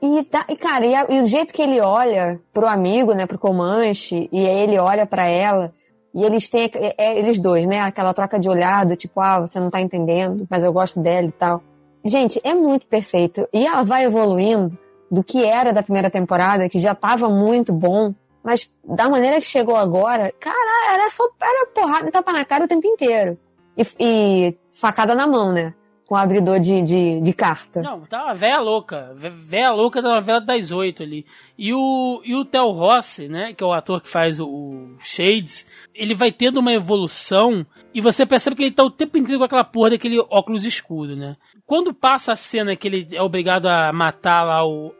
E, 0.00 0.22
tá, 0.24 0.44
e 0.48 0.56
cara, 0.56 0.86
e, 0.86 0.94
a, 0.94 1.06
e, 1.08 1.20
o 1.20 1.26
jeito 1.26 1.52
que 1.52 1.62
ele 1.62 1.80
olha 1.80 2.40
pro 2.52 2.66
amigo, 2.66 3.12
né? 3.12 3.26
Pro 3.26 3.38
Comanche, 3.38 4.28
e 4.30 4.46
aí 4.46 4.58
ele 4.60 4.78
olha 4.78 5.06
para 5.06 5.26
ela, 5.26 5.72
e 6.14 6.22
eles 6.22 6.48
têm, 6.48 6.70
é, 6.74 6.94
é, 6.96 7.18
eles 7.18 7.40
dois, 7.40 7.66
né? 7.66 7.80
Aquela 7.80 8.14
troca 8.14 8.38
de 8.38 8.48
olhado, 8.48 8.94
tipo, 8.94 9.20
ah, 9.20 9.40
você 9.40 9.58
não 9.58 9.68
tá 9.68 9.80
entendendo, 9.80 10.46
mas 10.48 10.62
eu 10.62 10.72
gosto 10.72 11.00
dela 11.00 11.26
e 11.26 11.32
tal. 11.32 11.62
Gente, 12.04 12.40
é 12.44 12.54
muito 12.54 12.86
perfeito. 12.86 13.48
E 13.52 13.66
ela 13.66 13.82
vai 13.82 14.04
evoluindo 14.04 14.78
do 15.10 15.24
que 15.24 15.44
era 15.44 15.72
da 15.72 15.82
primeira 15.82 16.08
temporada, 16.08 16.68
que 16.68 16.78
já 16.78 16.94
tava 16.94 17.28
muito 17.28 17.72
bom, 17.72 18.14
Mas 18.44 18.70
da 18.84 19.08
maneira 19.08 19.40
que 19.40 19.46
chegou 19.46 19.74
agora, 19.74 20.30
cara, 20.38 20.92
era 20.94 21.08
só 21.08 21.24
era 21.40 21.66
porrada 21.68 22.08
e 22.08 22.12
tapa 22.12 22.30
na 22.32 22.44
cara 22.44 22.64
o 22.66 22.68
tempo 22.68 22.86
inteiro. 22.86 23.38
E, 23.76 23.82
e 23.98 24.56
facada 24.70 25.14
na 25.14 25.26
mão, 25.26 25.50
né? 25.50 25.74
Com 26.06 26.14
abridor 26.14 26.60
de, 26.60 26.82
de, 26.82 27.20
de 27.22 27.32
carta. 27.32 27.80
Não, 27.80 28.02
tá 28.02 28.24
uma 28.24 28.34
véia 28.34 28.60
louca. 28.60 29.10
Vé- 29.14 29.30
Véia 29.30 29.72
louca 29.72 30.02
da 30.02 30.16
novela 30.16 30.40
das 30.42 30.70
oito 30.70 31.02
ali. 31.02 31.24
E 31.56 31.72
o, 31.72 32.20
e 32.22 32.34
o 32.34 32.44
Theo 32.44 32.70
Rossi, 32.72 33.26
né? 33.26 33.54
Que 33.54 33.64
é 33.64 33.66
o 33.66 33.72
ator 33.72 34.02
que 34.02 34.08
faz 34.10 34.38
o, 34.38 34.46
o 34.46 34.96
Shades, 35.00 35.66
ele 35.94 36.12
vai 36.14 36.30
tendo 36.30 36.58
uma 36.60 36.72
evolução 36.74 37.66
e 37.94 38.00
você 38.02 38.26
percebe 38.26 38.56
que 38.56 38.62
ele 38.64 38.74
tá 38.74 38.84
o 38.84 38.90
tempo 38.90 39.16
inteiro 39.16 39.38
com 39.38 39.44
aquela 39.46 39.64
porra 39.64 39.90
daquele 39.90 40.18
óculos 40.28 40.66
escuro, 40.66 41.16
né? 41.16 41.36
Quando 41.64 41.94
passa 41.94 42.32
a 42.32 42.36
cena 42.36 42.76
que 42.76 42.86
ele 42.86 43.08
é 43.12 43.22
obrigado 43.22 43.66
a 43.66 43.90
matar 43.90 44.42
lá 44.42 44.66
o, 44.66 44.92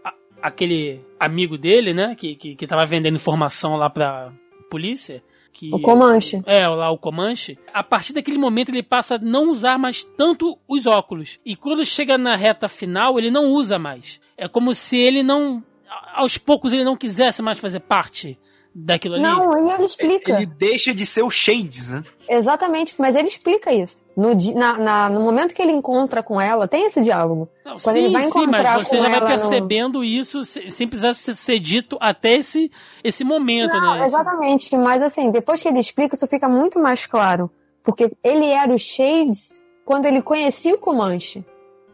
aquele 0.45 1.01
amigo 1.18 1.57
dele, 1.57 1.95
né? 1.95 2.14
Que, 2.14 2.34
que, 2.36 2.55
que 2.55 2.66
tava 2.66 2.84
vendendo 2.84 3.14
informação 3.14 3.76
lá 3.76 3.88
pra 3.88 4.30
polícia. 4.70 5.22
Que, 5.51 5.70
O 5.72 5.80
Comanche. 5.80 6.42
é, 6.45 6.68
lá 6.68 6.90
o 6.90 6.99
Comanche. 6.99 7.57
A 7.72 7.82
partir 7.82 8.12
daquele 8.12 8.36
momento 8.36 8.68
ele 8.68 8.82
passa 8.82 9.14
a 9.14 9.18
não 9.18 9.51
usar 9.51 9.78
mais 9.78 10.05
tanto 10.05 10.59
os 10.68 10.86
óculos. 10.86 11.40
E 11.47 11.57
quando 11.57 11.82
chega 11.86 12.18
na 12.18 12.36
reta 12.36 12.68
final, 12.68 13.18
ele 13.18 13.30
não 13.30 13.53
usa 13.53 13.78
mais. 13.78 14.20
É 14.36 14.47
como 14.47 14.74
se 14.74 14.99
ele 14.99 15.22
não. 15.22 15.64
Aos 16.12 16.36
poucos 16.36 16.72
ele 16.74 16.84
não 16.84 16.97
quisesse 16.97 17.40
mais 17.40 17.59
fazer 17.59 17.80
parte 17.80 18.38
daquilo 18.75 19.14
ali. 19.14 19.22
Não, 19.22 19.57
e 19.68 19.70
ele 19.72 19.85
explica. 19.85 20.33
Ele 20.33 20.47
deixa 20.47 20.93
de 20.93 21.07
ser 21.07 21.22
o 21.22 21.31
Shades, 21.31 21.93
né? 21.93 22.03
Exatamente, 22.29 22.95
mas 22.99 23.14
ele 23.14 23.29
explica 23.29 23.72
isso. 23.72 24.05
No, 24.16 24.31
na- 24.55 24.79
na- 24.79 25.09
no 25.11 25.20
momento 25.20 25.55
que 25.55 25.62
ele 25.62 25.72
encontra 25.72 26.22
com 26.22 26.41
ela, 26.41 26.66
tem 26.66 26.87
esse 26.87 27.01
diálogo. 27.03 27.49
Não, 27.64 27.77
Quando 27.79 27.95
sim, 27.97 28.05
ele 28.05 28.12
vai 28.12 28.25
sim, 28.25 28.29
encontrar 28.31 28.77
mas 28.79 28.89
você 28.89 28.97
já 28.97 29.03
vai 29.03 29.12
ela 29.12 29.20
no- 29.20 29.27
percebendo 29.29 30.03
isso 30.03 30.45
se- 30.45 30.70
sem 30.70 30.89
precisar 30.89 31.12
ser, 31.12 31.59
dito 31.61 31.97
até 32.01 32.37
esse, 32.37 32.70
esse 33.05 33.22
momento, 33.22 33.72
Não, 33.77 33.95
né? 33.95 34.01
Esse- 34.01 34.09
exatamente, 34.09 34.77
mas 34.77 35.03
assim, 35.03 35.31
depois 35.31 35.62
que 35.62 35.68
ele 35.68 35.79
explica, 35.79 36.16
isso 36.16 36.27
fica 36.27 36.49
muito 36.49 36.79
mais 36.81 37.07
claro. 37.07 37.51
Porque 37.83 38.11
ele 38.25 38.47
era 38.47 38.72
o 38.72 38.79
Shades 38.79 39.62
quando 39.85 40.07
ele 40.07 40.22
conhecia 40.22 40.75
o 40.75 40.79
Comanche. 40.79 41.45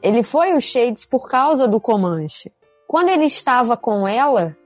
Ele 0.02 0.22
foi 0.22 0.54
o 0.54 0.60
Shades 0.60 1.04
por 1.04 1.28
causa 1.28 1.66
do 1.68 1.80
Comanche. 1.80 2.50
Quando 2.86 3.08
ele 3.10 3.24
estava 3.26 3.76
com 3.76 4.06
ela, 4.08 4.56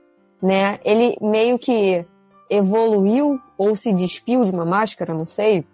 né, 0.45 0.77
ele 0.85 1.17
meio 1.19 1.57
que 1.57 2.05
evoluiu 2.47 3.39
ou 3.57 3.75
se 3.75 3.91
despiu 3.91 4.45
de 4.45 4.51
uma 4.51 4.63
máscara, 4.63 5.11
não 5.11 5.25
sei. 5.25 5.65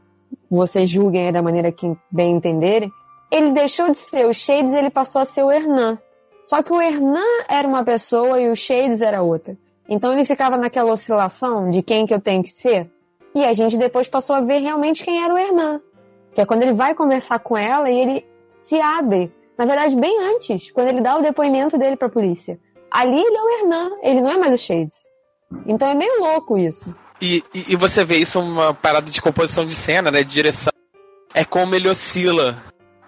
Vocês 0.50 0.90
julguem 0.90 1.26
aí 1.26 1.32
da 1.34 1.42
maneira 1.42 1.74
que 1.74 1.94
bem 2.10 2.38
entenderem. 2.38 2.90
Ele 3.30 3.52
deixou 3.52 3.90
de 3.92 3.98
ser 3.98 4.26
o 4.26 4.34
Shades 4.34 4.74
ele 4.74 4.90
passou 4.90 5.22
a 5.22 5.26
ser 5.26 5.44
o 5.44 5.52
Hernan. 5.52 6.00
Só 6.46 6.64
que 6.64 6.72
o 6.72 6.82
Hernan 6.82 7.44
era 7.50 7.68
uma 7.68 7.84
pessoa 7.84 8.40
e 8.40 8.50
o 8.50 8.56
Shades 8.56 9.02
era 9.02 9.22
outra. 9.22 9.58
Então 9.90 10.14
ele 10.14 10.24
ficava 10.24 10.56
naquela 10.56 10.94
oscilação 10.94 11.70
de 11.70 11.82
quem 11.82 12.06
que 12.06 12.14
eu 12.14 12.22
tenho 12.22 12.42
que 12.42 12.50
ser. 12.50 12.90
E 13.36 13.44
a 13.44 13.52
gente 13.52 13.78
depois 13.78 14.08
passou 14.08 14.38
a 14.38 14.42
ver 14.42 14.60
realmente 14.60 15.04
quem 15.04 15.22
era 15.22 15.34
o 15.34 15.38
Hernan. 15.38 15.82
Que 16.34 16.40
é 16.40 16.46
quando 16.46 16.64
ele 16.64 16.74
vai 16.74 16.96
conversar 16.96 17.40
com 17.40 17.58
ela 17.58 17.90
e 17.90 18.00
ele 18.00 18.26
se 18.62 18.80
abre. 18.80 19.34
Na 19.58 19.66
verdade, 19.66 19.98
bem 19.98 20.18
antes, 20.34 20.72
quando 20.72 20.88
ele 20.88 21.02
dá 21.02 21.18
o 21.18 21.22
depoimento 21.22 21.78
dele 21.78 21.98
pra 21.98 22.08
polícia. 22.08 22.58
Ali 22.92 23.18
ele 23.18 23.38
é 23.38 23.42
o 23.42 23.60
Hernan, 23.60 23.90
ele 24.04 24.22
não 24.22 24.32
é 24.32 24.38
mais 24.38 24.54
o 24.54 24.58
Shades. 24.58 25.10
Então 25.66 25.88
é 25.88 25.94
meio 25.96 26.20
louco 26.20 26.58
isso. 26.58 26.94
E, 27.22 27.44
e, 27.54 27.76
você 27.76 28.04
vê 28.04 28.18
isso 28.18 28.40
uma 28.40 28.74
parada 28.74 29.12
de 29.12 29.22
composição 29.22 29.66
de 29.66 29.76
cena, 29.76 30.10
né? 30.10 30.24
De 30.24 30.32
direção. 30.34 30.74
É 31.34 31.46
como 31.46 31.76
ele 31.76 31.88
oscila. 31.88 32.58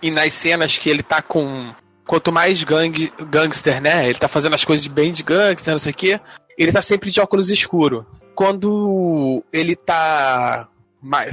E 0.02 0.12
nas 0.12 0.34
cenas 0.34 0.78
que 0.78 0.90
ele 0.90 1.02
tá 1.02 1.22
com. 1.22 1.74
Quanto 2.06 2.32
mais 2.32 2.64
gang, 2.64 3.12
gangster, 3.30 3.82
né? 3.82 4.06
Ele 4.06 4.20
tá 4.20 4.28
fazendo 4.28 4.54
as 4.54 4.64
coisas 4.66 4.86
bem 4.88 5.12
de 5.12 5.24
gangster, 5.24 5.74
não 5.74 5.80
sei 5.80 5.94
o 5.94 5.96
quê. 5.96 6.20
Ele 6.58 6.72
tá 6.72 6.82
sempre 6.82 7.10
de 7.10 7.20
óculos 7.20 7.50
escuro. 7.50 8.06
Quando 8.36 9.44
ele 9.52 9.76
tá 9.76 10.68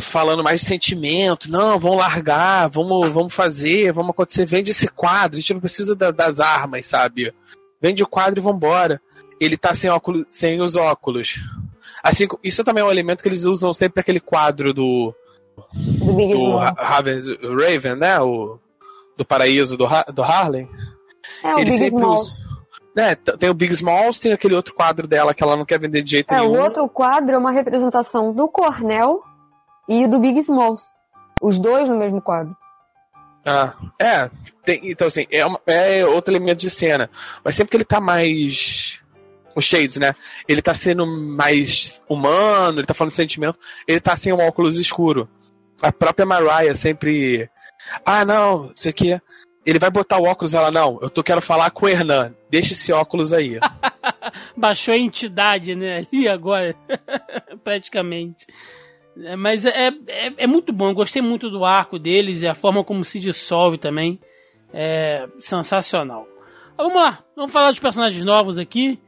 falando 0.00 0.42
mais 0.42 0.60
de 0.60 0.66
sentimento, 0.66 1.50
não, 1.50 1.78
vamos 1.78 1.98
largar, 1.98 2.68
vamos, 2.68 3.08
vamos 3.08 3.34
fazer, 3.34 3.92
vamos 3.92 4.10
acontecer, 4.10 4.44
vende 4.44 4.70
esse 4.70 4.88
quadro, 4.88 5.36
a 5.38 5.40
gente 5.40 5.54
não 5.54 5.60
precisa 5.60 5.94
da- 5.94 6.10
das 6.10 6.40
armas, 6.40 6.86
sabe? 6.86 7.32
Vende 7.80 8.02
o 8.02 8.06
quadro 8.06 8.38
e 8.40 8.42
vambora. 8.42 9.00
Ele 9.40 9.56
tá 9.56 9.72
sem, 9.74 9.88
óculos, 9.90 10.26
sem 10.28 10.60
os 10.60 10.76
óculos. 10.76 11.36
Assim, 12.02 12.26
isso 12.42 12.62
também 12.64 12.82
é 12.82 12.86
um 12.86 12.90
elemento 12.90 13.22
que 13.22 13.28
eles 13.28 13.44
usam 13.44 13.72
sempre 13.72 14.00
aquele 14.00 14.20
quadro 14.20 14.72
do, 14.74 15.14
Do 15.74 16.12
Big 16.12 16.34
do 16.34 16.56
Raven, 16.56 17.20
Raven, 17.42 17.94
né? 17.96 18.20
O, 18.20 18.58
do 19.16 19.24
paraíso 19.24 19.76
do, 19.76 19.86
do 20.12 20.22
Harlem. 20.22 20.68
É, 21.42 21.54
o 21.54 21.58
ele 21.58 21.70
Big 21.70 21.78
sempre 21.78 22.00
Smalls. 22.00 22.26
usa. 22.38 22.50
Né, 22.96 23.14
tem 23.14 23.48
o 23.48 23.54
Big 23.54 23.72
Smalls, 23.72 24.18
tem 24.20 24.32
aquele 24.32 24.56
outro 24.56 24.74
quadro 24.74 25.06
dela 25.06 25.32
que 25.32 25.42
ela 25.44 25.56
não 25.56 25.64
quer 25.64 25.78
vender 25.78 26.02
de 26.02 26.10
jeito 26.10 26.34
É, 26.34 26.40
o 26.42 26.50
nenhum. 26.50 26.60
outro 26.64 26.88
quadro 26.88 27.36
é 27.36 27.38
uma 27.38 27.52
representação 27.52 28.32
do 28.32 28.48
Cornell 28.48 29.22
e 29.88 30.08
do 30.08 30.18
Big 30.18 30.40
Smalls. 30.40 30.92
Os 31.40 31.58
dois 31.58 31.88
no 31.88 31.96
mesmo 31.96 32.20
quadro. 32.20 32.54
Ah, 33.44 33.74
é. 33.98 34.30
tem- 34.64 34.80
então, 34.90 35.06
assim, 35.06 35.26
é, 35.30 35.44
uma- 35.46 35.60
é 35.66 36.04
outro 36.04 36.32
elemento 36.32 36.58
de 36.60 36.70
cena. 36.70 37.08
Mas 37.44 37.56
sempre 37.56 37.70
que 37.70 37.76
ele 37.76 37.84
tá 37.84 38.00
mais. 38.00 38.98
O 39.54 39.60
Shades, 39.60 39.96
né? 39.96 40.14
Ele 40.48 40.62
tá 40.62 40.72
sendo 40.72 41.04
mais 41.06 42.00
humano, 42.08 42.78
ele 42.78 42.86
tá 42.86 42.94
falando 42.94 43.10
de 43.10 43.16
sentimento, 43.16 43.58
ele 43.86 43.98
tá 44.00 44.14
sem 44.14 44.32
um 44.32 44.38
óculos 44.38 44.78
escuro. 44.78 45.28
A 45.82 45.90
própria 45.90 46.24
Mariah 46.24 46.74
sempre. 46.74 47.50
Ah, 48.04 48.24
não, 48.24 48.70
isso 48.76 48.88
aqui. 48.88 49.20
Ele 49.66 49.78
vai 49.78 49.90
botar 49.90 50.18
o 50.18 50.24
óculos, 50.24 50.54
ela, 50.54 50.70
não, 50.70 50.98
eu 51.02 51.10
tô, 51.10 51.22
quero 51.22 51.42
falar 51.42 51.70
com 51.70 51.84
o 51.84 51.88
Hernan. 51.88 52.32
Deixa 52.48 52.72
esse 52.74 52.92
óculos 52.92 53.32
aí. 53.32 53.58
Baixou 54.56 54.94
a 54.94 54.98
entidade, 54.98 55.74
né? 55.74 56.06
Ali 56.12 56.28
agora. 56.28 56.74
Praticamente. 57.64 58.46
É, 59.22 59.36
mas 59.36 59.66
é, 59.66 59.88
é, 60.06 60.32
é 60.36 60.46
muito 60.46 60.72
bom. 60.72 60.88
Eu 60.88 60.94
gostei 60.94 61.22
muito 61.22 61.50
do 61.50 61.64
arco 61.64 61.98
deles 61.98 62.42
e 62.42 62.48
a 62.48 62.54
forma 62.54 62.84
como 62.84 63.04
se 63.04 63.20
dissolve 63.20 63.78
também. 63.78 64.20
É 64.72 65.28
sensacional. 65.40 66.26
Mas 66.76 66.86
vamos 66.86 66.94
lá. 66.94 67.24
Vamos 67.36 67.52
falar 67.52 67.70
dos 67.70 67.78
personagens 67.78 68.24
novos 68.24 68.58
aqui. 68.58 68.98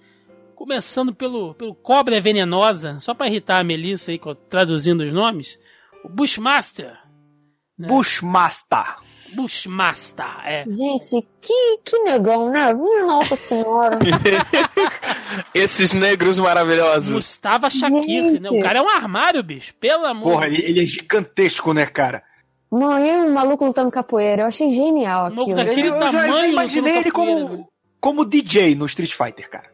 Começando 0.54 1.14
pelo, 1.14 1.54
pelo 1.54 1.74
Cobra 1.74 2.20
Venenosa. 2.20 2.98
Só 3.00 3.14
pra 3.14 3.26
irritar 3.26 3.58
a 3.58 3.64
Melissa 3.64 4.10
aí, 4.10 4.20
traduzindo 4.48 5.02
os 5.02 5.12
nomes. 5.12 5.58
O 6.04 6.08
Bushmaster. 6.08 6.98
Né? 7.78 7.88
Bushmaster. 7.88 8.96
Bushmaster, 9.34 10.26
é. 10.44 10.64
Gente, 10.68 11.26
que, 11.40 11.78
que 11.84 11.98
negão, 12.00 12.50
né? 12.50 12.72
Minha 12.72 13.04
Nossa 13.04 13.36
Senhora. 13.36 13.98
Esses 15.54 15.92
negros 15.92 16.38
maravilhosos. 16.38 17.10
Mustafa 17.10 17.70
Shakir, 17.70 18.40
né? 18.40 18.50
O 18.50 18.60
cara 18.60 18.78
é 18.78 18.82
um 18.82 18.88
armário, 18.88 19.42
bicho. 19.42 19.74
Pelo 19.80 20.04
amor 20.06 20.32
Porra, 20.32 20.48
de 20.48 20.56
ele, 20.56 20.66
ele 20.70 20.82
é 20.82 20.86
gigantesco, 20.86 21.72
né, 21.72 21.86
cara? 21.86 22.22
Mano, 22.70 23.04
e 23.04 23.16
o 23.26 23.30
maluco 23.34 23.66
lutando 23.66 23.90
capoeira? 23.90 24.42
Eu 24.42 24.46
achei 24.46 24.70
genial 24.70 25.24
maluco 25.24 25.42
aquilo. 25.42 25.56
tá 25.56 25.62
Aquele 25.62 25.88
eu, 25.88 25.94
eu 25.94 26.10
já 26.10 26.22
tamanho 26.22 26.52
imaginei 26.52 26.92
no 26.94 27.00
ele 27.00 27.10
como, 27.10 27.48
né? 27.48 27.64
como 28.00 28.24
DJ 28.24 28.74
no 28.74 28.86
Street 28.86 29.12
Fighter, 29.12 29.48
cara. 29.50 29.70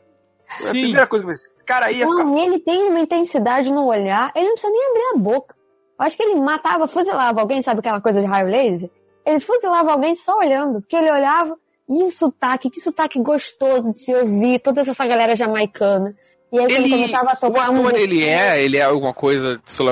É 0.49 0.53
a 0.53 0.57
Sim. 0.57 0.81
primeira 0.81 1.07
coisa 1.07 1.25
que 1.25 1.31
eu 1.31 1.35
pensei. 1.35 1.51
Esse 1.51 1.65
cara 1.65 1.87
aí 1.87 1.99
ia 1.99 2.07
ficar 2.09 2.25
Não, 2.25 2.39
ele 2.39 2.59
tem 2.59 2.83
uma 2.85 2.99
intensidade 2.99 3.71
no 3.73 3.87
olhar, 3.87 4.33
ele 4.35 4.47
não 4.47 4.55
precisa 4.55 4.73
nem 4.73 4.91
abrir 4.91 5.15
a 5.15 5.19
boca. 5.19 5.55
Eu 5.99 6.07
acho 6.07 6.17
que 6.17 6.23
ele 6.23 6.37
matava, 6.37 6.87
fuzilava 6.89 7.41
alguém, 7.41 7.63
sabe 7.63 7.81
aquela 7.81 8.01
coisa 8.01 8.21
de 8.21 8.27
raio 8.27 8.49
laser? 8.49 8.91
Ele 9.29 9.41
fuzilava 9.41 9.93
alguém 9.93 10.15
só 10.15 10.39
olhando, 10.39 10.81
porque 10.81 10.97
ele 10.97 11.11
olhava, 11.11 11.55
e 11.89 12.03
o 12.03 12.11
sotaque, 12.11 12.71
que 12.71 12.81
sotaque 12.81 13.21
gostoso 13.21 13.93
de 13.93 13.99
se 14.01 14.15
ouvir, 14.15 14.59
toda 14.61 14.81
essa 14.81 15.07
galera 15.07 15.37
jamaicana. 15.37 16.15
E 16.51 16.59
aí 16.59 16.65
quando 16.67 16.71
Ele, 16.85 16.91
começava 16.91 17.31
a 17.31 17.35
o 17.35 17.37
tocar 17.37 17.71
um 17.71 17.87
ator, 17.87 17.95
ele 17.99 18.25
é, 18.25 18.63
ele 18.63 18.79
é 18.79 18.83
alguma 18.83 19.13
coisa 19.13 19.61
de 19.63 19.71
sul 19.71 19.87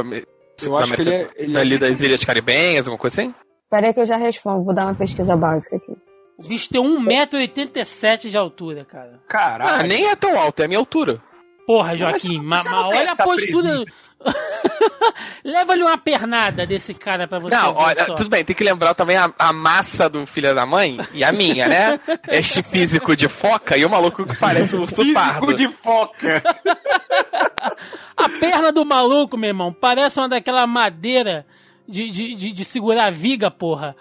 Eu 0.62 0.76
acho 0.78 0.94
que 0.94 1.02
ele 1.02 1.12
é- 1.14 1.30
ele 1.36 1.56
é- 1.56 1.60
ali 1.60 1.76
das 1.78 2.00
Ilhas 2.00 2.24
Caribenhas, 2.24 2.86
alguma 2.86 2.98
coisa 2.98 3.20
assim? 3.22 3.34
Peraí 3.70 3.92
que 3.92 4.00
eu 4.00 4.06
já 4.06 4.16
respondo, 4.16 4.64
vou 4.64 4.72
dar 4.74 4.86
uma 4.86 4.94
pesquisa 4.94 5.36
básica 5.36 5.76
aqui. 5.76 5.92
O 6.38 6.48
bicho 6.48 6.68
tem 6.70 6.80
1,87m 6.80 8.28
de 8.30 8.36
altura, 8.36 8.84
cara. 8.84 9.20
Ah, 9.24 9.28
Caralho. 9.28 9.88
nem 9.88 10.06
é 10.08 10.16
tão 10.16 10.38
alto, 10.38 10.60
é 10.60 10.64
a 10.64 10.68
minha 10.68 10.78
altura. 10.80 11.20
Porra, 11.66 11.96
Joaquim, 11.96 12.40
mas, 12.40 12.62
tem 12.62 12.72
olha 12.72 13.12
a 13.12 13.16
postura. 13.16 13.84
Leva-lhe 15.44 15.82
uma 15.82 15.98
pernada 15.98 16.66
desse 16.66 16.94
cara 16.94 17.26
pra 17.26 17.38
você 17.38 17.54
Não, 17.54 17.74
ver 17.74 17.80
olha, 17.80 18.04
só. 18.04 18.14
tudo 18.14 18.30
bem, 18.30 18.44
tem 18.44 18.54
que 18.54 18.64
lembrar 18.64 18.94
também 18.94 19.16
a, 19.16 19.32
a 19.38 19.52
massa 19.52 20.08
do 20.08 20.24
filho 20.26 20.54
da 20.54 20.64
mãe 20.64 20.98
e 21.12 21.22
a 21.24 21.32
minha, 21.32 21.68
né? 21.68 22.00
Este 22.28 22.62
físico 22.62 23.14
de 23.16 23.28
foca 23.28 23.76
e 23.76 23.84
o 23.84 23.90
maluco 23.90 24.24
que 24.24 24.38
parece 24.38 24.76
um 24.76 24.82
urso 24.82 25.12
pardo. 25.12 25.46
Físico 25.46 25.54
de 25.54 25.68
foca. 25.82 26.42
A 28.16 28.28
perna 28.40 28.72
do 28.72 28.84
maluco, 28.84 29.36
meu 29.36 29.48
irmão, 29.48 29.72
parece 29.72 30.18
uma 30.18 30.28
daquela 30.28 30.66
madeira 30.66 31.44
de, 31.86 32.10
de, 32.10 32.34
de, 32.34 32.52
de 32.52 32.64
segurar 32.64 33.06
a 33.06 33.10
viga, 33.10 33.50
porra. 33.50 33.94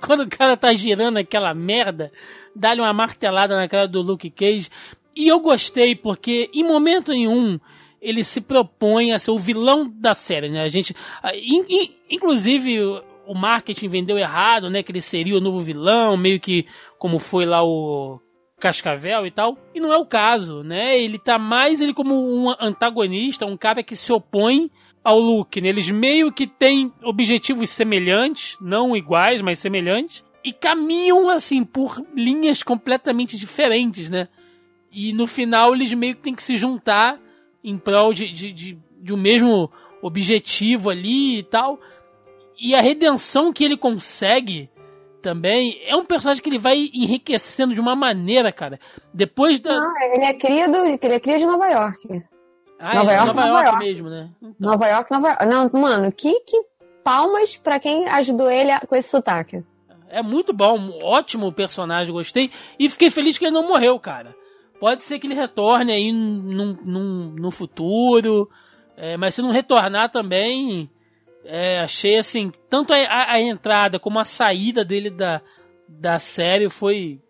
Quando 0.00 0.20
o 0.22 0.28
cara 0.28 0.56
tá 0.56 0.72
girando 0.72 1.18
aquela 1.18 1.54
merda, 1.54 2.10
dá-lhe 2.54 2.80
uma 2.80 2.92
martelada 2.92 3.56
na 3.56 3.68
cara 3.68 3.86
do 3.86 4.00
Luke 4.00 4.30
Cage. 4.30 4.70
E 5.18 5.26
eu 5.26 5.40
gostei, 5.40 5.96
porque 5.96 6.48
em 6.54 6.62
momento 6.62 7.10
nenhum 7.10 7.58
ele 8.00 8.22
se 8.22 8.40
propõe 8.40 9.10
a 9.12 9.18
ser 9.18 9.32
o 9.32 9.38
vilão 9.38 9.90
da 9.92 10.14
série, 10.14 10.48
né? 10.48 10.62
A 10.62 10.68
gente. 10.68 10.94
in- 11.34 11.64
in- 11.68 11.90
inclusive, 12.08 12.80
o- 12.80 13.02
o 13.26 13.34
marketing 13.34 13.88
vendeu 13.88 14.16
errado, 14.16 14.70
né? 14.70 14.82
Que 14.82 14.92
ele 14.92 15.00
seria 15.00 15.36
o 15.36 15.40
novo 15.40 15.60
vilão, 15.60 16.16
meio 16.16 16.38
que 16.38 16.64
como 16.98 17.18
foi 17.18 17.44
lá 17.44 17.64
o 17.64 18.20
Cascavel 18.60 19.26
e 19.26 19.30
tal, 19.30 19.58
e 19.74 19.80
não 19.80 19.92
é 19.92 19.96
o 19.96 20.06
caso, 20.06 20.62
né? 20.62 20.96
Ele 20.98 21.18
tá 21.18 21.38
mais 21.38 21.80
ele 21.80 21.92
como 21.92 22.14
um 22.14 22.50
antagonista, 22.60 23.44
um 23.46 23.56
cara 23.56 23.82
que 23.82 23.96
se 23.96 24.12
opõe 24.12 24.70
ao 25.02 25.18
Luke, 25.18 25.60
né? 25.60 25.68
Eles 25.68 25.90
meio 25.90 26.30
que 26.32 26.46
têm 26.46 26.92
objetivos 27.04 27.70
semelhantes, 27.70 28.56
não 28.60 28.96
iguais, 28.96 29.42
mas 29.42 29.58
semelhantes, 29.58 30.24
e 30.44 30.52
caminham 30.52 31.28
assim 31.28 31.64
por 31.64 32.00
linhas 32.14 32.62
completamente 32.62 33.36
diferentes, 33.36 34.08
né? 34.08 34.28
E 34.90 35.12
no 35.12 35.26
final 35.26 35.74
eles 35.74 35.92
meio 35.94 36.14
que 36.14 36.22
têm 36.22 36.34
que 36.34 36.42
se 36.42 36.56
juntar 36.56 37.20
em 37.62 37.76
prol 37.76 38.12
de, 38.12 38.30
de, 38.30 38.52
de, 38.52 38.78
de 39.00 39.12
um 39.12 39.16
mesmo 39.16 39.70
objetivo 40.02 40.90
ali 40.90 41.38
e 41.38 41.42
tal. 41.42 41.78
E 42.60 42.74
a 42.74 42.80
redenção 42.80 43.52
que 43.52 43.64
ele 43.64 43.76
consegue 43.76 44.70
também 45.22 45.80
é 45.84 45.94
um 45.94 46.04
personagem 46.04 46.42
que 46.42 46.48
ele 46.48 46.58
vai 46.58 46.90
enriquecendo 46.94 47.74
de 47.74 47.80
uma 47.80 47.94
maneira, 47.94 48.52
cara. 48.52 48.78
Depois 49.12 49.60
da. 49.60 49.74
Não, 49.74 49.92
ele 50.14 50.24
é 50.24 50.34
cria, 50.34 50.68
do, 50.68 50.78
ele 50.78 51.14
é 51.14 51.20
cria 51.20 51.38
de 51.38 51.46
Nova 51.46 51.68
York. 51.68 52.24
Ah, 52.78 52.94
Nova, 52.94 53.12
é 53.12 53.16
York, 53.16 53.26
Nova, 53.26 53.40
Nova 53.40 53.48
York, 53.48 53.66
York, 53.66 53.84
mesmo, 53.84 54.08
né? 54.08 54.30
Então. 54.40 54.54
Nova 54.58 54.86
York, 54.86 55.10
Nova 55.10 55.28
York. 55.28 55.46
Não, 55.46 55.70
mano, 55.80 56.12
que, 56.12 56.40
que 56.40 56.62
palmas 57.02 57.56
pra 57.56 57.78
quem 57.78 58.08
ajudou 58.08 58.50
ele 58.50 58.70
com 58.86 58.94
esse 58.94 59.08
sotaque. 59.08 59.64
É 60.10 60.22
muito 60.22 60.52
bom, 60.52 60.78
um 60.78 61.04
ótimo 61.04 61.52
personagem, 61.52 62.12
gostei. 62.12 62.50
E 62.78 62.88
fiquei 62.88 63.10
feliz 63.10 63.36
que 63.36 63.44
ele 63.44 63.52
não 63.52 63.66
morreu, 63.66 63.98
cara. 63.98 64.34
Pode 64.80 65.02
ser 65.02 65.18
que 65.18 65.26
ele 65.26 65.34
retorne 65.34 65.92
aí 65.92 66.12
num, 66.12 66.76
num, 66.84 67.34
no 67.36 67.50
futuro. 67.50 68.48
É, 68.96 69.16
mas 69.16 69.34
se 69.34 69.42
não 69.42 69.50
retornar 69.50 70.10
também, 70.10 70.90
é, 71.44 71.80
achei 71.80 72.18
assim, 72.18 72.50
tanto 72.68 72.92
a, 72.92 73.32
a, 73.32 73.40
entrada 73.40 73.98
como 73.98 74.18
a 74.18 74.24
saída 74.24 74.84
dele 74.84 75.10
da, 75.10 75.40
da 75.88 76.18
série 76.18 76.68
foi. 76.68 77.20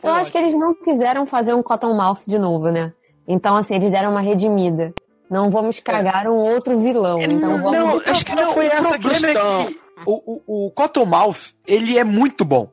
foi 0.00 0.10
Eu 0.10 0.14
acho 0.14 0.32
que 0.32 0.38
eles 0.38 0.54
não 0.54 0.74
quiseram 0.74 1.24
fazer 1.24 1.54
um 1.54 1.62
Cottonmouth 1.62 2.20
de 2.26 2.38
novo, 2.38 2.70
né? 2.70 2.92
Então, 3.26 3.56
assim, 3.56 3.74
eles 3.74 3.90
deram 3.90 4.10
uma 4.10 4.20
redimida. 4.20 4.92
Não 5.28 5.50
vamos 5.50 5.80
cagar 5.80 6.26
é. 6.26 6.30
um 6.30 6.36
outro 6.36 6.78
vilão. 6.78 7.20
Então 7.20 7.60
vamos... 7.60 7.72
Não, 7.72 8.12
acho 8.12 8.24
que 8.24 8.34
não 8.34 8.52
foi 8.52 8.66
essa 8.66 8.94
a 8.94 8.98
questão. 8.98 9.62
É 9.62 9.66
que 9.66 9.80
o, 10.06 10.42
o, 10.46 10.66
o 10.66 10.70
Cottonmouth, 10.70 11.54
ele 11.66 11.98
é 11.98 12.04
muito 12.04 12.44
bom. 12.44 12.68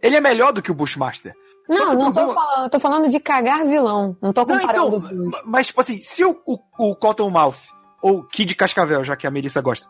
Ele 0.00 0.16
é 0.16 0.20
melhor 0.20 0.52
do 0.52 0.62
que 0.62 0.70
o 0.70 0.74
Bushmaster. 0.74 1.34
Não, 1.68 1.94
não 1.94 2.12
tô 2.12 2.32
falando, 2.32 2.70
tô 2.70 2.80
falando 2.80 3.08
de 3.08 3.18
cagar 3.18 3.64
vilão. 3.66 4.16
Não 4.22 4.32
tô 4.32 4.46
comparando 4.46 4.98
não, 4.98 5.26
então. 5.26 5.40
Mas, 5.44 5.66
tipo 5.68 5.80
assim, 5.80 5.98
se 5.98 6.24
o, 6.24 6.40
o, 6.46 6.58
o 6.78 6.94
Cottonmouth, 6.94 7.56
ou 8.00 8.22
Kid 8.22 8.54
Cascavel, 8.54 9.02
já 9.02 9.16
que 9.16 9.26
a 9.26 9.30
Melissa 9.30 9.60
gosta, 9.60 9.88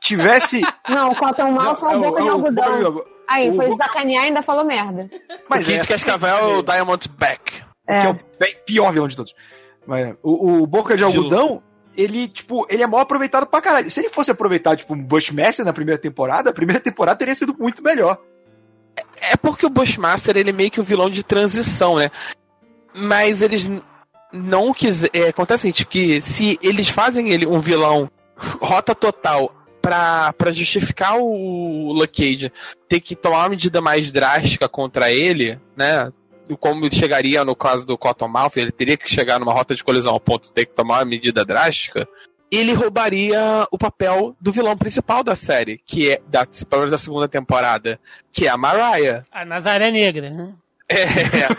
tivesse. 0.00 0.60
não, 0.88 1.10
o 1.10 1.16
Cottonmouth 1.16 1.76
foi 1.76 1.96
um 1.96 2.00
boca 2.00 2.22
de 2.22 2.28
algodão. 2.28 3.04
Aí, 3.28 3.54
foi 3.54 3.70
sacanear 3.72 4.24
e 4.24 4.26
ainda 4.28 4.42
falou 4.42 4.64
merda. 4.64 5.08
Mas 5.48 5.64
o 5.64 5.66
Kid 5.66 5.80
é, 5.80 5.84
Cascavel 5.84 6.28
é 6.28 6.42
o 6.58 6.62
Diamondback. 6.62 7.62
É. 7.88 8.00
Que 8.00 8.06
é 8.06 8.10
o 8.10 8.64
pior 8.64 8.92
vilão 8.92 9.08
de 9.08 9.16
todos. 9.16 9.34
Mas, 9.86 10.14
o, 10.22 10.62
o 10.62 10.66
Boca 10.66 10.96
de 10.96 11.02
Algodão, 11.02 11.62
ele, 11.96 12.28
tipo, 12.28 12.66
ele 12.68 12.82
é 12.82 12.86
mal 12.86 13.00
aproveitado 13.00 13.46
pra 13.46 13.60
caralho. 13.60 13.90
Se 13.90 14.00
ele 14.00 14.08
fosse 14.08 14.30
aproveitado, 14.30 14.78
tipo, 14.78 14.94
um 14.94 15.02
Bushmaster 15.02 15.64
na 15.64 15.72
primeira 15.72 16.00
temporada, 16.00 16.50
a 16.50 16.52
primeira 16.52 16.80
temporada 16.80 17.18
teria 17.18 17.34
sido 17.34 17.54
muito 17.58 17.82
melhor. 17.82 18.18
É 19.20 19.36
porque 19.36 19.66
o 19.66 19.70
Bushmaster, 19.70 20.36
ele 20.36 20.50
é 20.50 20.52
meio 20.52 20.70
que 20.70 20.80
um 20.80 20.84
vilão 20.84 21.10
de 21.10 21.22
transição, 21.22 21.96
né? 21.96 22.10
Mas 22.94 23.42
eles 23.42 23.68
não 24.32 24.72
quiser. 24.72 25.10
É, 25.12 25.28
acontece 25.28 25.62
o 25.62 25.62
seguinte, 25.62 25.86
que 25.86 26.20
se 26.20 26.58
eles 26.62 26.88
fazem 26.88 27.30
ele 27.30 27.46
um 27.46 27.60
vilão 27.60 28.10
rota 28.60 28.94
total 28.94 29.54
pra 29.80 30.52
justificar 30.52 31.18
o 31.18 31.92
Luke 31.92 32.52
ter 32.88 33.00
que 33.00 33.16
tomar 33.16 33.38
uma 33.38 33.48
medida 33.50 33.80
mais 33.80 34.12
drástica 34.12 34.68
contra 34.68 35.10
ele, 35.10 35.58
né? 35.76 36.12
Como 36.58 36.92
chegaria 36.92 37.44
no 37.44 37.54
caso 37.54 37.86
do 37.86 37.96
Cottonmouth, 37.96 38.56
ele 38.56 38.72
teria 38.72 38.96
que 38.96 39.08
chegar 39.08 39.38
numa 39.38 39.52
rota 39.52 39.74
de 39.74 39.84
colisão 39.84 40.12
ao 40.12 40.20
ponto 40.20 40.48
de 40.48 40.52
ter 40.52 40.66
que 40.66 40.74
tomar 40.74 40.98
uma 40.98 41.04
medida 41.04 41.44
drástica 41.44 42.08
ele 42.50 42.72
roubaria 42.72 43.66
o 43.70 43.78
papel 43.78 44.34
do 44.40 44.50
vilão 44.50 44.76
principal 44.76 45.22
da 45.22 45.36
série, 45.36 45.80
que 45.86 46.10
é 46.10 46.20
da, 46.26 46.46
da 46.88 46.98
segunda 46.98 47.28
temporada, 47.28 48.00
que 48.32 48.46
é 48.46 48.50
a 48.50 48.56
Mariah. 48.56 49.24
A 49.30 49.44
Nazaré 49.44 49.90
Negra, 49.90 50.30
né? 50.30 50.52
É, 50.88 51.04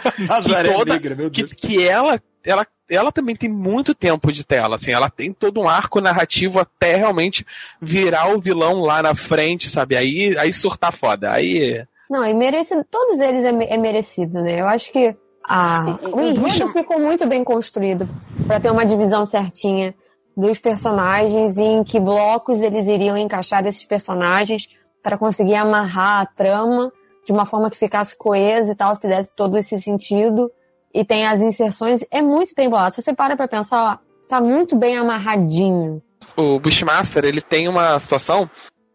Nazaré 0.27 0.73
toda, 0.73 0.93
Negra, 0.93 1.15
meu 1.15 1.29
Deus. 1.29 1.53
Que, 1.53 1.55
que 1.55 1.87
ela, 1.87 2.21
ela, 2.43 2.67
ela 2.89 3.11
também 3.11 3.35
tem 3.35 3.49
muito 3.49 3.95
tempo 3.95 4.31
de 4.33 4.45
tela, 4.45 4.75
assim, 4.75 4.91
ela 4.91 5.09
tem 5.09 5.31
todo 5.31 5.61
um 5.61 5.69
arco 5.69 6.01
narrativo 6.01 6.59
até 6.59 6.97
realmente 6.97 7.45
virar 7.81 8.35
o 8.35 8.41
vilão 8.41 8.81
lá 8.81 9.01
na 9.01 9.15
frente, 9.15 9.69
sabe? 9.69 9.95
Aí, 9.95 10.35
aí 10.37 10.51
surtar 10.51 10.91
foda, 10.91 11.31
aí... 11.31 11.85
Não, 12.09 12.25
e 12.25 12.33
merecido, 12.33 12.85
todos 12.91 13.21
eles 13.21 13.45
é, 13.45 13.73
é 13.73 13.77
merecido, 13.77 14.41
né? 14.41 14.59
Eu 14.59 14.67
acho 14.67 14.91
que 14.91 15.15
a, 15.45 15.97
o, 16.03 16.17
o 16.17 16.27
enredo 16.27 16.67
ficou 16.67 16.99
muito 16.99 17.25
bem 17.25 17.41
construído 17.41 18.09
para 18.45 18.59
ter 18.59 18.69
uma 18.69 18.85
divisão 18.85 19.25
certinha 19.25 19.95
dos 20.35 20.59
personagens 20.59 21.57
e 21.57 21.63
em 21.63 21.83
que 21.83 21.99
blocos 21.99 22.61
eles 22.61 22.87
iriam 22.87 23.17
encaixar 23.17 23.65
esses 23.65 23.85
personagens 23.85 24.67
para 25.03 25.17
conseguir 25.17 25.55
amarrar 25.55 26.21
a 26.21 26.25
trama 26.25 26.91
de 27.25 27.31
uma 27.31 27.45
forma 27.45 27.69
que 27.69 27.77
ficasse 27.77 28.17
coesa 28.17 28.71
e 28.71 28.75
tal, 28.75 28.95
fizesse 28.95 29.35
todo 29.35 29.57
esse 29.57 29.79
sentido. 29.79 30.51
E 30.93 31.05
tem 31.05 31.25
as 31.25 31.39
inserções, 31.39 32.05
é 32.11 32.21
muito 32.21 32.53
bem 32.55 32.69
bolado. 32.69 32.95
Se 32.95 33.01
você 33.01 33.13
para 33.13 33.37
pra 33.37 33.47
pensar, 33.47 33.93
ó, 33.93 33.97
tá 34.27 34.41
muito 34.41 34.75
bem 34.75 34.97
amarradinho. 34.97 36.01
O 36.35 36.59
Bushmaster, 36.59 37.23
ele 37.25 37.41
tem 37.41 37.67
uma 37.67 37.99
situação 37.99 38.49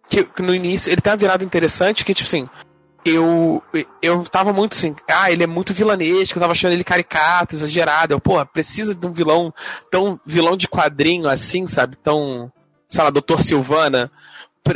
que 0.09 0.26
no 0.41 0.55
início 0.55 0.91
ele 0.91 1.01
tem 1.01 1.12
uma 1.12 1.16
virada 1.16 1.43
interessante 1.43 2.05
que, 2.05 2.14
tipo 2.14 2.28
assim, 2.28 2.49
eu, 3.09 3.62
eu 4.02 4.24
tava 4.24 4.52
muito 4.52 4.74
assim, 4.74 4.94
ah, 5.09 5.30
ele 5.30 5.44
é 5.44 5.46
muito 5.46 5.72
vilanesco, 5.72 6.36
eu 6.36 6.40
tava 6.40 6.52
achando 6.52 6.72
ele 6.72 6.82
caricato, 6.82 7.54
exagerado. 7.54 8.12
Eu, 8.12 8.20
porra, 8.20 8.44
precisa 8.44 8.94
de 8.94 9.07
um 9.07 9.12
vilão 9.12 9.54
tão 9.90 10.20
vilão 10.26 10.57
de 10.57 10.66
quadrinho 10.66 11.28
assim, 11.28 11.66
sabe? 11.66 11.96
Tão, 11.96 12.50
sei 12.88 13.04
lá, 13.04 13.11
Doutor 13.11 13.42
Silvana. 13.42 14.11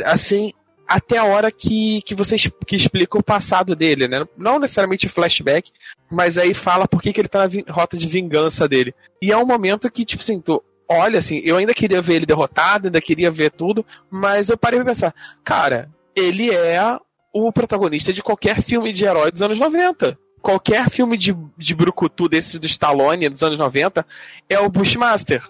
Assim, 0.05 0.53
até 0.87 1.17
a 1.17 1.25
hora 1.25 1.51
que, 1.51 2.01
que 2.03 2.15
você 2.15 2.37
que 2.65 2.75
explica 2.75 3.17
o 3.17 3.23
passado 3.23 3.75
dele, 3.75 4.07
né? 4.07 4.25
Não 4.37 4.59
necessariamente 4.59 5.09
flashback, 5.09 5.71
mas 6.09 6.37
aí 6.37 6.53
fala 6.53 6.87
por 6.87 7.01
que, 7.01 7.11
que 7.11 7.19
ele 7.19 7.27
tá 7.27 7.47
na 7.47 7.73
rota 7.73 7.97
de 7.97 8.07
vingança 8.07 8.67
dele. 8.67 8.95
E 9.21 9.31
é 9.31 9.37
um 9.37 9.45
momento 9.45 9.91
que, 9.91 10.05
tipo 10.05 10.23
assim, 10.23 10.41
olha 10.89 11.19
assim, 11.19 11.41
eu 11.43 11.57
ainda 11.57 11.73
queria 11.73 12.01
ver 12.01 12.15
ele 12.15 12.25
derrotado, 12.25 12.87
ainda 12.87 13.01
queria 13.01 13.29
ver 13.29 13.51
tudo, 13.51 13.85
mas 14.09 14.49
eu 14.49 14.57
parei 14.57 14.79
pra 14.79 14.89
pensar, 14.89 15.13
cara, 15.43 15.89
ele 16.15 16.49
é 16.49 16.97
o 17.33 17.51
protagonista 17.51 18.11
de 18.11 18.21
qualquer 18.21 18.61
filme 18.61 18.91
de 18.91 19.05
herói 19.05 19.31
dos 19.31 19.41
anos 19.41 19.59
90. 19.59 20.17
Qualquer 20.41 20.89
filme 20.89 21.17
de, 21.17 21.35
de 21.57 21.75
brucutu 21.75 22.27
desses 22.27 22.59
do 22.59 22.65
Stallone 22.65 23.29
dos 23.29 23.43
anos 23.43 23.59
90 23.59 24.05
é 24.49 24.59
o 24.59 24.69
Bushmaster. 24.69 25.41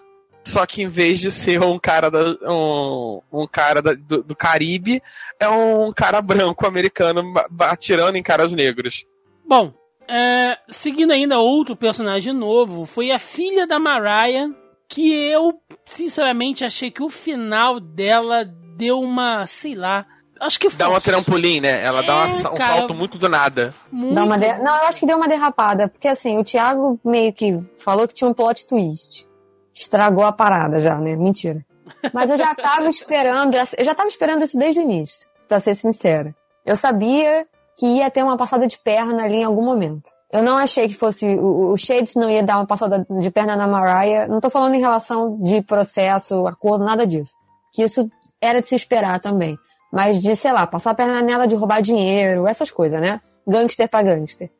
Só 0.46 0.66
que 0.66 0.82
em 0.82 0.88
vez 0.88 1.20
de 1.20 1.30
ser 1.30 1.62
um 1.62 1.78
cara, 1.78 2.10
da, 2.10 2.36
um, 2.50 3.20
um 3.32 3.46
cara 3.46 3.80
da, 3.80 3.94
do, 3.94 4.22
do, 4.22 4.36
Caribe, 4.36 5.00
é 5.38 5.48
um 5.48 5.92
cara 5.92 6.20
branco 6.20 6.66
americano 6.66 7.32
atirando 7.60 8.18
em 8.18 8.22
caras 8.22 8.52
negros. 8.52 9.04
Bom, 9.46 9.72
é, 10.08 10.58
seguindo 10.68 11.12
ainda 11.12 11.38
outro 11.38 11.76
personagem 11.76 12.32
novo, 12.32 12.86
foi 12.86 13.12
a 13.12 13.18
filha 13.18 13.66
da 13.66 13.78
Mariah, 13.78 14.50
que 14.88 15.12
eu, 15.12 15.60
sinceramente, 15.86 16.64
achei 16.64 16.90
que 16.90 17.02
o 17.02 17.08
final 17.08 17.78
dela 17.78 18.44
deu 18.76 19.00
uma, 19.00 19.46
sei 19.46 19.74
lá, 19.74 20.04
Acho 20.42 20.58
que 20.58 20.68
Dá 20.70 20.88
uma 20.88 21.00
trampolim, 21.00 21.60
né? 21.60 21.84
Ela 21.84 22.02
é, 22.02 22.06
dá 22.06 22.16
uma, 22.16 22.26
um 22.26 22.56
cara, 22.56 22.76
salto 22.78 22.92
muito 22.92 23.16
do 23.16 23.28
nada. 23.28 23.72
Muito 23.92 24.12
dá 24.12 24.24
uma 24.24 24.36
de... 24.36 24.52
Não, 24.58 24.76
eu 24.76 24.86
acho 24.86 24.98
que 24.98 25.06
deu 25.06 25.16
uma 25.16 25.28
derrapada. 25.28 25.86
Porque 25.86 26.08
assim, 26.08 26.36
o 26.36 26.42
Thiago 26.42 26.98
meio 27.04 27.32
que 27.32 27.60
falou 27.76 28.08
que 28.08 28.14
tinha 28.14 28.28
um 28.28 28.34
plot 28.34 28.66
twist. 28.66 29.24
Estragou 29.72 30.24
a 30.24 30.32
parada 30.32 30.80
já, 30.80 30.96
né? 30.96 31.14
Mentira. 31.14 31.64
Mas 32.12 32.28
eu 32.28 32.36
já 32.36 32.52
tava 32.56 32.88
esperando, 32.88 33.54
eu 33.54 33.84
já 33.84 33.94
tava 33.94 34.08
esperando 34.08 34.42
isso 34.42 34.58
desde 34.58 34.80
o 34.80 34.82
início, 34.82 35.28
pra 35.46 35.60
ser 35.60 35.76
sincera. 35.76 36.34
Eu 36.66 36.74
sabia 36.74 37.46
que 37.78 37.86
ia 37.86 38.10
ter 38.10 38.24
uma 38.24 38.36
passada 38.36 38.66
de 38.66 38.78
perna 38.78 39.22
ali 39.22 39.36
em 39.36 39.44
algum 39.44 39.64
momento. 39.64 40.10
Eu 40.32 40.42
não 40.42 40.58
achei 40.58 40.88
que 40.88 40.94
fosse. 40.94 41.24
O, 41.36 41.72
o 41.72 41.76
Shades 41.76 42.16
não 42.16 42.28
ia 42.28 42.42
dar 42.42 42.56
uma 42.56 42.66
passada 42.66 43.06
de 43.08 43.30
perna 43.30 43.54
na 43.54 43.68
Mariah. 43.68 44.26
Não 44.26 44.40
tô 44.40 44.50
falando 44.50 44.74
em 44.74 44.80
relação 44.80 45.38
de 45.40 45.62
processo, 45.62 46.48
acordo, 46.48 46.84
nada 46.84 47.06
disso. 47.06 47.36
Que 47.72 47.84
isso 47.84 48.10
era 48.40 48.60
de 48.60 48.66
se 48.66 48.74
esperar 48.74 49.20
também 49.20 49.56
mas 49.92 50.22
de, 50.22 50.34
sei 50.34 50.52
lá, 50.52 50.66
passar 50.66 50.92
a 50.92 50.94
perna 50.94 51.20
nela 51.20 51.46
de 51.46 51.54
roubar 51.54 51.82
dinheiro, 51.82 52.48
essas 52.48 52.70
coisas, 52.70 52.98
né? 52.98 53.20
Gangster 53.46 53.88
pra 53.88 54.02
gangster. 54.02 54.50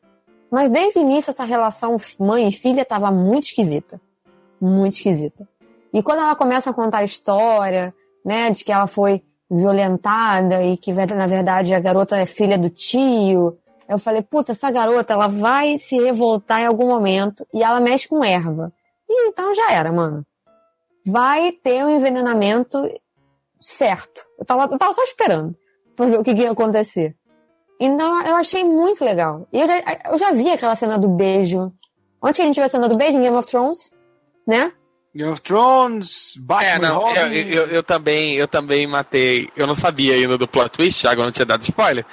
Mas 0.51 0.69
desde 0.69 0.99
o 0.99 1.03
início 1.03 1.31
essa 1.31 1.45
relação 1.45 1.97
mãe 2.19 2.47
e 2.47 2.53
filha 2.53 2.85
tava 2.85 3.11
muito 3.11 3.45
esquisita. 3.45 3.99
Muito 4.61 4.95
esquisita. 4.95 5.49
E 5.95 6.03
quando 6.03 6.19
ela 6.19 6.37
começa 6.37 6.69
a 6.69 6.75
contar 6.75 6.99
a 6.99 7.05
história, 7.05 7.95
né, 8.23 8.51
de 8.51 8.63
que 8.63 8.71
ela 8.71 8.87
foi 8.87 9.23
violentada 9.51 10.63
e 10.63 10.77
que 10.77 10.93
na 10.93 11.27
verdade 11.27 11.75
a 11.75 11.81
garota 11.81 12.17
é 12.17 12.27
filha 12.27 12.59
do 12.59 12.69
tio, 12.69 13.59
eu 13.89 13.99
falei, 13.99 14.23
puta, 14.23 14.53
essa 14.53 14.71
garota, 14.71 15.13
ela 15.13 15.29
vai 15.29 15.79
se 15.79 15.99
revoltar 15.99 16.61
em 16.61 16.67
algum 16.67 16.89
momento 16.89 17.47
e 17.53 17.63
ela 17.63 17.81
mexe 17.81 18.09
com 18.09 18.25
erva. 18.25 18.73
E 19.09 19.29
então 19.29 19.53
já 19.53 19.73
era, 19.73 19.93
mano. 19.93 20.25
Vai 21.07 21.53
ter 21.53 21.85
um 21.85 21.91
envenenamento 21.91 22.79
certo. 23.63 24.23
Eu 24.39 24.45
tava, 24.45 24.69
eu 24.71 24.79
tava 24.79 24.93
só 24.93 25.03
esperando 25.03 25.57
pra 25.97 26.07
ver 26.07 26.19
o 26.19 26.25
que, 26.25 26.35
que 26.35 26.43
ia 26.43 26.51
acontecer. 26.51 27.15
Então 27.81 28.25
eu 28.27 28.37
achei 28.37 28.65
muito 28.65 29.05
legal. 29.05 29.47
E 29.53 29.61
eu 29.61 29.67
já, 29.67 29.81
eu 30.11 30.19
já 30.19 30.33
vi 30.33 30.51
aquela 30.51 30.77
cena 30.77 30.99
do 30.99 31.09
beijo. 31.09 31.73
Onde 32.21 32.35
que 32.35 32.43
a 32.43 32.45
gente 32.45 32.57
viu 32.57 32.65
a 32.65 32.69
cena 32.69 32.89
do 32.89 32.97
beijo? 32.97 33.19
Em 33.19 33.23
Game 33.23 33.37
of 33.37 33.49
Thrones, 33.49 33.93
né? 34.47 34.73
Game 35.15 35.31
of 35.31 35.43
Thrones, 35.43 36.35
Batman, 36.39 36.67
É, 36.67 36.79
não, 36.79 37.15
eu, 37.15 37.33
eu, 37.33 37.67
eu 37.67 37.83
também, 37.83 38.35
eu 38.37 38.49
também 38.49 38.87
matei. 38.87 39.51
Eu 39.57 39.67
não 39.67 39.75
sabia 39.75 40.15
ainda 40.15 40.39
do 40.39 40.49
plot 40.49 40.71
twist, 40.71 41.07
agora 41.07 41.27
não 41.27 41.33
tinha 41.33 41.45
dado 41.45 41.63
spoiler. 41.63 42.07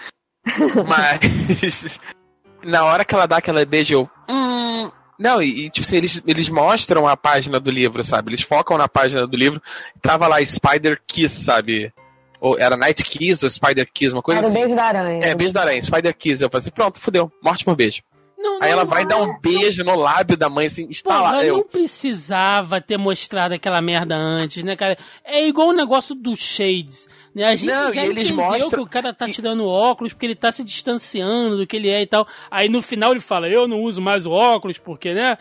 Mas 0.87 1.99
na 2.63 2.83
hora 2.85 3.05
que 3.05 3.13
ela 3.13 3.27
dá 3.27 3.37
aquela 3.37 3.63
beijo, 3.65 3.93
eu. 3.93 4.09
Hum, 4.29 4.91
não, 5.19 5.41
e, 5.41 5.65
e, 5.65 5.69
tipo 5.69 5.85
assim, 5.85 5.97
eles, 5.97 6.23
eles 6.25 6.47
mostram 6.47 7.05
a 7.05 7.17
página 7.17 7.59
do 7.59 7.69
livro, 7.69 8.01
sabe? 8.03 8.29
Eles 8.29 8.41
focam 8.41 8.77
na 8.77 8.87
página 8.87 9.27
do 9.27 9.35
livro. 9.35 9.61
Tava 10.01 10.27
lá 10.27 10.43
Spider 10.43 11.01
Kiss, 11.05 11.43
sabe? 11.43 11.93
Ou 12.39 12.57
era 12.57 12.77
Night 12.77 13.03
Kiss 13.03 13.43
ou 13.45 13.49
Spider 13.49 13.85
Kiss, 13.93 14.15
uma 14.15 14.21
coisa 14.21 14.39
Era 14.39 14.47
o 14.47 14.49
assim. 14.49 14.59
beijo 14.59 14.75
da 14.75 14.83
aranha. 14.85 15.25
É, 15.25 15.35
beijo 15.35 15.53
da 15.53 15.61
aranha, 15.61 15.83
Spider 15.83 16.15
Kiss. 16.15 16.41
Eu 16.41 16.49
falei 16.49 16.61
assim, 16.61 16.71
pronto, 16.71 16.99
fudeu, 16.99 17.29
morte 17.43 17.65
por 17.65 17.75
beijo. 17.75 18.01
Não, 18.41 18.53
Aí 18.55 18.59
não, 18.61 18.67
ela 18.69 18.85
vai 18.85 19.01
não. 19.01 19.09
dar 19.09 19.17
um 19.21 19.37
beijo 19.41 19.83
no 19.83 19.95
lábio 19.97 20.37
da 20.37 20.49
mãe, 20.49 20.67
assim, 20.67 20.87
está 20.89 21.19
lá. 21.21 21.43
Eu, 21.43 21.57
não 21.57 21.63
precisava 21.63 22.79
ter 22.79 22.97
mostrado 22.97 23.53
aquela 23.53 23.81
merda 23.81 24.15
antes, 24.15 24.63
né, 24.63 24.75
cara? 24.77 24.97
É 25.25 25.45
igual 25.45 25.67
o 25.67 25.73
negócio 25.73 26.15
do 26.15 26.35
Shades, 26.37 27.07
né? 27.35 27.43
A 27.45 27.55
gente 27.55 27.69
Não, 27.69 27.91
já 27.93 28.01
e 28.05 28.07
eles 28.09 28.27
entendeu 28.29 28.45
mostram- 28.45 28.69
que 28.69 28.79
o 28.79 28.87
cara 28.89 29.13
tá 29.13 29.27
tirando 29.27 29.65
óculos 29.67 30.13
porque 30.13 30.25
ele 30.25 30.35
tá 30.35 30.51
se 30.53 30.63
distanciando 30.63 31.57
do 31.57 31.67
que 31.67 31.75
ele 31.75 31.89
é 31.89 32.01
e 32.01 32.07
tal. 32.07 32.25
Aí 32.49 32.69
no 32.69 32.81
final 32.81 33.11
ele 33.11 33.19
fala, 33.19 33.49
eu 33.49 33.67
não 33.67 33.81
uso 33.83 34.01
mais 34.01 34.25
o 34.25 34.31
óculos 34.31 34.77
porque, 34.77 35.13
né? 35.13 35.37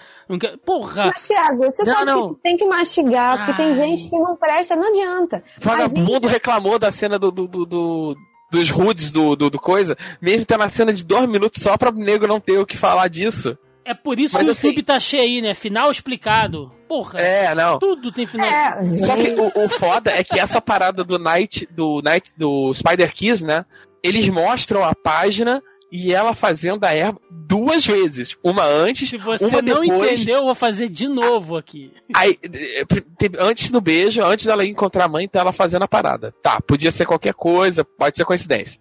Porra! 0.66 1.06
Mas, 1.06 1.26
Thiago, 1.28 1.58
você 1.64 1.84
Não, 1.84 1.94
sabe 1.94 2.06
não. 2.06 2.34
que 2.34 2.40
tem 2.42 2.56
que 2.56 2.66
mastigar, 2.66 3.38
porque 3.38 3.54
tem 3.54 3.66
Ai. 3.72 3.74
gente 3.76 4.10
que 4.10 4.18
não 4.18 4.36
presta, 4.36 4.74
não 4.74 4.88
adianta. 4.88 5.42
Vagabundo 5.60 6.12
gente- 6.12 6.26
reclamou 6.26 6.78
da 6.78 6.90
cena 6.90 7.18
do, 7.18 7.30
do, 7.30 7.46
do- 7.46 7.64
do- 7.66 8.16
dos 8.50 8.70
rudes 8.70 9.10
do, 9.10 9.34
do, 9.36 9.50
do 9.50 9.58
coisa, 9.58 9.96
mesmo 10.20 10.44
tendo 10.44 10.62
a 10.62 10.68
cena 10.68 10.92
de 10.92 11.04
dois 11.04 11.28
minutos 11.28 11.62
só 11.62 11.76
pra 11.76 11.90
o 11.90 11.92
nego 11.92 12.26
não 12.26 12.40
ter 12.40 12.58
o 12.58 12.66
que 12.66 12.76
falar 12.76 13.08
disso. 13.08 13.56
É 13.84 13.94
por 13.94 14.18
isso 14.18 14.34
Mas 14.34 14.42
que 14.44 14.48
o 14.48 14.52
assim- 14.52 14.68
YouTube 14.68 14.82
tá 14.84 15.00
cheio 15.00 15.22
aí, 15.22 15.40
né? 15.40 15.54
Final 15.54 15.90
explicado. 15.90 16.70
Porra, 16.86 17.18
É, 17.20 17.54
não. 17.54 17.78
tudo 17.78 18.12
tem 18.12 18.26
final. 18.26 18.46
É, 18.46 18.84
Só 18.98 19.16
que 19.16 19.28
o, 19.30 19.64
o 19.64 19.68
foda 19.68 20.10
é 20.10 20.22
que 20.22 20.38
essa 20.38 20.60
parada 20.60 21.02
do 21.04 21.18
Night, 21.18 21.66
do 21.70 22.00
Night, 22.02 22.32
do 22.36 22.72
Spider 22.74 23.14
Kiss, 23.14 23.44
né? 23.44 23.64
Eles 24.02 24.28
mostram 24.28 24.84
a 24.84 24.94
página 24.94 25.62
e 25.90 26.12
ela 26.12 26.34
fazendo 26.34 26.84
a 26.84 26.92
erva 26.94 27.18
duas 27.30 27.86
vezes. 27.86 28.36
Uma 28.44 28.64
antes, 28.64 29.08
Se 29.08 29.16
você 29.16 29.46
uma 29.46 29.62
não 29.62 29.80
depois. 29.80 30.12
entendeu, 30.20 30.38
eu 30.38 30.44
vou 30.44 30.54
fazer 30.54 30.88
de 30.88 31.08
novo 31.08 31.56
aqui. 31.56 31.92
Aí, 32.14 32.38
eh, 32.42 32.84
te- 32.84 33.30
antes 33.38 33.70
do 33.70 33.80
beijo, 33.80 34.22
antes 34.22 34.44
dela 34.46 34.64
ir 34.64 34.68
encontrar 34.70 35.04
a 35.04 35.08
mãe, 35.08 35.26
tá 35.26 35.40
ela 35.40 35.52
fazendo 35.52 35.82
a 35.84 35.88
parada. 35.88 36.34
Tá, 36.42 36.60
podia 36.60 36.90
ser 36.92 37.06
qualquer 37.06 37.32
coisa, 37.34 37.84
pode 37.84 38.16
ser 38.16 38.24
coincidência. 38.24 38.80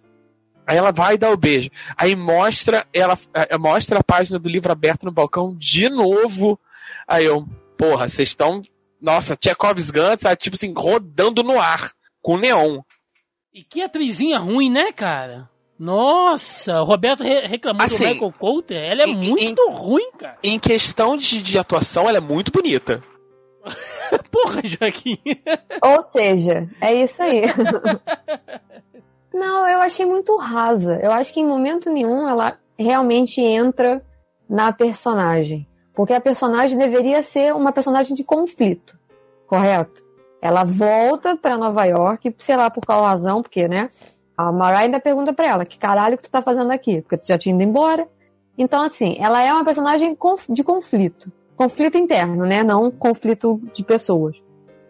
Aí 0.66 0.76
ela 0.76 0.92
vai 0.92 1.16
dar 1.16 1.30
o 1.32 1.36
beijo. 1.36 1.70
Aí 1.96 2.14
mostra 2.14 2.86
ela 2.92 3.18
eh, 3.32 3.56
mostra 3.56 4.00
a 4.00 4.04
página 4.04 4.38
do 4.38 4.48
livro 4.50 4.70
aberto 4.70 5.04
no 5.04 5.10
balcão 5.12 5.54
de 5.56 5.88
novo. 5.88 6.60
Aí 7.06 7.24
eu, 7.24 7.48
porra, 7.78 8.06
vocês 8.06 8.28
estão, 8.28 8.60
nossa, 9.00 9.34
Chekhov's 9.42 9.90
Gun, 9.90 10.18
sabe, 10.18 10.36
tipo 10.36 10.56
assim, 10.56 10.74
rodando 10.76 11.42
no 11.42 11.58
ar 11.58 11.90
com 12.20 12.36
neon. 12.36 12.82
E 13.54 13.64
que 13.64 13.80
atrizinha 13.80 14.38
ruim, 14.38 14.68
né, 14.68 14.92
cara? 14.92 15.48
Nossa, 15.78 16.80
o 16.80 16.84
Roberto 16.84 17.22
re- 17.22 17.46
reclamou 17.46 17.84
Assim, 17.84 18.04
do 18.04 18.10
Michael 18.14 18.34
Coulter. 18.38 18.76
Ela 18.82 19.02
é 19.02 19.06
em- 19.06 19.14
muito 19.16 19.70
ruim, 19.70 20.10
cara. 20.18 20.36
Em 20.42 20.58
questão 20.58 21.16
de, 21.16 21.40
de 21.40 21.58
atuação, 21.58 22.08
ela 22.08 22.18
é 22.18 22.20
muito 22.20 22.50
bonita. 22.50 23.00
Porra, 24.32 24.60
Joaquim. 24.64 25.18
Ou 25.82 26.02
seja, 26.02 26.68
é 26.80 26.94
isso 26.94 27.22
aí. 27.22 27.42
Não, 29.32 29.68
eu 29.68 29.80
achei 29.80 30.04
muito 30.06 30.36
rasa. 30.36 30.98
Eu 31.02 31.12
acho 31.12 31.32
que 31.32 31.40
em 31.40 31.46
momento 31.46 31.90
nenhum 31.90 32.28
ela 32.28 32.58
realmente 32.78 33.40
entra 33.40 34.02
na 34.48 34.72
personagem. 34.72 35.66
Porque 35.94 36.12
a 36.14 36.20
personagem 36.20 36.78
deveria 36.78 37.22
ser 37.22 37.54
uma 37.54 37.72
personagem 37.72 38.14
de 38.14 38.24
conflito, 38.24 38.96
correto? 39.46 40.02
Ela 40.40 40.62
volta 40.64 41.36
pra 41.36 41.58
Nova 41.58 41.84
York, 41.84 42.34
sei 42.38 42.56
lá 42.56 42.70
por 42.70 42.84
qual 42.86 43.02
razão, 43.02 43.42
porque, 43.42 43.66
né? 43.66 43.90
A 44.38 44.52
Mariah 44.52 44.84
ainda 44.84 45.00
pergunta 45.00 45.32
pra 45.32 45.48
ela: 45.48 45.66
que 45.66 45.76
caralho 45.76 46.16
que 46.16 46.22
tu 46.22 46.30
tá 46.30 46.40
fazendo 46.40 46.70
aqui? 46.70 47.02
Porque 47.02 47.16
tu 47.18 47.26
já 47.26 47.36
tinha 47.36 47.52
ido 47.52 47.64
embora. 47.64 48.08
Então, 48.56 48.82
assim, 48.82 49.16
ela 49.18 49.42
é 49.42 49.52
uma 49.52 49.64
personagem 49.64 50.16
de 50.48 50.62
conflito. 50.62 51.32
Conflito 51.56 51.98
interno, 51.98 52.46
né? 52.46 52.62
Não 52.62 52.88
conflito 52.88 53.60
de 53.72 53.84
pessoas. 53.84 54.36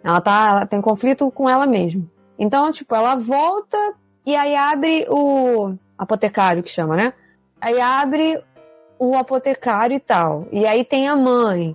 Ela, 0.05 0.21
tá, 0.21 0.49
ela 0.51 0.67
tem 0.67 0.81
conflito 0.83 1.31
com 1.31 1.49
ela 1.49 1.67
mesma. 1.67 2.05
Então, 2.39 2.71
tipo, 2.71 2.95
ela 2.95 3.17
volta 3.17 3.77
e 4.25 4.37
aí 4.37 4.55
abre 4.55 5.07
o 5.09 5.75
apotecário 5.97 6.63
que 6.63 6.71
chama, 6.71 6.95
né? 6.95 7.15
Aí 7.61 7.81
abre 7.81 8.43
o 8.99 9.17
apotecário 9.17 9.97
e 9.97 10.01
tal. 10.01 10.47
E 10.53 10.67
aí 10.67 10.85
tem 10.85 11.09
a 11.09 11.17
mãe. 11.17 11.75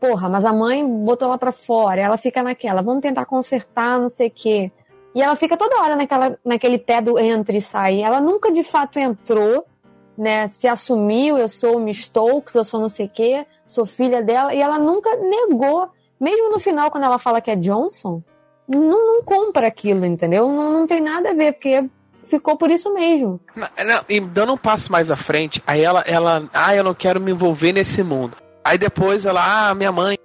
Porra, 0.00 0.28
mas 0.28 0.44
a 0.44 0.52
mãe 0.52 0.84
botou 0.84 1.28
ela 1.28 1.38
pra 1.38 1.52
fora. 1.52 2.00
Ela 2.00 2.16
fica 2.16 2.42
naquela, 2.42 2.82
vamos 2.82 3.02
tentar 3.02 3.26
consertar, 3.26 4.00
não 4.00 4.08
sei 4.08 4.28
o 4.28 4.32
quê. 4.32 4.72
E 5.14 5.22
ela 5.22 5.36
fica 5.36 5.56
toda 5.56 5.80
hora 5.80 5.96
naquela, 5.96 6.38
naquele 6.44 6.78
pé 6.78 7.00
do 7.00 7.18
entra 7.18 7.56
e 7.56 7.60
sai. 7.60 8.00
Ela 8.00 8.20
nunca 8.20 8.50
de 8.50 8.62
fato 8.62 8.98
entrou, 8.98 9.66
né? 10.16 10.48
Se 10.48 10.66
assumiu, 10.66 11.36
eu 11.36 11.48
sou 11.48 11.78
Miss 11.78 12.04
Stokes, 12.04 12.54
eu 12.54 12.64
sou 12.64 12.80
não 12.80 12.88
sei 12.88 13.06
o 13.06 13.10
quê, 13.10 13.46
sou 13.66 13.84
filha 13.84 14.22
dela. 14.22 14.54
E 14.54 14.60
ela 14.60 14.78
nunca 14.78 15.14
negou. 15.16 15.90
Mesmo 16.18 16.50
no 16.50 16.58
final, 16.58 16.90
quando 16.90 17.04
ela 17.04 17.18
fala 17.18 17.40
que 17.40 17.50
é 17.50 17.56
Johnson, 17.56 18.22
não, 18.68 19.06
não 19.06 19.22
compra 19.22 19.66
aquilo, 19.66 20.06
entendeu? 20.06 20.48
Não, 20.48 20.72
não 20.72 20.86
tem 20.86 21.00
nada 21.00 21.30
a 21.30 21.34
ver, 21.34 21.52
porque 21.52 21.84
ficou 22.22 22.56
por 22.56 22.70
isso 22.70 22.92
mesmo. 22.94 23.40
Não, 23.54 23.68
não, 23.84 24.04
e 24.08 24.20
dando 24.20 24.54
um 24.54 24.56
passo 24.56 24.90
mais 24.90 25.10
à 25.10 25.16
frente, 25.16 25.62
aí 25.66 25.82
ela, 25.82 26.00
ela, 26.06 26.48
ah, 26.52 26.74
eu 26.74 26.84
não 26.84 26.94
quero 26.94 27.20
me 27.20 27.32
envolver 27.32 27.72
nesse 27.72 28.02
mundo. 28.02 28.36
Aí 28.64 28.78
depois 28.78 29.26
ela, 29.26 29.70
ah, 29.70 29.74
minha 29.74 29.92
mãe. 29.92 30.16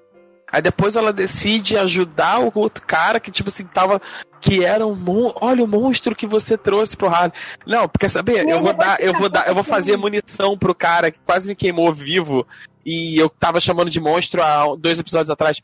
Aí 0.51 0.61
depois 0.61 0.95
ela 0.95 1.11
decide 1.11 1.77
ajudar 1.77 2.39
o 2.39 2.51
outro 2.55 2.83
cara 2.85 3.19
que, 3.19 3.31
tipo 3.31 3.49
assim, 3.49 3.65
tava. 3.65 4.01
Que 4.39 4.63
era 4.63 4.85
um 4.85 4.95
mon... 4.95 5.33
Olha 5.41 5.63
o 5.63 5.67
monstro 5.67 6.15
que 6.15 6.27
você 6.27 6.57
trouxe 6.57 6.95
pro 6.95 7.07
Harley. 7.07 7.33
Não, 7.65 7.87
quer 7.87 8.09
saber? 8.09 8.47
Eu 8.47 8.61
vou 8.61 8.73
dar, 8.73 9.01
eu 9.01 9.13
vou 9.13 9.29
dar, 9.29 9.47
eu 9.47 9.55
vou 9.55 9.63
fazer 9.63 9.97
munição 9.97 10.57
pro 10.57 10.75
cara 10.75 11.11
que 11.11 11.19
quase 11.25 11.47
me 11.47 11.55
queimou 11.55 11.93
vivo. 11.93 12.47
E 12.85 13.17
eu 13.17 13.29
tava 13.29 13.59
chamando 13.59 13.89
de 13.89 13.99
monstro 13.99 14.41
há 14.41 14.75
dois 14.77 14.99
episódios 14.99 15.29
atrás. 15.29 15.59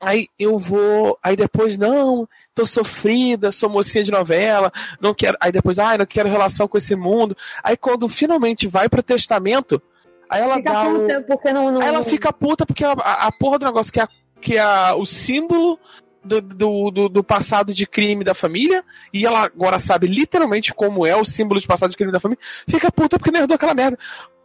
Aí 0.00 0.28
eu 0.38 0.56
vou. 0.58 1.18
Aí 1.22 1.36
depois, 1.36 1.76
não, 1.76 2.28
tô 2.54 2.64
sofrida, 2.64 3.52
sou 3.52 3.68
mocinha 3.68 4.02
de 4.02 4.10
novela, 4.10 4.72
não 5.00 5.12
quero. 5.12 5.36
Aí 5.40 5.52
depois, 5.52 5.78
ai, 5.78 5.98
não 5.98 6.06
quero 6.06 6.28
relação 6.28 6.66
com 6.66 6.78
esse 6.78 6.96
mundo. 6.96 7.36
Aí 7.62 7.76
quando 7.76 8.08
finalmente 8.08 8.66
vai 8.66 8.88
pro 8.88 9.02
testamento, 9.02 9.82
aí 10.28 10.42
ela 10.42 10.56
Fica 10.56 10.72
dá 10.72 10.88
o. 10.88 11.00
puta, 11.00 11.20
porque 11.22 11.52
não. 11.52 11.70
não 11.70 11.80
Aí 11.82 11.88
ela 11.88 12.04
fica 12.04 12.32
puta 12.32 12.66
porque 12.66 12.84
a, 12.84 12.92
a, 12.92 13.32
porra 13.32 13.58
do 13.58 13.66
negócio 13.66 13.92
que 13.92 14.00
é, 14.00 14.02
a- 14.04 14.08
que 14.40 14.56
é 14.56 14.94
o 14.94 15.04
símbolo 15.06 15.78
do, 16.24 16.40
do, 16.40 16.90
do, 16.90 17.08
do 17.08 17.24
passado 17.24 17.72
de 17.72 17.86
crime 17.86 18.22
da 18.24 18.34
família, 18.34 18.84
e 19.12 19.24
ela 19.24 19.44
agora 19.44 19.78
sabe 19.78 20.06
literalmente 20.06 20.74
como 20.74 21.06
é 21.06 21.16
o 21.16 21.24
símbolo 21.24 21.60
de 21.60 21.66
passado 21.66 21.90
de 21.90 21.96
crime 21.96 22.12
da 22.12 22.20
família, 22.20 22.42
fica 22.68 22.90
puta 22.92 23.18
porque 23.18 23.30
não 23.30 23.40
herdou 23.40 23.54
aquela 23.54 23.74
merda. 23.74 23.98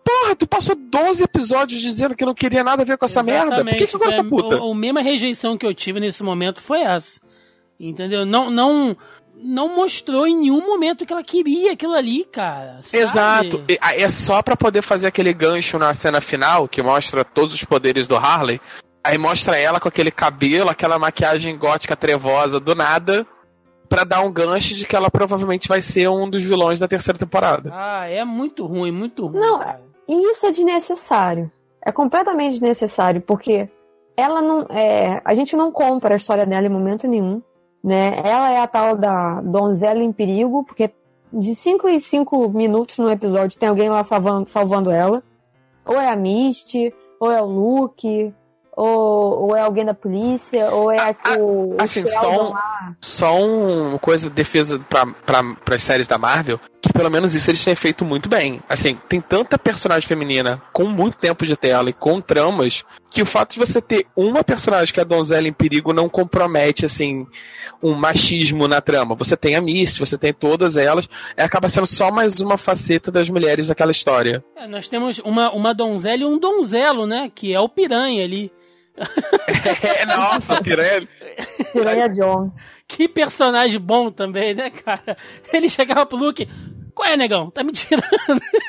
Porra, 0.05 0.35
tu 0.35 0.45
passou 0.45 0.75
12 0.75 1.23
episódios 1.23 1.81
dizendo 1.81 2.13
que 2.15 2.25
não 2.25 2.33
queria 2.33 2.63
nada 2.63 2.81
a 2.83 2.85
ver 2.85 2.97
com 2.97 3.05
essa 3.05 3.23
merda. 3.23 3.63
Por 3.63 3.73
que, 3.73 3.87
que 3.87 3.95
agora 3.95 4.11
tá 4.11 4.17
Foi 4.17 4.29
puta? 4.29 4.57
A, 4.57 4.69
a 4.71 4.75
mesma 4.75 5.01
rejeição 5.01 5.57
que 5.57 5.65
eu 5.65 5.73
tive 5.73 5.99
nesse 5.99 6.21
momento 6.23 6.61
foi 6.61 6.81
essa. 6.81 7.21
Entendeu? 7.79 8.25
Não, 8.25 8.49
não, 8.49 8.95
não 9.43 9.75
mostrou 9.75 10.25
em 10.25 10.35
nenhum 10.35 10.65
momento 10.65 11.05
que 11.05 11.13
ela 11.13 11.23
queria 11.23 11.73
aquilo 11.73 11.93
ali, 11.93 12.23
cara. 12.25 12.79
sabe? 12.81 13.03
Exato. 13.03 13.63
É 13.67 14.09
só 14.09 14.41
pra 14.41 14.55
poder 14.55 14.81
fazer 14.81 15.07
aquele 15.07 15.33
gancho 15.33 15.77
na 15.77 15.93
cena 15.93 16.21
final, 16.21 16.67
que 16.67 16.81
mostra 16.81 17.25
todos 17.25 17.53
os 17.53 17.63
poderes 17.63 18.07
do 18.07 18.15
Harley. 18.15 18.59
Aí 19.03 19.17
mostra 19.17 19.57
ela 19.57 19.79
com 19.79 19.87
aquele 19.87 20.11
cabelo, 20.11 20.69
aquela 20.69 20.97
maquiagem 20.97 21.57
gótica 21.57 21.95
trevosa 21.95 22.59
do 22.59 22.73
nada, 22.73 23.27
pra 23.89 24.05
dar 24.05 24.21
um 24.21 24.31
gancho 24.31 24.73
de 24.73 24.85
que 24.85 24.95
ela 24.95 25.11
provavelmente 25.11 25.67
vai 25.67 25.81
ser 25.81 26.07
um 26.09 26.29
dos 26.29 26.41
vilões 26.41 26.79
da 26.79 26.87
terceira 26.87 27.19
temporada. 27.19 27.69
Ah, 27.73 28.07
é 28.09 28.23
muito 28.23 28.65
ruim, 28.65 28.91
muito 28.91 29.27
ruim. 29.27 29.41
Não, 29.41 29.59
cara. 29.59 29.81
E 30.07 30.31
isso 30.31 30.45
é 30.45 30.51
desnecessário. 30.51 31.51
É 31.85 31.91
completamente 31.91 32.53
desnecessário, 32.53 33.21
porque 33.21 33.69
ela 34.15 34.41
não. 34.41 34.65
É, 34.69 35.21
a 35.25 35.33
gente 35.33 35.55
não 35.55 35.71
compra 35.71 36.13
a 36.13 36.17
história 36.17 36.45
dela 36.45 36.65
em 36.65 36.69
momento 36.69 37.07
nenhum. 37.07 37.41
Né? 37.83 38.15
Ela 38.23 38.51
é 38.51 38.59
a 38.59 38.67
tal 38.67 38.95
da 38.95 39.41
donzela 39.41 40.01
em 40.01 40.11
perigo, 40.11 40.63
porque 40.63 40.89
de 41.31 41.53
5 41.53 41.89
em 41.89 41.99
5 41.99 42.49
minutos 42.49 42.97
no 42.97 43.09
episódio 43.11 43.59
tem 43.59 43.67
alguém 43.67 43.89
lá 43.89 44.03
salvando, 44.03 44.49
salvando 44.49 44.89
ela. 44.89 45.21
Ou 45.85 45.99
é 45.99 46.09
a 46.09 46.15
Misty, 46.15 46.93
ou 47.19 47.31
é 47.31 47.41
o 47.41 47.45
Luke, 47.45 48.33
ou, 48.75 49.47
ou 49.47 49.55
é 49.55 49.61
alguém 49.61 49.83
da 49.83 49.93
polícia, 49.93 50.71
ou 50.71 50.91
é 50.91 50.97
ah, 50.97 51.37
o, 51.37 51.73
o 51.73 51.77
assim, 51.79 52.05
Sheldon 52.05 52.19
só 52.21 52.31
um- 52.31 52.53
lá. 52.53 52.95
Só 53.01 53.41
uma 53.41 53.99
coisa, 53.99 54.29
defesa 54.29 54.79
pra, 55.25 55.43
pras 55.65 55.83
séries 55.83 56.07
da 56.07 56.17
Marvel. 56.17 56.59
Que 56.83 56.91
pelo 56.91 57.09
menos 57.09 57.33
isso 57.33 57.49
eles 57.49 57.63
têm 57.63 57.75
feito 57.75 58.03
muito 58.03 58.27
bem. 58.27 58.61
Assim, 58.67 58.97
tem 59.07 59.21
tanta 59.21 59.57
personagem 59.57 60.05
feminina 60.05 60.61
com 60.73 60.83
muito 60.83 61.17
tempo 61.17 61.45
de 61.45 61.55
tela 61.55 61.89
e 61.89 61.93
com 61.93 62.19
tramas 62.19 62.83
que 63.09 63.21
o 63.21 63.25
fato 63.25 63.53
de 63.53 63.59
você 63.59 63.81
ter 63.81 64.05
uma 64.17 64.43
personagem 64.43 64.93
que 64.93 64.99
é 64.99 65.03
a 65.03 65.05
donzela 65.05 65.47
em 65.47 65.53
perigo 65.53 65.93
não 65.93 66.09
compromete, 66.09 66.85
assim, 66.85 67.25
um 67.81 67.93
machismo 67.93 68.67
na 68.67 68.81
trama. 68.81 69.15
Você 69.15 69.37
tem 69.37 69.55
a 69.55 69.61
Misty, 69.61 70.01
você 70.01 70.17
tem 70.17 70.33
todas 70.33 70.75
elas, 70.75 71.07
acaba 71.37 71.69
sendo 71.69 71.87
só 71.87 72.11
mais 72.11 72.41
uma 72.41 72.57
faceta 72.57 73.09
das 73.09 73.29
mulheres 73.29 73.67
daquela 73.67 73.91
história. 73.91 74.43
É, 74.53 74.67
nós 74.67 74.89
temos 74.89 75.19
uma, 75.19 75.53
uma 75.53 75.73
donzela 75.73 76.23
e 76.23 76.25
um 76.25 76.37
donzelo, 76.37 77.07
né? 77.07 77.31
Que 77.33 77.53
é 77.53 77.59
o 77.61 77.69
Piranha 77.69 78.25
ali. 78.25 78.51
É, 78.95 80.05
nossa, 80.05 80.61
Piranha. 80.61 81.07
Piranha 81.71 82.09
Jones. 82.09 82.65
Que 82.87 83.07
personagem 83.07 83.79
bom 83.79 84.11
também, 84.11 84.53
né, 84.53 84.69
cara? 84.69 85.17
Ele 85.51 85.69
chegava 85.69 86.05
pro 86.05 86.17
Luke. 86.17 86.47
Qual 86.93 87.07
é, 87.09 87.17
negão? 87.17 87.49
Tá 87.49 87.63
me 87.63 87.71
tirando. 87.71 88.05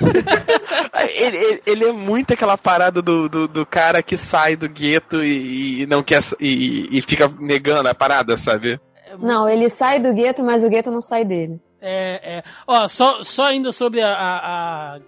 ele, 1.15 1.37
ele, 1.37 1.63
ele, 1.67 1.85
é 1.85 1.93
muito 1.93 2.33
aquela 2.33 2.57
parada 2.57 3.03
do, 3.03 3.29
do, 3.29 3.47
do, 3.47 3.67
cara 3.67 4.03
que 4.03 4.17
sai 4.17 4.57
do 4.57 4.67
gueto 4.67 5.23
e, 5.23 5.83
e 5.83 5.87
não 5.87 6.03
quer 6.03 6.21
e, 6.41 6.89
e, 6.91 7.03
fica 7.03 7.29
negando 7.39 7.87
a 7.87 7.95
parada, 7.95 8.39
sabe? 8.39 8.81
Não, 9.19 9.47
ele 9.47 9.69
sai 9.69 10.01
do 10.01 10.13
gueto, 10.15 10.43
mas 10.43 10.65
o 10.65 10.71
gueto 10.71 10.91
não 10.91 11.03
sai 11.03 11.23
dele. 11.25 11.61
É, 11.83 12.39
é. 12.39 12.45
Ó, 12.67 12.89
só, 12.89 13.23
só 13.23 13.45
ainda 13.45 13.71
sobre 13.73 14.01
a, 14.01 14.15
a, 14.17 14.99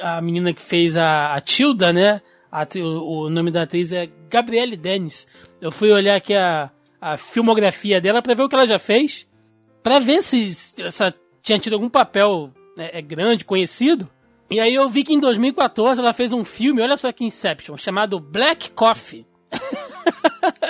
a 0.00 0.20
menina 0.20 0.52
que 0.52 0.60
fez 0.60 0.96
a, 0.96 1.34
a 1.34 1.40
Tilda, 1.40 1.92
né? 1.92 2.20
A, 2.54 2.64
o, 2.78 3.24
o, 3.24 3.30
nome 3.30 3.50
da 3.50 3.62
atriz 3.62 3.92
é 3.92 4.08
Gabrielle 4.30 4.76
Dennis. 4.76 5.26
Eu 5.60 5.72
fui 5.72 5.90
olhar 5.90 6.14
aqui 6.14 6.34
a, 6.34 6.70
a 7.00 7.16
filmografia 7.16 8.00
dela 8.00 8.22
para 8.22 8.32
ver 8.32 8.44
o 8.44 8.48
que 8.48 8.54
ela 8.54 8.64
já 8.64 8.78
fez, 8.78 9.26
para 9.82 9.98
ver 9.98 10.22
se 10.22 10.46
essa 10.78 11.12
tinha 11.42 11.58
tido 11.58 11.72
algum 11.72 11.90
papel 11.90 12.52
né, 12.76 12.90
é 12.92 13.02
grande, 13.02 13.44
conhecido. 13.44 14.08
E 14.48 14.60
aí 14.60 14.72
eu 14.72 14.88
vi 14.88 15.02
que 15.02 15.12
em 15.12 15.18
2014 15.18 16.00
ela 16.00 16.12
fez 16.12 16.32
um 16.32 16.44
filme, 16.44 16.80
olha 16.80 16.96
só 16.96 17.10
que 17.10 17.24
Inception, 17.24 17.76
chamado 17.76 18.20
Black 18.20 18.70
Coffee. 18.70 19.26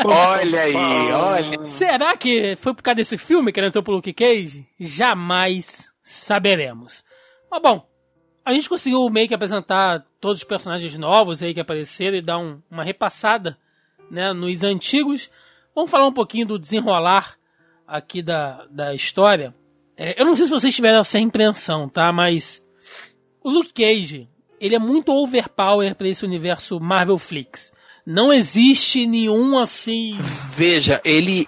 olha 0.07 0.63
aí, 0.63 1.13
olha. 1.13 1.67
Será 1.67 2.17
que 2.17 2.57
foi 2.57 2.73
por 2.73 2.83
causa 2.83 2.97
desse 2.97 3.19
filme 3.19 3.53
que 3.53 3.61
ela 3.61 3.69
entrou 3.69 3.85
pro 3.85 3.93
Luke 3.93 4.15
Cage? 4.15 4.67
Jamais 4.81 5.93
saberemos. 6.03 7.05
Mas 7.51 7.61
bom, 7.61 7.87
a 8.43 8.55
gente 8.55 8.71
conseguiu 8.71 9.11
meio 9.11 9.29
que 9.29 9.35
apresentar 9.35 10.03
todos 10.25 10.41
os 10.41 10.49
personagens 10.49 10.97
novos 10.97 11.43
aí 11.43 11.53
que 11.53 11.61
apareceram 11.61 12.17
e 12.17 12.23
dar 12.23 12.39
um, 12.39 12.59
uma 12.71 12.83
repassada 12.83 13.59
né, 14.11 14.33
nos 14.33 14.65
antigos. 14.65 15.31
Vamos 15.75 15.91
falar 15.91 16.07
um 16.07 16.15
pouquinho 16.15 16.47
do 16.47 16.59
desenrolar 16.59 17.35
aqui 17.87 18.23
da, 18.23 18.65
da 18.71 18.95
história. 18.95 19.55
É, 19.95 20.19
eu 20.19 20.25
não 20.25 20.35
sei 20.35 20.47
se 20.47 20.51
vocês 20.51 20.75
tiveram 20.75 21.01
essa 21.01 21.19
impressão, 21.19 21.91
tá? 21.91 22.11
Mas 22.11 22.67
o 23.43 23.51
Luke 23.51 23.71
Cage, 23.75 24.27
ele 24.59 24.75
é 24.75 24.79
muito 24.79 25.13
overpower 25.13 25.95
para 25.95 26.09
esse 26.09 26.25
universo 26.25 26.81
Marvel 26.81 27.19
Flix. 27.19 27.71
Não 28.07 28.33
existe 28.33 29.07
nenhum 29.07 29.59
assim. 29.59 30.17
Veja, 30.57 31.03
ele 31.05 31.47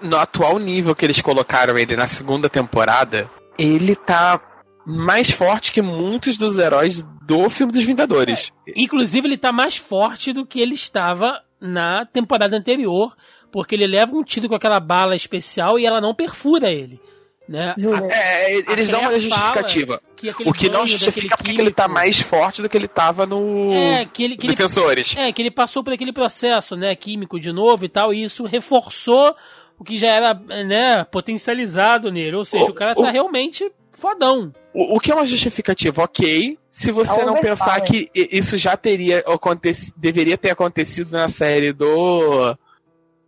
no 0.00 0.16
atual 0.16 0.60
nível 0.60 0.94
que 0.94 1.04
eles 1.04 1.20
colocaram 1.20 1.76
ele 1.76 1.96
na 1.96 2.06
segunda 2.06 2.48
temporada, 2.48 3.28
ele 3.58 3.96
tá 3.96 4.40
mais 4.86 5.30
forte 5.30 5.72
que 5.72 5.82
muitos 5.82 6.36
dos 6.36 6.58
heróis 6.58 7.02
do 7.22 7.48
filme 7.48 7.72
dos 7.72 7.84
Vingadores. 7.84 8.52
É, 8.68 8.72
inclusive, 8.76 9.26
ele 9.26 9.38
tá 9.38 9.52
mais 9.52 9.76
forte 9.76 10.32
do 10.32 10.46
que 10.46 10.60
ele 10.60 10.74
estava 10.74 11.40
na 11.60 12.04
temporada 12.04 12.56
anterior, 12.56 13.16
porque 13.50 13.74
ele 13.74 13.86
leva 13.86 14.14
um 14.14 14.22
tiro 14.22 14.48
com 14.48 14.54
aquela 14.54 14.80
bala 14.80 15.16
especial 15.16 15.78
e 15.78 15.86
ela 15.86 16.00
não 16.00 16.14
perfura 16.14 16.70
ele. 16.70 17.00
Né? 17.46 17.74
É, 18.10 18.56
eles 18.72 18.88
dão 18.88 19.00
uma 19.00 19.18
justificativa. 19.18 20.00
Que 20.16 20.30
o 20.46 20.52
que 20.52 20.70
não 20.70 20.86
justifica 20.86 21.36
porque 21.36 21.52
ele 21.52 21.70
tá 21.70 21.86
mais 21.86 22.18
forte 22.20 22.62
do 22.62 22.68
que 22.70 22.76
ele 22.76 22.88
tava 22.88 23.26
no 23.26 23.70
é, 23.70 24.06
que 24.06 24.24
ele, 24.24 24.36
que 24.36 24.48
Defensores. 24.48 25.14
Ele, 25.14 25.28
é, 25.28 25.32
que 25.32 25.42
ele 25.42 25.50
passou 25.50 25.84
por 25.84 25.92
aquele 25.92 26.12
processo 26.12 26.74
né, 26.74 26.96
químico 26.96 27.38
de 27.38 27.52
novo 27.52 27.84
e 27.84 27.88
tal, 27.88 28.14
e 28.14 28.22
isso 28.22 28.44
reforçou 28.44 29.36
o 29.78 29.84
que 29.84 29.98
já 29.98 30.08
era 30.08 30.34
né, 30.34 31.04
potencializado 31.04 32.10
nele. 32.10 32.36
Ou 32.36 32.44
seja, 32.46 32.64
o, 32.64 32.70
o 32.70 32.74
cara 32.74 32.94
tá 32.94 33.02
o, 33.02 33.12
realmente 33.12 33.70
fodão. 33.96 34.52
O, 34.72 34.96
o, 34.96 35.00
que 35.00 35.10
é 35.10 35.14
uma 35.14 35.26
justificativa, 35.26 36.02
ok, 36.02 36.58
se 36.70 36.90
você 36.90 37.20
é 37.20 37.24
não 37.24 37.36
pensar 37.36 37.80
que 37.80 38.10
isso 38.14 38.56
já 38.56 38.76
teria 38.76 39.20
acontecido, 39.20 39.94
deveria 39.96 40.36
ter 40.36 40.50
acontecido 40.50 41.12
na 41.12 41.28
série 41.28 41.72
do 41.72 42.56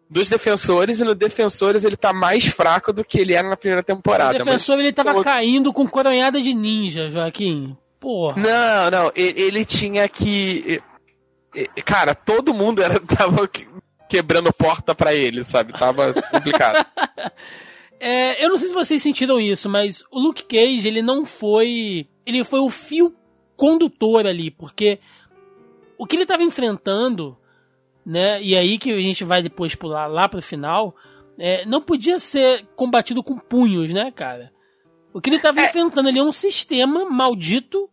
dos 0.09 0.29
defensores 0.29 1.01
e 1.01 1.05
no 1.05 1.17
defensores 1.17 1.83
ele 1.83 1.97
tá 1.97 2.13
mais 2.13 2.47
fraco 2.47 2.93
do 2.93 3.05
que 3.05 3.19
ele 3.19 3.35
era 3.35 3.49
na 3.49 3.57
primeira 3.57 3.83
temporada. 3.83 4.37
O 4.37 4.39
defensor 4.39 4.79
ele 4.79 4.93
tava 4.93 5.23
caindo 5.25 5.73
com 5.73 5.87
coronhada 5.89 6.41
de 6.41 6.55
ninja, 6.55 7.09
Joaquim. 7.09 7.77
Porra. 7.99 8.41
Não, 8.41 8.91
não, 8.91 9.13
ele, 9.17 9.41
ele 9.41 9.65
tinha 9.65 10.09
que 10.09 10.81
cara, 11.85 12.15
todo 12.15 12.55
mundo 12.55 12.83
era 12.83 13.01
tava 13.01 13.49
quebrando 14.09 14.53
porta 14.53 14.95
para 14.95 15.15
ele, 15.15 15.45
sabe? 15.45 15.73
Tava 15.73 16.13
complicado. 16.13 16.85
é, 18.01 18.45
eu 18.45 18.49
não 18.49 18.57
sei 18.57 18.69
se 18.69 18.75
vocês 18.75 19.03
sentiram 19.03 19.41
isso, 19.41 19.69
mas 19.69 20.05
o 20.11 20.19
Luke 20.19 20.45
Cage, 20.45 20.87
ele 20.87 21.03
não 21.03 21.25
foi, 21.25 22.09
ele 22.25 22.45
foi 22.45 22.61
o 22.61 22.71
fio 22.71 23.15
condutor 23.57 24.27
ali, 24.27 24.51
porque 24.51 24.99
o 25.99 26.07
que 26.07 26.17
ele 26.17 26.27
tava 26.27 26.43
enfrentando 26.43 27.37
né? 28.07 28.41
E 28.41 28.57
aí 28.57 28.79
que 28.79 28.93
a 28.93 29.01
gente 29.01 29.25
vai 29.25 29.43
depois 29.43 29.75
pular 29.75 30.07
lá 30.07 30.29
pro 30.29 30.41
final, 30.41 30.95
é, 31.37 31.67
não 31.67 31.83
podia 31.83 32.19
ser 32.19 32.65
combatido 32.77 33.21
com 33.21 33.37
punhos, 33.37 33.93
né, 33.93 34.13
cara? 34.13 34.53
O 35.13 35.21
que 35.21 35.29
ele 35.29 35.37
estava 35.37 35.61
é. 35.61 35.65
enfrentando 35.65 36.09
ali 36.09 36.21
é 36.21 36.23
um 36.23 36.31
sistema 36.31 37.11
maldito, 37.11 37.91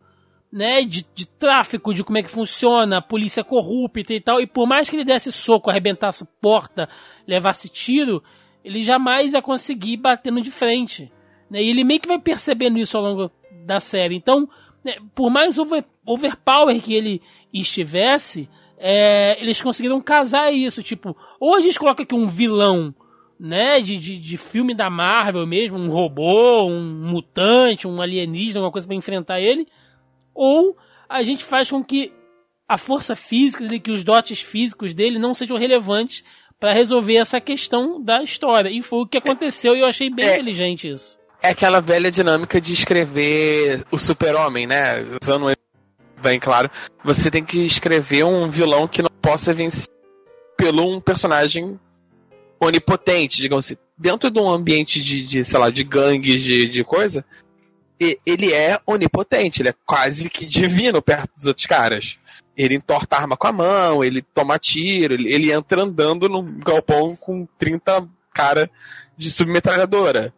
né, 0.52 0.82
de, 0.82 1.04
de 1.12 1.26
tráfico, 1.26 1.92
de 1.92 2.04
como 2.04 2.16
é 2.16 2.22
que 2.22 2.30
funciona, 2.30 2.98
a 2.98 3.02
polícia 3.02 3.42
corrupta 3.42 4.14
e 4.14 4.20
tal, 4.20 4.40
e 4.40 4.46
por 4.46 4.68
mais 4.68 4.88
que 4.88 4.94
ele 4.94 5.04
desse 5.04 5.32
soco, 5.32 5.68
arrebentasse 5.68 6.24
porta, 6.40 6.88
levasse 7.26 7.68
tiro, 7.68 8.22
ele 8.64 8.82
jamais 8.82 9.34
ia 9.34 9.42
conseguir 9.42 9.98
batendo 9.98 10.40
de 10.40 10.50
frente. 10.50 11.12
Né? 11.50 11.62
E 11.62 11.68
ele 11.68 11.84
meio 11.84 12.00
que 12.00 12.08
vai 12.08 12.18
percebendo 12.18 12.78
isso 12.78 12.96
ao 12.96 13.04
longo 13.04 13.30
da 13.64 13.78
série. 13.78 14.16
Então, 14.16 14.48
né, 14.82 14.94
por 15.14 15.30
mais 15.30 15.58
over, 15.58 15.84
overpower 16.06 16.80
que 16.82 16.94
ele 16.94 17.20
estivesse, 17.52 18.48
é, 18.78 19.40
eles 19.40 19.60
conseguiram 19.60 20.00
casar 20.00 20.52
isso. 20.52 20.82
Tipo, 20.82 21.16
ou 21.38 21.54
a 21.54 21.60
gente 21.60 21.78
coloca 21.78 22.02
aqui 22.02 22.14
um 22.14 22.26
vilão, 22.26 22.94
né, 23.38 23.80
de, 23.80 23.98
de, 23.98 24.18
de 24.18 24.36
filme 24.36 24.74
da 24.74 24.88
Marvel 24.88 25.46
mesmo, 25.46 25.76
um 25.76 25.90
robô, 25.90 26.66
um 26.66 26.82
mutante, 26.82 27.86
um 27.86 28.00
alienígena, 28.00 28.60
alguma 28.60 28.72
coisa 28.72 28.86
para 28.86 28.96
enfrentar 28.96 29.40
ele, 29.40 29.66
ou 30.34 30.76
a 31.08 31.22
gente 31.22 31.44
faz 31.44 31.70
com 31.70 31.84
que 31.84 32.12
a 32.66 32.78
força 32.78 33.14
física 33.14 33.64
dele, 33.64 33.80
que 33.80 33.90
os 33.90 34.02
dotes 34.02 34.40
físicos 34.40 34.94
dele 34.94 35.18
não 35.18 35.34
sejam 35.34 35.58
relevantes 35.58 36.24
para 36.58 36.72
resolver 36.72 37.16
essa 37.16 37.40
questão 37.40 38.02
da 38.02 38.22
história. 38.22 38.70
E 38.70 38.82
foi 38.82 39.00
o 39.00 39.06
que 39.06 39.18
aconteceu 39.18 39.76
e 39.76 39.80
eu 39.80 39.86
achei 39.86 40.10
bem 40.10 40.26
é, 40.26 40.32
inteligente 40.34 40.88
isso. 40.88 41.18
É 41.42 41.50
aquela 41.50 41.80
velha 41.80 42.10
dinâmica 42.10 42.60
de 42.60 42.72
escrever 42.72 43.84
o 43.90 43.98
super-homem, 43.98 44.66
né? 44.66 45.04
Usando 45.22 45.54
bem 46.22 46.40
claro, 46.40 46.70
você 47.04 47.30
tem 47.30 47.44
que 47.44 47.58
escrever 47.58 48.24
um 48.24 48.50
vilão 48.50 48.88
que 48.88 49.02
não 49.02 49.10
possa 49.20 49.52
vencer 49.52 49.88
pelo 50.56 50.96
um 50.96 51.00
personagem 51.00 51.78
onipotente, 52.58 53.42
digamos 53.42 53.66
assim. 53.66 53.76
Dentro 53.96 54.30
de 54.30 54.40
um 54.40 54.48
ambiente 54.48 55.02
de, 55.02 55.24
de 55.24 55.44
sei 55.44 55.58
lá, 55.58 55.70
de 55.70 55.84
gangues, 55.84 56.42
de, 56.42 56.66
de 56.66 56.82
coisa, 56.82 57.24
ele 58.26 58.52
é 58.52 58.80
onipotente, 58.86 59.62
ele 59.62 59.68
é 59.68 59.74
quase 59.84 60.28
que 60.28 60.46
divino 60.46 61.00
perto 61.00 61.30
dos 61.36 61.46
outros 61.46 61.66
caras. 61.66 62.18
Ele 62.56 62.76
entorta 62.76 63.16
arma 63.16 63.36
com 63.36 63.46
a 63.46 63.52
mão, 63.52 64.04
ele 64.04 64.22
toma 64.22 64.58
tiro, 64.58 65.14
ele, 65.14 65.32
ele 65.32 65.52
entra 65.52 65.82
andando 65.82 66.28
num 66.28 66.58
galpão 66.60 67.16
com 67.16 67.46
30 67.58 68.08
cara 68.32 68.70
de 69.16 69.30
submetralhadora. 69.30 70.32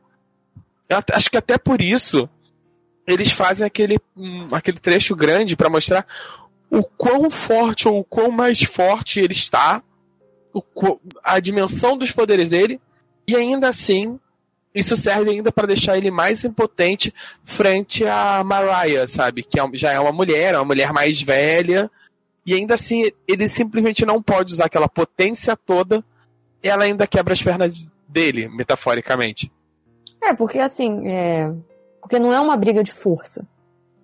Eu 0.88 0.98
acho 1.12 1.30
que 1.30 1.36
até 1.36 1.58
por 1.58 1.80
isso 1.80 2.28
eles 3.06 3.30
fazem 3.30 3.66
aquele, 3.66 3.98
um, 4.16 4.54
aquele 4.54 4.78
trecho 4.78 5.14
grande 5.14 5.56
para 5.56 5.70
mostrar 5.70 6.06
o 6.70 6.82
quão 6.82 7.30
forte 7.30 7.86
ou 7.88 8.00
o 8.00 8.04
quão 8.04 8.30
mais 8.30 8.62
forte 8.62 9.20
ele 9.20 9.32
está, 9.32 9.82
o, 10.52 10.62
a 11.22 11.38
dimensão 11.38 11.96
dos 11.96 12.10
poderes 12.10 12.48
dele, 12.48 12.80
e 13.26 13.36
ainda 13.36 13.68
assim, 13.68 14.18
isso 14.74 14.96
serve 14.96 15.30
ainda 15.30 15.52
para 15.52 15.66
deixar 15.66 15.96
ele 15.96 16.10
mais 16.10 16.44
impotente 16.44 17.14
frente 17.44 18.04
a 18.04 18.42
Mariah, 18.44 19.06
sabe? 19.06 19.42
Que 19.42 19.60
é, 19.60 19.64
já 19.74 19.92
é 19.92 20.00
uma 20.00 20.12
mulher, 20.12 20.54
é 20.54 20.58
uma 20.58 20.64
mulher 20.64 20.92
mais 20.92 21.20
velha, 21.22 21.90
e 22.46 22.54
ainda 22.54 22.74
assim 22.74 23.10
ele 23.26 23.48
simplesmente 23.48 24.06
não 24.06 24.22
pode 24.22 24.52
usar 24.52 24.66
aquela 24.66 24.88
potência 24.88 25.56
toda, 25.56 26.04
ela 26.62 26.84
ainda 26.84 27.06
quebra 27.06 27.32
as 27.32 27.42
pernas 27.42 27.86
dele, 28.08 28.48
metaforicamente. 28.48 29.50
É, 30.22 30.32
porque 30.32 30.58
assim, 30.58 31.08
é, 31.08 31.52
porque 32.00 32.18
não 32.18 32.32
é 32.32 32.40
uma 32.40 32.56
briga 32.56 32.84
de 32.84 32.92
força, 32.92 33.46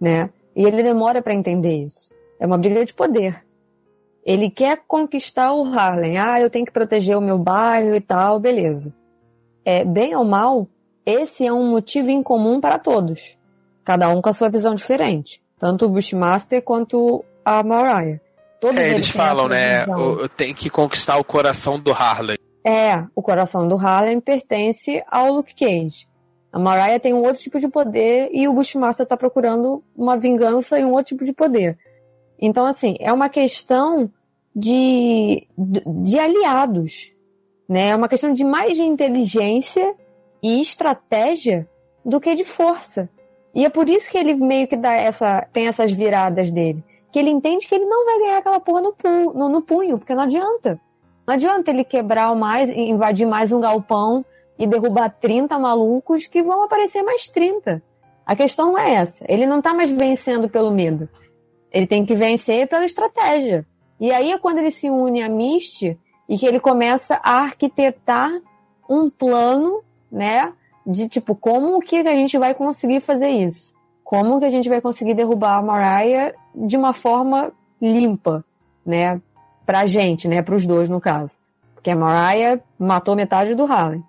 né? 0.00 0.28
E 0.54 0.64
ele 0.64 0.82
demora 0.82 1.22
para 1.22 1.34
entender 1.34 1.84
isso. 1.84 2.10
É 2.38 2.46
uma 2.46 2.58
briga 2.58 2.84
de 2.84 2.92
poder. 2.92 3.44
Ele 4.24 4.50
quer 4.50 4.82
conquistar 4.86 5.52
o 5.52 5.64
Harlem. 5.64 6.18
Ah, 6.18 6.40
eu 6.40 6.50
tenho 6.50 6.66
que 6.66 6.72
proteger 6.72 7.16
o 7.16 7.20
meu 7.20 7.38
bairro 7.38 7.94
e 7.94 8.00
tal, 8.00 8.38
beleza. 8.38 8.94
É, 9.64 9.84
bem 9.84 10.14
ou 10.14 10.24
mal, 10.24 10.68
esse 11.06 11.46
é 11.46 11.52
um 11.52 11.70
motivo 11.70 12.10
em 12.10 12.22
comum 12.22 12.60
para 12.60 12.78
todos. 12.78 13.36
Cada 13.84 14.08
um 14.08 14.20
com 14.20 14.28
a 14.28 14.32
sua 14.32 14.48
visão 14.48 14.74
diferente. 14.74 15.42
Tanto 15.58 15.86
o 15.86 15.88
Bushmaster 15.88 16.62
quanto 16.62 17.24
a 17.44 17.62
Mariah. 17.62 18.20
Todos 18.62 18.80
é, 18.80 18.90
eles 18.90 19.10
falam, 19.10 19.48
né? 19.48 19.84
O, 19.86 20.28
tem 20.28 20.54
que 20.54 20.70
conquistar 20.70 21.18
o 21.18 21.24
coração 21.24 21.80
do 21.80 21.90
Harley. 21.90 22.38
É, 22.64 23.04
o 23.12 23.20
coração 23.20 23.66
do 23.66 23.74
Harlem 23.74 24.20
pertence 24.20 25.02
ao 25.10 25.32
Luke 25.32 25.52
Cage. 25.52 26.06
A 26.52 26.60
Mariah 26.60 27.00
tem 27.00 27.12
um 27.12 27.24
outro 27.24 27.42
tipo 27.42 27.58
de 27.58 27.66
poder 27.66 28.30
e 28.32 28.46
o 28.46 28.54
Bushmaster 28.54 29.02
está 29.02 29.16
procurando 29.16 29.82
uma 29.96 30.16
vingança 30.16 30.78
e 30.78 30.84
um 30.84 30.92
outro 30.92 31.06
tipo 31.06 31.24
de 31.24 31.32
poder. 31.32 31.76
Então, 32.40 32.64
assim, 32.64 32.94
é 33.00 33.12
uma 33.12 33.28
questão 33.28 34.08
de, 34.54 35.44
de 35.58 36.20
aliados. 36.20 37.12
Né? 37.68 37.88
É 37.88 37.96
uma 37.96 38.08
questão 38.08 38.32
de 38.32 38.44
mais 38.44 38.76
de 38.76 38.84
inteligência 38.84 39.96
e 40.40 40.60
estratégia 40.60 41.68
do 42.04 42.20
que 42.20 42.32
de 42.36 42.44
força. 42.44 43.10
E 43.52 43.64
é 43.64 43.68
por 43.68 43.88
isso 43.88 44.08
que 44.08 44.18
ele 44.18 44.34
meio 44.34 44.68
que 44.68 44.76
dá 44.76 44.92
essa, 44.92 45.48
tem 45.52 45.66
essas 45.66 45.90
viradas 45.90 46.52
dele. 46.52 46.84
Que 47.12 47.18
ele 47.18 47.30
entende 47.30 47.68
que 47.68 47.74
ele 47.74 47.84
não 47.84 48.04
vai 48.04 48.18
ganhar 48.18 48.38
aquela 48.38 48.58
porra 48.58 48.80
no, 48.80 48.92
pu, 48.92 49.32
no, 49.34 49.48
no 49.48 49.62
punho, 49.62 49.98
porque 49.98 50.14
não 50.14 50.22
adianta. 50.22 50.80
Não 51.26 51.34
adianta 51.34 51.70
ele 51.70 51.84
quebrar 51.84 52.34
mais, 52.34 52.70
invadir 52.70 53.26
mais 53.26 53.52
um 53.52 53.60
galpão 53.60 54.24
e 54.58 54.66
derrubar 54.66 55.10
30 55.10 55.58
malucos 55.58 56.26
que 56.26 56.42
vão 56.42 56.64
aparecer 56.64 57.02
mais 57.02 57.28
30. 57.28 57.82
A 58.24 58.34
questão 58.36 58.76
é 58.78 58.94
essa. 58.94 59.24
Ele 59.28 59.46
não 59.46 59.58
está 59.58 59.74
mais 59.74 59.90
vencendo 59.90 60.48
pelo 60.48 60.70
medo. 60.70 61.08
Ele 61.70 61.86
tem 61.86 62.04
que 62.04 62.14
vencer 62.14 62.66
pela 62.66 62.84
estratégia. 62.84 63.66
E 64.00 64.10
aí 64.10 64.32
é 64.32 64.38
quando 64.38 64.58
ele 64.58 64.70
se 64.70 64.90
une 64.90 65.22
a 65.22 65.28
Misty 65.28 65.98
e 66.28 66.38
que 66.38 66.46
ele 66.46 66.60
começa 66.60 67.20
a 67.22 67.42
arquitetar 67.42 68.30
um 68.88 69.08
plano, 69.08 69.82
né? 70.10 70.52
De 70.86 71.08
tipo, 71.08 71.34
como 71.34 71.80
que 71.80 71.98
a 71.98 72.14
gente 72.14 72.36
vai 72.36 72.54
conseguir 72.54 73.00
fazer 73.00 73.28
isso? 73.28 73.71
Como 74.12 74.38
que 74.38 74.44
a 74.44 74.50
gente 74.50 74.68
vai 74.68 74.78
conseguir 74.78 75.14
derrubar 75.14 75.56
a 75.56 75.62
Mariah 75.62 76.34
de 76.54 76.76
uma 76.76 76.92
forma 76.92 77.50
limpa, 77.80 78.44
né? 78.84 79.18
Pra 79.64 79.86
gente, 79.86 80.28
né? 80.28 80.42
Pros 80.42 80.66
dois, 80.66 80.90
no 80.90 81.00
caso. 81.00 81.32
Porque 81.74 81.90
a 81.90 81.96
Mariah 81.96 82.60
matou 82.78 83.16
metade 83.16 83.54
do 83.54 83.64
Harley. 83.64 84.02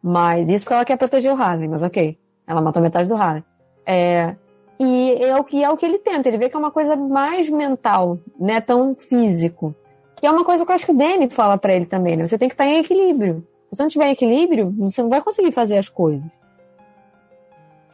Mas 0.00 0.48
isso 0.48 0.62
porque 0.64 0.74
ela 0.74 0.84
quer 0.84 0.96
proteger 0.96 1.32
o 1.32 1.42
Harley, 1.42 1.66
mas 1.66 1.82
ok. 1.82 2.16
Ela 2.46 2.62
matou 2.62 2.80
metade 2.80 3.08
do 3.08 3.16
Harley. 3.16 3.42
É, 3.84 4.36
e 4.78 5.14
é 5.20 5.36
o 5.36 5.42
que 5.42 5.64
é 5.64 5.68
o 5.68 5.76
que 5.76 5.84
ele 5.84 5.98
tenta. 5.98 6.28
Ele 6.28 6.38
vê 6.38 6.48
que 6.48 6.54
é 6.54 6.58
uma 6.60 6.70
coisa 6.70 6.94
mais 6.94 7.50
mental, 7.50 8.20
né? 8.38 8.60
Tão 8.60 8.94
físico. 8.94 9.74
Que 10.14 10.28
é 10.28 10.30
uma 10.30 10.44
coisa 10.44 10.64
que 10.64 10.70
eu 10.70 10.74
acho 10.76 10.86
que 10.86 10.92
o 10.92 10.96
Danny 10.96 11.28
fala 11.28 11.58
para 11.58 11.74
ele 11.74 11.86
também, 11.86 12.16
né? 12.16 12.24
Você 12.24 12.38
tem 12.38 12.46
que 12.46 12.54
estar 12.54 12.66
em 12.66 12.78
equilíbrio. 12.78 13.44
Se 13.68 13.76
você 13.76 13.82
não 13.82 13.90
tiver 13.90 14.06
em 14.06 14.12
equilíbrio, 14.12 14.72
você 14.78 15.02
não 15.02 15.10
vai 15.10 15.20
conseguir 15.20 15.50
fazer 15.50 15.76
as 15.76 15.88
coisas. 15.88 16.22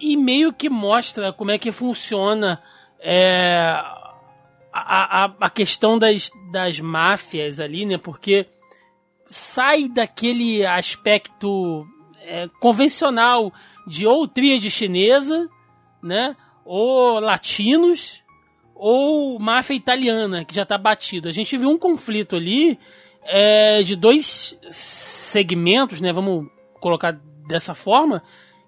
E 0.01 0.17
meio 0.17 0.53
que 0.53 0.69
mostra 0.69 1.33
como 1.33 1.51
é 1.51 1.59
que 1.59 1.73
funciona 1.73 2.63
é, 3.01 3.73
a, 4.73 5.25
a, 5.25 5.35
a 5.41 5.51
questão 5.51 5.99
das, 5.99 6.31
das 6.53 6.79
máfias 6.81 7.61
ali, 7.61 7.87
né? 7.87 7.97
Porque 7.99 8.47
sai 9.29 9.89
daquele 9.89 10.65
aspecto 10.65 11.87
é, 12.23 12.49
convencional 12.61 13.53
de 13.87 14.07
ou 14.07 14.27
tríade 14.27 14.71
chinesa, 14.71 15.49
né? 16.03 16.37
Ou 16.65 17.21
latinos, 17.21 18.23
ou 18.75 19.39
máfia 19.39 19.75
italiana, 19.75 20.45
que 20.45 20.55
já 20.55 20.63
está 20.63 20.77
batido. 20.77 21.29
A 21.29 21.33
gente 21.33 21.57
viu 21.57 21.71
um 21.71 21.79
conflito 21.79 22.37
ali 22.37 22.79
é, 23.23 23.83
de 23.83 23.97
dois 23.97 24.59
segmentos, 24.69 26.01
né? 26.01 26.13
Vamos 26.13 26.49
colocar 26.81 27.19
dessa 27.47 27.75
forma, 27.75 28.23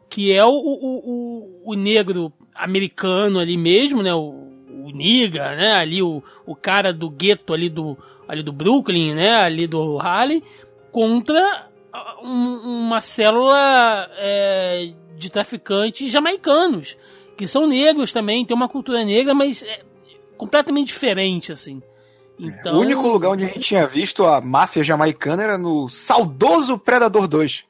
que 0.08 0.32
é 0.32 0.44
o, 0.44 0.50
o, 0.50 1.62
o, 1.64 1.72
o 1.72 1.74
negro 1.74 2.32
americano 2.54 3.38
ali 3.38 3.56
mesmo, 3.56 4.02
né? 4.02 4.14
O, 4.14 4.48
o 4.84 4.90
niga, 4.90 5.54
né? 5.54 5.72
Ali 5.72 6.02
o, 6.02 6.22
o 6.46 6.56
cara 6.56 6.92
do 6.92 7.10
gueto 7.10 7.52
ali 7.52 7.68
do 7.68 7.96
ali 8.28 8.42
do 8.42 8.52
Brooklyn, 8.52 9.14
né, 9.14 9.34
ali 9.36 9.66
do 9.66 9.98
Harley, 9.98 10.44
contra 10.92 11.66
um, 12.22 12.86
uma 12.86 13.00
célula 13.00 14.08
é, 14.18 14.92
de 15.16 15.30
traficantes 15.30 16.12
jamaicanos, 16.12 16.96
que 17.36 17.48
são 17.48 17.66
negros 17.66 18.12
também, 18.12 18.44
tem 18.44 18.54
uma 18.54 18.68
cultura 18.68 19.02
negra, 19.02 19.32
mas 19.32 19.62
é 19.62 19.80
completamente 20.36 20.88
diferente, 20.88 21.50
assim. 21.50 21.82
Então... 22.38 22.76
O 22.76 22.80
único 22.80 23.08
lugar 23.08 23.30
onde 23.30 23.44
a 23.44 23.48
gente 23.48 23.60
tinha 23.60 23.86
visto 23.86 24.24
a 24.24 24.40
máfia 24.40 24.84
jamaicana 24.84 25.42
era 25.42 25.58
no 25.58 25.88
saudoso 25.88 26.78
Predador 26.78 27.26
2. 27.26 27.64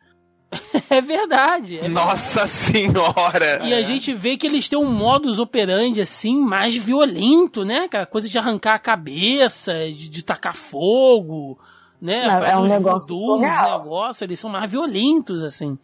é 0.89 1.01
verdade. 1.01 1.79
É 1.79 1.89
Nossa 1.89 2.47
senhora! 2.47 3.61
E 3.63 3.75
a 3.75 3.83
gente 3.83 4.15
vê 4.15 4.37
que 4.37 4.47
eles 4.47 4.69
têm 4.69 4.79
um 4.79 4.91
modus 4.91 5.39
operandi 5.39 6.01
assim 6.01 6.39
mais 6.39 6.75
violento, 6.75 7.65
né? 7.65 7.85
Aquela 7.85 8.07
coisa 8.07 8.29
de 8.29 8.39
arrancar 8.39 8.75
a 8.75 8.79
cabeça, 8.79 9.75
de, 9.93 10.09
de 10.09 10.23
tacar 10.23 10.55
fogo, 10.55 11.59
né? 12.01 12.27
Não, 12.27 12.39
Faz 12.39 12.49
é 12.49 12.57
um 12.57 12.65
negócio 12.65 13.09
voodoo, 13.09 13.41
negócio, 13.41 14.25
eles 14.25 14.41
são 14.41 14.51
mais 14.51 14.71
violentos 14.71 15.43
assim. 15.43 15.79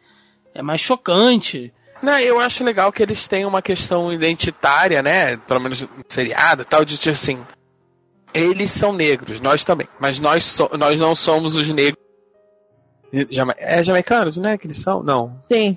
É 0.54 0.62
mais 0.62 0.80
chocante. 0.80 1.72
Não, 2.02 2.18
eu 2.18 2.40
acho 2.40 2.64
legal 2.64 2.92
que 2.92 3.02
eles 3.02 3.26
têm 3.26 3.44
uma 3.44 3.62
questão 3.62 4.12
identitária, 4.12 5.02
né? 5.02 5.36
Pelo 5.36 5.60
menos 5.60 5.82
no 5.82 5.88
seriado 6.08 6.62
e 6.62 6.64
tal, 6.64 6.84
de 6.84 6.96
tipo 6.98 7.14
assim. 7.14 7.44
Eles 8.32 8.72
são 8.72 8.92
negros, 8.92 9.40
nós 9.40 9.64
também. 9.64 9.88
Mas 10.00 10.18
nós, 10.18 10.44
so, 10.44 10.68
nós 10.76 10.98
não 10.98 11.14
somos 11.14 11.56
os 11.56 11.68
negros 11.68 12.03
Jama 13.30 13.54
é 13.58 13.82
jamaicanos, 13.82 14.36
né? 14.36 14.58
Que 14.58 14.66
eles 14.66 14.78
são? 14.78 15.02
Não. 15.02 15.38
Sim. 15.50 15.76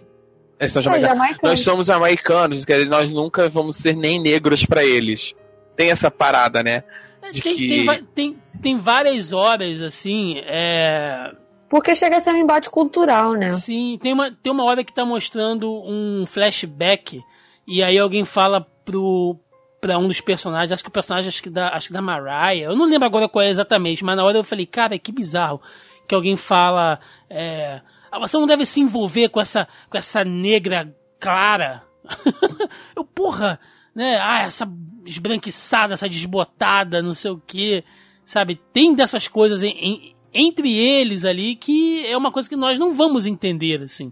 É, 0.60 0.68
são 0.68 0.82
jamaicanos. 0.82 1.12
É, 1.12 1.16
jamaicanos. 1.16 1.44
Nós 1.44 1.60
somos 1.60 1.86
jamaicanos, 1.86 2.66
que 2.66 2.86
nós 2.86 3.12
nunca 3.12 3.48
vamos 3.48 3.76
ser 3.76 3.96
nem 3.96 4.20
negros 4.20 4.66
para 4.66 4.84
eles. 4.84 5.36
Tem 5.76 5.92
essa 5.92 6.10
parada, 6.10 6.64
né? 6.64 6.84
É, 7.22 7.32
De 7.32 7.42
tem, 7.42 7.56
que... 7.56 7.68
tem, 7.68 8.04
tem, 8.16 8.38
tem 8.62 8.78
várias 8.78 9.32
horas, 9.32 9.82
assim, 9.82 10.40
é... 10.46 11.32
Porque 11.70 11.94
chega 11.96 12.18
a 12.18 12.22
ser 12.22 12.32
um 12.32 12.38
embate 12.38 12.70
cultural, 12.70 13.34
né? 13.34 13.50
Sim, 13.50 14.00
tem 14.02 14.14
uma, 14.14 14.32
tem 14.32 14.52
uma 14.52 14.64
hora 14.64 14.84
que 14.86 14.94
tá 14.94 15.06
mostrando 15.06 15.70
um 15.86 16.26
flashback 16.26 17.22
e 17.68 17.84
aí 17.84 18.00
alguém 18.00 18.24
fala 18.24 18.66
pro, 18.86 19.38
pra 19.82 20.00
um 20.00 20.08
dos 20.08 20.22
personagens, 20.22 20.72
acho 20.72 20.84
que 20.84 20.90
o 20.90 20.94
personagem 20.94 21.28
acho 21.28 21.44
que 21.44 21.50
da, 21.50 21.70
acho 21.70 21.88
que 21.88 21.94
da 21.94 22.02
Mariah, 22.02 22.70
eu 22.70 22.76
não 22.76 22.86
lembro 22.86 23.06
agora 23.06 23.28
qual 23.28 23.44
é 23.44 23.50
exatamente, 23.50 24.04
mas 24.04 24.16
na 24.16 24.24
hora 24.24 24.38
eu 24.38 24.44
falei, 24.46 24.66
cara, 24.66 24.98
que 24.98 25.12
bizarro 25.12 25.62
que 26.08 26.16
alguém 26.16 26.36
fala 26.36 27.00
é, 27.30 27.82
ah, 28.12 28.20
você 28.20 28.38
não 28.38 28.46
deve 28.46 28.66
se 28.66 28.80
envolver 28.80 29.30
com 29.30 29.40
essa, 29.40 29.68
com 29.90 29.98
essa 29.98 30.24
negra 30.24 30.96
clara. 31.20 31.84
eu, 32.96 33.04
porra, 33.04 33.60
né? 33.94 34.18
Ah, 34.22 34.44
essa 34.44 34.72
esbranquiçada, 35.06 35.94
essa 35.94 36.10
desbotada, 36.10 37.02
não 37.02 37.14
sei 37.14 37.32
o 37.32 37.42
que. 37.46 37.84
Sabe? 38.26 38.60
Tem 38.74 38.94
dessas 38.94 39.28
coisas 39.28 39.64
em, 39.64 39.70
em, 39.70 40.16
entre 40.34 40.76
eles 40.78 41.26
ali 41.26 41.56
que 41.56 42.06
é 42.06 42.16
uma 42.18 42.32
coisa 42.32 42.50
que 42.50 42.56
nós 42.56 42.80
não 42.80 42.94
vamos 42.94 43.26
entender, 43.26 43.82
assim. 43.82 44.12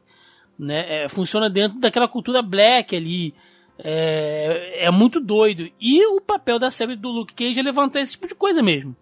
Né? 0.58 1.04
É, 1.04 1.10
funciona 1.10 1.50
dentro 1.50 1.80
daquela 1.80 2.08
cultura 2.08 2.42
black 2.42 2.96
ali. 2.96 3.34
É, 3.78 4.86
é 4.86 4.92
muito 4.92 5.20
doido. 5.20 5.70
E 5.80 6.06
o 6.06 6.22
papel 6.22 6.58
da 6.58 6.72
série 6.72 6.96
do 6.96 7.10
Luke 7.10 7.34
Cage 7.34 7.60
é 7.60 7.64
levantar 7.64 8.02
esse 8.02 8.14
tipo 8.14 8.28
de 8.28 8.36
coisa 8.36 8.62
mesmo. 8.62 8.96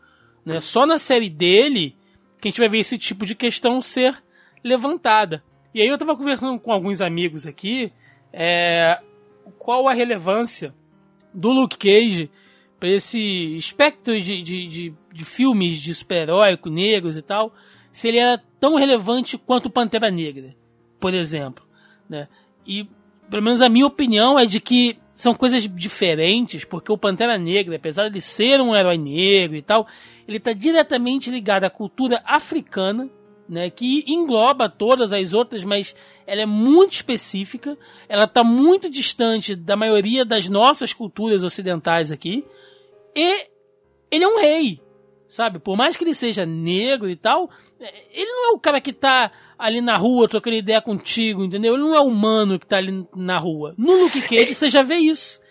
Né? 0.46 0.60
Só 0.60 0.86
na 0.86 0.98
série 0.98 1.30
dele 1.30 1.96
que 2.44 2.50
a 2.50 2.52
gente 2.52 2.60
vai 2.60 2.68
ver 2.68 2.80
esse 2.80 2.98
tipo 2.98 3.26
de 3.26 3.36
questão 3.36 3.82
ser 3.82 4.22
levantada. 4.62 5.42
E 5.74 5.82
aí 5.82 5.88
eu 5.88 5.94
estava 5.94 6.14
conversando 6.14 6.60
com 6.60 6.74
alguns 6.74 7.00
amigos 7.00 7.48
aqui, 7.48 7.90
é, 8.34 9.00
qual 9.58 9.88
a 9.88 9.94
relevância 9.94 10.76
do 11.34 11.52
Luke 11.52 11.78
Cage 11.78 12.30
para 12.78 12.90
esse 12.90 13.56
espectro 13.56 14.20
de, 14.20 14.42
de, 14.42 14.68
de, 14.68 14.94
de 15.14 15.26
filmes 15.26 15.82
de 15.82 15.96
super-heróico, 15.96 16.70
negros 16.70 17.16
e 17.16 17.22
tal, 17.22 17.54
se 17.94 18.10
ele 18.10 18.18
era 18.18 18.44
tão 18.60 18.76
relevante 18.76 19.38
quanto 19.38 19.70
Pantera 19.70 20.12
Negra, 20.12 20.54
por 21.00 21.14
exemplo. 21.14 21.66
Né? 22.10 22.28
E, 22.68 22.86
pelo 23.30 23.42
menos 23.42 23.62
a 23.62 23.70
minha 23.70 23.88
opinião 23.88 24.38
é 24.38 24.46
de 24.46 24.60
que 24.60 24.98
são 25.14 25.34
coisas 25.34 25.66
diferentes, 25.66 26.66
porque 26.66 26.92
o 26.92 26.98
Pantera 26.98 27.38
Negra, 27.38 27.78
apesar 27.78 28.10
de 28.10 28.20
ser 28.20 28.60
um 28.60 28.76
herói 28.76 28.98
negro 28.98 29.56
e 29.56 29.62
tal, 29.62 29.88
ele 30.28 30.38
está 30.38 30.54
diretamente 30.54 31.30
ligado 31.30 31.64
à 31.64 31.70
cultura 31.70 32.22
africana, 32.26 33.10
né, 33.48 33.70
que 33.70 34.04
engloba 34.08 34.70
todas 34.70 35.12
as 35.12 35.34
outras, 35.34 35.64
mas 35.64 35.96
ela 36.26 36.42
é 36.42 36.46
muito 36.46 36.94
específica, 36.94 37.78
ela 38.08 38.24
está 38.24 38.44
muito 38.44 38.90
distante 38.90 39.56
da 39.56 39.76
maioria 39.76 40.24
das 40.24 40.48
nossas 40.48 40.94
culturas 40.94 41.44
ocidentais 41.44 42.12
aqui, 42.12 42.46
e 43.16 43.48
ele 44.10 44.24
é 44.24 44.28
um 44.28 44.40
rei, 44.40 44.80
sabe? 45.28 45.60
Por 45.60 45.76
mais 45.76 45.98
que 45.98 46.04
ele 46.04 46.14
seja 46.14 46.46
negro 46.46 47.10
e 47.10 47.16
tal, 47.16 47.50
ele 48.12 48.32
não 48.32 48.52
é 48.52 48.56
o 48.56 48.60
cara 48.60 48.80
que 48.80 48.92
está 48.92 49.32
ali 49.58 49.82
na 49.82 49.98
rua 49.98 50.28
trocando 50.28 50.56
ideia 50.56 50.82
contigo, 50.82 51.44
entendeu? 51.44 51.74
Ele 51.74 51.84
não 51.84 51.96
é 51.96 52.00
humano 52.00 52.58
que 52.58 52.66
está 52.66 52.78
ali 52.78 53.06
na 53.16 53.38
rua. 53.38 53.74
No 53.78 54.04
Luke 54.04 54.22
Cage 54.22 54.56
você 54.56 54.70
já 54.70 54.82
vê 54.82 54.96
isso. 54.96 55.43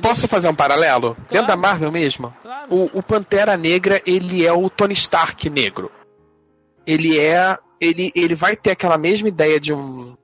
Posso 0.00 0.28
fazer 0.28 0.48
um 0.48 0.54
paralelo? 0.54 1.14
Claro. 1.14 1.28
Dentro 1.30 1.46
da 1.46 1.56
Marvel 1.56 1.90
mesmo? 1.90 2.34
Claro. 2.42 2.74
O, 2.74 2.98
o, 2.98 3.02
Pantera 3.02 3.56
Negra, 3.56 4.00
ele 4.06 4.44
é 4.44 4.52
o 4.52 4.68
Tony 4.68 4.92
Stark 4.92 5.48
negro. 5.48 5.90
Ele 6.86 7.18
é. 7.18 7.56
Ele, 7.80 8.12
ele 8.14 8.34
vai 8.34 8.56
ter 8.56 8.72
aquela 8.72 8.98
mesma 8.98 9.28
ideia 9.28 9.58
de 9.58 9.72
um. 9.72 10.16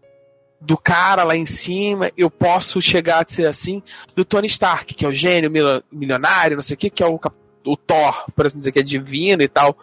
do 0.60 0.76
cara 0.76 1.24
lá 1.24 1.36
em 1.36 1.46
cima, 1.46 2.10
eu 2.16 2.30
posso 2.30 2.80
chegar 2.80 3.22
a 3.22 3.28
ser 3.28 3.46
assim 3.46 3.82
do 4.16 4.24
Tony 4.24 4.46
Stark, 4.46 4.92
que 4.92 5.04
é 5.04 5.08
o 5.08 5.14
gênio 5.14 5.50
milionário, 5.90 6.56
não 6.56 6.62
sei 6.62 6.74
o 6.74 6.78
que, 6.78 6.90
que 6.90 7.02
é 7.02 7.06
o, 7.06 7.18
o 7.64 7.76
Thor, 7.76 8.24
por 8.34 8.46
assim 8.46 8.58
dizer, 8.58 8.72
que 8.72 8.80
é 8.80 8.82
divino 8.82 9.42
e 9.42 9.48
tal. 9.48 9.76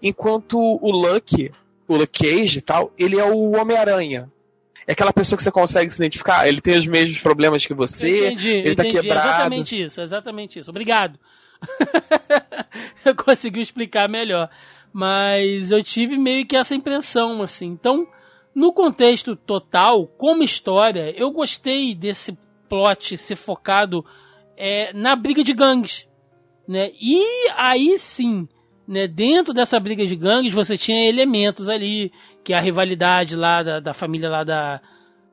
Enquanto 0.00 0.58
o 0.58 0.90
Lucky, 0.90 1.50
o 1.88 1.96
Luke 1.96 2.24
Cage 2.24 2.58
e 2.58 2.62
tal, 2.62 2.92
ele 2.98 3.18
é 3.18 3.24
o 3.24 3.56
Homem-Aranha. 3.56 4.30
É 4.86 4.92
aquela 4.92 5.12
pessoa 5.12 5.36
que 5.36 5.42
você 5.42 5.50
consegue 5.50 5.90
se 5.90 5.98
identificar. 5.98 6.46
Ele 6.46 6.60
tem 6.60 6.78
os 6.78 6.86
mesmos 6.86 7.18
problemas 7.18 7.66
que 7.66 7.74
você. 7.74 8.26
Entendi, 8.26 8.50
ele 8.50 8.76
tá 8.76 8.84
entendi. 8.84 9.00
quebrado. 9.00 9.28
Exatamente 9.28 9.82
isso, 9.82 10.00
exatamente 10.00 10.58
isso. 10.58 10.70
Obrigado. 10.70 11.18
eu 13.04 13.14
consegui 13.16 13.60
explicar 13.60 14.08
melhor. 14.08 14.48
Mas 14.92 15.72
eu 15.72 15.82
tive 15.82 16.16
meio 16.16 16.46
que 16.46 16.56
essa 16.56 16.74
impressão, 16.74 17.42
assim. 17.42 17.66
Então, 17.66 18.06
no 18.54 18.72
contexto 18.72 19.34
total, 19.34 20.06
como 20.06 20.42
história, 20.42 21.12
eu 21.16 21.30
gostei 21.30 21.94
desse 21.94 22.38
plot 22.68 23.16
ser 23.16 23.36
focado 23.36 24.04
é, 24.56 24.92
na 24.92 25.14
briga 25.14 25.42
de 25.42 25.52
gangues. 25.52 26.08
Né? 26.66 26.90
E 27.00 27.22
aí 27.56 27.98
sim, 27.98 28.48
né, 28.86 29.06
dentro 29.06 29.52
dessa 29.52 29.80
briga 29.80 30.06
de 30.06 30.14
gangues, 30.14 30.54
você 30.54 30.76
tinha 30.76 31.08
elementos 31.08 31.68
ali, 31.68 32.12
que 32.44 32.52
é 32.52 32.56
a 32.56 32.60
rivalidade 32.60 33.34
lá 33.34 33.62
da, 33.62 33.80
da 33.80 33.92
família 33.92 34.28
lá 34.28 34.44
da, 34.44 34.80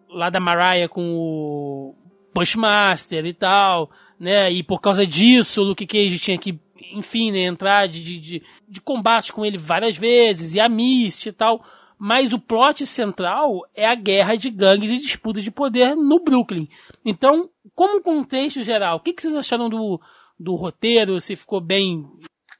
lá 0.10 0.30
da 0.30 0.40
Mariah 0.40 0.90
com 0.90 1.16
o 1.16 1.96
Bushmaster 2.34 3.26
e 3.26 3.34
tal, 3.34 3.92
né, 4.20 4.52
e 4.52 4.64
por 4.64 4.82
causa 4.82 5.06
disso 5.06 5.62
o 5.62 5.66
Luke 5.66 5.86
Cage 5.86 6.18
tinha 6.18 6.38
que, 6.38 6.60
enfim, 6.94 7.32
né, 7.32 7.46
entrar 7.46 7.88
de, 7.88 8.20
de, 8.20 8.42
de 8.68 8.82
combate 8.82 9.32
com 9.32 9.46
ele 9.46 9.58
várias 9.58 9.96
vezes, 9.98 10.56
e 10.56 10.60
a 10.60 10.68
Misty 10.68 11.30
e 11.30 11.34
tal, 11.34 11.64
mas 11.98 12.34
o 12.34 12.40
plot 12.40 12.86
central 12.86 13.62
é 13.76 13.86
a 13.86 13.96
guerra 13.96 14.36
de 14.36 14.50
gangues 14.50 14.92
e 14.92 14.98
disputa 14.98 15.42
de 15.42 15.52
poder 15.52 15.96
no 15.96 16.20
Brooklyn. 16.20 16.68
Então, 17.06 17.50
como 17.76 18.02
contexto 18.02 18.62
geral, 18.62 18.98
o 18.98 19.00
que, 19.00 19.14
que 19.14 19.22
vocês 19.22 19.36
acharam 19.36 19.70
do, 19.70 20.02
do 20.38 20.56
roteiro? 20.56 21.22
Se 21.22 21.36
ficou 21.36 21.62
bem 21.62 22.06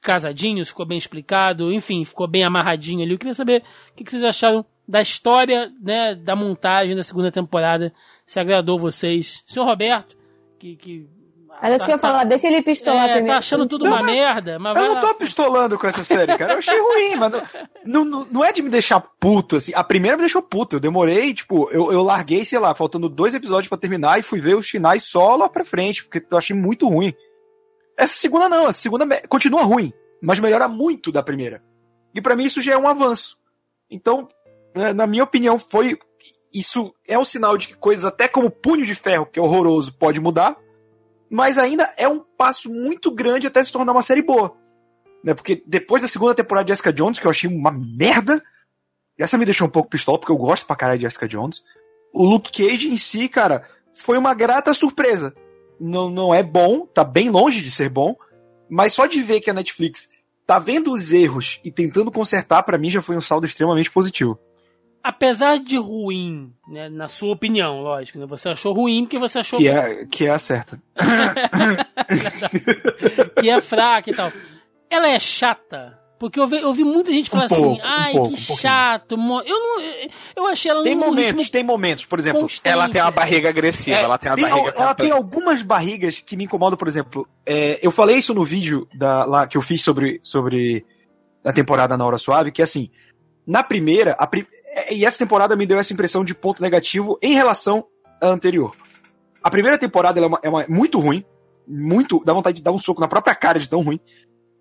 casadinho, 0.04 0.64
ficou 0.64 0.86
bem 0.86 0.98
explicado, 0.98 1.72
enfim, 1.72 2.04
ficou 2.04 2.28
bem 2.28 2.44
amarradinho 2.44 3.02
ali. 3.02 3.12
Eu 3.12 3.18
queria 3.18 3.34
saber 3.34 3.62
o 3.90 3.94
que 3.94 4.08
vocês 4.08 4.22
acharam 4.22 4.64
da 4.86 5.00
história, 5.00 5.72
né, 5.82 6.14
da 6.14 6.36
montagem 6.36 6.94
da 6.94 7.02
segunda 7.02 7.32
temporada, 7.32 7.92
se 8.26 8.38
agradou 8.38 8.78
vocês. 8.78 9.42
Senhor 9.46 9.64
Roberto, 9.64 10.16
que... 10.58 10.76
que 10.76 11.08
era 11.62 11.76
isso 11.76 11.84
que 11.84 11.92
eu 11.92 11.94
ia 11.94 11.98
tá- 12.00 12.08
falar, 12.08 12.24
deixa 12.24 12.48
ele 12.48 12.60
pistolar 12.62 13.04
é, 13.04 13.12
primeiro. 13.12 13.28
tá 13.28 13.38
achando 13.38 13.66
tudo 13.66 13.86
uma 13.86 14.02
merda, 14.02 14.58
mas 14.58 14.76
Eu 14.76 14.80
vai 14.82 14.88
não 14.88 14.94
lá. 14.96 15.00
tô 15.00 15.14
pistolando 15.14 15.78
com 15.78 15.86
essa 15.86 16.02
série, 16.02 16.36
cara. 16.36 16.54
Eu 16.54 16.58
achei 16.58 16.78
ruim, 16.78 17.14
mas 17.16 17.32
não, 17.84 18.04
não, 18.04 18.26
não 18.30 18.44
é 18.44 18.52
de 18.52 18.60
me 18.60 18.68
deixar 18.68 19.00
puto, 19.00 19.56
assim. 19.56 19.72
A 19.74 19.84
primeira 19.84 20.16
me 20.16 20.22
deixou 20.22 20.42
puto. 20.42 20.76
Eu 20.76 20.80
demorei, 20.80 21.32
tipo, 21.32 21.70
eu, 21.70 21.92
eu 21.92 22.02
larguei, 22.02 22.44
sei 22.44 22.58
lá, 22.58 22.74
faltando 22.74 23.08
dois 23.08 23.34
episódios 23.34 23.68
pra 23.68 23.78
terminar 23.78 24.18
e 24.18 24.22
fui 24.22 24.40
ver 24.40 24.56
os 24.56 24.68
finais 24.68 25.04
só 25.04 25.36
lá 25.36 25.48
pra 25.48 25.64
frente, 25.64 26.02
porque 26.04 26.26
eu 26.28 26.36
achei 26.36 26.54
muito 26.56 26.88
ruim. 26.88 27.14
Essa 27.96 28.14
segunda 28.14 28.48
não, 28.48 28.66
a 28.66 28.72
segunda 28.72 29.06
continua 29.28 29.62
ruim, 29.62 29.92
mas 30.20 30.38
melhora 30.38 30.68
muito 30.68 31.12
da 31.12 31.22
primeira. 31.22 31.62
E 32.14 32.20
pra 32.20 32.36
mim 32.36 32.44
isso 32.44 32.60
já 32.60 32.72
é 32.72 32.78
um 32.78 32.88
avanço. 32.88 33.38
Então, 33.90 34.28
né, 34.74 34.92
na 34.92 35.06
minha 35.06 35.24
opinião, 35.24 35.58
foi. 35.58 35.98
Isso 36.52 36.94
é 37.06 37.18
um 37.18 37.24
sinal 37.24 37.56
de 37.58 37.68
que 37.68 37.74
coisas 37.74 38.04
até 38.04 38.28
como 38.28 38.50
Punho 38.50 38.86
de 38.86 38.94
Ferro, 38.94 39.26
que 39.26 39.38
é 39.38 39.42
horroroso, 39.42 39.92
pode 39.94 40.20
mudar. 40.20 40.56
Mas 41.28 41.58
ainda 41.58 41.92
é 41.96 42.06
um 42.08 42.20
passo 42.20 42.72
muito 42.72 43.10
grande 43.10 43.46
até 43.46 43.62
se 43.62 43.72
tornar 43.72 43.92
uma 43.92 44.02
série 44.02 44.22
boa. 44.22 44.56
Né? 45.22 45.34
Porque 45.34 45.62
depois 45.66 46.02
da 46.02 46.08
segunda 46.08 46.34
temporada 46.34 46.66
de 46.66 46.70
Jessica 46.70 46.92
Jones, 46.92 47.18
que 47.18 47.26
eu 47.26 47.30
achei 47.30 47.50
uma 47.50 47.72
merda, 47.72 48.42
essa 49.18 49.38
me 49.38 49.44
deixou 49.44 49.66
um 49.66 49.70
pouco 49.70 49.88
pistola, 49.88 50.18
porque 50.18 50.30
eu 50.30 50.36
gosto 50.36 50.66
pra 50.66 50.76
caralho 50.76 50.98
de 50.98 51.06
Jessica 51.06 51.26
Jones. 51.26 51.64
O 52.12 52.24
Luke 52.24 52.52
Cage 52.52 52.88
em 52.88 52.96
si, 52.96 53.28
cara, 53.28 53.66
foi 53.92 54.16
uma 54.16 54.34
grata 54.34 54.72
surpresa. 54.74 55.34
Não, 55.80 56.08
não 56.08 56.34
é 56.34 56.42
bom, 56.42 56.86
tá 56.86 57.04
bem 57.04 57.30
longe 57.30 57.60
de 57.60 57.70
ser 57.70 57.88
bom, 57.88 58.16
mas 58.68 58.92
só 58.92 59.06
de 59.06 59.22
ver 59.22 59.40
que 59.40 59.50
a 59.50 59.54
Netflix 59.54 60.08
tá 60.46 60.58
vendo 60.58 60.92
os 60.92 61.12
erros 61.12 61.60
e 61.64 61.70
tentando 61.70 62.10
consertar, 62.10 62.62
pra 62.62 62.78
mim 62.78 62.90
já 62.90 63.02
foi 63.02 63.16
um 63.16 63.20
saldo 63.20 63.46
extremamente 63.46 63.90
positivo. 63.90 64.38
Apesar 65.02 65.58
de 65.58 65.76
ruim, 65.76 66.54
né, 66.66 66.88
na 66.88 67.08
sua 67.08 67.34
opinião, 67.34 67.82
lógico, 67.82 68.18
né, 68.18 68.26
você 68.26 68.48
achou 68.48 68.72
ruim 68.72 69.02
porque 69.02 69.18
você 69.18 69.40
achou 69.40 69.58
Que 69.58 69.68
é, 69.68 70.06
que 70.06 70.26
é 70.26 70.30
a 70.30 70.38
certa. 70.38 70.80
que 73.38 73.50
é 73.50 73.60
fraca 73.60 74.10
e 74.10 74.14
tal. 74.14 74.32
Ela 74.88 75.08
é 75.08 75.20
chata? 75.20 75.98
Porque 76.24 76.40
eu 76.40 76.46
vi, 76.46 76.56
eu 76.56 76.72
vi 76.72 76.84
muita 76.84 77.12
gente 77.12 77.28
falar 77.28 77.44
Um 77.44 77.48
pouco, 77.48 77.64
assim, 77.72 77.80
um 77.82 77.84
ai, 77.84 78.12
pouco, 78.12 78.28
que 78.28 78.34
um 78.52 78.56
chato. 78.56 79.18
mo- 79.18 79.42
Eu 79.42 79.58
não. 79.58 79.80
Eu 80.36 80.46
achei 80.46 80.70
ela 80.70 80.82
Tem 80.82 80.94
momentos, 80.94 81.32
ritmo 81.32 81.50
tem 81.52 81.62
momentos, 81.64 82.06
por 82.06 82.18
exemplo. 82.18 82.40
constante, 82.40 82.72
Ela 82.72 82.88
tem 82.88 83.00
uma 83.02 83.08
assim. 83.08 83.16
barriga 83.16 83.48
agressiva, 83.50 83.96
É, 83.98 84.02
ela 84.02 84.16
tem 84.16 84.30
uma 84.30 84.36
tem 84.36 84.48
barriga. 84.48 84.74
ela 84.76 84.94
tem 84.94 85.10
algumas 85.10 85.60
barrigas 85.62 86.18
que 86.20 86.36
me 86.36 86.44
incomodam, 86.44 86.76
por 86.78 86.88
exemplo. 86.88 87.28
é, 87.44 87.78
eu 87.82 87.90
falei 87.90 88.16
isso 88.16 88.32
no 88.32 88.42
vídeo 88.44 88.88
da, 88.94 89.24
lá 89.26 89.46
que 89.46 89.56
eu 89.58 89.62
fiz 89.62 89.82
sobre, 89.82 90.18
sobre 90.22 90.84
a 91.44 91.52
temporada 91.52 91.96
na 91.96 92.06
Hora 92.06 92.16
Suave, 92.16 92.50
que 92.50 92.62
assim, 92.62 92.88
na 93.46 93.62
primeira, 93.62 94.12
a 94.12 94.26
pri- 94.26 94.46
é, 94.68 94.94
e 94.94 95.04
essa 95.04 95.18
temporada 95.18 95.54
me 95.54 95.66
deu 95.66 95.78
essa 95.78 95.92
impressão 95.92 96.24
de 96.24 96.34
ponto 96.34 96.62
negativo 96.62 97.18
em 97.20 97.34
relação 97.34 97.84
à 98.22 98.28
anterior. 98.28 98.74
A 99.42 99.50
primeira 99.50 99.76
temporada 99.76 100.18
ela 100.18 100.26
é, 100.26 100.28
uma- 100.28 100.40
é 100.44 100.48
uma- 100.48 100.66
muito 100.70 100.98
ruim, 100.98 101.22
muito, 101.68 102.22
dá 102.24 102.32
vontade 102.32 102.56
de 102.56 102.62
dar 102.62 102.72
um 102.72 102.78
soco 102.78 103.00
na 103.00 103.08
própria 103.08 103.34
cara 103.34 103.58
de 103.58 103.68
tão 103.68 103.82
ruim. 103.82 104.00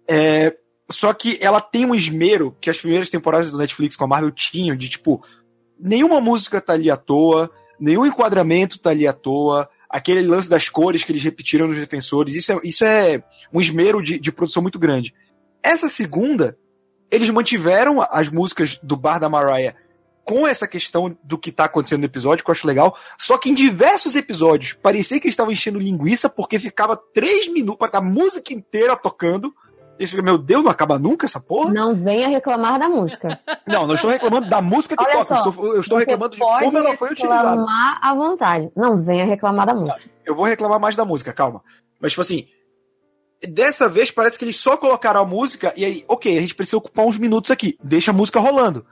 É, 0.05 0.53
só 0.89 1.13
que 1.13 1.37
ela 1.41 1.61
tem 1.61 1.85
um 1.85 1.95
esmero 1.95 2.55
que 2.59 2.69
as 2.69 2.77
primeiras 2.77 3.09
temporadas 3.09 3.51
do 3.51 3.57
Netflix 3.57 3.95
com 3.95 4.03
a 4.03 4.07
Marvel 4.07 4.31
tinham, 4.31 4.75
de 4.75 4.89
tipo, 4.89 5.23
nenhuma 5.79 6.19
música 6.19 6.59
tá 6.61 6.73
ali 6.73 6.91
à 6.91 6.97
toa, 6.97 7.49
nenhum 7.79 8.05
enquadramento 8.05 8.79
tá 8.79 8.89
ali 8.89 9.07
à 9.07 9.13
toa, 9.13 9.69
aquele 9.89 10.21
lance 10.21 10.49
das 10.49 10.69
cores 10.69 11.03
que 11.03 11.11
eles 11.11 11.23
repetiram 11.23 11.67
nos 11.67 11.77
defensores, 11.77 12.35
isso 12.35 12.51
é, 12.51 12.59
isso 12.63 12.85
é 12.85 13.23
um 13.51 13.61
esmero 13.61 14.01
de, 14.01 14.19
de 14.19 14.31
produção 14.31 14.61
muito 14.61 14.79
grande. 14.79 15.13
Essa 15.61 15.87
segunda, 15.87 16.57
eles 17.09 17.29
mantiveram 17.29 18.01
as 18.01 18.29
músicas 18.29 18.77
do 18.81 18.97
Bar 18.97 19.19
da 19.19 19.29
Mariah 19.29 19.75
com 20.25 20.47
essa 20.47 20.67
questão 20.67 21.17
do 21.23 21.37
que 21.37 21.51
tá 21.51 21.65
acontecendo 21.65 21.99
no 21.99 22.05
episódio, 22.05 22.43
que 22.43 22.49
eu 22.49 22.53
acho 22.53 22.65
legal, 22.65 22.97
só 23.17 23.37
que 23.37 23.49
em 23.49 23.53
diversos 23.53 24.15
episódios 24.15 24.73
parecia 24.73 25.19
que 25.19 25.27
eles 25.27 25.33
estavam 25.33 25.51
enchendo 25.51 25.79
linguiça 25.79 26.29
porque 26.29 26.57
ficava 26.57 26.95
três 26.95 27.47
minutos 27.47 27.89
a 27.91 28.01
música 28.01 28.53
inteira 28.53 28.95
tocando. 28.95 29.53
E 30.03 30.07
você 30.07 30.11
fica, 30.11 30.21
meu 30.21 30.37
Deus, 30.37 30.63
não 30.63 30.69
acaba 30.71 30.99
nunca 30.99 31.25
essa 31.25 31.39
porra? 31.39 31.71
Não 31.71 31.95
venha 31.95 32.27
reclamar 32.27 32.77
da 32.77 32.89
música. 32.89 33.39
Não, 33.65 33.87
não 33.87 33.95
estou 33.95 34.09
reclamando 34.11 34.49
da 34.49 34.61
música 34.61 34.95
que 34.97 35.03
Olha 35.03 35.13
toca, 35.13 35.23
só, 35.23 35.35
eu 35.45 35.49
estou, 35.49 35.73
eu 35.75 35.79
estou 35.81 35.97
reclamando 35.97 36.35
de 36.35 36.39
como 36.39 36.77
ela 36.77 36.97
foi 36.97 37.11
utilizada. 37.11 37.49
reclamar 37.51 37.99
à 38.01 38.13
vontade. 38.13 38.69
Não 38.75 39.01
venha 39.01 39.23
reclamar 39.25 39.65
da 39.65 39.73
música. 39.73 40.01
Eu 40.25 40.35
vou 40.35 40.45
reclamar 40.45 40.79
mais 40.81 40.95
da 40.97 41.05
música, 41.05 41.31
calma. 41.31 41.63
Mas, 42.01 42.11
tipo 42.11 42.21
assim, 42.21 42.45
dessa 43.47 43.87
vez 43.87 44.11
parece 44.11 44.37
que 44.37 44.43
eles 44.45 44.57
só 44.57 44.75
colocaram 44.77 45.21
a 45.21 45.25
música 45.25 45.73
e 45.77 45.85
aí, 45.85 46.05
ok, 46.07 46.37
a 46.37 46.41
gente 46.41 46.55
precisa 46.55 46.77
ocupar 46.77 47.05
uns 47.05 47.17
minutos 47.17 47.51
aqui, 47.51 47.77
deixa 47.83 48.11
a 48.11 48.13
música 48.13 48.39
rolando. 48.39 48.85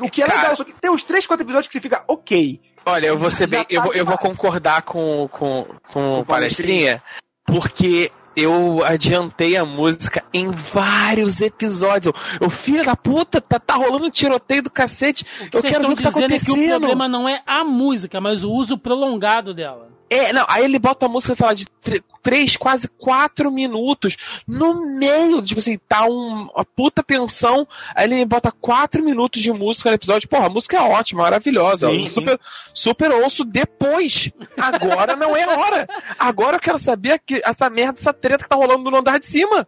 O 0.00 0.08
que 0.10 0.22
é 0.22 0.26
Cara- 0.26 0.40
legal, 0.42 0.56
só 0.56 0.62
que 0.64 0.72
tem 0.74 0.90
uns 0.90 1.02
3, 1.02 1.26
4 1.26 1.44
episódios 1.44 1.66
que 1.68 1.72
você 1.72 1.80
fica, 1.80 2.04
ok. 2.06 2.60
Olha, 2.86 3.06
eu 3.06 3.18
vou 3.18 3.30
ser 3.30 3.46
bem. 3.48 3.64
Eu 3.68 3.80
tá 3.80 3.84
vou, 3.86 3.94
eu 3.94 4.04
vou 4.06 4.18
concordar 4.18 4.82
com, 4.82 5.28
com, 5.32 5.64
com 5.88 5.92
Com 5.92 6.20
o 6.20 6.24
palestrinha, 6.24 7.02
porque 7.44 8.12
eu 8.36 8.84
adiantei 8.84 9.56
a 9.56 9.64
música 9.64 10.22
em 10.32 10.50
vários 10.50 11.40
episódios. 11.40 12.14
Eu, 12.38 12.50
filho 12.50 12.84
da 12.84 12.94
puta, 12.94 13.40
tá, 13.40 13.58
tá 13.58 13.74
rolando 13.74 14.04
um 14.04 14.10
tiroteio 14.10 14.62
do 14.62 14.70
cacete. 14.70 15.24
Eu 15.52 15.60
vocês 15.60 15.72
quero 15.72 15.74
estão 15.74 15.88
ver 15.88 15.94
o 15.94 15.96
que 15.96 16.02
tá 16.02 16.10
dizendo 16.10 16.34
é 16.34 16.38
que 16.38 16.50
o 16.50 16.54
acontecendo. 16.54 16.80
problema 16.80 17.08
não 17.08 17.26
é 17.26 17.42
a 17.46 17.64
música, 17.64 18.20
mas 18.20 18.44
o 18.44 18.52
uso 18.52 18.76
prolongado 18.76 19.54
dela. 19.54 19.95
É, 20.08 20.32
não, 20.32 20.44
aí 20.48 20.64
ele 20.64 20.78
bota 20.78 21.06
a 21.06 21.08
música, 21.08 21.34
sei 21.34 21.46
lá, 21.46 21.52
de 21.52 21.66
tr- 21.66 22.02
três, 22.22 22.56
quase 22.56 22.86
quatro 22.88 23.50
minutos 23.50 24.16
no 24.46 24.86
meio, 24.86 25.42
tipo 25.42 25.58
assim, 25.58 25.76
tá 25.88 26.04
um, 26.06 26.48
uma 26.54 26.64
puta 26.64 27.02
tensão, 27.02 27.66
aí 27.94 28.04
ele 28.04 28.24
bota 28.24 28.52
quatro 28.52 29.02
minutos 29.02 29.42
de 29.42 29.52
música 29.52 29.90
no 29.90 29.96
episódio. 29.96 30.28
Porra, 30.28 30.46
a 30.46 30.48
música 30.48 30.76
é 30.76 30.80
ótima, 30.80 31.22
maravilhosa. 31.24 31.88
Sim. 31.90 32.08
super, 32.08 32.38
super 32.72 33.10
ouço 33.10 33.44
depois. 33.44 34.30
Agora 34.56 35.16
não 35.16 35.36
é 35.36 35.46
hora. 35.48 35.88
Agora 36.18 36.56
eu 36.56 36.60
quero 36.60 36.78
saber 36.78 37.20
que 37.26 37.42
essa 37.44 37.68
merda, 37.68 37.98
essa 37.98 38.12
treta 38.12 38.44
que 38.44 38.48
tá 38.48 38.54
rolando 38.56 38.88
no 38.88 38.96
andar 38.98 39.18
de 39.18 39.26
cima. 39.26 39.66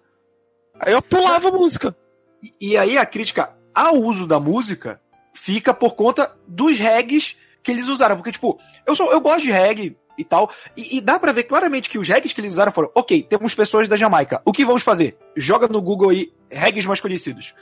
Aí 0.81 0.93
eu 0.93 1.03
pulava 1.03 1.49
a 1.49 1.53
música. 1.53 1.97
E, 2.41 2.55
e 2.73 2.77
aí 2.77 2.97
a 2.97 3.05
crítica 3.05 3.53
ao 3.75 3.97
uso 3.97 4.25
da 4.25 4.39
música 4.39 5.01
fica 5.35 5.75
por 5.75 5.95
conta 5.97 6.33
dos 6.47 6.79
regs 6.79 7.37
que 7.63 7.73
eles 7.73 7.89
usaram. 7.89 8.17
Porque, 8.17 8.31
tipo, 8.33 8.57
eu, 8.87 8.95
sou, 8.95 9.11
eu 9.11 9.21
gosto 9.21 9.43
de 9.43 9.51
reggae 9.51 9.97
e 10.19 10.25
tal. 10.25 10.51
E, 10.77 10.99
e 10.99 11.01
dá 11.01 11.19
pra 11.19 11.33
ver 11.33 11.45
claramente 11.45 11.89
que 11.89 11.99
os 11.99 12.09
regs 12.09 12.33
que 12.33 12.41
eles 12.41 12.53
usaram 12.53 12.73
foram: 12.73 12.91
ok, 12.95 13.23
temos 13.23 13.55
pessoas 13.55 13.89
da 13.89 13.97
Jamaica. 13.97 14.43
O 14.45 14.53
que 14.53 14.65
vamos 14.65 14.83
fazer? 14.83 15.17
Joga 15.37 15.69
no 15.69 15.81
Google 15.81 16.11
aí 16.11 16.33
regs 16.51 16.85
mais 16.85 17.01
conhecidos. 17.01 17.55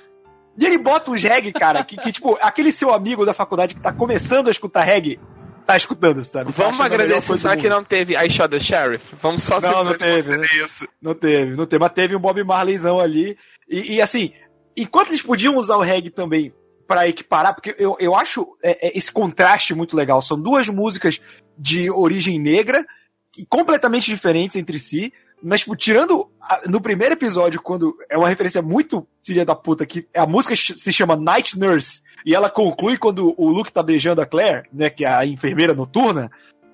E 0.58 0.64
ele 0.64 0.78
bota 0.78 1.10
os 1.10 1.22
reggae, 1.22 1.52
cara, 1.52 1.84
que, 1.84 1.96
que, 1.96 2.10
tipo, 2.10 2.38
aquele 2.40 2.72
seu 2.72 2.92
amigo 2.92 3.26
da 3.26 3.34
faculdade 3.34 3.74
que 3.74 3.80
tá 3.80 3.92
começando 3.92 4.48
a 4.48 4.50
escutar 4.50 4.84
reggae, 4.84 5.20
tá 5.66 5.76
escutando, 5.76 6.22
sabe? 6.24 6.50
Tá 6.52 6.62
Vamos 6.64 6.80
agradecer 6.80 7.36
só 7.36 7.54
que 7.56 7.68
não 7.68 7.84
teve 7.84 8.14
I 8.14 8.30
Shot 8.30 8.48
the 8.48 8.60
Sheriff. 8.60 9.14
Vamos 9.20 9.42
só 9.42 9.60
Não, 9.60 9.84
não 9.84 9.94
teve, 9.94 10.16
conceder 10.16 10.64
isso. 10.64 10.88
Não 11.02 11.14
teve, 11.14 11.56
não 11.56 11.66
teve. 11.66 11.80
Mas 11.80 11.92
teve 11.92 12.16
um 12.16 12.20
Bob 12.20 12.42
Marleyzão 12.42 12.98
ali. 12.98 13.36
E, 13.68 13.96
e, 13.96 14.02
assim, 14.02 14.32
enquanto 14.74 15.08
eles 15.08 15.22
podiam 15.22 15.56
usar 15.56 15.76
o 15.76 15.82
reggae 15.82 16.08
também 16.08 16.54
pra 16.86 17.08
equiparar, 17.08 17.54
porque 17.54 17.74
eu, 17.78 17.96
eu 17.98 18.14
acho 18.14 18.46
é, 18.62 18.88
é, 18.88 18.96
esse 18.96 19.10
contraste 19.12 19.74
muito 19.74 19.96
legal. 19.96 20.22
São 20.22 20.40
duas 20.40 20.68
músicas 20.68 21.20
de 21.58 21.90
origem 21.90 22.38
negra, 22.38 22.84
completamente 23.48 24.06
diferentes 24.06 24.56
entre 24.56 24.78
si, 24.78 25.12
mas, 25.42 25.60
tipo, 25.60 25.76
tirando 25.76 26.30
a, 26.40 26.62
no 26.68 26.80
primeiro 26.80 27.14
episódio, 27.14 27.60
quando 27.60 27.96
é 28.08 28.16
uma 28.16 28.28
referência 28.28 28.62
muito 28.62 29.06
filha 29.24 29.44
da 29.44 29.54
puta, 29.54 29.84
que 29.84 30.06
a 30.14 30.26
música 30.26 30.54
se 30.56 30.92
chama 30.92 31.14
Night 31.16 31.58
Nurse, 31.58 32.02
e 32.24 32.34
ela 32.34 32.50
conclui 32.50 32.96
quando 32.96 33.34
o 33.36 33.50
Luke 33.50 33.72
tá 33.72 33.82
beijando 33.82 34.20
a 34.20 34.26
Claire, 34.26 34.68
né, 34.72 34.90
que 34.90 35.04
é 35.04 35.08
a 35.08 35.26
enfermeira 35.26 35.74
noturna, 35.74 36.30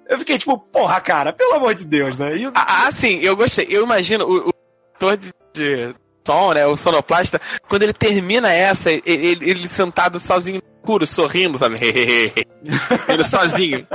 eu 0.08 0.18
fiquei 0.18 0.38
tipo, 0.38 0.58
porra, 0.58 1.00
cara, 1.00 1.32
pelo 1.32 1.54
amor 1.54 1.74
de 1.74 1.84
Deus, 1.84 2.18
né? 2.18 2.36
E, 2.36 2.46
Ah, 2.54 2.86
ah, 2.86 2.90
sim, 2.90 3.18
eu 3.20 3.36
gostei. 3.36 3.66
Eu 3.68 3.82
imagino 3.84 4.24
o, 4.24 4.48
o 4.48 4.52
ator 4.94 5.16
de, 5.16 5.32
de 5.54 5.94
som, 6.26 6.52
né, 6.52 6.66
o 6.66 6.76
sonoplasta, 6.76 7.40
quando 7.68 7.82
ele 7.82 7.92
termina 7.92 8.52
essa, 8.52 8.90
ele, 8.90 9.02
ele- 9.06 9.50
ele 9.50 9.68
sentado 9.68 10.18
sozinho 10.20 10.60
no 10.62 10.78
escuro, 10.80 11.06
sorrindo, 11.06 11.58
sabe? 11.58 11.78
ele 13.08 13.24
sozinho. 13.24 13.86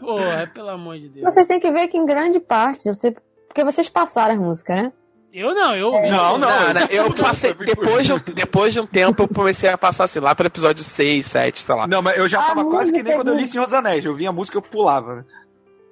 Porra, 0.00 0.50
pelo 0.52 0.70
amor 0.70 0.98
de 0.98 1.08
Deus. 1.08 1.32
Vocês 1.34 1.46
têm 1.46 1.60
que 1.60 1.70
ver 1.70 1.88
que 1.88 1.96
em 1.96 2.06
grande 2.06 2.38
parte, 2.40 2.88
você... 2.88 3.14
porque 3.48 3.64
vocês 3.64 3.88
passaram 3.88 4.34
as 4.34 4.40
músicas, 4.40 4.76
né? 4.76 4.92
Eu 5.34 5.54
não, 5.54 5.74
eu 5.74 5.88
ouvi. 5.90 6.10
Não, 6.10 6.36
não. 6.36 6.50
Não, 6.50 6.74
não, 6.74 6.86
eu 6.90 7.10
passei, 7.14 7.54
depois 7.54 8.04
de, 8.06 8.12
um, 8.12 8.18
depois 8.18 8.74
de 8.74 8.80
um 8.80 8.86
tempo, 8.86 9.22
eu 9.22 9.28
comecei 9.28 9.70
a 9.70 9.78
passar, 9.78 10.04
assim, 10.04 10.20
lá 10.20 10.34
pelo 10.34 10.48
episódio 10.48 10.84
6, 10.84 11.24
7, 11.24 11.60
sei 11.62 11.74
lá. 11.74 11.86
Não, 11.86 12.02
mas 12.02 12.18
eu 12.18 12.28
já 12.28 12.38
A 12.40 12.48
tava 12.48 12.64
quase 12.66 12.92
que 12.92 12.98
música 12.98 13.02
nem 13.08 13.14
quando 13.16 13.28
eu 13.28 13.34
li 13.34 13.46
Senhor 13.48 13.64
dos 13.64 13.72
Anéis. 13.72 14.04
Eu 14.04 14.14
via 14.14 14.28
a 14.28 14.32
música 14.32 14.58
eu 14.58 14.62
pulava. 14.62 15.16
né? 15.16 15.24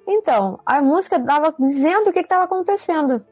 Então, 0.07 0.59
a 0.63 0.79
música 0.81 1.19
tava 1.19 1.55
dizendo 1.59 2.09
o 2.09 2.13
que, 2.13 2.21
que 2.21 2.29
tava 2.29 2.43
acontecendo. 2.43 3.25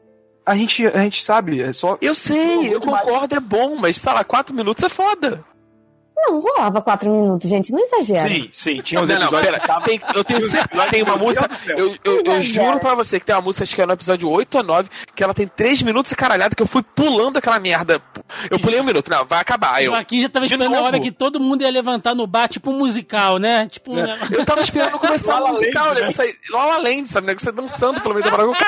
A 0.44 0.56
gente, 0.56 0.86
a 0.86 1.02
gente 1.02 1.22
sabe, 1.22 1.62
é 1.62 1.72
só. 1.72 1.98
Eu 2.00 2.14
sei, 2.14 2.74
eu 2.74 2.80
concordo, 2.80 3.34
é 3.34 3.40
bom, 3.40 3.76
mas, 3.76 3.96
sei 3.96 4.12
lá, 4.12 4.24
4 4.24 4.54
minutos 4.54 4.82
é 4.82 4.88
foda. 4.88 5.40
Não, 6.22 6.38
rolava 6.40 6.82
quatro 6.82 7.10
minutos, 7.10 7.48
gente, 7.48 7.72
não 7.72 7.78
exagera. 7.80 8.28
Sim, 8.28 8.48
sim, 8.52 8.80
tinha 8.82 9.00
os 9.00 9.08
Não, 9.08 9.16
não, 9.16 9.22
episódios 9.24 9.58
pera, 9.58 9.80
tem- 9.80 10.00
eu 10.14 10.22
tenho 10.24 10.40
certeza, 10.42 10.86
tem 10.88 11.02
uma 11.02 11.16
música, 11.16 11.48
eu, 11.68 11.96
eu, 12.04 12.24
eu 12.24 12.42
juro 12.42 12.78
pra 12.78 12.94
você 12.94 13.18
que 13.18 13.26
tem 13.26 13.34
uma 13.34 13.40
música, 13.42 13.64
acho 13.64 13.74
que 13.74 13.80
é 13.82 13.86
no 13.86 13.92
episódio 13.92 14.28
8 14.28 14.54
ou 14.58 14.62
9, 14.64 14.88
que 15.14 15.24
ela 15.24 15.32
tem 15.34 15.48
3 15.48 15.82
minutos 15.82 16.12
e 16.12 16.16
caralhada, 16.16 16.54
que 16.54 16.62
eu 16.62 16.66
fui 16.66 16.82
pulando 16.82 17.38
aquela 17.38 17.58
merda. 17.58 18.00
Eu 18.50 18.58
pulei 18.58 18.80
um 18.80 18.84
minuto, 18.84 19.10
não, 19.10 19.24
vai 19.24 19.40
acabar. 19.40 19.76
O 19.76 19.78
Eu, 19.80 19.92
Joaquim 19.92 20.20
já 20.20 20.28
tava 20.28 20.46
de 20.46 20.52
esperando 20.52 20.74
a 20.76 20.82
hora 20.82 21.00
que 21.00 21.10
todo 21.10 21.40
mundo 21.40 21.62
ia 21.62 21.70
levantar 21.70 22.14
no 22.14 22.26
bar, 22.26 22.48
tipo 22.48 22.70
um 22.70 22.78
musical, 22.78 23.38
né? 23.38 23.66
Tipo, 23.68 23.98
É. 23.98 24.02
negócio- 24.06 24.34
eu 24.34 24.44
tava 24.44 24.60
esperando 24.60 24.98
começar 24.98 25.36
a 25.38 25.46
musical, 25.52 25.94
né? 25.94 26.02
né? 26.02 26.10
Sair- 26.10 26.36
La 26.50 26.64
La 26.66 26.78
Land, 26.78 27.08
sabe? 27.08 27.26
Né? 27.26 27.34
Você 27.36 27.50
dançando 27.50 28.00
pelo 28.00 28.14
meio 28.14 28.24
da 28.24 28.30
barulho. 28.30 28.52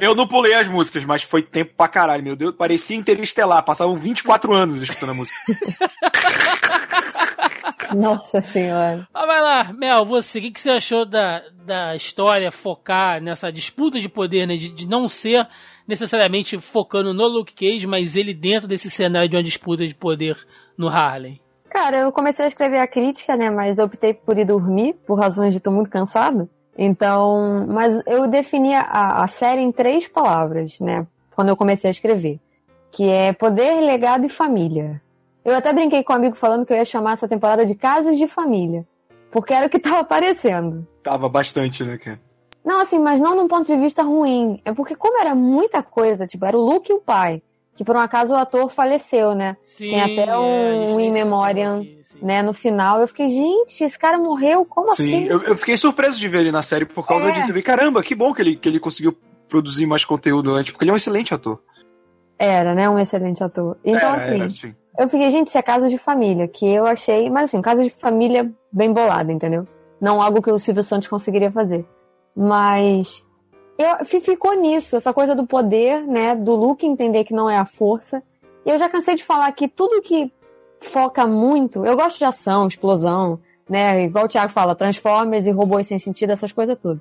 Eu 0.00 0.14
não 0.14 0.28
pulei 0.28 0.54
as 0.54 0.68
músicas, 0.68 1.04
mas 1.04 1.24
foi 1.24 1.42
tempo 1.42 1.72
pra 1.76 1.88
caralho, 1.88 2.22
meu 2.22 2.36
Deus. 2.36 2.54
Parecia 2.54 2.96
interestelar, 2.96 3.64
passavam 3.64 3.96
24 3.96 4.54
anos 4.54 4.80
escutando 4.80 5.10
a 5.10 5.14
música. 5.14 5.36
Nossa 7.94 8.40
senhora. 8.40 9.06
Ah, 9.14 9.26
vai 9.26 9.40
lá, 9.40 9.72
Mel, 9.72 10.04
você, 10.04 10.38
o 10.38 10.42
que, 10.42 10.50
que 10.50 10.60
você 10.60 10.70
achou 10.70 11.06
da, 11.06 11.42
da 11.64 11.94
história 11.94 12.50
focar 12.50 13.22
nessa 13.22 13.50
disputa 13.50 14.00
de 14.00 14.08
poder, 14.08 14.46
né? 14.46 14.56
De, 14.56 14.68
de 14.68 14.88
não 14.88 15.08
ser 15.08 15.46
necessariamente 15.86 16.58
focando 16.58 17.14
no 17.14 17.26
Luke 17.26 17.54
Cage, 17.54 17.86
mas 17.86 18.16
ele 18.16 18.34
dentro 18.34 18.66
desse 18.66 18.90
cenário 18.90 19.28
de 19.28 19.36
uma 19.36 19.42
disputa 19.42 19.86
de 19.86 19.94
poder 19.94 20.36
no 20.76 20.88
Harlem. 20.88 21.40
Cara, 21.70 21.98
eu 21.98 22.12
comecei 22.12 22.44
a 22.44 22.48
escrever 22.48 22.78
a 22.78 22.86
crítica, 22.86 23.36
né? 23.36 23.50
Mas 23.50 23.78
optei 23.78 24.14
por 24.14 24.38
ir 24.38 24.44
dormir, 24.44 24.94
por 25.06 25.18
razões 25.18 25.52
de 25.52 25.60
tô 25.60 25.70
muito 25.70 25.90
cansado. 25.90 26.48
Então, 26.76 27.66
mas 27.68 28.02
eu 28.06 28.26
defini 28.26 28.74
a, 28.74 29.22
a 29.22 29.26
série 29.26 29.62
em 29.62 29.72
três 29.72 30.08
palavras, 30.08 30.80
né? 30.80 31.06
Quando 31.34 31.48
eu 31.48 31.56
comecei 31.56 31.88
a 31.88 31.90
escrever. 31.90 32.40
Que 32.90 33.08
é 33.08 33.32
poder, 33.32 33.80
legado 33.80 34.24
e 34.24 34.28
família. 34.28 35.00
Eu 35.46 35.54
até 35.54 35.72
brinquei 35.72 36.02
com 36.02 36.12
um 36.12 36.16
amigo 36.16 36.34
falando 36.34 36.66
que 36.66 36.72
eu 36.72 36.76
ia 36.76 36.84
chamar 36.84 37.12
essa 37.12 37.28
temporada 37.28 37.64
de 37.64 37.76
Casos 37.76 38.18
de 38.18 38.26
Família. 38.26 38.84
Porque 39.30 39.54
era 39.54 39.66
o 39.66 39.70
que 39.70 39.78
tava 39.78 40.00
aparecendo. 40.00 40.84
Tava 41.04 41.28
bastante, 41.28 41.84
né, 41.84 41.96
cara? 41.98 42.20
Não, 42.64 42.80
assim, 42.80 42.98
mas 42.98 43.20
não 43.20 43.36
num 43.36 43.46
ponto 43.46 43.64
de 43.64 43.76
vista 43.76 44.02
ruim. 44.02 44.60
É 44.64 44.72
porque 44.72 44.96
como 44.96 45.20
era 45.20 45.36
muita 45.36 45.84
coisa, 45.84 46.26
tipo, 46.26 46.44
era 46.44 46.58
o 46.58 46.60
Luke 46.60 46.90
e 46.90 46.94
o 46.94 47.00
pai. 47.00 47.40
Que 47.76 47.84
por 47.84 47.94
um 47.94 48.00
acaso 48.00 48.32
o 48.32 48.36
ator 48.36 48.68
faleceu, 48.70 49.36
né? 49.36 49.56
Sim, 49.62 49.90
Tem 49.90 50.00
até 50.00 50.32
é, 50.32 50.36
um 50.36 50.96
nem 50.96 51.08
in 51.08 51.12
memoriam, 51.12 51.76
aqui, 51.80 52.00
sim. 52.02 52.18
né, 52.22 52.42
no 52.42 52.54
final, 52.54 53.00
eu 53.00 53.06
fiquei, 53.06 53.28
gente, 53.28 53.84
esse 53.84 53.98
cara 53.98 54.18
morreu, 54.18 54.64
como 54.64 54.94
Sim, 54.96 55.14
assim? 55.14 55.26
eu, 55.26 55.42
eu 55.42 55.56
fiquei 55.58 55.76
surpreso 55.76 56.18
de 56.18 56.26
ver 56.26 56.40
ele 56.40 56.50
na 56.50 56.62
série 56.62 56.86
por 56.86 57.06
causa 57.06 57.28
É. 57.28 57.32
disso. 57.32 57.50
Eu 57.50 57.54
vi, 57.54 57.62
caramba, 57.62 58.02
que 58.02 58.14
bom 58.14 58.32
que 58.32 58.40
ele, 58.42 58.56
que 58.56 58.66
ele 58.66 58.80
conseguiu 58.80 59.14
produzir 59.46 59.84
mais 59.86 60.04
conteúdo 60.06 60.52
antes, 60.52 60.72
porque 60.72 60.84
ele 60.84 60.90
é 60.90 60.94
um 60.94 60.96
excelente 60.96 61.34
ator. 61.34 61.60
Era, 62.38 62.74
né, 62.74 62.88
um 62.88 62.98
excelente 62.98 63.42
ator. 63.42 63.76
Então, 63.84 64.12
assim, 64.14 64.34
era, 64.42 64.48
eu 64.98 65.08
fiquei, 65.08 65.30
gente, 65.30 65.46
isso 65.48 65.58
é 65.58 65.62
casa 65.62 65.88
de 65.88 65.96
família, 65.98 66.46
que 66.46 66.66
eu 66.66 66.86
achei, 66.86 67.30
mas 67.30 67.44
assim, 67.44 67.62
casa 67.62 67.82
de 67.82 67.90
família 67.90 68.52
bem 68.70 68.92
bolada, 68.92 69.32
entendeu? 69.32 69.66
Não 70.00 70.20
algo 70.20 70.42
que 70.42 70.50
o 70.50 70.58
Silvio 70.58 70.82
Santos 70.82 71.08
conseguiria 71.08 71.50
fazer. 71.50 71.86
Mas 72.34 73.26
eu, 73.78 74.04
fi- 74.04 74.20
ficou 74.20 74.54
nisso, 74.54 74.96
essa 74.96 75.12
coisa 75.12 75.34
do 75.34 75.46
poder, 75.46 76.02
né, 76.06 76.34
do 76.36 76.54
Luke 76.54 76.86
entender 76.86 77.24
que 77.24 77.32
não 77.34 77.48
é 77.48 77.56
a 77.56 77.64
força. 77.64 78.22
E 78.64 78.70
eu 78.70 78.78
já 78.78 78.88
cansei 78.88 79.14
de 79.14 79.24
falar 79.24 79.50
que 79.52 79.66
tudo 79.68 80.02
que 80.02 80.30
foca 80.80 81.26
muito, 81.26 81.86
eu 81.86 81.96
gosto 81.96 82.18
de 82.18 82.24
ação, 82.26 82.68
explosão, 82.68 83.40
né, 83.68 84.04
igual 84.04 84.26
o 84.26 84.28
Thiago 84.28 84.52
fala, 84.52 84.74
Transformers 84.74 85.46
e 85.46 85.50
robôs 85.50 85.86
sem 85.86 85.98
sentido, 85.98 86.30
essas 86.32 86.52
coisas 86.52 86.76
tudo. 86.78 87.00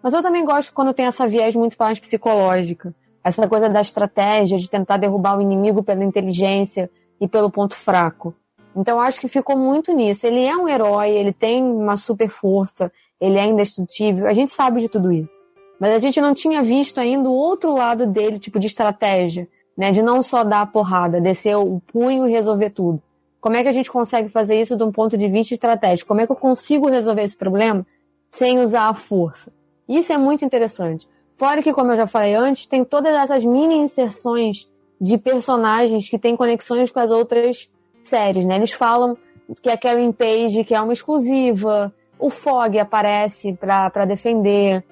Mas 0.00 0.14
eu 0.14 0.22
também 0.22 0.44
gosto 0.44 0.72
quando 0.72 0.94
tem 0.94 1.06
essa 1.06 1.26
viés 1.26 1.56
muito 1.56 1.76
mais 1.78 1.98
psicológica. 1.98 2.94
Essa 3.28 3.46
coisa 3.46 3.68
da 3.68 3.80
estratégia, 3.80 4.58
de 4.58 4.68
tentar 4.68 4.96
derrubar 4.96 5.38
o 5.38 5.42
inimigo 5.42 5.82
pela 5.82 6.02
inteligência 6.02 6.90
e 7.20 7.28
pelo 7.28 7.50
ponto 7.50 7.76
fraco. 7.76 8.34
Então 8.74 9.00
acho 9.00 9.20
que 9.20 9.28
ficou 9.28 9.56
muito 9.56 9.92
nisso. 9.92 10.26
Ele 10.26 10.44
é 10.44 10.56
um 10.56 10.68
herói, 10.68 11.10
ele 11.10 11.32
tem 11.32 11.62
uma 11.62 11.96
super 11.96 12.28
força, 12.28 12.90
ele 13.20 13.38
é 13.38 13.44
indestrutível, 13.44 14.26
a 14.26 14.32
gente 14.32 14.52
sabe 14.52 14.80
de 14.80 14.88
tudo 14.88 15.12
isso. 15.12 15.42
Mas 15.78 15.92
a 15.92 15.98
gente 15.98 16.20
não 16.20 16.34
tinha 16.34 16.62
visto 16.62 16.98
ainda 16.98 17.28
o 17.28 17.34
outro 17.34 17.72
lado 17.72 18.06
dele, 18.06 18.38
tipo 18.38 18.58
de 18.58 18.66
estratégia, 18.66 19.48
né? 19.76 19.90
De 19.90 20.02
não 20.02 20.22
só 20.22 20.42
dar 20.42 20.62
a 20.62 20.66
porrada, 20.66 21.20
descer 21.20 21.56
o 21.56 21.80
punho 21.92 22.26
e 22.26 22.30
resolver 22.30 22.70
tudo. 22.70 23.00
Como 23.40 23.56
é 23.56 23.62
que 23.62 23.68
a 23.68 23.72
gente 23.72 23.90
consegue 23.90 24.28
fazer 24.28 24.60
isso 24.60 24.76
de 24.76 24.82
um 24.82 24.90
ponto 24.90 25.16
de 25.16 25.28
vista 25.28 25.54
estratégico? 25.54 26.08
Como 26.08 26.20
é 26.20 26.26
que 26.26 26.32
eu 26.32 26.36
consigo 26.36 26.88
resolver 26.88 27.22
esse 27.22 27.36
problema 27.36 27.86
sem 28.30 28.58
usar 28.58 28.88
a 28.88 28.94
força? 28.94 29.52
Isso 29.88 30.12
é 30.12 30.18
muito 30.18 30.44
interessante. 30.44 31.08
Fora 31.38 31.62
que, 31.62 31.72
como 31.72 31.92
eu 31.92 31.96
já 31.96 32.06
falei 32.06 32.34
antes, 32.34 32.66
tem 32.66 32.84
todas 32.84 33.14
essas 33.14 33.44
mini 33.44 33.76
inserções 33.76 34.68
de 35.00 35.16
personagens 35.16 36.10
que 36.10 36.18
têm 36.18 36.36
conexões 36.36 36.90
com 36.90 36.98
as 36.98 37.12
outras 37.12 37.70
séries, 38.02 38.44
né? 38.44 38.56
Eles 38.56 38.72
falam 38.72 39.16
que 39.62 39.70
a 39.70 39.78
Karen 39.78 40.10
Page, 40.10 40.64
que 40.64 40.74
é 40.74 40.80
uma 40.80 40.92
exclusiva, 40.92 41.94
o 42.18 42.28
Fog 42.28 42.76
aparece 42.76 43.52
pra 43.52 44.04
defender, 44.04 44.84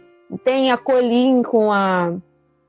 tem 0.44 0.70
a 0.70 0.76
Colleen 0.76 1.42
com 1.42 1.72
a 1.72 2.14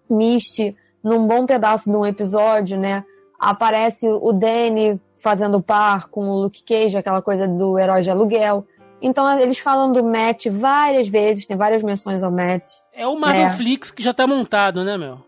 Misty 0.09 0.75
num 1.03 1.27
bom 1.27 1.45
pedaço 1.45 1.89
de 1.89 1.95
um 1.95 2.05
episódio, 2.05 2.79
né? 2.79 3.05
Aparece 3.39 4.09
o 4.09 4.33
Danny 4.33 4.99
fazendo 5.21 5.61
par 5.61 6.07
com 6.07 6.27
o 6.29 6.41
Luke 6.41 6.63
Cage, 6.63 6.97
aquela 6.97 7.21
coisa 7.21 7.47
do 7.47 7.77
herói 7.77 8.01
de 8.01 8.09
aluguel. 8.09 8.65
Então 9.01 9.39
eles 9.39 9.59
falam 9.59 9.91
do 9.91 10.03
Matt 10.03 10.47
várias 10.47 11.07
vezes, 11.07 11.45
tem 11.45 11.55
várias 11.55 11.83
menções 11.83 12.23
ao 12.23 12.31
Matt. 12.31 12.63
É 12.93 13.05
o 13.07 13.15
Marvel 13.19 13.43
É. 13.45 13.49
Flix 13.51 13.91
que 13.91 14.01
já 14.01 14.13
tá 14.13 14.25
montado, 14.25 14.83
né, 14.83 14.97
meu? 14.97 15.19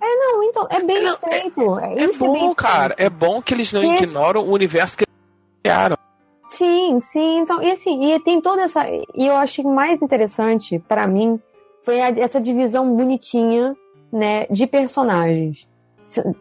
Não, 0.00 0.42
então, 0.42 0.66
é 0.70 0.80
bem 0.82 1.02
Não, 1.02 1.16
feito. 1.16 1.78
É 1.80 1.94
bem 1.94 2.18
bom, 2.18 2.32
feito. 2.38 2.54
cara. 2.56 2.94
É 2.98 3.08
bom 3.08 3.40
que 3.40 3.54
eles 3.54 3.72
não 3.72 3.82
Esse- 3.94 4.04
ignoram 4.04 4.42
o 4.42 4.52
universo 4.52 4.98
que 4.98 5.04
eles 5.04 5.14
criaram. 5.62 5.96
Sim, 6.50 7.00
sim. 7.00 7.38
Então, 7.38 7.62
e 7.62 7.70
assim, 7.70 8.12
e 8.12 8.20
tem 8.20 8.40
toda 8.40 8.62
essa. 8.62 8.86
E 8.88 9.26
eu 9.26 9.34
achei 9.36 9.64
mais 9.64 10.02
interessante 10.02 10.78
pra 10.78 11.06
mim 11.06 11.40
foi 11.82 12.00
a- 12.02 12.10
essa 12.10 12.40
divisão 12.40 12.94
bonitinha, 12.94 13.74
né, 14.12 14.46
de 14.50 14.66
personagens 14.66 15.66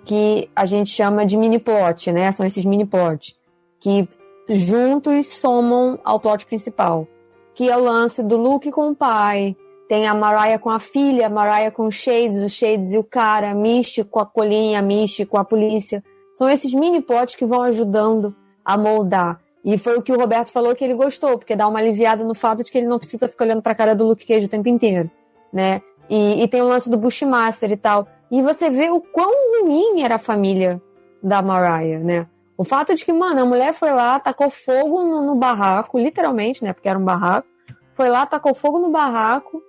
que 0.06 0.50
a 0.56 0.66
gente 0.66 0.90
chama 0.90 1.26
de 1.26 1.38
mini 1.38 1.58
plot, 1.58 2.12
né? 2.12 2.32
São 2.34 2.46
esses 2.46 2.66
mini 2.66 2.86
plot 2.86 3.36
que 3.80 4.08
juntos 4.48 5.28
somam 5.28 6.00
ao 6.04 6.20
plot 6.20 6.46
principal, 6.46 7.08
que 7.54 7.70
é 7.70 7.78
o 7.78 7.84
lance 7.84 8.24
do 8.24 8.38
Luke 8.38 8.72
com 8.72 8.90
o 8.90 8.96
pai. 8.96 9.56
Tem 9.88 10.08
a 10.08 10.14
Mariah 10.14 10.58
com 10.58 10.70
a 10.70 10.80
filha, 10.80 11.28
a 11.28 11.30
Mariah 11.30 11.72
com 11.72 11.86
os 11.86 11.96
Shades, 11.96 12.42
os 12.42 12.54
Shades 12.54 12.94
e 12.94 12.98
o 12.98 13.04
cara, 13.04 13.54
Misty 13.54 14.04
com 14.04 14.20
a 14.20 14.26
colinha, 14.26 14.82
Misty 14.82 15.26
com 15.26 15.38
a 15.38 15.44
polícia. 15.44 16.04
São 16.34 16.50
esses 16.50 16.74
mini 16.74 17.02
plots 17.02 17.36
que 17.36 17.46
vão 17.46 17.62
ajudando 17.62 18.36
a 18.66 18.78
moldar. 18.78 19.40
E 19.64 19.78
foi 19.78 19.98
o 19.98 20.02
que 20.02 20.12
o 20.12 20.18
Roberto 20.18 20.52
falou 20.52 20.76
que 20.76 20.84
ele 20.84 20.94
gostou, 20.94 21.38
porque 21.38 21.56
dá 21.56 21.68
uma 21.68 21.80
aliviada 21.80 22.24
no 22.24 22.36
fato 22.36 22.64
de 22.64 22.72
que 22.72 22.78
ele 22.78 22.88
não 22.88 23.00
precisa 23.00 23.28
ficar 23.28 23.46
olhando 23.46 23.62
pra 23.62 23.76
cara 23.76 23.96
do 23.96 24.06
Luke 24.06 24.26
Cage 24.26 24.46
o 24.46 24.50
tempo 24.50 24.68
inteiro, 24.68 25.10
né? 25.54 25.82
E, 26.10 26.44
e 26.44 26.48
tem 26.48 26.62
o 26.62 26.68
lance 26.68 26.90
do 26.90 26.98
Bushmaster 26.98 27.72
e 27.72 27.78
tal. 27.78 28.08
E 28.30 28.42
você 28.42 28.70
vê 28.70 28.90
o 28.90 29.00
quão 29.00 29.32
ruim 29.62 30.02
era 30.02 30.16
a 30.16 30.20
família 30.20 30.82
da 31.22 31.42
Mariah, 31.42 32.04
né? 32.04 32.28
O 32.58 32.64
fato 32.64 32.94
de 32.94 33.04
que, 33.04 33.12
mano, 33.12 33.42
a 33.42 33.46
mulher 33.46 33.74
foi 33.74 33.92
lá, 33.92 34.20
tacou 34.20 34.50
fogo 34.50 35.04
no, 35.04 35.26
no 35.26 35.36
barraco, 35.36 35.98
literalmente, 35.98 36.64
né? 36.64 36.74
Porque 36.74 36.88
era 36.88 37.00
um 37.00 37.04
barraco. 37.04 37.48
Foi 37.94 38.10
lá, 38.10 38.26
tacou 38.26 38.54
fogo 38.54 38.80
no 38.80 38.90
barraco, 38.90 39.62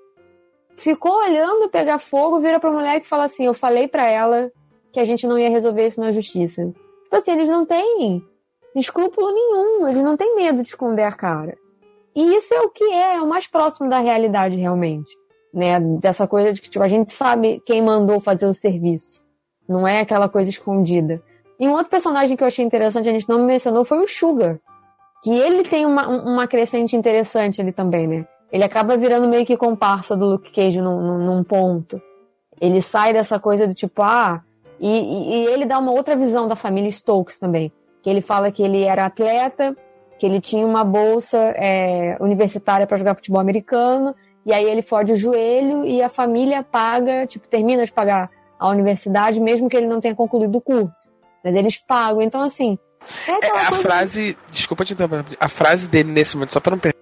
ficou 0.76 1.18
olhando 1.18 1.68
pegar 1.68 1.98
fogo, 1.98 2.40
vira 2.40 2.60
pra 2.60 2.70
mulher 2.70 3.00
e 3.00 3.04
fala 3.04 3.24
assim: 3.24 3.46
Eu 3.46 3.54
falei 3.54 3.88
pra 3.88 4.08
ela 4.08 4.50
que 4.92 5.00
a 5.00 5.04
gente 5.04 5.26
não 5.26 5.38
ia 5.38 5.50
resolver 5.50 5.86
isso 5.86 6.00
na 6.00 6.12
justiça. 6.12 6.72
Tipo 7.04 7.16
assim, 7.16 7.32
eles 7.32 7.48
não 7.48 7.64
têm 7.64 8.22
escrúpulo 8.76 9.32
nenhum, 9.32 9.88
eles 9.88 10.02
não 10.02 10.16
têm 10.16 10.34
medo 10.34 10.62
de 10.62 10.68
esconder 10.68 11.04
a 11.04 11.12
cara. 11.12 11.56
E 12.14 12.36
isso 12.36 12.54
é 12.54 12.60
o 12.60 12.70
que 12.70 12.84
é, 12.84 13.16
é 13.16 13.20
o 13.20 13.28
mais 13.28 13.46
próximo 13.46 13.88
da 13.88 13.98
realidade 13.98 14.56
realmente, 14.56 15.12
né? 15.52 15.80
Dessa 15.80 16.26
coisa 16.26 16.52
de 16.52 16.60
que 16.60 16.70
tipo, 16.70 16.84
a 16.84 16.88
gente 16.88 17.12
sabe 17.12 17.62
quem 17.66 17.82
mandou 17.82 18.20
fazer 18.20 18.46
o 18.46 18.54
serviço. 18.54 19.22
Não 19.68 19.86
é 19.86 20.00
aquela 20.00 20.28
coisa 20.28 20.50
escondida. 20.50 21.22
E 21.58 21.68
um 21.68 21.72
outro 21.72 21.88
personagem 21.88 22.36
que 22.36 22.42
eu 22.42 22.46
achei 22.46 22.64
interessante, 22.64 23.08
a 23.08 23.12
gente 23.12 23.28
não 23.28 23.44
mencionou, 23.44 23.84
foi 23.84 23.98
o 23.98 24.08
Sugar. 24.08 24.58
Que 25.22 25.32
ele 25.32 25.62
tem 25.62 25.86
uma, 25.86 26.06
uma 26.08 26.46
crescente 26.46 26.96
interessante 26.96 27.60
ali 27.60 27.72
também, 27.72 28.06
né? 28.06 28.26
Ele 28.52 28.64
acaba 28.64 28.96
virando 28.96 29.28
meio 29.28 29.46
que 29.46 29.56
comparsa 29.56 30.16
do 30.16 30.26
Luke 30.26 30.52
Cage 30.52 30.80
num, 30.80 31.18
num, 31.18 31.42
ponto. 31.42 32.00
Ele 32.60 32.80
sai 32.82 33.12
dessa 33.12 33.38
coisa 33.38 33.66
do 33.66 33.74
tipo, 33.74 34.02
ah. 34.02 34.42
E, 34.78 34.88
e, 34.88 35.34
e, 35.34 35.46
ele 35.46 35.64
dá 35.64 35.78
uma 35.78 35.92
outra 35.92 36.14
visão 36.14 36.46
da 36.46 36.54
família 36.54 36.90
Stokes 36.90 37.38
também. 37.38 37.72
Que 38.02 38.10
ele 38.10 38.20
fala 38.20 38.50
que 38.50 38.62
ele 38.62 38.82
era 38.82 39.06
atleta, 39.06 39.74
que 40.18 40.26
ele 40.26 40.40
tinha 40.40 40.66
uma 40.66 40.84
bolsa 40.84 41.38
é, 41.56 42.16
universitária 42.20 42.86
para 42.86 42.96
jogar 42.96 43.14
futebol 43.14 43.40
americano, 43.40 44.14
e 44.44 44.52
aí 44.52 44.64
ele 44.64 44.82
fode 44.82 45.12
o 45.12 45.16
joelho 45.16 45.84
e 45.84 46.02
a 46.02 46.08
família 46.08 46.62
paga, 46.62 47.26
tipo, 47.26 47.48
termina 47.48 47.84
de 47.84 47.92
pagar 47.92 48.30
a 48.58 48.68
universidade, 48.68 49.40
mesmo 49.40 49.68
que 49.68 49.76
ele 49.76 49.86
não 49.86 50.00
tenha 50.00 50.14
concluído 50.14 50.56
o 50.56 50.60
curso. 50.60 51.10
Mas 51.44 51.54
eles 51.54 51.76
pagam. 51.76 52.22
Então, 52.22 52.40
assim. 52.40 52.78
É, 53.28 53.46
é 53.46 53.50
a 53.50 53.72
frase. 53.72 54.36
Desculpa 54.50 54.84
te 54.84 54.94
interromper. 54.94 55.36
A 55.38 55.48
frase 55.48 55.86
dele 55.86 56.10
nesse 56.10 56.36
momento, 56.36 56.54
só 56.54 56.60
para 56.60 56.72
não 56.72 56.78
perder, 56.78 56.96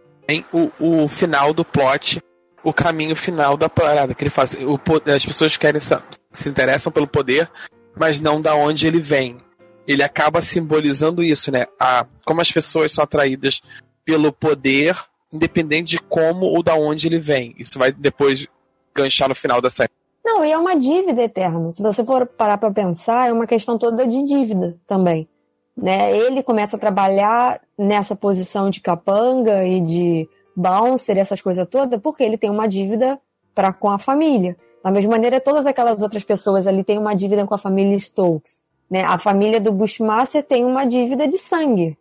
o, 0.53 0.71
o 1.05 1.09
final 1.09 1.55
do 1.55 1.65
plot 1.65 2.21
o 2.63 2.73
caminho 2.73 3.17
final 3.17 3.57
da 3.57 3.69
parada, 3.69 4.15
que 4.15 4.23
ele 4.23 4.31
faz. 4.31 4.55
O, 4.55 4.79
as 5.11 5.25
pessoas 5.25 5.57
querem 5.57 5.81
se 5.81 6.49
interessam 6.49 6.93
pelo 6.93 7.07
poder, 7.07 7.51
mas 7.97 8.21
não 8.21 8.41
da 8.41 8.55
onde 8.55 8.87
ele 8.87 9.01
vem. 9.01 9.39
Ele 9.87 10.03
acaba 10.03 10.41
simbolizando 10.41 11.23
isso, 11.23 11.51
né? 11.51 11.67
A, 11.79 12.07
como 12.25 12.41
as 12.41 12.53
pessoas 12.53 12.93
são 12.93 13.03
atraídas 13.03 13.61
pelo 14.05 14.33
poder, 14.33 14.97
independente 15.33 15.91
de 15.91 15.99
como 15.99 16.47
ou 16.47 16.63
da 16.63 16.75
onde 16.75 17.09
ele 17.09 17.19
vem. 17.19 17.55
Isso 17.59 17.79
vai 17.79 17.91
depois 17.91 18.47
ganchar 18.95 19.29
no 19.29 19.35
final 19.35 19.61
da 19.61 19.69
série. 19.69 19.91
Não, 20.25 20.45
e 20.45 20.53
é 20.53 20.59
uma 20.59 20.77
dívida 20.77 21.23
eterna. 21.23 21.73
Se 21.73 21.83
você 21.83 22.05
for 22.05 22.27
parar 22.27 22.59
para 22.59 22.71
pensar, 22.71 23.29
é 23.29 23.33
uma 23.33 23.47
questão 23.47 23.77
toda 23.77 24.07
de 24.07 24.23
dívida 24.23 24.79
também. 24.87 25.29
Né? 25.77 26.17
Ele 26.17 26.43
começa 26.43 26.77
a 26.77 26.79
trabalhar 26.79 27.61
nessa 27.77 28.15
posição 28.15 28.71
de 28.71 28.81
capanga 28.81 29.65
e 29.65 29.81
de 29.81 30.29
bouncer, 30.55 31.19
essas 31.19 31.41
coisas 31.41 31.67
todas, 31.69 32.01
porque 32.01 32.23
ele 32.23 32.39
tem 32.39 32.51
uma 32.51 32.69
dívida 32.69 33.19
para 33.55 33.73
com 33.73 33.91
a 33.91 33.99
família. 33.99 34.57
Da 34.85 34.91
mesma 34.91 35.13
maneira, 35.13 35.41
todas 35.41 35.67
aquelas 35.67 36.03
outras 36.03 36.25
pessoas 36.25 36.67
ali 36.67 36.85
têm 36.85 36.99
uma 36.99 37.15
dívida 37.15 37.47
com 37.47 37.55
a 37.55 37.59
família 37.59 37.99
Stokes. 37.99 38.63
Né? 38.91 39.03
A 39.05 39.19
família 39.19 39.61
do 39.61 39.73
Bushmaster 39.73 40.43
tem 40.43 40.65
uma 40.65 40.85
dívida 40.85 41.27
de 41.27 41.39
sangue. 41.39 41.97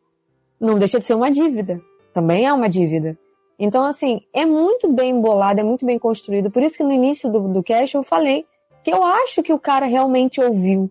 Não 0.60 0.78
deixa 0.78 1.00
de 1.00 1.06
ser 1.06 1.16
uma 1.16 1.32
dívida. 1.32 1.82
Também 2.14 2.46
é 2.46 2.54
uma 2.54 2.68
dívida. 2.68 3.18
Então, 3.64 3.86
assim, 3.86 4.22
é 4.34 4.44
muito 4.44 4.92
bem 4.92 5.12
embolado, 5.12 5.60
é 5.60 5.64
muito 5.64 5.86
bem 5.86 6.00
construído. 6.00 6.50
Por 6.50 6.64
isso 6.64 6.78
que 6.78 6.84
no 6.84 6.92
início 6.92 7.32
do, 7.32 7.42
do 7.48 7.62
cast 7.62 7.96
eu 7.96 8.02
falei 8.02 8.44
que 8.84 8.92
eu 8.92 9.06
acho 9.06 9.44
que 9.44 9.54
o 9.54 9.60
cara 9.60 9.86
realmente 9.86 10.42
ouviu, 10.42 10.90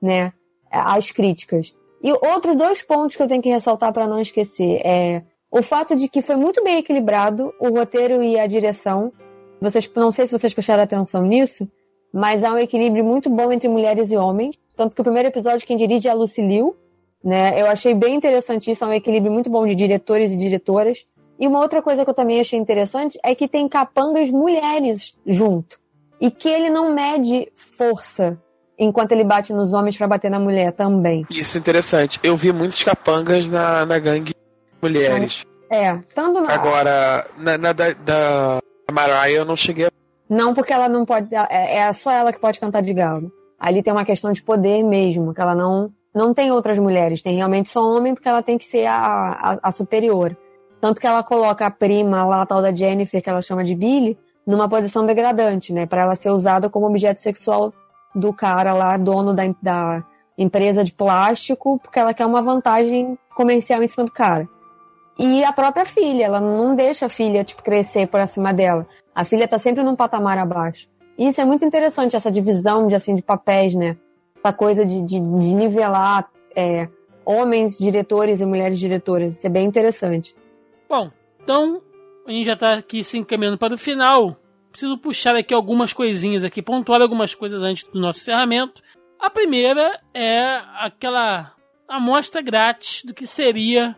né, 0.00 0.30
as 0.70 1.10
críticas. 1.10 1.74
E 2.02 2.12
outros 2.12 2.54
dois 2.54 2.82
pontos 2.82 3.16
que 3.16 3.22
eu 3.22 3.26
tenho 3.26 3.40
que 3.40 3.48
ressaltar 3.48 3.94
para 3.94 4.06
não 4.06 4.20
esquecer 4.20 4.82
é 4.84 5.22
o 5.50 5.62
fato 5.62 5.96
de 5.96 6.06
que 6.06 6.20
foi 6.20 6.36
muito 6.36 6.62
bem 6.62 6.76
equilibrado 6.76 7.54
o 7.58 7.70
roteiro 7.70 8.22
e 8.22 8.38
a 8.38 8.46
direção. 8.46 9.10
Vocês, 9.58 9.90
não 9.96 10.12
sei 10.12 10.26
se 10.26 10.38
vocês 10.38 10.52
prestaram 10.52 10.82
atenção 10.82 11.22
nisso, 11.22 11.66
mas 12.12 12.44
há 12.44 12.52
um 12.52 12.58
equilíbrio 12.58 13.02
muito 13.02 13.30
bom 13.30 13.50
entre 13.50 13.70
mulheres 13.70 14.12
e 14.12 14.18
homens. 14.18 14.58
Tanto 14.76 14.94
que 14.94 15.00
o 15.00 15.04
primeiro 15.04 15.30
episódio 15.30 15.66
quem 15.66 15.78
dirige 15.78 16.08
é 16.08 16.10
a 16.10 16.14
Lucy 16.14 16.42
Liu, 16.42 16.76
né? 17.24 17.58
Eu 17.58 17.68
achei 17.68 17.94
bem 17.94 18.14
interessante 18.14 18.70
isso, 18.70 18.84
há 18.84 18.88
um 18.88 18.92
equilíbrio 18.92 19.32
muito 19.32 19.48
bom 19.48 19.66
de 19.66 19.74
diretores 19.74 20.30
e 20.30 20.36
diretoras. 20.36 21.06
E 21.38 21.46
uma 21.46 21.60
outra 21.60 21.82
coisa 21.82 22.04
que 22.04 22.10
eu 22.10 22.14
também 22.14 22.40
achei 22.40 22.58
interessante 22.58 23.18
é 23.22 23.34
que 23.34 23.48
tem 23.48 23.68
capangas 23.68 24.30
mulheres 24.30 25.16
junto. 25.26 25.78
E 26.20 26.30
que 26.30 26.48
ele 26.48 26.70
não 26.70 26.94
mede 26.94 27.50
força 27.56 28.38
enquanto 28.78 29.12
ele 29.12 29.24
bate 29.24 29.52
nos 29.52 29.72
homens 29.72 29.96
para 29.96 30.06
bater 30.06 30.30
na 30.30 30.38
mulher 30.38 30.72
também. 30.72 31.26
Isso 31.30 31.56
é 31.56 31.60
interessante. 31.60 32.18
Eu 32.22 32.36
vi 32.36 32.52
muitos 32.52 32.82
capangas 32.82 33.48
na, 33.48 33.84
na 33.84 33.98
gangue 33.98 34.34
mulheres. 34.80 35.44
É, 35.70 35.96
tanto 36.14 36.40
na... 36.40 36.52
Agora, 36.52 37.26
na, 37.38 37.58
na 37.58 37.72
da, 37.72 37.92
da 37.92 38.58
Mariah 38.90 39.30
eu 39.30 39.44
não 39.44 39.56
cheguei 39.56 39.86
a... 39.86 39.90
Não, 40.28 40.54
porque 40.54 40.72
ela 40.72 40.88
não 40.88 41.04
pode. 41.04 41.34
É, 41.34 41.78
é 41.78 41.92
só 41.92 42.10
ela 42.10 42.32
que 42.32 42.40
pode 42.40 42.58
cantar 42.58 42.82
de 42.82 42.92
galo. 42.94 43.30
Ali 43.58 43.82
tem 43.82 43.92
uma 43.92 44.04
questão 44.04 44.32
de 44.32 44.42
poder 44.42 44.82
mesmo, 44.82 45.34
que 45.34 45.40
ela 45.40 45.54
não. 45.54 45.92
Não 46.14 46.34
tem 46.34 46.50
outras 46.52 46.78
mulheres, 46.78 47.22
tem 47.22 47.36
realmente 47.36 47.70
só 47.70 47.82
homem, 47.82 48.14
porque 48.14 48.28
ela 48.28 48.42
tem 48.42 48.58
que 48.58 48.64
ser 48.64 48.86
a, 48.86 48.96
a, 48.96 49.58
a 49.62 49.72
superior. 49.72 50.36
Tanto 50.82 51.00
que 51.00 51.06
ela 51.06 51.22
coloca 51.22 51.64
a 51.64 51.70
prima 51.70 52.24
lá, 52.24 52.42
a 52.42 52.46
tal 52.46 52.60
da 52.60 52.74
Jennifer, 52.74 53.22
que 53.22 53.30
ela 53.30 53.40
chama 53.40 53.62
de 53.62 53.72
Billy, 53.72 54.18
numa 54.44 54.68
posição 54.68 55.06
degradante, 55.06 55.72
né? 55.72 55.86
Para 55.86 56.02
ela 56.02 56.16
ser 56.16 56.30
usada 56.30 56.68
como 56.68 56.86
objeto 56.86 57.20
sexual 57.20 57.72
do 58.12 58.32
cara 58.32 58.74
lá, 58.74 58.96
dono 58.96 59.32
da, 59.32 59.44
da 59.62 60.04
empresa 60.36 60.82
de 60.82 60.92
plástico, 60.92 61.78
porque 61.78 62.00
ela 62.00 62.12
quer 62.12 62.26
uma 62.26 62.42
vantagem 62.42 63.16
comercial 63.32 63.80
em 63.80 63.86
cima 63.86 64.06
do 64.06 64.10
cara. 64.10 64.48
E 65.16 65.44
a 65.44 65.52
própria 65.52 65.84
filha, 65.84 66.24
ela 66.24 66.40
não 66.40 66.74
deixa 66.74 67.06
a 67.06 67.08
filha 67.08 67.44
tipo, 67.44 67.62
crescer 67.62 68.08
por 68.08 68.18
acima 68.18 68.52
dela. 68.52 68.84
A 69.14 69.24
filha 69.24 69.46
tá 69.46 69.58
sempre 69.58 69.84
num 69.84 69.94
patamar 69.94 70.36
abaixo. 70.36 70.88
E 71.16 71.28
isso 71.28 71.40
é 71.40 71.44
muito 71.44 71.64
interessante, 71.64 72.16
essa 72.16 72.28
divisão 72.28 72.88
de, 72.88 72.96
assim, 72.96 73.14
de 73.14 73.22
papéis, 73.22 73.76
né? 73.76 73.96
Essa 74.42 74.52
coisa 74.52 74.84
de, 74.84 75.00
de, 75.00 75.20
de 75.20 75.54
nivelar 75.54 76.28
é, 76.56 76.88
homens 77.24 77.78
diretores 77.78 78.40
e 78.40 78.44
mulheres 78.44 78.80
diretoras. 78.80 79.36
Isso 79.36 79.46
é 79.46 79.50
bem 79.50 79.64
interessante. 79.64 80.34
Bom, 80.92 81.10
então 81.42 81.80
a 82.26 82.30
gente 82.30 82.44
já 82.44 82.54
tá 82.54 82.74
aqui 82.74 83.02
se 83.02 83.16
encaminhando 83.16 83.56
para 83.56 83.72
o 83.72 83.78
final. 83.78 84.36
Preciso 84.70 84.98
puxar 84.98 85.34
aqui 85.34 85.54
algumas 85.54 85.94
coisinhas 85.94 86.44
aqui, 86.44 86.60
pontuar 86.60 87.00
algumas 87.00 87.34
coisas 87.34 87.62
antes 87.62 87.84
do 87.84 87.98
nosso 87.98 88.18
encerramento. 88.18 88.82
A 89.18 89.30
primeira 89.30 89.98
é 90.12 90.60
aquela 90.80 91.54
amostra 91.88 92.42
grátis 92.42 93.04
do 93.04 93.14
que 93.14 93.26
seria 93.26 93.96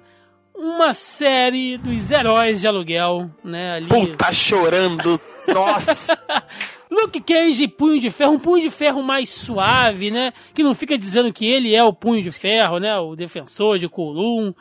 uma 0.55 0.93
série 0.93 1.79
dos 1.79 2.12
heróis 2.12 2.61
de 2.61 2.69
aluguel, 2.69 3.29
né? 3.43 3.73
Ali... 3.73 3.89
Pô, 3.89 4.07
tá 4.16 4.33
chorando, 4.33 5.21
nossa! 5.49 6.16
Luke 6.89 7.21
Cage 7.23 7.66
Punho 7.66 8.01
de 8.01 8.09
Ferro, 8.09 8.35
um 8.35 8.39
Punho 8.39 8.62
de 8.62 8.71
Ferro 8.71 9.03
mais 9.03 9.31
suave, 9.31 10.12
né? 10.12 10.33
Que 10.55 10.62
não 10.62 10.77
fica 10.77 10.97
dizendo 10.97 11.33
que 11.33 11.45
ele 11.45 11.75
é 11.75 11.83
o 11.83 11.93
Punho 11.93 12.23
de 12.23 12.31
Ferro, 12.31 12.79
né? 12.79 12.97
O 13.01 13.16
defensor 13.16 13.81
de 13.81 13.89
Kulum. 13.89 14.55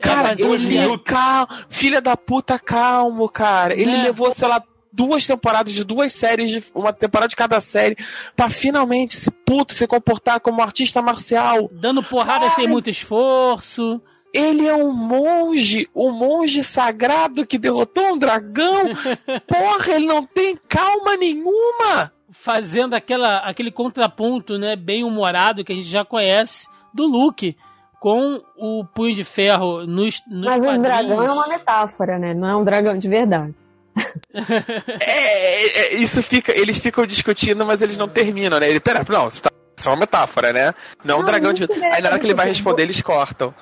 Cara, 0.00 0.30
é, 0.30 0.40
ele, 0.40 0.76
ele, 0.76 0.98
calma, 0.98 1.66
filha 1.68 2.00
da 2.00 2.16
puta, 2.16 2.58
calmo, 2.58 3.28
cara. 3.28 3.74
Ele 3.74 3.96
né? 3.96 4.02
levou, 4.04 4.32
sei 4.32 4.48
lá, 4.48 4.62
duas 4.94 5.26
temporadas 5.26 5.72
de 5.72 5.82
duas 5.82 6.12
séries, 6.12 6.50
de, 6.50 6.64
uma 6.74 6.92
temporada 6.92 7.28
de 7.28 7.36
cada 7.36 7.60
série, 7.60 7.96
para 8.36 8.48
finalmente 8.48 9.16
se 9.16 9.30
puto 9.30 9.74
se 9.74 9.86
comportar 9.86 10.40
como 10.40 10.62
artista 10.62 11.02
marcial. 11.02 11.68
Dando 11.72 12.02
porrada 12.02 12.46
Ai. 12.46 12.50
sem 12.50 12.68
muito 12.68 12.88
esforço. 12.88 14.00
Ele 14.32 14.66
é 14.66 14.74
um 14.74 14.92
monge, 14.92 15.88
um 15.94 16.10
monge 16.10 16.64
sagrado 16.64 17.46
que 17.46 17.58
derrotou 17.58 18.14
um 18.14 18.18
dragão. 18.18 18.82
Porra, 19.46 19.94
ele 19.94 20.06
não 20.06 20.24
tem 20.24 20.56
calma 20.68 21.16
nenhuma. 21.16 22.12
Fazendo 22.30 22.94
aquela, 22.94 23.38
aquele 23.38 23.70
contraponto, 23.70 24.58
né, 24.58 24.74
bem 24.74 25.04
humorado 25.04 25.64
que 25.64 25.72
a 25.72 25.74
gente 25.74 25.86
já 25.86 26.04
conhece 26.04 26.66
do 26.92 27.06
Luke 27.06 27.56
com 28.04 28.38
o 28.58 28.84
punho 28.84 29.14
de 29.14 29.24
ferro 29.24 29.86
nos, 29.86 30.20
nos 30.28 30.44
Mas 30.44 30.58
quadrinhos. 30.58 30.78
o 30.78 30.82
dragão 30.82 31.24
é 31.24 31.32
uma 31.32 31.48
metáfora, 31.48 32.18
né? 32.18 32.34
Não 32.34 32.46
é 32.46 32.54
um 32.54 32.62
dragão 32.62 32.98
de 32.98 33.08
verdade. 33.08 33.54
é, 35.00 35.80
é, 35.80 35.94
isso 35.94 36.22
fica, 36.22 36.52
eles 36.52 36.76
ficam 36.76 37.06
discutindo, 37.06 37.64
mas 37.64 37.80
eles 37.80 37.96
não 37.96 38.06
terminam, 38.06 38.60
né? 38.60 38.68
Ele, 38.68 38.78
pera, 38.78 39.02
não, 39.08 39.26
isso, 39.26 39.42
tá, 39.42 39.50
isso 39.74 39.88
é 39.88 39.90
uma 39.90 40.00
metáfora, 40.00 40.52
né? 40.52 40.74
Não, 41.02 41.16
não 41.16 41.22
um 41.22 41.24
dragão 41.24 41.54
de. 41.54 41.64
Aí 41.64 42.02
na 42.02 42.10
hora 42.10 42.18
que 42.18 42.26
ele 42.26 42.34
vai 42.34 42.46
responder, 42.46 42.82
eles 42.82 43.00
cortam. 43.00 43.54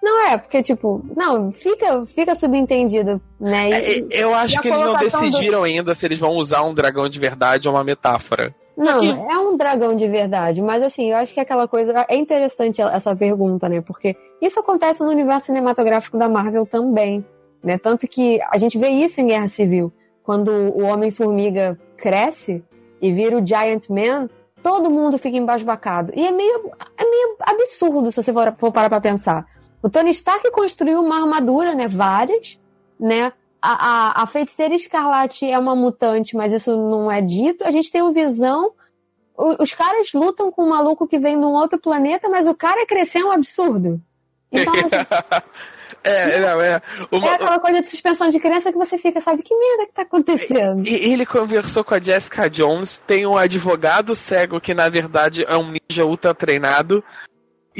Não 0.00 0.30
é, 0.30 0.38
porque, 0.38 0.62
tipo, 0.62 1.04
não, 1.16 1.50
fica, 1.50 2.06
fica 2.06 2.36
subentendido, 2.36 3.20
né? 3.40 3.68
E, 3.70 4.06
é, 4.12 4.22
eu 4.22 4.32
acho 4.32 4.60
que 4.60 4.68
eles 4.68 4.80
não 4.80 4.94
decidiram 4.94 5.58
do... 5.58 5.64
ainda 5.64 5.92
se 5.92 6.06
eles 6.06 6.20
vão 6.20 6.34
usar 6.34 6.62
um 6.62 6.72
dragão 6.72 7.08
de 7.08 7.18
verdade 7.18 7.66
ou 7.66 7.74
uma 7.74 7.82
metáfora. 7.82 8.54
Não, 8.78 9.02
é 9.02 9.36
um 9.38 9.56
dragão 9.56 9.96
de 9.96 10.06
verdade, 10.06 10.62
mas 10.62 10.82
assim, 10.84 11.10
eu 11.10 11.16
acho 11.16 11.34
que 11.34 11.40
aquela 11.40 11.66
coisa. 11.66 12.06
É 12.08 12.16
interessante 12.16 12.80
essa 12.80 13.14
pergunta, 13.16 13.68
né? 13.68 13.80
Porque 13.80 14.16
isso 14.40 14.60
acontece 14.60 15.02
no 15.02 15.10
universo 15.10 15.46
cinematográfico 15.46 16.16
da 16.16 16.28
Marvel 16.28 16.64
também, 16.64 17.26
né? 17.62 17.76
Tanto 17.76 18.06
que 18.06 18.40
a 18.48 18.56
gente 18.56 18.78
vê 18.78 18.88
isso 18.88 19.20
em 19.20 19.26
Guerra 19.26 19.48
Civil. 19.48 19.92
Quando 20.22 20.50
o 20.50 20.84
Homem-Formiga 20.84 21.76
cresce 21.96 22.62
e 23.02 23.12
vira 23.12 23.36
o 23.36 23.44
Giant 23.44 23.88
Man, 23.88 24.28
todo 24.62 24.90
mundo 24.90 25.18
fica 25.18 25.36
embasbacado. 25.36 26.12
E 26.14 26.24
é 26.24 26.30
meio, 26.30 26.70
é 26.96 27.04
meio 27.04 27.36
absurdo 27.40 28.12
se 28.12 28.22
você 28.22 28.32
for, 28.32 28.54
for 28.58 28.70
parar 28.70 28.88
pra 28.88 29.00
pensar. 29.00 29.44
O 29.82 29.88
Tony 29.88 30.10
Stark 30.10 30.48
construiu 30.52 31.00
uma 31.00 31.20
armadura, 31.20 31.74
né? 31.74 31.88
Várias, 31.88 32.60
né? 32.98 33.32
A, 33.60 34.20
a, 34.20 34.22
a 34.22 34.26
feiticeira 34.26 34.74
escarlate 34.74 35.44
é 35.48 35.58
uma 35.58 35.74
mutante, 35.74 36.36
mas 36.36 36.52
isso 36.52 36.76
não 36.76 37.10
é 37.10 37.20
dito. 37.20 37.64
A 37.64 37.70
gente 37.70 37.90
tem 37.90 38.02
uma 38.02 38.12
visão. 38.12 38.72
O, 39.36 39.62
os 39.62 39.74
caras 39.74 40.12
lutam 40.12 40.50
com 40.50 40.64
um 40.64 40.70
maluco 40.70 41.06
que 41.06 41.18
vem 41.18 41.38
de 41.38 41.44
um 41.44 41.52
outro 41.52 41.78
planeta, 41.78 42.28
mas 42.28 42.46
o 42.46 42.54
cara 42.54 42.86
crescer 42.86 43.18
é 43.18 43.24
um 43.24 43.32
absurdo. 43.32 44.00
Então, 44.50 44.72
assim, 44.72 45.06
É, 46.04 46.40
não, 46.40 46.60
é. 46.60 46.80
Uma- 47.10 47.28
é 47.28 47.34
aquela 47.34 47.58
coisa 47.58 47.80
de 47.80 47.88
suspensão 47.88 48.28
de 48.28 48.38
criança 48.38 48.72
que 48.72 48.78
você 48.78 48.98
fica, 48.98 49.20
sabe, 49.20 49.42
que 49.42 49.54
merda 49.54 49.86
que 49.86 49.92
tá 49.92 50.02
acontecendo? 50.02 50.86
E 50.86 50.94
ele 51.12 51.26
conversou 51.26 51.84
com 51.84 51.94
a 51.94 52.00
Jessica 52.00 52.48
Jones, 52.48 53.02
tem 53.06 53.26
um 53.26 53.36
advogado 53.36 54.14
cego 54.14 54.60
que 54.60 54.74
na 54.74 54.88
verdade 54.88 55.44
é 55.46 55.56
um 55.56 55.72
ninja 55.72 56.04
ultra 56.04 56.34
treinado. 56.34 57.02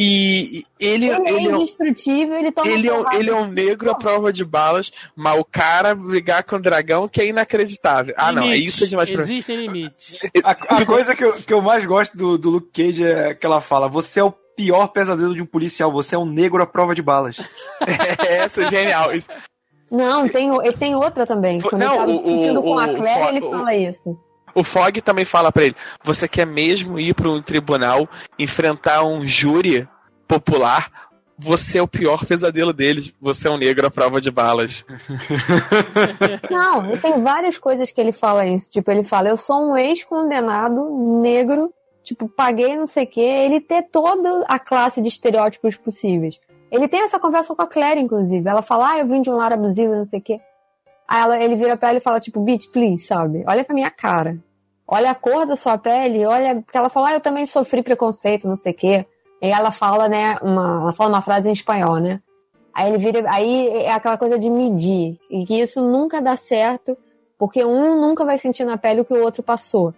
E 0.00 0.64
ele, 0.78 1.06
Ele 1.06 1.10
é 1.10 1.32
ele, 1.34 1.48
é 1.48 1.50
um- 1.50 1.56
indestrutível, 1.56 2.36
ele 2.36 2.52
toma 2.52 2.70
ele, 2.70 2.86
é 2.88 2.94
um- 2.94 3.12
ele 3.14 3.30
é 3.30 3.34
um 3.34 3.48
negro 3.48 3.90
à 3.90 3.96
prova 3.96 4.32
de 4.32 4.44
balas, 4.44 4.92
mas 5.16 5.36
o 5.40 5.44
cara 5.44 5.92
brigar 5.92 6.44
com 6.44 6.54
o 6.54 6.62
dragão 6.62 7.08
que 7.08 7.20
é 7.20 7.26
inacreditável. 7.26 8.14
Ah, 8.16 8.30
não, 8.30 8.44
é 8.44 8.56
isso 8.56 8.84
é 8.84 8.86
demais 8.86 9.10
pra. 9.10 9.22
Existem 9.22 9.56
limites. 9.56 10.16
A, 10.44 10.52
a 10.82 10.86
coisa 10.86 11.16
que 11.16 11.24
eu, 11.24 11.32
que 11.32 11.52
eu 11.52 11.60
mais 11.60 11.84
gosto 11.84 12.16
do, 12.16 12.38
do 12.38 12.50
Luke 12.50 12.70
Cage 12.72 13.04
é 13.04 13.34
que 13.34 13.44
ela 13.44 13.60
fala: 13.60 13.88
Você 13.88 14.20
é 14.20 14.24
o 14.24 14.30
pior 14.30 14.86
pesadelo 14.88 15.34
de 15.34 15.42
um 15.42 15.46
policial, 15.46 15.90
você 15.90 16.14
é 16.14 16.18
um 16.18 16.24
negro 16.26 16.62
à 16.62 16.66
prova 16.66 16.94
de 16.94 17.02
balas. 17.02 17.40
Essa 18.20 18.62
é 18.62 18.70
genial. 18.70 19.12
Isso- 19.12 19.28
Não, 19.90 20.28
tem, 20.28 20.50
tem 20.78 20.94
outra 20.94 21.26
também. 21.26 21.60
Quando 21.60 21.82
não, 21.82 21.94
ele 21.94 21.98
tá 21.98 22.04
o- 22.04 22.22
discutindo 22.22 22.60
o- 22.60 22.62
com 22.62 22.78
a 22.78 22.88
Claire, 22.88 23.24
o- 23.24 23.28
ele 23.30 23.46
o- 23.46 23.50
fala 23.50 23.74
isso. 23.74 24.18
O 24.58 24.64
Fog 24.64 25.00
também 25.00 25.24
fala 25.24 25.52
pra 25.52 25.64
ele: 25.64 25.76
Você 26.02 26.26
quer 26.26 26.44
mesmo 26.44 26.98
ir 26.98 27.14
pra 27.14 27.30
um 27.30 27.40
tribunal, 27.40 28.08
enfrentar 28.36 29.04
um 29.04 29.24
júri 29.24 29.88
popular? 30.26 30.90
Você 31.38 31.78
é 31.78 31.82
o 31.82 31.86
pior 31.86 32.26
pesadelo 32.26 32.72
deles. 32.72 33.14
Você 33.20 33.46
é 33.46 33.50
um 33.52 33.56
negro 33.56 33.86
à 33.86 33.90
prova 33.90 34.20
de 34.20 34.32
balas. 34.32 34.84
Não, 36.50 36.92
e 36.92 36.98
tem 36.98 37.22
várias 37.22 37.56
coisas 37.56 37.92
que 37.92 38.00
ele 38.00 38.10
fala 38.10 38.44
isso. 38.44 38.72
Tipo, 38.72 38.90
ele 38.90 39.04
fala, 39.04 39.28
eu 39.28 39.36
sou 39.36 39.70
um 39.70 39.76
ex-condenado 39.76 41.20
negro, 41.22 41.72
tipo, 42.02 42.28
paguei 42.28 42.76
não 42.76 42.86
sei 42.86 43.04
o 43.04 43.06
quê. 43.06 43.20
Ele 43.20 43.60
ter 43.60 43.82
toda 43.82 44.44
a 44.48 44.58
classe 44.58 45.00
de 45.00 45.06
estereótipos 45.06 45.76
possíveis. 45.76 46.40
Ele 46.72 46.88
tem 46.88 47.02
essa 47.02 47.20
conversa 47.20 47.54
com 47.54 47.62
a 47.62 47.66
Claire, 47.68 48.00
inclusive. 48.00 48.48
Ela 48.48 48.60
fala, 48.60 48.90
ah, 48.90 48.98
eu 48.98 49.06
vim 49.06 49.22
de 49.22 49.30
um 49.30 49.36
lar 49.36 49.52
abusivo, 49.52 49.94
não 49.94 50.04
sei 50.04 50.18
o 50.18 50.22
quê. 50.22 50.40
Aí 51.06 51.22
ela, 51.22 51.40
ele 51.40 51.54
vira 51.54 51.76
pra 51.76 51.90
ela 51.90 51.98
e 51.98 52.02
fala, 52.02 52.18
tipo, 52.18 52.40
bitch, 52.40 52.66
please, 52.72 53.04
sabe? 53.04 53.44
Olha 53.46 53.64
pra 53.64 53.72
minha 53.72 53.90
cara. 53.92 54.36
Olha 54.90 55.10
a 55.10 55.14
cor 55.14 55.44
da 55.44 55.54
sua 55.54 55.76
pele, 55.76 56.24
olha... 56.24 56.62
Porque 56.62 56.78
ela 56.78 56.88
fala, 56.88 57.08
ah, 57.08 57.12
eu 57.12 57.20
também 57.20 57.44
sofri 57.44 57.82
preconceito, 57.82 58.48
não 58.48 58.56
sei 58.56 58.72
o 58.72 58.74
quê. 58.74 59.06
E 59.42 59.48
ela 59.48 59.70
fala, 59.70 60.08
né, 60.08 60.38
uma, 60.40 60.80
ela 60.82 60.92
fala 60.92 61.10
uma 61.10 61.22
frase 61.22 61.50
em 61.50 61.52
espanhol, 61.52 61.98
né? 61.98 62.20
Aí 62.74 62.88
ele 62.88 62.98
vira, 62.98 63.30
aí 63.30 63.68
é 63.68 63.92
aquela 63.92 64.16
coisa 64.16 64.38
de 64.38 64.48
medir, 64.48 65.18
e 65.28 65.44
que 65.44 65.60
isso 65.60 65.82
nunca 65.82 66.22
dá 66.22 66.36
certo, 66.36 66.96
porque 67.36 67.64
um 67.64 68.00
nunca 68.00 68.24
vai 68.24 68.38
sentir 68.38 68.64
na 68.64 68.78
pele 68.78 69.00
o 69.00 69.04
que 69.04 69.12
o 69.12 69.22
outro 69.22 69.42
passou. 69.42 69.92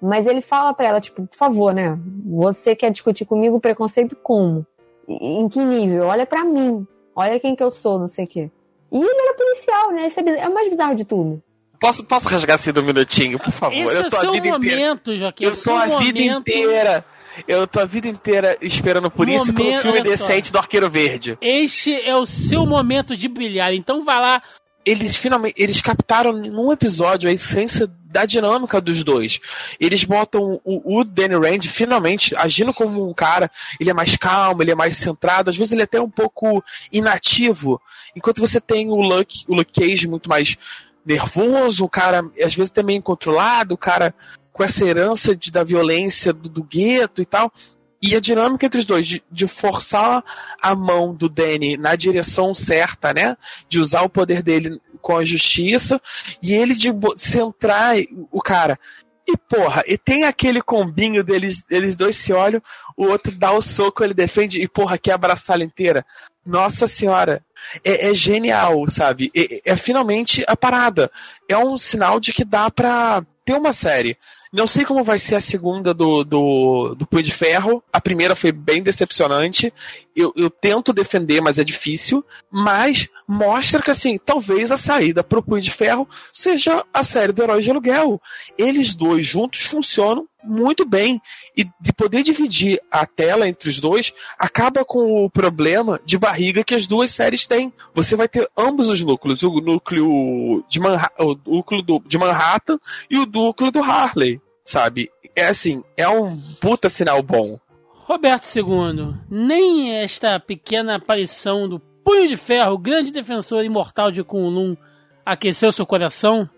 Mas 0.00 0.26
ele 0.26 0.40
fala 0.40 0.74
pra 0.74 0.88
ela, 0.88 1.00
tipo, 1.00 1.26
por 1.26 1.36
favor, 1.36 1.72
né? 1.72 1.98
Você 2.26 2.76
quer 2.76 2.90
discutir 2.90 3.24
comigo 3.24 3.60
preconceito 3.60 4.16
como? 4.16 4.66
Em 5.08 5.48
que 5.48 5.60
nível? 5.60 6.06
Olha 6.06 6.26
pra 6.26 6.44
mim. 6.44 6.86
Olha 7.16 7.40
quem 7.40 7.54
que 7.54 7.62
eu 7.62 7.70
sou, 7.70 7.98
não 7.98 8.08
sei 8.08 8.24
o 8.24 8.28
quê. 8.28 8.50
E 8.92 8.98
ele 8.98 9.20
era 9.20 9.34
policial, 9.34 9.90
né? 9.92 10.06
Isso 10.06 10.20
é, 10.20 10.40
é 10.40 10.48
o 10.48 10.54
mais 10.54 10.68
bizarro 10.68 10.94
de 10.94 11.04
tudo. 11.04 11.42
Posso, 11.86 12.04
posso 12.04 12.28
rasgar 12.28 12.54
assim 12.54 12.70
um 12.76 12.82
minutinho, 12.82 13.38
por 13.38 13.52
favor? 13.52 13.74
Esse 13.76 13.92
é 13.94 13.98
eu 13.98 14.06
o 14.06 14.10
tô 14.10 14.16
a 14.16 14.20
seu 14.20 14.32
vida 14.32 14.48
inteira. 14.48 14.80
momento, 14.80 15.16
Joaquim. 15.16 15.44
é 15.44 15.48
Eu 15.48 15.62
tô 15.62 15.70
a 15.74 15.86
vida 15.98 16.18
momento. 16.20 16.48
inteira. 16.48 17.04
Eu 17.48 17.66
tô 17.66 17.80
a 17.80 17.84
vida 17.84 18.08
inteira 18.08 18.56
esperando 18.62 19.10
por 19.10 19.28
isso 19.28 19.52
pelo 19.52 19.64
Momento- 19.68 19.82
filme 19.82 19.98
só. 19.98 20.04
decente 20.04 20.52
do 20.52 20.58
Arqueiro 20.58 20.88
Verde. 20.88 21.36
Este 21.40 21.92
é 21.92 22.14
o 22.16 22.24
seu 22.24 22.64
momento 22.64 23.16
de 23.16 23.28
brilhar. 23.28 23.72
Então 23.74 24.04
vai 24.04 24.20
lá. 24.20 24.42
Eles 24.86 25.16
finalmente 25.16 25.54
eles 25.60 25.80
captaram 25.80 26.30
num 26.32 26.70
episódio 26.70 27.28
a 27.28 27.32
essência 27.32 27.90
da 28.04 28.24
dinâmica 28.26 28.80
dos 28.80 29.02
dois. 29.02 29.40
Eles 29.80 30.04
botam 30.04 30.60
o, 30.64 31.00
o 31.00 31.02
Danny 31.04 31.34
Rand 31.34 31.62
finalmente 31.62 32.36
agindo 32.36 32.72
como 32.72 33.08
um 33.08 33.12
cara, 33.14 33.50
ele 33.80 33.90
é 33.90 33.94
mais 33.94 34.14
calmo, 34.16 34.62
ele 34.62 34.70
é 34.70 34.74
mais 34.74 34.96
centrado, 34.98 35.50
às 35.50 35.56
vezes 35.56 35.72
ele 35.72 35.80
é 35.80 35.84
até 35.84 36.00
um 36.00 36.10
pouco 36.10 36.62
inativo, 36.92 37.80
enquanto 38.14 38.38
você 38.40 38.60
tem 38.60 38.88
o 38.90 38.96
Luke, 39.00 39.44
o 39.48 39.54
Luke 39.54 39.72
Cage 39.80 40.06
muito 40.06 40.28
mais 40.28 40.56
nervoso, 41.04 41.84
o 41.84 41.88
cara 41.88 42.22
às 42.42 42.54
vezes 42.54 42.70
também 42.70 42.96
incontrolado, 42.96 43.74
o 43.74 43.78
cara 43.78 44.14
com 44.52 44.62
essa 44.62 44.84
herança 44.84 45.34
de, 45.34 45.50
da 45.50 45.64
violência 45.64 46.32
do, 46.32 46.48
do 46.48 46.62
gueto 46.62 47.20
e 47.20 47.26
tal. 47.26 47.52
E 48.00 48.14
a 48.14 48.20
dinâmica 48.20 48.66
entre 48.66 48.80
os 48.80 48.86
dois, 48.86 49.06
de, 49.06 49.24
de 49.30 49.48
forçar 49.48 50.22
a 50.60 50.74
mão 50.74 51.14
do 51.14 51.28
Danny 51.28 51.76
na 51.76 51.96
direção 51.96 52.54
certa, 52.54 53.14
né? 53.14 53.36
De 53.66 53.78
usar 53.78 54.02
o 54.02 54.10
poder 54.10 54.42
dele 54.42 54.78
com 55.00 55.16
a 55.16 55.24
justiça, 55.24 56.00
e 56.42 56.54
ele 56.54 56.74
de 56.74 56.90
centrar 57.16 57.96
o 58.30 58.40
cara. 58.40 58.78
E 59.26 59.36
porra, 59.36 59.82
e 59.86 59.96
tem 59.96 60.24
aquele 60.24 60.60
combinho 60.60 61.24
deles, 61.24 61.64
eles 61.70 61.96
dois 61.96 62.16
se 62.16 62.32
olham, 62.32 62.62
o 62.96 63.06
outro 63.06 63.32
dá 63.32 63.52
o 63.52 63.62
soco, 63.62 64.04
ele 64.04 64.12
defende, 64.12 64.60
e 64.60 64.68
porra, 64.68 64.98
quebra 64.98 65.34
a 65.34 65.58
inteira. 65.58 66.04
Nossa 66.44 66.86
senhora, 66.86 67.42
é, 67.82 68.10
é 68.10 68.14
genial, 68.14 68.84
sabe? 68.90 69.30
É, 69.34 69.72
é 69.72 69.76
finalmente 69.76 70.44
a 70.46 70.54
parada. 70.54 71.10
É 71.48 71.56
um 71.56 71.78
sinal 71.78 72.20
de 72.20 72.32
que 72.32 72.44
dá 72.44 72.70
pra 72.70 73.24
ter 73.44 73.54
uma 73.54 73.72
série. 73.72 74.18
Não 74.52 74.66
sei 74.66 74.84
como 74.84 75.02
vai 75.02 75.18
ser 75.18 75.34
a 75.34 75.40
segunda 75.40 75.92
do, 75.92 76.22
do, 76.22 76.94
do 76.94 77.06
Punho 77.06 77.22
de 77.22 77.32
Ferro. 77.32 77.82
A 77.92 78.00
primeira 78.00 78.36
foi 78.36 78.52
bem 78.52 78.82
decepcionante. 78.82 79.72
Eu, 80.16 80.32
eu 80.36 80.48
tento 80.48 80.92
defender, 80.92 81.40
mas 81.40 81.58
é 81.58 81.64
difícil. 81.64 82.24
Mas 82.50 83.08
mostra 83.26 83.82
que, 83.82 83.90
assim, 83.90 84.18
talvez 84.18 84.70
a 84.70 84.76
saída 84.76 85.24
pro 85.24 85.42
Punho 85.42 85.60
de 85.60 85.70
Ferro 85.70 86.08
seja 86.32 86.84
a 86.92 87.02
série 87.02 87.32
do 87.32 87.42
Herói 87.42 87.62
de 87.62 87.70
Aluguel. 87.70 88.20
Eles 88.56 88.94
dois 88.94 89.26
juntos 89.26 89.62
funcionam 89.62 90.26
muito 90.42 90.84
bem. 90.86 91.20
E 91.56 91.64
de 91.80 91.92
poder 91.92 92.22
dividir 92.22 92.80
a 92.90 93.06
tela 93.06 93.48
entre 93.48 93.68
os 93.68 93.80
dois, 93.80 94.12
acaba 94.38 94.84
com 94.84 95.24
o 95.24 95.30
problema 95.30 95.98
de 96.04 96.18
barriga 96.18 96.62
que 96.62 96.74
as 96.74 96.86
duas 96.86 97.10
séries 97.10 97.46
têm. 97.46 97.72
Você 97.94 98.14
vai 98.14 98.28
ter 98.28 98.48
ambos 98.56 98.88
os 98.88 99.02
núcleos, 99.02 99.42
o 99.42 99.60
núcleo 99.60 100.62
de, 100.68 100.78
Manha 100.80 101.10
o 101.18 101.34
núcleo 101.46 101.82
do- 101.82 102.02
de 102.06 102.18
Manhattan 102.18 102.78
e 103.10 103.18
o 103.18 103.26
núcleo 103.26 103.70
do 103.72 103.82
Harley, 103.82 104.40
sabe? 104.64 105.10
É 105.34 105.46
assim, 105.46 105.82
é 105.96 106.06
um 106.08 106.38
puta 106.60 106.88
sinal 106.88 107.20
bom. 107.22 107.58
Roberto 108.06 108.44
II, 108.54 109.14
nem 109.30 109.96
esta 109.96 110.38
pequena 110.38 110.96
aparição 110.96 111.66
do 111.68 111.80
Punho 112.04 112.28
de 112.28 112.36
Ferro, 112.36 112.76
grande 112.76 113.10
defensor 113.10 113.64
imortal 113.64 114.10
de 114.10 114.22
Kunlun, 114.22 114.76
aqueceu 115.24 115.72
seu 115.72 115.86
coração? 115.86 116.48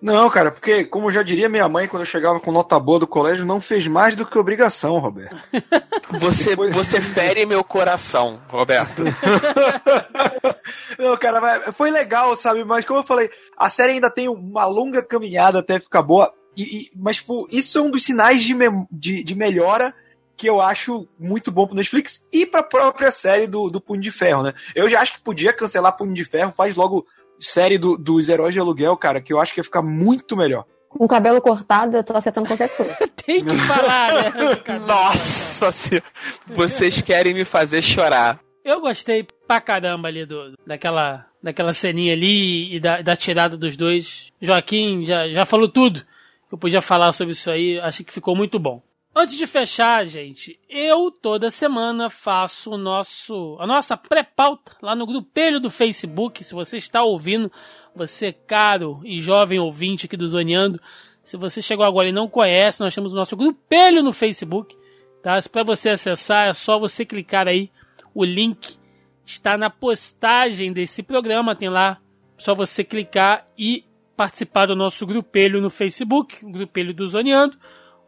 Não, 0.00 0.30
cara, 0.30 0.52
porque, 0.52 0.84
como 0.84 1.10
já 1.10 1.24
diria 1.24 1.48
minha 1.48 1.68
mãe 1.68 1.88
quando 1.88 2.02
eu 2.02 2.06
chegava 2.06 2.38
com 2.38 2.52
nota 2.52 2.78
boa 2.78 3.00
do 3.00 3.06
colégio, 3.08 3.44
não 3.44 3.60
fez 3.60 3.88
mais 3.88 4.14
do 4.14 4.24
que 4.24 4.38
obrigação, 4.38 4.98
Roberto. 4.98 5.36
Você, 6.20 6.50
Depois- 6.50 6.74
você 6.74 7.00
fere 7.02 7.44
meu 7.44 7.62
coração, 7.62 8.40
Roberto. 8.48 9.02
Não, 10.98 11.14
cara, 11.18 11.70
foi 11.72 11.90
legal, 11.90 12.34
sabe? 12.34 12.64
Mas 12.64 12.86
como 12.86 13.00
eu 13.00 13.04
falei, 13.04 13.28
a 13.56 13.68
série 13.68 13.92
ainda 13.92 14.08
tem 14.10 14.26
uma 14.26 14.64
longa 14.64 15.02
caminhada 15.02 15.58
até 15.58 15.78
ficar 15.78 16.00
boa. 16.00 16.32
E, 16.56 16.62
e- 16.62 16.90
mas, 16.96 17.16
tipo, 17.18 17.46
isso 17.52 17.78
é 17.78 17.82
um 17.82 17.90
dos 17.90 18.04
sinais 18.04 18.42
de, 18.42 18.54
de, 18.90 19.22
de 19.22 19.34
melhora 19.34 19.94
que 20.38 20.48
eu 20.48 20.60
acho 20.60 21.06
muito 21.18 21.50
bom 21.52 21.66
pro 21.66 21.74
Netflix 21.76 22.26
e 22.32 22.46
pra 22.46 22.62
própria 22.62 23.10
série 23.10 23.46
do, 23.46 23.68
do 23.68 23.80
Punho 23.80 24.00
de 24.00 24.10
Ferro, 24.10 24.42
né? 24.44 24.54
Eu 24.74 24.88
já 24.88 25.00
acho 25.00 25.12
que 25.14 25.20
podia 25.20 25.52
cancelar 25.52 25.96
Punho 25.96 26.14
de 26.14 26.24
Ferro, 26.24 26.52
faz 26.56 26.76
logo 26.76 27.04
série 27.40 27.76
do- 27.76 27.98
dos 27.98 28.28
heróis 28.28 28.54
de 28.54 28.60
aluguel, 28.60 28.96
cara, 28.96 29.20
que 29.20 29.32
eu 29.32 29.40
acho 29.40 29.52
que 29.52 29.60
ia 29.60 29.64
ficar 29.64 29.82
muito 29.82 30.36
melhor. 30.36 30.64
Com 30.88 31.04
o 31.04 31.08
cabelo 31.08 31.40
cortado, 31.42 31.96
eu 31.96 32.02
tô 32.04 32.16
acertando 32.16 32.46
qualquer 32.46 32.68
coisa. 32.74 32.96
Tem 33.26 33.44
que 33.44 33.56
falar, 33.58 34.12
né? 34.14 34.32
Nossa 34.86 35.70
senhora, 35.72 36.06
vocês 36.46 37.02
querem 37.02 37.34
me 37.34 37.44
fazer 37.44 37.82
chorar. 37.82 38.38
Eu 38.64 38.80
gostei 38.80 39.26
pra 39.46 39.60
caramba 39.60 40.08
ali 40.08 40.24
do, 40.24 40.54
daquela, 40.66 41.26
daquela 41.42 41.72
ceninha 41.72 42.12
ali 42.12 42.74
e 42.76 42.80
da, 42.80 43.02
da 43.02 43.14
tirada 43.16 43.56
dos 43.56 43.76
dois. 43.76 44.32
Joaquim 44.40 45.04
já, 45.06 45.28
já 45.28 45.44
falou 45.44 45.68
tudo 45.68 46.00
que 46.48 46.54
eu 46.54 46.58
podia 46.58 46.80
falar 46.80 47.12
sobre 47.12 47.32
isso 47.32 47.50
aí, 47.50 47.78
acho 47.80 48.02
que 48.04 48.12
ficou 48.12 48.34
muito 48.34 48.58
bom. 48.58 48.82
Antes 49.14 49.36
de 49.36 49.46
fechar, 49.46 50.06
gente, 50.06 50.60
eu 50.68 51.10
toda 51.10 51.50
semana 51.50 52.08
faço 52.08 52.70
o 52.70 52.78
nosso, 52.78 53.56
a 53.58 53.66
nossa 53.66 53.96
pré-pauta 53.96 54.76
lá 54.80 54.94
no 54.94 55.06
grupelho 55.06 55.58
do 55.58 55.70
Facebook. 55.70 56.44
Se 56.44 56.54
você 56.54 56.76
está 56.76 57.02
ouvindo, 57.02 57.50
você 57.94 58.32
caro 58.32 59.00
e 59.04 59.18
jovem 59.18 59.58
ouvinte 59.58 60.06
aqui 60.06 60.16
do 60.16 60.28
Zoneando, 60.28 60.80
se 61.28 61.36
você 61.36 61.60
chegou 61.60 61.84
agora 61.84 62.08
e 62.08 62.12
não 62.12 62.28
conhece, 62.28 62.80
nós 62.80 62.94
temos 62.94 63.12
o 63.12 63.16
nosso 63.16 63.36
grupelho 63.36 64.02
no 64.02 64.12
Facebook. 64.12 64.76
Tá? 65.22 65.38
Para 65.50 65.62
você 65.62 65.90
acessar, 65.90 66.48
é 66.48 66.54
só 66.54 66.78
você 66.78 67.04
clicar 67.04 67.48
aí. 67.48 67.70
O 68.14 68.24
link 68.24 68.78
está 69.26 69.58
na 69.58 69.68
postagem 69.68 70.72
desse 70.72 71.02
programa, 71.02 71.54
tem 71.54 71.68
lá. 71.68 71.98
Só 72.38 72.54
você 72.54 72.82
clicar 72.84 73.46
e 73.58 73.84
participar 74.16 74.66
do 74.66 74.76
nosso 74.76 75.04
grupelho 75.06 75.60
no 75.60 75.68
Facebook, 75.68 76.44
o 76.44 76.50
grupelho 76.50 76.94
do 76.94 77.06
Zoneando, 77.06 77.58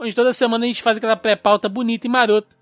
onde 0.01 0.15
toda 0.15 0.33
semana 0.33 0.65
a 0.65 0.69
gente 0.69 0.83
faz 0.83 0.97
aquela 0.97 1.17
pré-pauta 1.17 1.69
bonita 1.69 2.07
e 2.07 2.11
marota 2.11 2.57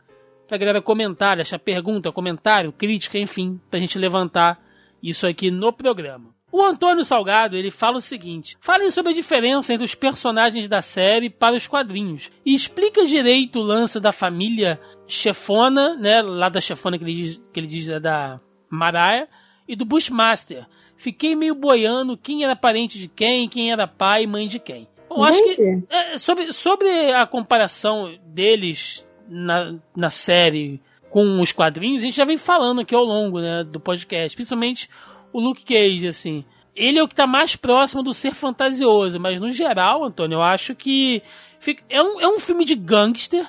pra 0.49 0.59
galera 0.59 0.83
comentar, 0.83 1.37
deixar 1.37 1.59
pergunta, 1.59 2.11
comentário, 2.11 2.73
crítica, 2.73 3.19
enfim, 3.19 3.61
pra 3.71 3.79
gente 3.79 3.99
levantar 3.99 4.59
isso 5.03 5.27
aqui 5.27 5.51
no 5.51 5.73
programa. 5.73 6.35
O 6.51 6.63
Antônio 6.63 7.05
Salgado, 7.05 7.57
ele 7.57 7.71
fala 7.71 7.99
o 7.99 8.01
seguinte: 8.01 8.57
falem 8.61 8.91
sobre 8.91 9.13
a 9.13 9.15
diferença 9.15 9.73
entre 9.73 9.85
os 9.85 9.95
personagens 9.95 10.67
da 10.67 10.81
série 10.81 11.29
para 11.29 11.55
os 11.55 11.67
quadrinhos 11.67 12.33
e 12.45 12.55
explica 12.55 13.05
direito 13.05 13.61
o 13.61 13.63
lance 13.63 14.01
da 14.01 14.13
família 14.13 14.81
chefona, 15.07 15.95
né? 15.95 16.23
Lá 16.23 16.49
da 16.49 16.61
chefona 16.61 16.99
que 16.99 17.05
ele 17.05 17.15
diz, 17.15 17.41
que 17.53 17.61
ele 17.61 17.67
diz 17.67 17.89
é 17.89 18.01
da 18.01 18.41
Mariah, 18.71 19.29
e 19.69 19.77
do 19.77 19.85
Bushmaster. 19.85 20.67
Fiquei 20.97 21.37
meio 21.37 21.55
boiando 21.55 22.17
quem 22.17 22.43
era 22.43 22.57
parente 22.57 22.99
de 22.99 23.07
quem, 23.07 23.49
quem 23.49 23.71
era 23.71 23.87
pai 23.87 24.25
e 24.25 24.27
mãe 24.27 24.47
de 24.49 24.59
quem. 24.59 24.89
Eu 25.19 25.25
acho 25.25 25.57
que 25.57 25.83
é, 25.91 26.17
sobre, 26.19 26.53
sobre 26.53 27.13
a 27.13 27.27
comparação 27.27 28.15
deles 28.25 29.07
na, 29.29 29.75
na 29.97 30.11
série 30.11 30.81
com 31.11 31.41
os 31.41 31.53
quadrinhos, 31.53 32.03
a 32.03 32.07
gente 32.07 32.17
já 32.17 32.25
vem 32.25 32.37
falando 32.37 32.81
aqui 32.81 32.95
ao 32.95 33.05
longo 33.05 33.41
né, 33.41 33.65
do 33.65 33.81
podcast, 33.81 34.37
principalmente 34.37 34.89
o 35.33 35.41
Luke 35.41 35.65
Cage, 35.65 36.07
assim. 36.07 36.45
Ele 36.75 36.99
é 36.99 37.03
o 37.03 37.09
que 37.09 37.15
está 37.15 37.27
mais 37.27 37.57
próximo 37.57 38.03
do 38.03 38.15
ser 38.15 38.35
fantasioso, 38.35 39.19
mas 39.19 39.41
no 39.41 39.51
geral, 39.51 40.05
Antônio, 40.05 40.37
eu 40.37 40.43
acho 40.43 40.75
que 40.75 41.23
fica, 41.59 41.83
é, 41.89 42.03
um, 42.03 42.21
é 42.21 42.29
um 42.29 42.39
filme 42.39 42.65
de 42.65 42.75
gangster, 42.75 43.47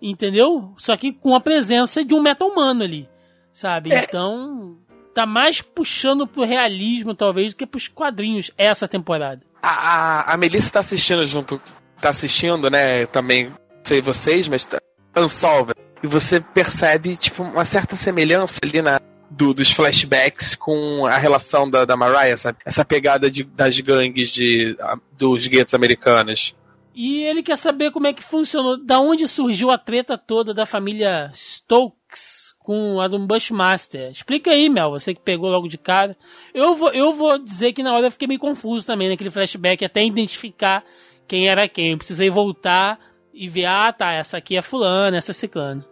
entendeu? 0.00 0.72
Só 0.78 0.96
que 0.96 1.12
com 1.12 1.34
a 1.34 1.40
presença 1.40 2.04
de 2.04 2.14
um 2.14 2.22
meta 2.22 2.44
humano 2.44 2.82
ali, 2.82 3.08
sabe? 3.52 3.92
É. 3.92 4.04
Então, 4.04 4.78
tá 5.12 5.26
mais 5.26 5.60
puxando 5.60 6.26
pro 6.26 6.44
realismo, 6.44 7.14
talvez, 7.14 7.52
do 7.52 7.56
que 7.56 7.66
pros 7.66 7.88
quadrinhos 7.88 8.50
essa 8.56 8.88
temporada. 8.88 9.42
A, 9.62 10.32
a, 10.32 10.36
Melissa 10.36 10.72
tá 10.72 10.80
assistindo 10.80 11.24
junto, 11.24 11.60
tá 12.00 12.10
assistindo, 12.10 12.68
né, 12.68 13.06
também, 13.06 13.52
sei 13.84 14.02
vocês, 14.02 14.48
mas 14.48 14.64
tá 14.64 14.78
Unsolved. 15.16 15.78
E 16.02 16.06
você 16.06 16.40
percebe, 16.40 17.16
tipo, 17.16 17.42
uma 17.42 17.64
certa 17.64 17.94
semelhança 17.94 18.58
ali 18.62 18.82
na, 18.82 19.00
do, 19.30 19.54
dos 19.54 19.70
flashbacks 19.70 20.54
com 20.54 21.06
a 21.06 21.16
relação 21.16 21.70
da, 21.70 21.84
da 21.84 21.96
Mariah, 21.96 22.36
sabe? 22.36 22.58
Essa 22.64 22.84
pegada 22.84 23.30
de, 23.30 23.44
das 23.44 23.78
gangues 23.78 24.30
de, 24.30 24.76
dos 25.16 25.46
guetos 25.46 25.74
americanos. 25.74 26.56
E 26.94 27.22
ele 27.22 27.42
quer 27.42 27.56
saber 27.56 27.90
como 27.90 28.06
é 28.06 28.12
que 28.12 28.22
funcionou, 28.22 28.82
da 28.82 28.98
onde 28.98 29.28
surgiu 29.28 29.70
a 29.70 29.78
treta 29.78 30.18
toda 30.18 30.52
da 30.52 30.66
família 30.66 31.30
Stokes 31.32 32.41
com 32.62 33.00
a 33.00 33.08
do 33.08 33.18
Bushmaster. 33.18 34.10
Explica 34.10 34.50
aí, 34.50 34.68
Mel, 34.68 34.90
você 34.90 35.14
que 35.14 35.20
pegou 35.20 35.50
logo 35.50 35.68
de 35.68 35.78
cara. 35.78 36.16
Eu 36.54 36.74
vou, 36.74 36.92
eu 36.92 37.12
vou 37.12 37.38
dizer 37.38 37.72
que 37.72 37.82
na 37.82 37.94
hora 37.94 38.06
eu 38.06 38.10
fiquei 38.10 38.28
meio 38.28 38.40
confuso 38.40 38.86
também 38.86 39.08
naquele 39.08 39.30
flashback, 39.30 39.84
até 39.84 40.04
identificar 40.04 40.84
quem 41.26 41.48
era 41.48 41.68
quem. 41.68 41.92
Eu 41.92 41.98
precisei 41.98 42.30
voltar 42.30 42.98
e 43.32 43.48
ver, 43.48 43.64
ah, 43.64 43.92
tá, 43.92 44.12
essa 44.12 44.36
aqui 44.36 44.56
é 44.56 44.62
fulana, 44.62 45.16
essa 45.16 45.32
é 45.32 45.34
ciclana. 45.34 45.84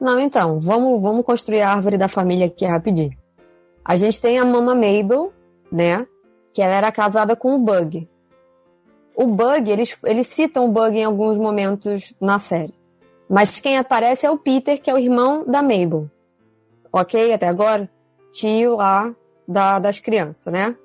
Não, 0.00 0.18
então, 0.18 0.58
vamos, 0.58 1.00
vamos 1.00 1.24
construir 1.24 1.60
a 1.60 1.70
árvore 1.70 1.98
da 1.98 2.08
família 2.08 2.46
aqui 2.46 2.64
rapidinho. 2.64 3.16
A 3.84 3.96
gente 3.96 4.20
tem 4.20 4.38
a 4.38 4.44
Mama 4.44 4.74
Mabel, 4.74 5.32
né? 5.70 6.06
Que 6.54 6.62
ela 6.62 6.74
era 6.74 6.90
casada 6.90 7.36
com 7.36 7.54
o 7.54 7.58
Bug. 7.58 8.08
O 9.14 9.26
Bug, 9.26 9.70
eles, 9.70 9.98
eles 10.04 10.26
citam 10.26 10.66
o 10.66 10.72
Bug 10.72 10.96
em 10.96 11.04
alguns 11.04 11.36
momentos 11.36 12.14
na 12.20 12.38
série. 12.38 12.79
Mas 13.30 13.60
quem 13.60 13.78
aparece 13.78 14.26
é 14.26 14.30
o 14.30 14.36
Peter, 14.36 14.82
que 14.82 14.90
é 14.90 14.94
o 14.94 14.98
irmão 14.98 15.44
da 15.46 15.62
Mabel. 15.62 16.10
Ok? 16.92 17.32
Até 17.32 17.46
agora? 17.46 17.88
Tio 18.32 18.76
lá 18.76 19.14
da, 19.46 19.78
das 19.78 20.00
crianças, 20.00 20.52
né? 20.52 20.76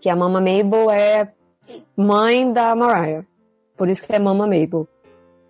Que 0.00 0.08
a 0.08 0.16
Mama 0.16 0.40
Mabel 0.40 0.90
é 0.90 1.30
mãe 1.96 2.50
da 2.50 2.74
Mariah. 2.74 3.26
Por 3.76 3.88
isso 3.88 4.04
que 4.04 4.14
é 4.14 4.18
Mama 4.18 4.46
Mabel 4.46 4.88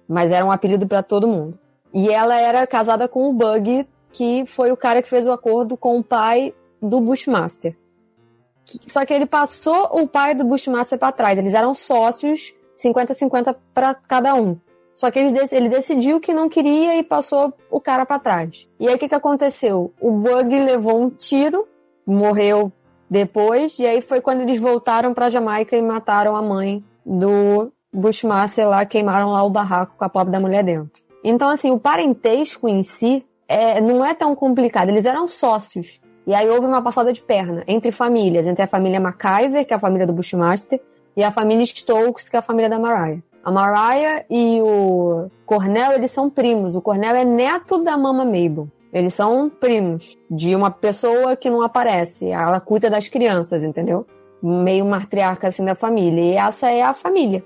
mas 0.09 0.31
era 0.31 0.44
um 0.44 0.52
apelido 0.52 0.86
para 0.86 1.02
todo 1.02 1.28
mundo. 1.28 1.59
E 1.93 2.11
ela 2.11 2.39
era 2.39 2.66
casada 2.66 3.09
com 3.09 3.28
o 3.28 3.32
Bug, 3.32 3.86
que 4.12 4.44
foi 4.47 4.70
o 4.73 4.77
cara 4.77 5.02
que 5.02 5.09
fez 5.09 5.27
o 5.27 5.32
acordo 5.32 5.77
com 5.77 5.98
o 5.98 6.05
pai 6.05 6.55
do 6.81 7.01
Bushmaster. 7.01 7.77
Só 8.86 9.05
que 9.05 9.12
ele 9.12 9.27
passou 9.27 9.89
o 9.93 10.06
pai 10.06 10.35
do 10.35 10.44
Bushmaster 10.44 10.98
para 10.98 11.12
trás. 11.12 11.39
Eles 11.39 11.55
eram 11.55 11.74
sócios, 11.74 12.55
50-50 12.78 13.56
para 13.73 13.94
cada 13.94 14.35
um. 14.35 14.59
Só 14.94 15.10
que 15.10 15.18
ele, 15.18 15.68
decidiu 15.68 16.20
que 16.20 16.32
não 16.32 16.48
queria 16.48 16.96
e 16.96 17.02
passou 17.02 17.52
o 17.70 17.80
cara 17.80 18.06
para 18.06 18.20
trás. 18.20 18.68
E 18.78 18.88
aí 18.88 18.94
o 18.94 18.98
que, 18.98 19.08
que 19.08 19.14
aconteceu? 19.14 19.92
O 20.00 20.12
Bug 20.12 20.58
levou 20.58 21.00
um 21.00 21.10
tiro, 21.10 21.66
morreu 22.06 22.72
depois, 23.10 23.78
e 23.78 23.86
aí 23.86 24.00
foi 24.00 24.20
quando 24.20 24.42
eles 24.42 24.58
voltaram 24.58 25.12
para 25.12 25.28
Jamaica 25.28 25.76
e 25.76 25.82
mataram 25.82 26.36
a 26.36 26.42
mãe 26.42 26.82
do 27.04 27.72
Bushmaster 27.92 28.68
lá 28.68 28.84
queimaram 28.84 29.30
lá 29.30 29.42
o 29.42 29.50
barraco 29.50 29.94
com 29.96 30.04
a 30.04 30.08
pobre 30.08 30.32
da 30.32 30.40
mulher 30.40 30.64
dentro. 30.64 31.02
Então, 31.22 31.48
assim, 31.48 31.70
o 31.70 31.78
parentesco 31.78 32.68
em 32.68 32.82
si 32.82 33.24
é, 33.48 33.80
não 33.80 34.04
é 34.04 34.14
tão 34.14 34.34
complicado. 34.34 34.88
Eles 34.88 35.06
eram 35.06 35.28
sócios. 35.28 36.00
E 36.26 36.34
aí 36.34 36.48
houve 36.48 36.66
uma 36.66 36.82
passada 36.82 37.12
de 37.12 37.22
perna 37.22 37.62
entre 37.66 37.92
famílias, 37.92 38.46
entre 38.46 38.62
a 38.62 38.66
família 38.66 38.98
MacIver, 38.98 39.66
que 39.66 39.72
é 39.72 39.76
a 39.76 39.80
família 39.80 40.06
do 40.06 40.12
Bushmaster, 40.12 40.80
e 41.16 41.22
a 41.22 41.30
família 41.30 41.64
Stokes, 41.64 42.28
que 42.28 42.36
é 42.36 42.38
a 42.38 42.42
família 42.42 42.68
da 42.68 42.78
Mariah. 42.78 43.22
A 43.44 43.50
Mariah 43.50 44.24
e 44.30 44.58
o 44.62 45.30
Cornell, 45.44 45.92
eles 45.92 46.10
são 46.10 46.30
primos. 46.30 46.74
O 46.74 46.80
Cornell 46.80 47.14
é 47.14 47.24
neto 47.24 47.84
da 47.84 47.96
Mama 47.96 48.24
Mabel. 48.24 48.68
Eles 48.90 49.12
são 49.12 49.50
primos 49.50 50.16
de 50.30 50.54
uma 50.54 50.70
pessoa 50.70 51.36
que 51.36 51.50
não 51.50 51.60
aparece. 51.60 52.30
Ela 52.30 52.60
cuida 52.60 52.88
das 52.88 53.06
crianças, 53.06 53.62
entendeu? 53.62 54.06
Meio 54.42 54.86
matriarca 54.86 55.48
assim 55.48 55.64
da 55.64 55.74
família. 55.74 56.22
E 56.22 56.36
essa 56.36 56.70
é 56.70 56.82
a 56.82 56.94
família. 56.94 57.44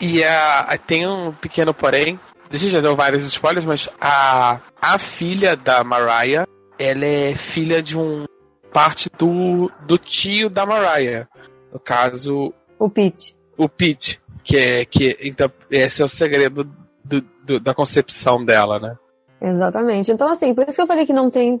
E 0.00 0.22
a, 0.22 0.78
tem 0.86 1.06
um 1.06 1.32
pequeno 1.32 1.72
porém. 1.72 2.18
A 2.52 2.56
gente 2.56 2.72
já 2.72 2.80
deu 2.80 2.94
vários 2.94 3.24
spoilers, 3.26 3.64
mas 3.64 3.88
a, 4.00 4.60
a 4.82 4.98
filha 4.98 5.56
da 5.56 5.82
Mariah, 5.82 6.46
ela 6.78 7.06
é 7.06 7.34
filha 7.34 7.82
de 7.82 7.98
um 7.98 8.26
parte 8.72 9.08
do, 9.16 9.70
do 9.86 9.96
tio 9.96 10.50
da 10.50 10.66
Mariah. 10.66 11.26
No 11.72 11.78
caso. 11.78 12.52
O 12.78 12.90
Pete. 12.90 13.36
O 13.56 13.68
Pete. 13.68 14.20
Que 14.44 14.56
é. 14.56 14.84
Que, 14.84 15.16
então, 15.22 15.50
esse 15.70 16.02
é 16.02 16.04
o 16.04 16.08
segredo 16.08 16.70
do, 17.02 17.20
do, 17.42 17.58
da 17.58 17.74
concepção 17.74 18.44
dela, 18.44 18.78
né? 18.78 18.96
Exatamente. 19.40 20.12
Então, 20.12 20.28
assim, 20.28 20.54
por 20.54 20.64
isso 20.68 20.76
que 20.76 20.82
eu 20.82 20.86
falei 20.86 21.04
que 21.04 21.12
não 21.12 21.30
tem 21.30 21.60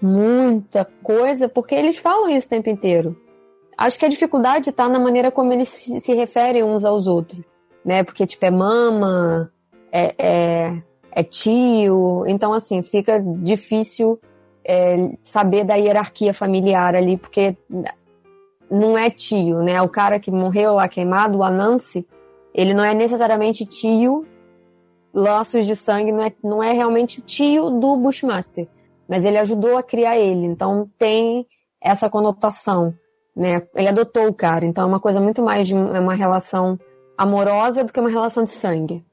muita 0.00 0.84
coisa, 1.02 1.48
porque 1.48 1.74
eles 1.74 1.98
falam 1.98 2.28
isso 2.28 2.46
o 2.46 2.50
tempo 2.50 2.68
inteiro. 2.68 3.16
Acho 3.76 3.98
que 3.98 4.04
a 4.04 4.08
dificuldade 4.08 4.70
está 4.70 4.88
na 4.88 4.98
maneira 4.98 5.30
como 5.30 5.52
eles 5.52 5.68
se, 5.68 6.14
referem 6.14 6.62
uns 6.62 6.84
aos 6.84 7.06
outros, 7.06 7.40
né? 7.84 8.04
Porque, 8.04 8.26
tipo, 8.26 8.44
é 8.44 8.50
mama, 8.50 9.50
é, 9.90 10.14
é, 10.18 10.82
é 11.10 11.22
tio, 11.22 12.24
então, 12.26 12.52
assim, 12.52 12.82
fica 12.82 13.20
difícil 13.20 14.20
é, 14.64 15.10
saber 15.20 15.64
da 15.64 15.74
hierarquia 15.74 16.32
familiar 16.32 16.94
ali, 16.94 17.16
porque 17.16 17.56
não 18.70 18.96
é 18.96 19.10
tio, 19.10 19.62
né? 19.62 19.80
O 19.82 19.88
cara 19.88 20.18
que 20.18 20.30
morreu 20.30 20.74
lá 20.74 20.88
queimado, 20.88 21.38
o 21.38 21.42
Anansi, 21.42 22.06
ele 22.54 22.74
não 22.74 22.84
é 22.84 22.94
necessariamente 22.94 23.64
tio, 23.66 24.26
laços 25.12 25.66
de 25.66 25.76
sangue, 25.76 26.12
não 26.12 26.22
é, 26.22 26.32
não 26.42 26.62
é 26.62 26.72
realmente 26.72 27.20
tio 27.20 27.70
do 27.70 27.96
Bushmaster, 27.96 28.68
mas 29.08 29.24
ele 29.24 29.38
ajudou 29.38 29.76
a 29.76 29.82
criar 29.82 30.18
ele, 30.18 30.46
então 30.46 30.88
tem 30.98 31.46
essa 31.80 32.08
conotação 32.08 32.94
né? 33.34 33.66
Ele 33.74 33.88
adotou 33.88 34.28
o 34.28 34.34
cara, 34.34 34.64
então 34.64 34.84
é 34.84 34.86
uma 34.86 35.00
coisa 35.00 35.20
muito 35.20 35.42
mais 35.42 35.66
de 35.66 35.74
uma 35.74 36.14
relação 36.14 36.78
amorosa 37.18 37.82
do 37.82 37.92
que 37.92 37.98
uma 37.98 38.10
relação 38.10 38.44
de 38.44 38.50
sangue. 38.50 39.04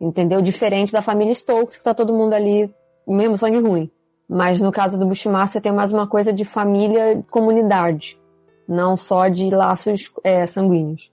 Entendeu? 0.00 0.40
Diferente 0.40 0.92
da 0.92 1.02
família 1.02 1.34
Stokes, 1.34 1.78
que 1.78 1.84
tá 1.84 1.94
todo 1.94 2.14
mundo 2.14 2.34
ali, 2.34 2.72
mesmo 3.06 3.36
sangue 3.36 3.58
ruim. 3.58 3.90
Mas 4.28 4.60
no 4.60 4.70
caso 4.70 4.98
do 4.98 5.06
Bushmaster 5.06 5.60
tem 5.60 5.72
mais 5.72 5.92
uma 5.92 6.06
coisa 6.06 6.32
de 6.32 6.44
família, 6.44 7.22
comunidade, 7.30 8.18
não 8.66 8.96
só 8.96 9.28
de 9.28 9.50
laços 9.50 10.12
é, 10.22 10.46
sanguíneos. 10.46 11.10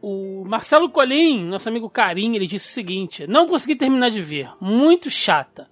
O 0.00 0.44
Marcelo 0.44 0.90
Colim, 0.90 1.44
nosso 1.46 1.68
amigo 1.68 1.88
Carim, 1.88 2.34
ele 2.34 2.46
disse 2.46 2.68
o 2.68 2.72
seguinte: 2.72 3.26
Não 3.26 3.48
consegui 3.48 3.74
terminar 3.74 4.10
de 4.10 4.20
ver, 4.20 4.50
muito 4.60 5.08
chata. 5.08 5.68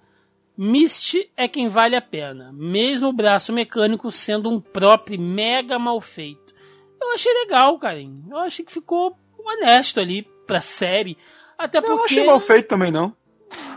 Misty 0.57 1.31
é 1.35 1.47
quem 1.47 1.67
vale 1.67 1.95
a 1.95 2.01
pena, 2.01 2.51
mesmo 2.53 3.09
o 3.09 3.13
braço 3.13 3.51
mecânico 3.51 4.11
sendo 4.11 4.49
um 4.49 4.59
próprio 4.59 5.19
mega 5.19 5.79
mal 5.79 5.99
feito. 5.99 6.53
Eu 7.01 7.13
achei 7.13 7.33
legal, 7.33 7.77
carinho. 7.77 8.23
Eu 8.29 8.37
achei 8.37 8.63
que 8.63 8.71
ficou 8.71 9.15
honesto 9.37 9.99
ali 9.99 10.27
pra 10.47 10.61
série. 10.61 11.17
Até 11.57 11.81
porque. 11.81 11.91
Eu 11.91 11.97
não 11.97 12.05
achei 12.05 12.25
mal 12.25 12.39
feito 12.39 12.67
também, 12.67 12.91
não. 12.91 13.15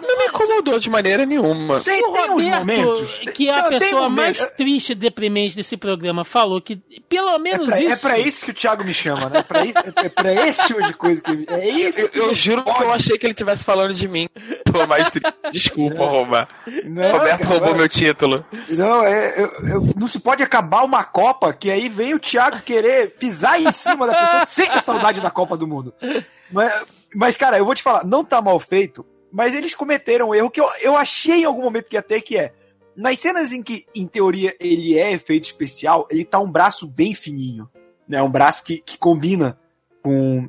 Não 0.06 0.18
me 0.18 0.26
incomodou 0.26 0.78
de 0.78 0.88
maneira 0.88 1.26
nenhuma. 1.26 1.80
Tem, 1.80 2.02
o 2.02 2.08
Roberto, 2.08 2.36
tem 2.36 2.50
momentos, 2.50 3.18
que 3.34 3.48
é 3.48 3.58
a 3.58 3.64
pessoa 3.64 4.08
mais 4.08 4.46
triste 4.56 4.92
e 4.92 4.94
deprimente 4.94 5.56
desse 5.56 5.76
programa, 5.76 6.24
falou 6.24 6.60
que 6.60 6.76
pelo 7.08 7.36
menos 7.38 7.68
é 7.68 7.76
pra, 7.76 7.80
isso. 7.80 7.92
É 7.92 7.96
pra 7.96 8.18
isso 8.18 8.44
que 8.44 8.50
o 8.50 8.54
Thiago 8.54 8.84
me 8.84 8.94
chama, 8.94 9.28
né? 9.28 9.38
É 9.38 9.42
pra, 9.42 9.64
isso, 9.64 9.78
é 9.96 10.08
pra 10.08 10.32
esse 10.46 10.66
tipo 10.66 10.82
de 10.82 10.94
coisa 10.94 11.22
que. 11.22 11.46
É 11.48 11.68
isso 11.68 12.00
eu, 12.00 12.10
eu 12.14 12.34
juro 12.34 12.62
pode. 12.62 12.78
que 12.78 12.84
eu 12.84 12.92
achei 12.92 13.18
que 13.18 13.26
ele 13.26 13.32
estivesse 13.32 13.64
falando 13.64 13.92
de 13.92 14.06
mim. 14.06 14.28
Tô 14.64 14.86
mais 14.86 15.10
triste. 15.10 15.32
Desculpa, 15.52 16.02
é. 16.02 16.06
Roma. 16.06 16.48
Não, 16.84 17.12
Roberto 17.12 17.40
cara, 17.40 17.54
roubou 17.54 17.76
meu 17.76 17.88
título. 17.88 18.44
Não, 18.68 19.04
é, 19.04 19.34
eu, 19.36 19.52
eu, 19.68 19.88
não 19.96 20.06
se 20.06 20.20
pode 20.20 20.42
acabar 20.42 20.84
uma 20.84 21.04
Copa 21.04 21.52
que 21.52 21.70
aí 21.70 21.88
vem 21.88 22.14
o 22.14 22.18
Thiago 22.18 22.60
querer 22.60 23.10
pisar 23.10 23.60
em 23.60 23.70
cima 23.72 24.06
da 24.06 24.14
pessoa 24.14 24.44
que 24.44 24.50
sente 24.50 24.78
a 24.78 24.82
saudade 24.82 25.20
da 25.20 25.30
Copa 25.30 25.56
do 25.56 25.66
Mundo. 25.66 25.94
Mas, 26.50 26.72
mas, 27.14 27.36
cara, 27.36 27.58
eu 27.58 27.64
vou 27.64 27.74
te 27.74 27.82
falar, 27.82 28.04
não 28.04 28.24
tá 28.24 28.40
mal 28.40 28.58
feito 28.60 29.04
mas 29.32 29.54
eles 29.54 29.74
cometeram 29.74 30.30
um 30.30 30.34
erro 30.34 30.50
que 30.50 30.60
eu, 30.60 30.68
eu 30.80 30.96
achei 30.96 31.42
em 31.42 31.44
algum 31.44 31.62
momento 31.62 31.88
que 31.88 31.96
ia 31.96 32.02
ter, 32.02 32.20
que 32.20 32.38
é. 32.38 32.52
Nas 32.96 33.18
cenas 33.18 33.52
em 33.52 33.62
que, 33.62 33.84
em 33.94 34.06
teoria, 34.06 34.56
ele 34.58 34.98
é 34.98 35.12
efeito 35.12 35.44
especial, 35.44 36.06
ele 36.10 36.24
tá 36.24 36.38
um 36.38 36.50
braço 36.50 36.86
bem 36.86 37.14
fininho. 37.14 37.68
Né? 38.08 38.22
Um 38.22 38.30
braço 38.30 38.64
que, 38.64 38.78
que 38.78 38.96
combina 38.96 39.58
com, 40.02 40.48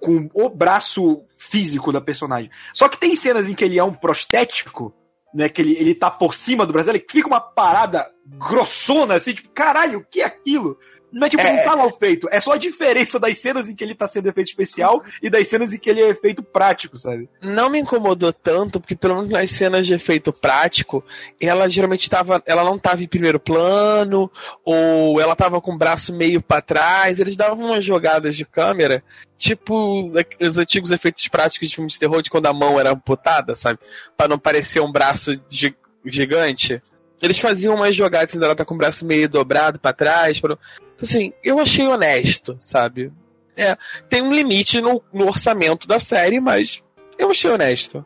com 0.00 0.28
o 0.34 0.48
braço 0.48 1.24
físico 1.36 1.90
da 1.90 2.00
personagem. 2.00 2.50
Só 2.72 2.88
que 2.88 2.98
tem 2.98 3.16
cenas 3.16 3.48
em 3.48 3.54
que 3.54 3.64
ele 3.64 3.78
é 3.78 3.84
um 3.84 3.94
prostético, 3.94 4.94
né? 5.34 5.48
Que 5.48 5.62
ele, 5.62 5.76
ele 5.78 5.94
tá 5.94 6.10
por 6.10 6.34
cima 6.34 6.66
do 6.66 6.72
braço, 6.72 6.90
ele 6.90 7.04
fica 7.08 7.26
uma 7.26 7.40
parada 7.40 8.08
grossona, 8.26 9.14
assim, 9.14 9.32
tipo, 9.32 9.48
caralho, 9.50 10.00
o 10.00 10.04
que 10.04 10.20
é 10.20 10.24
aquilo? 10.24 10.78
Não 11.12 11.26
é 11.26 11.30
tipo, 11.30 11.42
É. 11.42 11.56
não 11.56 11.62
tá 11.64 11.76
mal 11.76 11.92
feito. 11.92 12.26
É 12.30 12.40
só 12.40 12.52
a 12.52 12.56
diferença 12.56 13.20
das 13.20 13.38
cenas 13.38 13.68
em 13.68 13.76
que 13.76 13.84
ele 13.84 13.94
tá 13.94 14.06
sendo 14.06 14.28
efeito 14.28 14.46
especial 14.48 15.02
e 15.22 15.28
das 15.28 15.46
cenas 15.46 15.74
em 15.74 15.78
que 15.78 15.90
ele 15.90 16.00
é 16.00 16.08
efeito 16.08 16.42
prático, 16.42 16.96
sabe? 16.96 17.28
Não 17.42 17.68
me 17.68 17.78
incomodou 17.78 18.32
tanto, 18.32 18.80
porque 18.80 18.96
pelo 18.96 19.16
menos 19.16 19.30
nas 19.30 19.50
cenas 19.50 19.86
de 19.86 19.92
efeito 19.92 20.32
prático, 20.32 21.04
ela 21.40 21.68
geralmente 21.68 22.08
tava. 22.08 22.42
Ela 22.46 22.64
não 22.64 22.78
tava 22.78 23.02
em 23.02 23.08
primeiro 23.08 23.38
plano, 23.38 24.30
ou 24.64 25.20
ela 25.20 25.36
tava 25.36 25.60
com 25.60 25.72
o 25.74 25.78
braço 25.78 26.12
meio 26.12 26.40
pra 26.40 26.62
trás. 26.62 27.20
Eles 27.20 27.36
davam 27.36 27.66
umas 27.66 27.84
jogadas 27.84 28.34
de 28.36 28.44
câmera, 28.44 29.04
tipo 29.36 30.10
os 30.40 30.58
antigos 30.58 30.90
efeitos 30.90 31.28
práticos 31.28 31.68
de 31.68 31.74
filmes 31.74 31.94
de 31.94 31.98
terror, 32.00 32.22
de 32.22 32.30
quando 32.30 32.46
a 32.46 32.52
mão 32.52 32.80
era 32.80 32.90
amputada, 32.92 33.54
sabe? 33.54 33.78
Pra 34.16 34.28
não 34.28 34.38
parecer 34.38 34.80
um 34.80 34.90
braço 34.90 35.32
gi- 35.50 35.76
gigante. 36.04 36.80
Eles 37.22 37.38
faziam 37.38 37.76
umas 37.76 37.94
jogadas 37.94 38.30
assim, 38.30 38.40
dela 38.40 38.56
tá 38.56 38.64
com 38.64 38.74
o 38.74 38.78
braço 38.78 39.06
meio 39.06 39.28
dobrado 39.28 39.78
pra 39.78 39.92
trás. 39.92 40.40
Pra... 40.40 40.54
Então, 40.54 41.02
assim, 41.02 41.32
eu 41.42 41.60
achei 41.60 41.86
honesto, 41.86 42.56
sabe? 42.58 43.12
É, 43.56 43.76
tem 44.08 44.20
um 44.20 44.34
limite 44.34 44.80
no, 44.80 45.02
no 45.12 45.26
orçamento 45.26 45.86
da 45.86 45.98
série, 45.98 46.40
mas 46.40 46.82
eu 47.16 47.30
achei 47.30 47.50
honesto. 47.50 48.04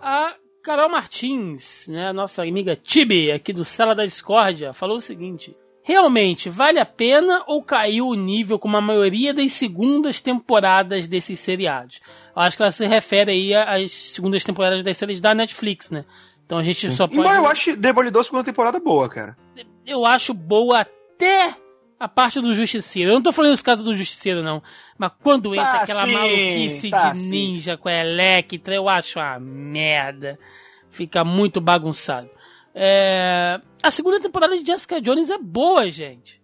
A 0.00 0.34
Carol 0.62 0.88
Martins, 0.88 1.86
né, 1.88 2.12
nossa 2.12 2.42
amiga 2.42 2.74
Tibi, 2.74 3.30
aqui 3.30 3.52
do 3.52 3.64
Sala 3.64 3.94
da 3.94 4.04
Discórdia, 4.04 4.72
falou 4.72 4.96
o 4.96 5.00
seguinte: 5.00 5.54
Realmente, 5.82 6.50
vale 6.50 6.80
a 6.80 6.84
pena 6.84 7.44
ou 7.46 7.62
caiu 7.62 8.08
o 8.08 8.14
nível 8.14 8.58
como 8.58 8.76
a 8.76 8.80
maioria 8.80 9.32
das 9.32 9.52
segundas 9.52 10.20
temporadas 10.20 11.06
desses 11.06 11.38
seriados? 11.38 12.00
Eu 12.34 12.42
acho 12.42 12.56
que 12.56 12.62
ela 12.64 12.72
se 12.72 12.84
refere 12.86 13.30
aí 13.30 13.54
às 13.54 13.92
segundas 13.92 14.42
temporadas 14.42 14.82
das 14.82 14.96
séries 14.96 15.20
da 15.20 15.32
Netflix, 15.32 15.92
né? 15.92 16.04
Então 16.46 16.58
a 16.58 16.62
gente 16.62 16.90
só 16.92 17.06
pode. 17.06 17.18
Embora 17.18 17.36
eu 17.38 17.46
acho 17.46 17.76
Demolidor 17.76 18.24
segunda 18.24 18.44
temporada 18.44 18.78
boa, 18.78 19.08
cara. 19.08 19.36
eu 19.84 20.06
acho 20.06 20.32
boa 20.32 20.80
até 20.80 21.54
a 21.98 22.06
parte 22.08 22.40
do 22.40 22.54
Justiceiro. 22.54 23.10
Eu 23.10 23.14
não 23.16 23.22
tô 23.22 23.32
falando 23.32 23.50
dos 23.52 23.62
casos 23.62 23.84
do 23.84 23.94
Justiceiro, 23.94 24.42
não. 24.42 24.62
Mas 24.96 25.10
quando 25.22 25.54
entra 25.54 25.72
Tá 25.72 25.80
aquela 25.80 26.04
sim, 26.06 26.12
maluquice 26.12 26.90
tá 26.90 27.10
de 27.10 27.18
sim. 27.18 27.28
ninja 27.28 27.76
com 27.76 27.88
a 27.88 27.92
Electra, 27.92 28.74
eu 28.74 28.88
acho 28.88 29.18
uma 29.18 29.38
merda. 29.40 30.38
Fica 30.90 31.24
muito 31.24 31.60
bagunçado. 31.60 32.30
É, 32.74 33.60
A 33.82 33.90
segunda 33.90 34.20
temporada 34.20 34.56
de 34.56 34.64
Jessica 34.64 35.00
Jones 35.00 35.30
é 35.30 35.38
boa, 35.38 35.90
gente. 35.90 36.40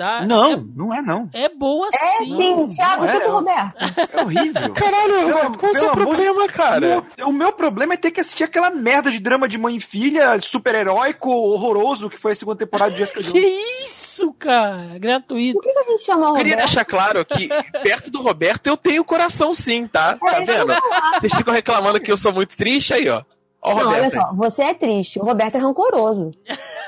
Tá? 0.00 0.24
Não, 0.26 0.56
não 0.74 0.94
é 0.94 1.02
não. 1.02 1.28
É, 1.30 1.42
é 1.44 1.48
boa 1.50 1.86
É 1.92 1.98
sim. 2.24 2.40
sim, 2.40 2.68
Thiago, 2.68 3.04
é, 3.04 3.08
chuta 3.08 3.24
o 3.26 3.28
eu- 3.28 3.32
Roberto. 3.32 3.76
É 4.14 4.22
horrível. 4.22 4.72
Caralho, 4.72 5.26
Roberto, 5.28 5.58
qual 5.58 5.72
o 5.72 5.74
seu 5.74 5.90
amor 5.90 5.98
de- 5.98 6.06
problema, 6.06 6.48
cara? 6.48 7.04
O, 7.22 7.28
o 7.28 7.32
meu 7.34 7.52
problema 7.52 7.92
é 7.92 7.96
ter 7.98 8.10
que 8.10 8.18
assistir 8.18 8.44
aquela 8.44 8.70
merda 8.70 9.10
de 9.10 9.18
drama 9.20 9.46
de 9.46 9.58
mãe 9.58 9.76
e 9.76 9.80
filha, 9.80 10.40
super-heróico, 10.40 11.28
horroroso, 11.30 12.08
que 12.08 12.16
foi 12.16 12.32
a 12.32 12.34
segunda 12.34 12.56
temporada 12.56 12.92
de 12.92 12.96
Jessica 12.98 13.20
Que 13.24 13.28
Jones. 13.30 13.84
isso, 13.84 14.32
cara? 14.38 14.98
Gratuito. 14.98 15.58
Por 15.60 15.64
que 15.64 15.72
que 15.74 15.78
a 15.78 15.84
gente 15.90 16.02
chama 16.02 16.26
o 16.26 16.28
Eu 16.30 16.34
queria 16.36 16.52
Roberto? 16.54 16.66
deixar 16.66 16.84
claro 16.86 17.24
que, 17.26 17.48
perto 17.82 18.10
do 18.10 18.22
Roberto, 18.22 18.66
eu 18.68 18.78
tenho 18.78 19.04
coração 19.04 19.52
sim, 19.52 19.86
tá? 19.86 20.14
Tá 20.16 20.38
É, 20.38 20.42
isso 20.42 20.46
vendo? 20.66 20.74
Vocês 21.18 21.34
ficam 21.34 21.52
reclamando 21.52 22.00
que 22.00 22.10
eu 22.10 22.16
sou 22.16 22.32
muito 22.32 22.56
triste, 22.56 22.94
aí, 22.94 23.06
ó. 23.10 23.22
Ó 23.62 23.72
o 23.72 23.76
Não, 23.76 23.88
olha 23.90 24.04
aí. 24.04 24.10
só, 24.10 24.32
você 24.34 24.62
é 24.62 24.74
triste, 24.74 25.18
o 25.18 25.22
Roberto 25.22 25.56
é 25.56 25.58
rancoroso. 25.58 26.30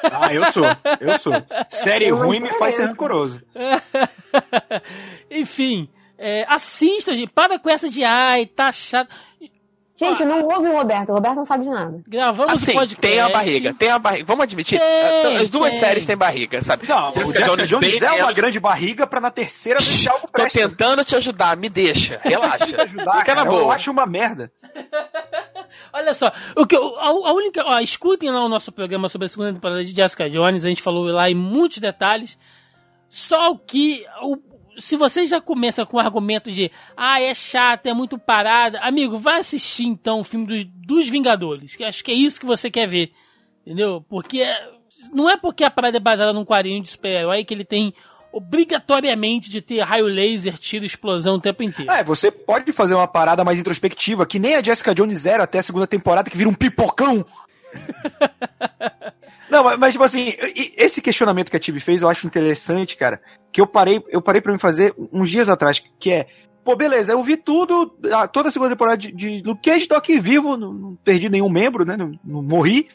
Ah, 0.05 0.33
eu 0.33 0.45
sou, 0.53 0.65
eu 1.01 1.19
sou. 1.19 1.33
Série 1.69 2.11
uma 2.11 2.25
ruim 2.25 2.41
me 2.41 2.53
faz 2.55 2.75
ser 2.77 2.87
rancoroso. 2.87 3.41
Enfim, 5.31 5.89
é, 6.19 6.45
assista, 6.49 7.15
gente. 7.15 7.31
Para 7.33 7.59
com 7.59 7.69
essa 7.71 7.89
de 7.89 8.03
ai, 8.05 8.47
tá 8.47 8.71
chato. 8.73 9.09
Gente, 9.95 10.25
não 10.25 10.43
ouve 10.43 10.67
o 10.69 10.73
Roberto, 10.77 11.11
o 11.11 11.13
Roberto 11.15 11.37
não 11.37 11.45
sabe 11.45 11.65
de 11.65 11.71
nada. 11.71 12.03
Gravamos 12.09 12.55
Assim, 12.55 12.73
o 12.73 12.75
podcast. 12.75 13.01
tem 13.01 13.21
a 13.21 13.29
barriga, 13.29 13.75
tem 13.75 13.91
a 13.91 13.99
barriga. 14.01 14.25
Vamos 14.25 14.43
admitir, 14.43 14.81
Tem, 14.81 15.37
as 15.37 15.49
duas 15.51 15.71
tem. 15.75 15.81
séries 15.81 16.05
têm 16.07 16.17
barriga, 16.17 16.61
sabe? 16.63 16.89
Não, 16.89 17.13
o 17.13 17.15
Jessica 17.15 17.67
Jones, 17.67 18.01
bem 18.01 18.09
é 18.19 18.25
uma 18.25 18.33
grande 18.33 18.59
barriga 18.59 19.07
pra 19.07 19.21
na 19.21 19.31
terceira 19.31 19.79
deixar 19.79 20.13
algo 20.13 20.27
Tô 20.33 20.45
tentando 20.49 21.05
te 21.05 21.15
ajudar, 21.15 21.57
me 21.57 21.69
deixa, 21.69 22.19
relaxa. 22.25 22.65
Ajudar, 22.83 23.19
Fica 23.19 23.35
na 23.35 23.45
cara, 23.45 23.55
eu 23.57 23.61
boa. 23.61 23.75
acho 23.75 23.91
uma 23.93 24.07
merda. 24.07 24.51
Olha 25.93 26.15
só, 26.15 26.33
o 26.57 26.67
que, 26.67 26.75
a, 26.75 26.81
a 26.81 27.33
única. 27.33 27.63
Ó, 27.65 27.79
escutem 27.81 28.31
lá 28.31 28.45
o 28.45 28.49
nosso 28.49 28.73
programa 28.73 29.09
sobre 29.09 29.27
a 29.27 29.29
segunda 29.29 29.53
temporada 29.53 29.85
de 29.85 29.93
Jessica 29.93 30.31
Jones, 30.31 30.65
a 30.65 30.69
gente 30.69 30.83
falou 30.83 31.05
lá 31.07 31.31
em 31.31 31.35
muitos 31.35 31.79
detalhes. 31.79 32.39
Só 33.09 33.55
que. 33.57 34.05
O, 34.23 34.39
se 34.79 34.97
você 34.97 35.27
já 35.27 35.39
começa 35.39 35.85
com 35.85 35.99
o 35.99 36.01
argumento 36.01 36.51
de 36.51 36.71
ah, 36.97 37.21
é 37.21 37.35
chato, 37.35 37.87
é 37.87 37.93
muito 37.93 38.19
parada, 38.19 38.79
amigo, 38.81 39.19
vai 39.19 39.41
assistir 39.41 39.85
então 39.85 40.21
o 40.21 40.25
filme 40.25 40.47
dos, 40.47 40.65
dos 40.87 41.09
Vingadores, 41.11 41.77
que 41.77 41.85
acho 41.85 42.03
que 42.03 42.11
é 42.11 42.15
isso 42.15 42.41
que 42.41 42.47
você 42.47 42.71
quer 42.71 42.89
ver. 42.89 43.13
Entendeu? 43.67 44.05
Porque 44.09 44.45
não 45.13 45.29
é 45.29 45.37
porque 45.37 45.65
a 45.65 45.71
parada 45.71 45.97
é 45.97 46.01
baseada 46.01 46.33
num 46.33 46.45
quadrinho 46.45 46.83
de 46.83 46.91
super-herói 46.91 47.45
que 47.45 47.53
ele 47.53 47.65
tem 47.65 47.95
obrigatoriamente 48.33 49.51
de 49.51 49.61
ter 49.61 49.81
raio 49.81 50.07
laser, 50.07 50.59
tiro, 50.59 50.85
explosão 50.85 51.35
o 51.37 51.41
tempo 51.41 51.63
inteiro. 51.63 51.93
É, 51.93 52.03
você 52.03 52.31
pode 52.31 52.73
fazer 52.73 52.95
uma 52.95 53.07
parada 53.07 53.45
mais 53.45 53.59
introspectiva, 53.59 54.25
que 54.27 54.39
nem 54.39 54.55
a 54.55 54.63
Jessica 54.63 54.95
Jones 54.95 55.19
Zero 55.21 55.43
até 55.43 55.59
a 55.59 55.63
segunda 55.63 55.87
temporada, 55.87 56.31
que 56.31 56.37
vira 56.37 56.49
um 56.49 56.55
pipocão. 56.55 57.25
Não, 59.51 59.63
mas, 59.65 59.79
mas, 59.79 59.93
tipo 59.93 60.05
assim, 60.05 60.33
esse 60.77 61.03
questionamento 61.03 61.51
que 61.51 61.57
a 61.57 61.61
Tibi 61.61 61.79
fez 61.79 62.01
eu 62.01 62.09
acho 62.09 62.27
interessante, 62.27 62.97
cara. 62.97 63.21
Que 63.53 63.61
eu 63.61 63.67
parei, 63.67 64.03
eu 64.09 64.23
parei 64.23 64.41
pra 64.41 64.53
me 64.53 64.59
fazer 64.59 64.95
uns 65.13 65.31
dias 65.31 65.49
atrás, 65.49 65.79
que 65.79 66.11
é. 66.11 66.27
Pô, 66.65 66.75
beleza, 66.77 67.13
eu 67.13 67.23
vi 67.23 67.37
tudo, 67.37 67.95
a- 68.15 68.27
toda 68.29 68.49
a 68.49 68.51
segunda 68.51 68.71
temporada 68.71 68.97
de, 68.97 69.13
de 69.13 69.43
Luke 69.45 69.69
Cage, 69.69 69.89
tô 69.89 69.95
aqui 69.97 70.19
vivo, 70.21 70.57
não, 70.57 70.73
não 70.73 70.95
perdi 70.97 71.29
nenhum 71.29 71.51
membro, 71.51 71.85
né? 71.85 71.97
Não, 71.97 72.13
não 72.25 72.43
morri. 72.43 72.89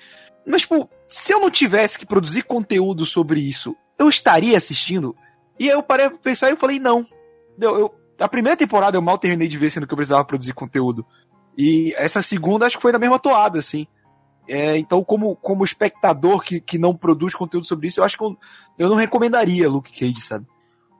Mas, 0.47 0.61
tipo, 0.61 0.89
se 1.07 1.33
eu 1.33 1.39
não 1.41 1.51
tivesse 1.51 1.99
que 1.99 2.05
produzir 2.05 2.43
conteúdo 2.43 3.05
sobre 3.05 3.39
isso, 3.41 3.75
eu 3.99 4.07
estaria 4.09 4.55
assistindo? 4.57 5.15
E 5.59 5.65
aí 5.69 5.75
eu 5.75 5.81
parei 5.83 6.09
pra 6.09 6.17
pensar 6.19 6.47
e 6.49 6.51
eu 6.53 6.57
falei, 6.57 6.79
não. 6.79 7.05
Eu, 7.59 7.79
eu- 7.79 7.95
a 8.19 8.27
primeira 8.27 8.57
temporada 8.57 8.97
eu 8.97 9.01
mal 9.01 9.17
terminei 9.17 9.47
de 9.47 9.57
ver, 9.57 9.69
sendo 9.69 9.85
que 9.85 9.93
eu 9.93 9.97
precisava 9.97 10.25
produzir 10.25 10.53
conteúdo. 10.53 11.05
E 11.57 11.93
essa 11.97 12.21
segunda 12.21 12.65
acho 12.65 12.75
que 12.77 12.81
foi 12.81 12.91
na 12.91 12.99
mesma 12.99 13.19
toada, 13.19 13.59
assim. 13.59 13.85
É, 14.47 14.77
então, 14.77 15.03
como, 15.03 15.35
como 15.35 15.63
espectador 15.63 16.41
que, 16.41 16.59
que 16.61 16.77
não 16.77 16.95
produz 16.95 17.35
conteúdo 17.35 17.65
sobre 17.67 17.87
isso, 17.87 17.99
eu 17.99 18.03
acho 18.03 18.17
que 18.17 18.23
eu, 18.23 18.37
eu 18.79 18.89
não 18.89 18.95
recomendaria 18.95 19.67
Luke 19.69 19.91
Cage, 19.91 20.21
sabe? 20.21 20.45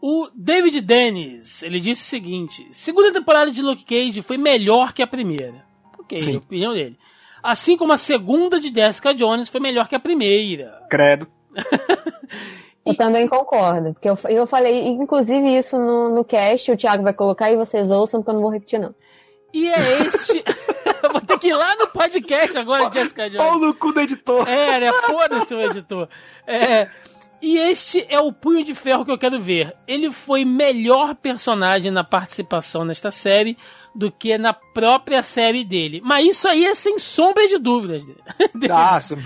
O 0.02 0.30
David 0.36 0.82
Dennis, 0.82 1.64
ele 1.64 1.80
disse 1.80 2.04
o 2.04 2.06
seguinte: 2.06 2.68
segunda 2.72 3.12
temporada 3.12 3.50
de 3.50 3.62
Luke 3.62 3.84
Cage 3.86 4.22
foi 4.22 4.38
melhor 4.38 4.94
que 4.94 5.02
a 5.02 5.08
primeira. 5.08 5.66
Ok, 5.98 6.20
Sim. 6.20 6.36
a 6.36 6.38
opinião 6.40 6.74
dele. 6.74 6.98
Assim 7.42 7.78
como 7.78 7.94
a 7.94 7.98
segunda 7.98 8.60
de 8.60 8.74
Jessica 8.74 9.14
Jones 9.14 9.50
foi 9.50 9.60
melhor 9.62 9.88
que 9.88 9.96
a 9.96 10.00
primeira. 10.00 10.86
Credo. 10.90 11.28
Eu 12.88 12.96
também 12.96 13.28
concordo, 13.28 13.94
porque 13.94 14.10
eu, 14.10 14.18
eu 14.30 14.48
falei, 14.48 14.88
inclusive, 14.88 15.58
isso 15.58 15.78
no, 15.78 16.10
no 16.10 16.24
cast, 16.24 16.72
o 16.72 16.78
Thiago 16.78 17.04
vai 17.04 17.14
colocar 17.14 17.52
e 17.52 17.58
vocês 17.58 17.92
ouçam, 17.92 18.22
porque 18.22 18.32
eu 18.32 18.36
não 18.36 18.42
vou 18.42 18.52
repetir, 18.52 18.80
não. 18.80 18.94
E 19.54 19.70
é 19.70 20.02
este. 20.02 20.44
Eu 21.04 21.12
Vou 21.12 21.22
ter 21.22 21.38
que 21.38 21.48
ir 21.48 21.54
lá 21.54 21.76
no 21.76 21.88
podcast 21.88 22.58
agora, 22.58 22.92
Jessica 22.92 23.30
Jones. 23.30 23.38
Pau 23.38 23.60
no 23.60 23.74
cu 23.74 23.94
do 23.94 24.00
editor. 24.00 24.48
É, 24.50 24.80
né? 24.80 24.92
Foda-se 25.06 25.54
o 25.54 25.62
editor. 25.62 26.10
É. 26.46 26.90
E 27.42 27.58
este 27.58 28.06
é 28.10 28.20
o 28.20 28.34
punho 28.34 28.64
de 28.64 28.74
ferro 28.74 29.06
que 29.06 29.12
eu 29.12 29.18
quero 29.18 29.40
ver. 29.40 29.76
Ele 29.88 30.10
foi 30.10 30.44
melhor 30.44 31.16
personagem 31.16 31.92
na 31.92 32.04
participação 32.04 32.84
nesta 32.84 33.12
série 33.12 33.56
do 33.98 34.12
que 34.12 34.38
na 34.38 34.54
própria 34.54 35.24
série 35.24 35.64
dele. 35.64 36.00
Mas 36.04 36.28
isso 36.28 36.48
aí 36.48 36.66
é 36.66 36.76
sem 36.76 37.00
sombra 37.00 37.48
de 37.48 37.58
dúvidas. 37.58 38.06
dele. 38.06 38.68
Nossa, 38.68 39.18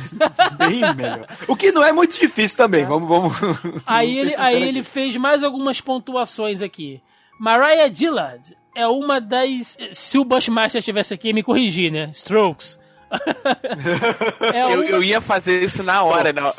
bem 0.57 0.80
melhor. 0.95 1.27
O 1.48 1.56
que 1.57 1.72
não 1.73 1.84
é 1.84 1.91
muito 1.91 2.18
difícil 2.18 2.56
também. 2.56 2.85
Vamos, 2.85 3.07
vamos. 3.10 3.35
Aí 3.85 4.15
vamos 4.15 4.31
ser 4.31 4.34
ele, 4.34 4.35
aí 4.38 4.56
aqui. 4.56 4.64
ele 4.64 4.84
fez 4.84 5.18
mais 5.18 5.43
algumas 5.43 5.81
pontuações 5.81 6.61
aqui. 6.61 7.02
Mariah 7.38 7.89
Dillard 7.89 8.56
é 8.73 8.88
uma 8.88 9.19
das. 9.19 9.77
Se 9.91 10.18
o 10.18 10.23
Bushmaster 10.23 10.80
estivesse 10.80 11.14
aqui, 11.14 11.27
ia 11.27 11.34
me 11.34 11.43
corrigir, 11.43 11.91
né? 11.91 12.10
Strokes. 12.14 12.80
é, 14.53 14.73
Eu, 14.73 14.80
uma, 14.80 14.85
eu 14.85 15.03
ia 15.03 15.19
fazer 15.19 15.61
isso 15.61 15.84
na 15.84 16.02
hora, 16.02 16.31
não. 16.31 16.49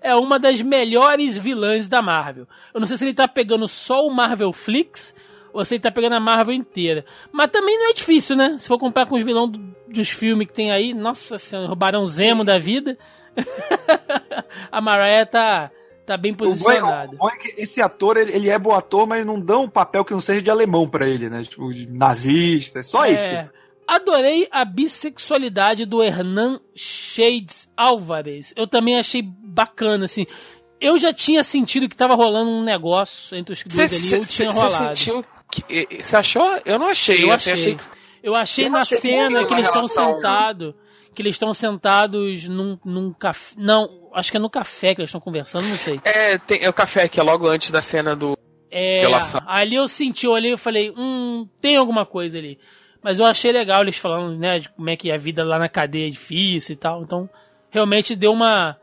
é 0.00 0.12
uma 0.16 0.40
das 0.40 0.60
melhores 0.60 1.38
vilãs 1.38 1.88
da 1.88 2.02
Marvel. 2.02 2.48
Eu 2.74 2.80
não 2.80 2.86
sei 2.86 2.96
se 2.96 3.04
ele 3.04 3.14
tá 3.14 3.28
pegando 3.28 3.68
só 3.68 4.04
o 4.04 4.10
Marvel 4.12 4.52
Flix 4.52 5.14
ele 5.54 5.80
tá 5.80 5.90
pegando 5.90 6.14
a 6.14 6.20
Marvel 6.20 6.54
inteira. 6.54 7.04
Mas 7.32 7.50
também 7.50 7.78
não 7.78 7.90
é 7.90 7.92
difícil, 7.92 8.36
né? 8.36 8.56
Se 8.58 8.66
for 8.68 8.78
comparar 8.78 9.06
com 9.06 9.16
os 9.16 9.24
vilões 9.24 9.50
do- 9.50 9.74
dos 9.88 10.08
filmes 10.10 10.46
que 10.46 10.52
tem 10.52 10.70
aí, 10.70 10.94
nossa 10.94 11.38
senhora, 11.38 11.72
o 11.72 11.76
Barão 11.76 12.06
Zemo 12.06 12.44
da 12.44 12.58
vida. 12.58 12.96
a 14.70 14.80
Mariah 14.80 15.26
tá, 15.26 15.70
tá 16.06 16.16
bem 16.16 16.32
é, 16.32 16.34
posicionada. 16.34 17.14
o 17.14 17.18
bom 17.18 17.28
é 17.28 17.36
que 17.36 17.60
esse 17.60 17.80
ator, 17.80 18.16
ele, 18.16 18.32
ele 18.34 18.48
é 18.48 18.58
bom 18.58 18.72
ator, 18.72 19.06
mas 19.06 19.24
não 19.24 19.40
dão 19.40 19.64
um 19.64 19.68
papel 19.68 20.04
que 20.04 20.12
não 20.12 20.20
seja 20.20 20.42
de 20.42 20.50
alemão 20.50 20.88
pra 20.88 21.08
ele, 21.08 21.28
né? 21.28 21.42
Tipo, 21.44 21.72
de 21.72 21.90
nazista, 21.92 22.80
é 22.80 22.82
só 22.82 23.06
isso. 23.06 23.24
É. 23.24 23.48
Adorei 23.86 24.46
a 24.52 24.64
bissexualidade 24.64 25.84
do 25.84 26.00
Hernan 26.02 26.60
Shades 26.76 27.68
Álvares. 27.76 28.52
Eu 28.56 28.68
também 28.68 28.96
achei 28.98 29.20
bacana, 29.22 30.04
assim. 30.04 30.26
Eu 30.80 30.96
já 30.96 31.12
tinha 31.12 31.42
sentido 31.42 31.88
que 31.88 31.96
tava 31.96 32.14
rolando 32.14 32.50
um 32.50 32.62
negócio 32.62 33.36
entre 33.36 33.52
os 33.52 33.62
dois 33.64 33.92
ali, 33.92 34.20
eu 34.20 34.24
tinha 34.24 34.50
rolado. 34.52 34.96
sentiu 34.96 35.24
que. 35.50 36.02
Você 36.02 36.16
achou? 36.16 36.60
Eu 36.64 36.78
não 36.78 36.88
achei. 36.88 37.22
Eu 37.24 37.32
assim, 37.32 37.50
achei. 37.50 37.78
Eu 38.22 38.34
achei 38.34 38.66
Eu 38.66 38.70
na 38.70 38.80
achei 38.80 38.98
cena 38.98 39.30
bonito 39.30 39.48
que 39.48 39.54
eles 39.54 39.66
estão 39.66 39.84
sentados, 39.84 40.74
que 41.14 41.22
eles 41.22 41.34
estão 41.34 41.54
sentados 41.54 42.48
num, 42.48 42.78
num 42.84 43.12
café. 43.12 43.54
Não, 43.56 44.10
acho 44.14 44.30
que 44.30 44.36
é 44.36 44.40
no 44.40 44.50
café 44.50 44.94
que 44.94 45.00
eles 45.00 45.08
estão 45.08 45.20
conversando, 45.20 45.66
não 45.66 45.76
sei. 45.76 46.00
É, 46.04 46.38
tem, 46.38 46.62
é 46.62 46.68
o 46.68 46.72
café 46.72 47.08
que 47.08 47.18
é 47.18 47.22
logo 47.22 47.46
antes 47.48 47.70
da 47.70 47.82
cena 47.82 48.14
do. 48.14 48.38
É, 48.70 49.00
Relação. 49.00 49.40
ali 49.46 49.74
eu 49.74 49.88
senti, 49.88 50.26
eu 50.26 50.32
olhei 50.32 50.52
e 50.52 50.56
falei, 50.56 50.94
hum, 50.96 51.48
tem 51.60 51.76
alguma 51.76 52.06
coisa 52.06 52.38
ali. 52.38 52.56
Mas 53.02 53.18
eu 53.18 53.26
achei 53.26 53.50
legal 53.50 53.82
eles 53.82 53.96
falando, 53.96 54.38
né, 54.38 54.60
de 54.60 54.68
como 54.68 54.88
é 54.88 54.96
que 54.96 55.10
a 55.10 55.16
vida 55.16 55.42
lá 55.42 55.58
na 55.58 55.68
cadeia 55.68 56.06
é 56.06 56.10
difícil 56.10 56.74
e 56.74 56.76
tal. 56.76 57.02
Então, 57.02 57.28
realmente 57.70 58.14
deu 58.14 58.32
uma 58.32 58.76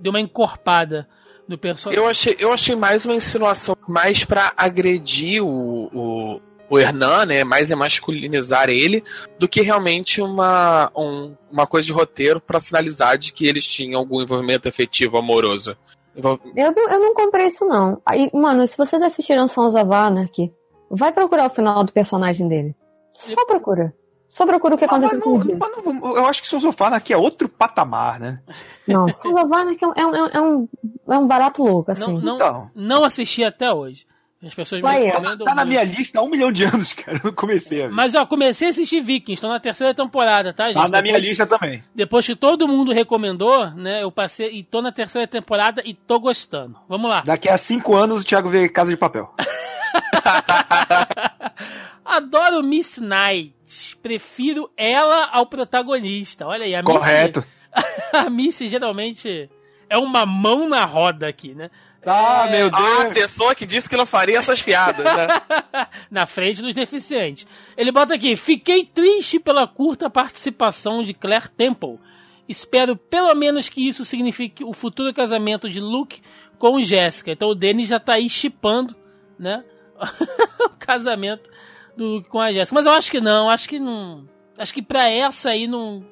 deu 0.00 0.10
uma 0.10 0.20
encorpada 0.20 1.08
no 1.48 1.56
personagem. 1.58 2.02
Eu 2.02 2.08
achei, 2.08 2.36
eu 2.38 2.52
achei 2.52 2.76
mais 2.76 3.04
uma 3.06 3.14
insinuação 3.14 3.76
mais 3.88 4.24
pra 4.24 4.52
agredir 4.56 5.42
o, 5.42 5.88
o, 5.92 6.40
o 6.68 6.78
Hernan, 6.78 7.24
né? 7.26 7.44
Mais 7.44 7.70
é 7.70 7.74
masculinizar 7.74 8.68
ele 8.68 9.02
do 9.38 9.48
que 9.48 9.60
realmente 9.62 10.20
uma, 10.20 10.90
um- 10.96 11.34
uma 11.50 11.66
coisa 11.66 11.86
de 11.86 11.92
roteiro 11.92 12.40
pra 12.40 12.60
sinalizar 12.60 13.16
de 13.16 13.32
que 13.32 13.46
eles 13.46 13.66
tinham 13.66 13.98
algum 13.98 14.20
envolvimento 14.22 14.68
afetivo 14.68 15.16
amoroso. 15.16 15.76
Envol- 16.16 16.38
Eu 16.56 16.72
não, 16.72 16.88
eu 16.90 17.00
não 17.00 17.14
comprei 17.14 17.46
isso, 17.46 17.64
não. 17.66 18.00
Aí, 18.04 18.30
mano, 18.34 18.66
se 18.66 18.76
vocês 18.76 19.00
assistiram 19.02 19.48
Sons 19.48 19.74
of 19.74 19.92
Anarchy, 19.92 20.52
vai 20.90 21.12
procurar 21.12 21.46
o 21.46 21.50
final 21.50 21.82
do 21.84 21.92
personagem 21.92 22.46
dele. 22.48 22.74
Só 23.12 23.44
procura. 23.46 23.94
Só 24.28 24.44
procura 24.46 24.74
o 24.74 24.78
que 24.78 24.84
Ah, 24.84 24.88
aconteceu 24.88 25.20
com 25.20 25.38
o 25.38 25.42
Jim. 25.42 25.54
mas 25.58 25.70
não- 25.84 26.16
eu 26.16 26.26
acho 26.26 26.42
que 26.42 26.48
of 26.64 26.82
Anarchy 26.82 27.12
é 27.14 27.16
outro 27.16 27.48
patamar, 27.48 28.20
né? 28.20 28.40
Não, 28.86 29.10
Anarchy 29.54 29.84
é 29.84 29.88
um, 29.88 29.92
é 29.94 30.06
um, 30.06 30.26
é 30.26 30.40
um, 30.40 30.68
é 31.10 31.18
um 31.18 31.26
barato 31.26 31.62
louco, 31.64 31.90
assim. 31.90 32.02
Não, 32.12 32.20
não, 32.20 32.34
Então. 32.36 32.70
não 32.74 33.04
assisti 33.04 33.42
até 33.42 33.72
hoje. 33.72 34.06
As 34.44 34.54
pessoas 34.54 34.80
Vai, 34.80 35.00
me 35.00 35.06
é. 35.06 35.10
recomendam 35.10 35.44
Tá 35.44 35.52
na 35.52 35.64
minha 35.64 35.82
lista 35.82 36.20
há 36.20 36.22
um 36.22 36.28
milhão 36.28 36.52
de 36.52 36.62
anos, 36.62 36.92
cara. 36.94 37.16
Eu 37.18 37.22
não 37.24 37.32
comecei 37.32 37.82
a 37.82 37.88
ver. 37.88 37.92
Mas 37.94 38.14
ó, 38.14 38.24
comecei 38.24 38.68
a 38.68 38.70
assistir 38.70 39.00
Vikings, 39.00 39.32
estão 39.34 39.50
na 39.50 39.58
terceira 39.58 39.92
temporada, 39.92 40.52
tá, 40.52 40.66
gente? 40.68 40.76
Tá 40.76 40.82
na 40.88 41.02
minha 41.02 41.14
Depois- 41.14 41.28
lista 41.28 41.44
também. 41.46 41.82
Depois 41.92 42.24
que 42.24 42.36
todo 42.36 42.68
mundo 42.68 42.92
recomendou, 42.92 43.68
né? 43.72 44.00
Eu 44.04 44.12
passei 44.12 44.50
e 44.52 44.62
tô 44.62 44.80
na 44.80 44.92
terceira 44.92 45.26
temporada 45.26 45.82
e 45.84 45.92
tô 45.92 46.20
gostando. 46.20 46.76
Vamos 46.88 47.10
lá. 47.10 47.22
Daqui 47.26 47.48
a 47.48 47.56
cinco 47.56 47.96
anos 47.96 48.22
o 48.22 48.24
Thiago 48.24 48.48
vê 48.48 48.68
Casa 48.68 48.90
de 48.92 48.96
Papel. 48.96 49.28
Adoro 52.04 52.62
Miss 52.62 52.98
Knight. 52.98 53.96
Prefiro 54.02 54.70
ela 54.76 55.26
ao 55.32 55.46
protagonista. 55.46 56.46
Olha 56.46 56.64
aí, 56.64 56.74
a 56.74 56.82
Correto. 56.82 57.40
Miss, 57.40 57.48
a 58.14 58.30
Miss 58.30 58.58
geralmente 58.58 59.50
é 59.88 59.98
uma 59.98 60.24
mão 60.26 60.68
na 60.68 60.84
roda 60.84 61.28
aqui, 61.28 61.54
né? 61.54 61.70
Ah, 62.06 62.46
É, 62.46 62.50
meu 62.52 62.70
Ah, 62.72 62.78
a 62.78 63.02
Deus. 63.04 63.14
pessoa 63.14 63.54
que 63.54 63.66
disse 63.66 63.88
que 63.88 63.96
não 63.96 64.06
faria 64.06 64.38
essas 64.38 64.62
piadas, 64.62 65.04
né? 65.04 65.26
na 66.10 66.24
frente 66.26 66.62
dos 66.62 66.72
deficientes. 66.74 67.46
Ele 67.76 67.92
bota 67.92 68.14
aqui: 68.14 68.36
Fiquei 68.36 68.84
triste 68.84 69.38
pela 69.38 69.66
curta 69.66 70.08
participação 70.08 71.02
de 71.02 71.12
Claire 71.12 71.48
Temple. 71.50 71.98
Espero 72.48 72.96
pelo 72.96 73.34
menos 73.34 73.68
que 73.68 73.86
isso 73.86 74.04
signifique 74.06 74.64
o 74.64 74.72
futuro 74.72 75.12
casamento 75.12 75.68
de 75.68 75.80
Luke 75.80 76.22
com 76.58 76.80
Jéssica. 76.82 77.32
Então 77.32 77.48
o 77.50 77.54
Denis 77.54 77.88
já 77.88 78.00
tá 78.00 78.14
aí 78.14 78.30
chipando, 78.30 78.96
né? 79.38 79.62
o 80.66 80.70
casamento 80.78 81.50
do 81.96 82.04
Luke 82.04 82.28
com 82.28 82.40
a 82.40 82.52
Jéssica. 82.52 82.74
Mas 82.74 82.86
eu 82.86 82.92
acho 82.92 83.10
que 83.10 83.20
não, 83.20 83.48
acho 83.48 83.68
que 83.68 83.78
não. 83.78 84.24
Acho 84.56 84.72
que 84.74 84.82
pra 84.82 85.08
essa 85.08 85.50
aí 85.50 85.66
não. 85.66 86.04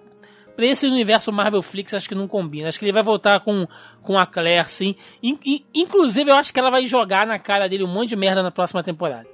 Pra 0.55 0.65
esse 0.65 0.87
universo 0.87 1.31
Marvel 1.33 1.61
Flix, 1.61 1.93
acho 1.93 2.09
que 2.09 2.15
não 2.15 2.27
combina. 2.27 2.69
Acho 2.69 2.79
que 2.79 2.85
ele 2.87 2.93
vai 2.93 3.03
voltar 3.03 3.41
com, 3.41 3.67
com 4.03 4.17
a 4.19 4.25
Claire, 4.25 4.71
sim. 4.71 4.95
In- 5.23 5.39
in- 5.45 5.65
inclusive, 5.75 6.31
eu 6.31 6.35
acho 6.35 6.51
que 6.53 6.59
ela 6.59 6.71
vai 6.71 6.87
jogar 6.87 7.27
na 7.27 7.39
cara 7.39 7.69
dele 7.69 7.85
um 7.85 7.89
monte 7.93 8.09
de 8.11 8.17
merda 8.17 8.43
na 8.43 8.51
próxima 8.51 8.83
temporada. 8.83 9.27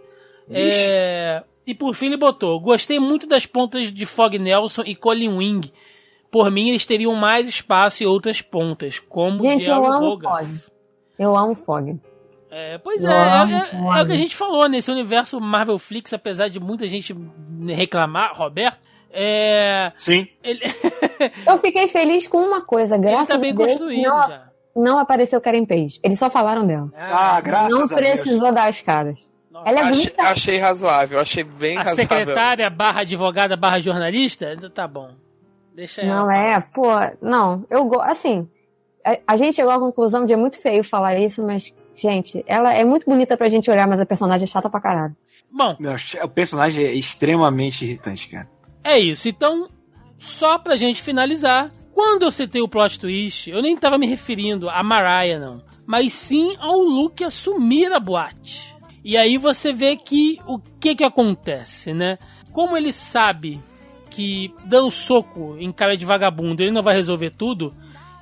É, 0.50 1.42
E 1.64 1.74
por 1.74 1.94
fim 1.94 2.06
ele 2.06 2.16
botou: 2.16 2.58
Gostei 2.60 2.98
muito 2.98 3.26
das 3.26 3.46
pontas 3.46 3.92
de 3.92 4.04
Fog 4.04 4.36
Nelson 4.38 4.82
e 4.84 4.96
Colin 4.96 5.28
Wing. 5.36 5.72
Por 6.30 6.50
mim, 6.50 6.70
eles 6.70 6.84
teriam 6.86 7.14
mais 7.14 7.46
espaço 7.46 8.02
e 8.02 8.06
outras 8.06 8.40
pontas, 8.40 8.98
como 8.98 9.38
Gente, 9.40 9.68
eu 9.68 9.74
Jerry 9.82 9.86
amo 9.94 10.06
Hogan. 10.12 10.28
Fog. 10.30 10.60
Eu 11.18 11.36
amo 11.36 11.54
Fog. 11.54 12.00
É, 12.54 12.76
pois 12.78 13.02
é, 13.02 13.08
é, 13.08 13.12
é- 13.14 13.98
é 13.98 14.02
o 14.02 14.06
que 14.06 14.12
a 14.12 14.16
gente 14.16 14.36
falou 14.36 14.68
nesse 14.68 14.90
universo 14.90 15.40
Marvel 15.40 15.78
Flix, 15.78 16.12
apesar 16.12 16.48
de 16.48 16.60
muita 16.60 16.86
gente 16.86 17.16
reclamar, 17.66 18.32
Roberto. 18.34 18.78
É, 19.10 19.90
Sim. 19.96 20.26
ele, 20.42 20.60
Eu 21.46 21.58
fiquei 21.60 21.88
feliz 21.88 22.26
com 22.26 22.38
uma 22.38 22.60
coisa, 22.62 22.94
ele 22.96 23.04
graças 23.04 23.28
tá 23.28 23.38
bem 23.38 23.52
a 23.52 23.54
Deus, 23.54 23.70
construído 23.72 24.02
não, 24.08 24.20
já. 24.28 24.42
não 24.76 24.98
apareceu 24.98 25.40
Karen 25.40 25.64
Page. 25.64 25.98
Eles 26.02 26.18
só 26.18 26.28
falaram 26.30 26.66
dela. 26.66 26.90
Ah, 26.96 27.40
graças 27.40 27.70
não 27.72 27.84
a 27.84 27.86
Deus. 27.86 28.00
precisou 28.00 28.52
dar 28.52 28.68
as 28.68 28.80
caras. 28.80 29.30
Nossa. 29.50 29.68
Ela 29.68 29.78
é 29.78 29.82
achei, 29.82 30.04
bonita. 30.04 30.22
achei 30.22 30.58
razoável, 30.58 31.20
achei 31.20 31.44
bem 31.44 31.76
A 31.76 31.82
razoável. 31.82 32.04
secretária 32.08 32.68
barra 32.70 33.00
advogada 33.02 33.56
barra 33.56 33.80
jornalista? 33.80 34.56
Tá 34.74 34.88
bom. 34.88 35.10
Deixa 35.74 36.02
ela. 36.02 36.14
Não 36.16 36.30
é, 36.30 36.60
pô, 36.60 36.86
não. 37.20 37.64
Eu 37.70 37.84
go- 37.84 38.00
assim, 38.00 38.48
a, 39.04 39.16
a 39.26 39.36
gente 39.36 39.54
chegou 39.54 39.72
à 39.72 39.78
conclusão 39.78 40.24
de 40.24 40.32
é 40.32 40.36
muito 40.36 40.58
feio 40.60 40.82
falar 40.82 41.16
isso, 41.18 41.42
mas 41.44 41.72
gente, 41.94 42.44
ela 42.46 42.72
é 42.72 42.84
muito 42.84 43.04
bonita 43.06 43.36
pra 43.36 43.48
gente 43.48 43.70
olhar, 43.70 43.86
mas 43.86 44.00
a 44.00 44.06
personagem 44.06 44.44
é 44.44 44.46
chata 44.46 44.70
pra 44.70 44.80
caralho. 44.80 45.16
Bom, 45.50 45.76
Não, 45.78 45.94
O 46.24 46.28
personagem 46.28 46.84
é 46.84 46.92
extremamente 46.92 47.84
irritante, 47.84 48.28
cara. 48.28 48.48
É 48.82 48.98
isso. 48.98 49.28
Então, 49.28 49.68
só 50.18 50.58
pra 50.58 50.76
gente 50.76 51.02
finalizar, 51.02 51.70
quando 51.94 52.22
eu 52.22 52.30
citei 52.30 52.62
o 52.62 52.68
plot 52.68 52.98
twist, 52.98 53.50
eu 53.50 53.62
nem 53.62 53.76
tava 53.76 53.98
me 53.98 54.06
referindo 54.06 54.68
a 54.68 54.82
Mariah, 54.82 55.38
não. 55.38 55.62
Mas 55.86 56.12
sim 56.12 56.56
ao 56.58 56.78
Luke 56.78 57.22
assumir 57.22 57.92
a 57.92 58.00
boate. 58.00 58.74
E 59.04 59.16
aí 59.16 59.36
você 59.36 59.72
vê 59.72 59.96
que 59.96 60.38
o 60.46 60.58
que 60.58 60.94
que 60.94 61.04
acontece, 61.04 61.92
né? 61.92 62.18
Como 62.52 62.76
ele 62.76 62.92
sabe 62.92 63.60
que 64.10 64.54
dando 64.64 64.90
soco 64.90 65.56
em 65.58 65.72
cara 65.72 65.96
de 65.96 66.04
vagabundo 66.04 66.62
ele 66.62 66.70
não 66.70 66.82
vai 66.82 66.94
resolver 66.94 67.30
tudo, 67.30 67.74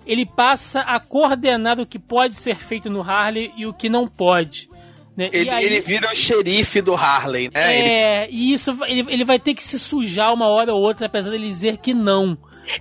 ele 0.07 0.25
passa 0.27 0.81
a 0.81 0.99
coordenar 1.01 1.79
o 1.81 1.87
que 1.87 1.99
pode 1.99 2.35
ser 2.35 2.57
feito 2.57 2.89
no 2.91 3.03
Harley 3.03 3.53
e 3.57 3.67
o 3.67 3.73
que 3.75 3.89
não 3.89 4.07
pode. 4.09 4.69
Né? 5.17 5.29
E 5.33 5.37
Ele, 5.39 5.51
aí- 5.51 5.65
ele 5.65 5.81
vira 5.81 6.11
o 6.11 6.15
xerife 6.15 6.81
do 6.81 6.95
Harley, 6.95 7.51
né? 7.53 7.79
Ele- 7.79 7.89
é, 7.89 8.29
e 8.31 8.53
isso 8.53 8.77
ele, 8.87 9.05
ele 9.13 9.25
vai 9.25 9.39
ter 9.39 9.55
que 9.55 9.63
se 9.63 9.79
sujar 9.79 10.33
uma 10.33 10.47
hora 10.47 10.73
ou 10.73 10.81
outra, 10.81 11.07
apesar 11.07 11.31
dele 11.31 11.47
dizer 11.49 11.77
que 11.79 11.93
não. 11.93 12.39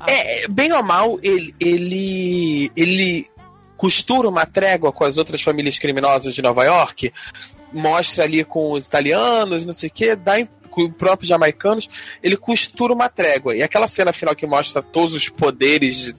É, 0.07 0.47
bem 0.47 0.71
ou 0.71 0.83
mal, 0.83 1.19
ele, 1.23 1.53
ele, 1.59 2.71
ele 2.75 3.27
costura 3.75 4.27
uma 4.29 4.45
trégua 4.45 4.91
com 4.91 5.03
as 5.03 5.17
outras 5.17 5.41
famílias 5.41 5.79
criminosas 5.79 6.33
de 6.35 6.41
Nova 6.41 6.63
York, 6.63 7.11
mostra 7.73 8.23
ali 8.25 8.43
com 8.43 8.73
os 8.73 8.87
italianos, 8.87 9.65
não 9.65 9.73
sei 9.73 9.89
o 9.89 9.91
que, 9.91 10.15
dá 10.15 10.33
com 10.69 10.83
os 10.85 10.93
próprios 10.93 11.29
jamaicanos, 11.29 11.89
ele 12.21 12.37
costura 12.37 12.93
uma 12.93 13.09
trégua. 13.09 13.55
E 13.55 13.63
aquela 13.63 13.87
cena 13.87 14.13
final 14.13 14.35
que 14.35 14.45
mostra 14.45 14.81
todos 14.83 15.13
os 15.15 15.29
poderes 15.29 15.97
de- 15.97 16.15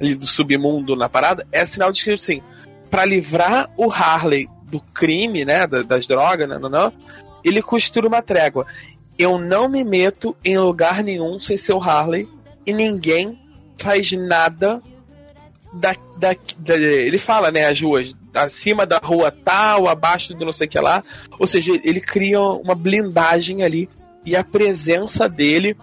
ali 0.00 0.14
do 0.14 0.26
submundo 0.26 0.96
na 0.96 1.08
parada, 1.08 1.46
é 1.52 1.64
sinal 1.64 1.92
de 1.92 2.02
que, 2.04 2.10
assim, 2.12 2.42
pra 2.90 3.04
livrar 3.04 3.70
o 3.76 3.90
Harley 3.92 4.48
do 4.64 4.80
crime, 4.80 5.44
né, 5.44 5.66
da- 5.66 5.82
das 5.82 6.06
drogas, 6.06 6.48
não, 6.48 6.58
não, 6.58 6.68
não, 6.68 6.92
ele 7.44 7.60
costura 7.62 8.06
uma 8.08 8.22
trégua. 8.22 8.66
Eu 9.18 9.38
não 9.38 9.68
me 9.68 9.84
meto 9.84 10.34
em 10.44 10.56
lugar 10.58 11.02
nenhum 11.02 11.38
sem 11.40 11.56
ser 11.56 11.72
o 11.74 11.82
Harley 11.82 12.28
e 12.66 12.72
ninguém 12.72 13.38
faz 13.76 14.12
nada 14.12 14.82
da, 15.72 15.94
da, 16.16 16.34
da- 16.58 16.76
ele 16.76 17.18
fala, 17.18 17.50
né, 17.50 17.66
as 17.66 17.80
ruas 17.80 18.14
acima 18.34 18.86
da 18.86 18.98
rua 19.02 19.30
tal, 19.30 19.88
abaixo 19.88 20.34
do 20.34 20.44
não 20.44 20.52
sei 20.52 20.66
o 20.66 20.70
que 20.70 20.78
lá, 20.78 21.02
ou 21.38 21.46
seja, 21.46 21.72
ele 21.84 22.00
cria 22.00 22.40
uma 22.40 22.74
blindagem 22.74 23.62
ali 23.62 23.88
e 24.24 24.36
a 24.36 24.44
presença 24.44 25.28
dele 25.28 25.76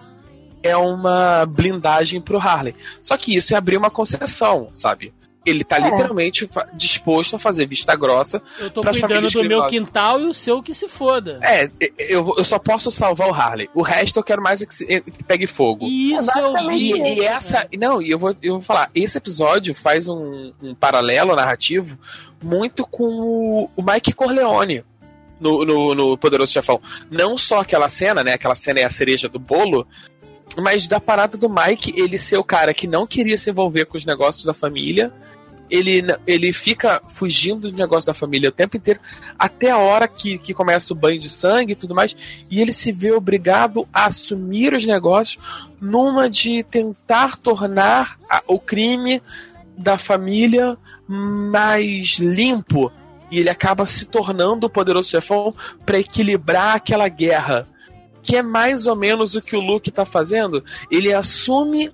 é 0.62 0.76
uma 0.76 1.46
blindagem 1.46 2.20
pro 2.20 2.38
Harley. 2.38 2.74
Só 3.00 3.16
que 3.16 3.34
isso 3.34 3.54
é 3.54 3.56
abrir 3.56 3.76
uma 3.76 3.90
concessão, 3.90 4.68
sabe? 4.72 5.12
Ele 5.46 5.64
tá 5.64 5.78
É. 5.78 5.80
literalmente 5.88 6.46
disposto 6.74 7.36
a 7.36 7.38
fazer 7.38 7.66
vista 7.66 7.96
grossa. 7.96 8.42
Eu 8.58 8.70
tô 8.70 8.82
cuidando 8.82 9.30
do 9.30 9.44
meu 9.44 9.66
quintal 9.68 10.20
e 10.20 10.26
o 10.26 10.34
seu 10.34 10.62
que 10.62 10.74
se 10.74 10.88
foda. 10.88 11.38
É, 11.42 11.70
eu, 11.98 12.34
eu 12.36 12.44
só 12.44 12.58
posso 12.58 12.90
salvar 12.90 13.28
o 13.30 13.32
Harley. 13.32 13.70
O 13.74 13.80
resto 13.80 14.18
eu 14.18 14.22
quero 14.22 14.42
mais 14.42 14.60
é 14.60 14.66
que, 14.66 14.74
se- 14.74 14.84
que 15.00 15.22
pegue 15.24 15.46
fogo. 15.46 15.86
E 15.86 16.12
isso 16.12 16.30
É 16.36 16.42
eu 16.42 16.52
basicamente 16.52 16.78
vi. 16.78 17.00
E, 17.00 17.14
e 17.20 17.24
essa. 17.24 17.66
Não, 17.78 18.02
e 18.02 18.10
eu 18.10 18.18
vou, 18.18 18.36
eu 18.42 18.54
vou 18.54 18.62
falar, 18.62 18.90
esse 18.94 19.16
episódio 19.16 19.74
faz 19.74 20.06
um, 20.06 20.52
um 20.62 20.74
paralelo 20.74 21.34
narrativo 21.34 21.98
muito 22.42 22.84
com 22.86 23.04
o, 23.04 23.70
o 23.74 23.82
Mike 23.82 24.12
Corleone 24.12 24.84
no, 25.40 25.64
no, 25.64 25.94
no 25.94 26.18
Poderoso 26.18 26.52
Chefão. 26.52 26.78
Não 27.10 27.38
só 27.38 27.60
aquela 27.60 27.88
cena, 27.88 28.22
né? 28.22 28.34
Aquela 28.34 28.54
cena 28.56 28.80
é 28.80 28.84
a 28.84 28.90
cereja 28.90 29.28
do 29.30 29.38
bolo, 29.38 29.86
mas 30.56 30.88
da 30.88 30.98
parada 31.00 31.36
do 31.36 31.48
Mike, 31.48 31.94
ele 31.96 32.18
ser 32.18 32.36
o 32.38 32.44
cara 32.44 32.72
que 32.74 32.86
não 32.86 33.06
queria 33.06 33.36
se 33.36 33.50
envolver 33.50 33.84
com 33.86 33.96
os 33.96 34.04
negócios 34.04 34.44
da 34.44 34.54
família. 34.54 35.12
Ele, 35.70 36.02
ele 36.26 36.50
fica 36.50 37.02
fugindo 37.08 37.70
do 37.70 37.76
negócio 37.76 38.06
da 38.06 38.14
família 38.14 38.48
o 38.48 38.52
tempo 38.52 38.78
inteiro, 38.78 39.00
até 39.38 39.70
a 39.70 39.76
hora 39.76 40.08
que, 40.08 40.38
que 40.38 40.54
começa 40.54 40.94
o 40.94 40.96
banho 40.96 41.20
de 41.20 41.28
sangue 41.28 41.72
e 41.72 41.76
tudo 41.76 41.94
mais, 41.94 42.16
e 42.50 42.58
ele 42.62 42.72
se 42.72 42.90
vê 42.90 43.12
obrigado 43.12 43.86
a 43.92 44.06
assumir 44.06 44.72
os 44.72 44.86
negócios 44.86 45.38
numa 45.78 46.30
de 46.30 46.62
tentar 46.62 47.36
tornar 47.36 48.18
a- 48.30 48.42
o 48.46 48.58
crime 48.58 49.20
da 49.76 49.98
família 49.98 50.78
mais 51.06 52.18
limpo. 52.18 52.90
E 53.30 53.38
ele 53.38 53.50
acaba 53.50 53.84
se 53.86 54.06
tornando 54.06 54.66
o 54.66 54.70
poderoso 54.70 55.10
chefão 55.10 55.54
para 55.84 55.98
equilibrar 55.98 56.76
aquela 56.76 57.08
guerra. 57.08 57.68
Que 58.22 58.36
é 58.36 58.42
mais 58.42 58.86
ou 58.86 58.96
menos 58.96 59.34
o 59.34 59.42
que 59.42 59.56
o 59.56 59.60
Luke 59.60 59.90
tá 59.90 60.04
fazendo. 60.04 60.62
Ele 60.90 61.12
assume 61.12 61.92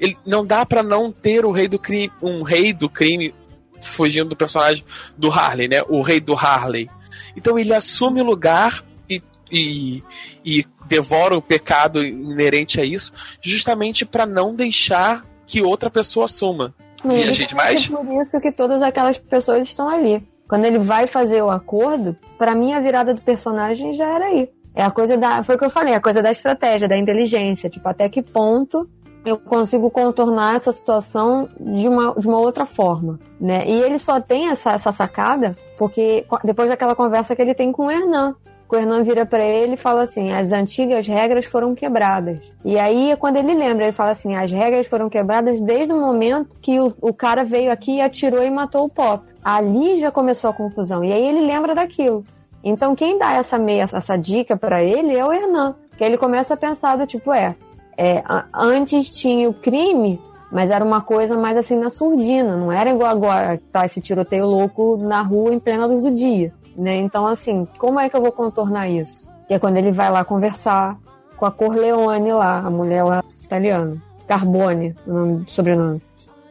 ele 0.00 0.16
não 0.26 0.44
dá 0.44 0.64
para 0.64 0.82
não 0.82 1.12
ter 1.12 1.44
o 1.44 1.52
rei 1.52 1.68
do 1.68 1.78
crime, 1.78 2.10
um 2.22 2.42
rei 2.42 2.72
do 2.72 2.88
crime 2.88 3.34
fugindo 3.82 4.30
do 4.30 4.36
personagem 4.36 4.82
do 5.16 5.30
Harley, 5.30 5.68
né? 5.68 5.82
O 5.88 6.00
rei 6.00 6.18
do 6.18 6.34
Harley. 6.34 6.88
Então 7.36 7.58
ele 7.58 7.74
assume 7.74 8.22
o 8.22 8.24
lugar 8.24 8.82
e, 9.08 9.22
e, 9.52 10.02
e 10.44 10.64
devora 10.86 11.36
o 11.36 11.42
pecado 11.42 12.02
inerente 12.02 12.80
a 12.80 12.84
isso, 12.84 13.12
justamente 13.42 14.06
para 14.06 14.24
não 14.24 14.54
deixar 14.54 15.24
que 15.46 15.62
outra 15.62 15.90
pessoa 15.90 16.24
assuma. 16.24 16.74
Viajei 17.04 17.46
demais? 17.46 17.86
É 17.86 17.88
por 17.88 18.22
isso 18.22 18.40
que 18.40 18.52
todas 18.52 18.82
aquelas 18.82 19.18
pessoas 19.18 19.68
estão 19.68 19.88
ali. 19.88 20.22
Quando 20.48 20.64
ele 20.64 20.78
vai 20.78 21.06
fazer 21.06 21.42
o 21.42 21.50
acordo, 21.50 22.16
para 22.36 22.54
mim 22.54 22.72
a 22.72 22.80
virada 22.80 23.14
do 23.14 23.20
personagem 23.20 23.94
já 23.94 24.06
era 24.06 24.26
aí. 24.26 24.48
É 24.74 24.82
a 24.82 24.90
coisa 24.90 25.16
da. 25.16 25.42
Foi 25.42 25.56
o 25.56 25.58
que 25.58 25.64
eu 25.64 25.70
falei, 25.70 25.94
a 25.94 26.00
coisa 26.00 26.22
da 26.22 26.30
estratégia, 26.30 26.88
da 26.88 26.96
inteligência. 26.96 27.68
Tipo, 27.68 27.88
até 27.88 28.08
que 28.08 28.22
ponto 28.22 28.88
eu 29.24 29.38
consigo 29.38 29.90
contornar 29.90 30.56
essa 30.56 30.72
situação 30.72 31.48
de 31.58 31.88
uma, 31.88 32.14
de 32.14 32.26
uma 32.26 32.38
outra 32.38 32.64
forma, 32.64 33.18
né? 33.40 33.64
E 33.66 33.82
ele 33.82 33.98
só 33.98 34.20
tem 34.20 34.48
essa, 34.48 34.72
essa 34.72 34.92
sacada 34.92 35.54
porque 35.76 36.24
depois 36.44 36.68
daquela 36.68 36.94
conversa 36.94 37.36
que 37.36 37.42
ele 37.42 37.54
tem 37.54 37.70
com 37.72 37.86
o 37.86 37.90
Hernan. 37.90 38.34
O 38.68 38.76
Hernan 38.76 39.02
vira 39.02 39.26
para 39.26 39.44
ele 39.44 39.74
e 39.74 39.76
fala 39.76 40.02
assim: 40.02 40.32
as 40.32 40.52
antigas 40.52 41.06
regras 41.06 41.44
foram 41.44 41.74
quebradas. 41.74 42.38
E 42.64 42.78
aí, 42.78 43.16
quando 43.18 43.36
ele 43.36 43.52
lembra, 43.52 43.84
ele 43.84 43.92
fala 43.92 44.10
assim: 44.10 44.36
as 44.36 44.52
regras 44.52 44.86
foram 44.86 45.10
quebradas 45.10 45.60
desde 45.60 45.92
o 45.92 46.00
momento 46.00 46.56
que 46.62 46.78
o, 46.78 46.94
o 47.00 47.12
cara 47.12 47.44
veio 47.44 47.72
aqui 47.72 48.00
atirou 48.00 48.44
e 48.44 48.50
matou 48.50 48.84
o 48.84 48.88
Pop. 48.88 49.24
Ali 49.42 49.98
já 49.98 50.12
começou 50.12 50.50
a 50.50 50.52
confusão. 50.52 51.04
E 51.04 51.12
aí 51.12 51.26
ele 51.26 51.40
lembra 51.40 51.74
daquilo. 51.74 52.22
Então, 52.62 52.94
quem 52.94 53.18
dá 53.18 53.32
essa 53.32 53.58
meia, 53.58 53.82
essa 53.82 54.16
dica 54.16 54.56
para 54.56 54.82
ele 54.82 55.16
é 55.16 55.24
o 55.24 55.32
Hernan. 55.32 55.74
Que 55.96 56.04
ele 56.04 56.18
começa 56.18 56.54
a 56.54 56.56
pensar 56.56 56.96
do 56.96 57.06
tipo: 57.06 57.32
é, 57.32 57.56
é, 57.96 58.22
antes 58.54 59.14
tinha 59.14 59.48
o 59.48 59.54
crime, 59.54 60.20
mas 60.50 60.70
era 60.70 60.84
uma 60.84 61.00
coisa 61.00 61.36
mais 61.36 61.56
assim 61.56 61.76
na 61.76 61.90
surdina, 61.90 62.56
não 62.56 62.72
era 62.72 62.90
igual 62.90 63.10
agora, 63.10 63.60
tá 63.70 63.84
esse 63.84 64.00
tiroteio 64.00 64.46
louco 64.46 64.96
na 64.96 65.22
rua 65.22 65.52
em 65.52 65.58
plena 65.58 65.86
luz 65.86 66.02
do 66.02 66.10
dia, 66.10 66.52
né? 66.76 66.96
Então, 66.96 67.26
assim, 67.26 67.66
como 67.78 68.00
é 68.00 68.08
que 68.08 68.16
eu 68.16 68.20
vou 68.22 68.32
contornar 68.32 68.88
isso? 68.88 69.28
Que 69.46 69.54
é 69.54 69.58
quando 69.58 69.76
ele 69.76 69.92
vai 69.92 70.10
lá 70.10 70.24
conversar 70.24 70.96
com 71.36 71.46
a 71.46 71.50
Corleone 71.50 72.32
lá, 72.32 72.58
a 72.58 72.70
mulher 72.70 73.02
lá 73.02 73.22
italiana. 73.42 73.96
Carbone, 74.26 74.94
o 75.06 75.12
nome, 75.12 75.44
sobrenome. 75.46 76.00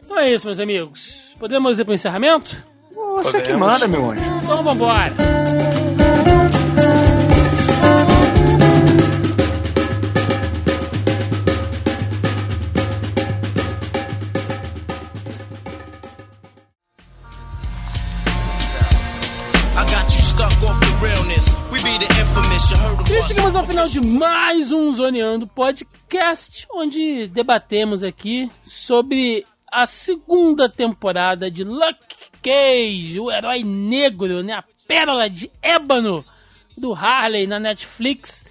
Então 0.04 0.18
é 0.18 0.30
isso, 0.30 0.46
meus 0.46 0.60
amigos. 0.60 1.34
Podemos 1.38 1.78
ir 1.78 1.84
pro 1.84 1.94
encerramento? 1.94 2.62
Você 3.16 3.40
Podemos. 3.40 3.46
que 3.46 3.52
manda, 3.54 3.88
meu 3.88 4.10
anjo. 4.10 4.20
Então 4.42 4.62
vambora. 4.62 5.14
E 23.10 23.22
chegamos 23.24 23.56
ao 23.56 23.66
final 23.66 23.86
de 23.88 24.00
mais 24.00 24.70
um 24.70 24.92
Zoneando 24.92 25.46
Podcast, 25.46 26.66
onde 26.72 27.26
debatemos 27.26 28.04
aqui 28.04 28.50
sobre 28.62 29.44
a 29.70 29.84
segunda 29.84 30.68
temporada 30.68 31.50
de 31.50 31.64
Luck 31.64 31.98
Cage, 32.40 33.18
o 33.18 33.30
herói 33.30 33.64
negro, 33.64 34.42
né, 34.42 34.52
a 34.52 34.64
pérola 34.86 35.28
de 35.28 35.50
ébano 35.60 36.24
do 36.78 36.94
Harley 36.94 37.46
na 37.46 37.58
Netflix, 37.58 38.44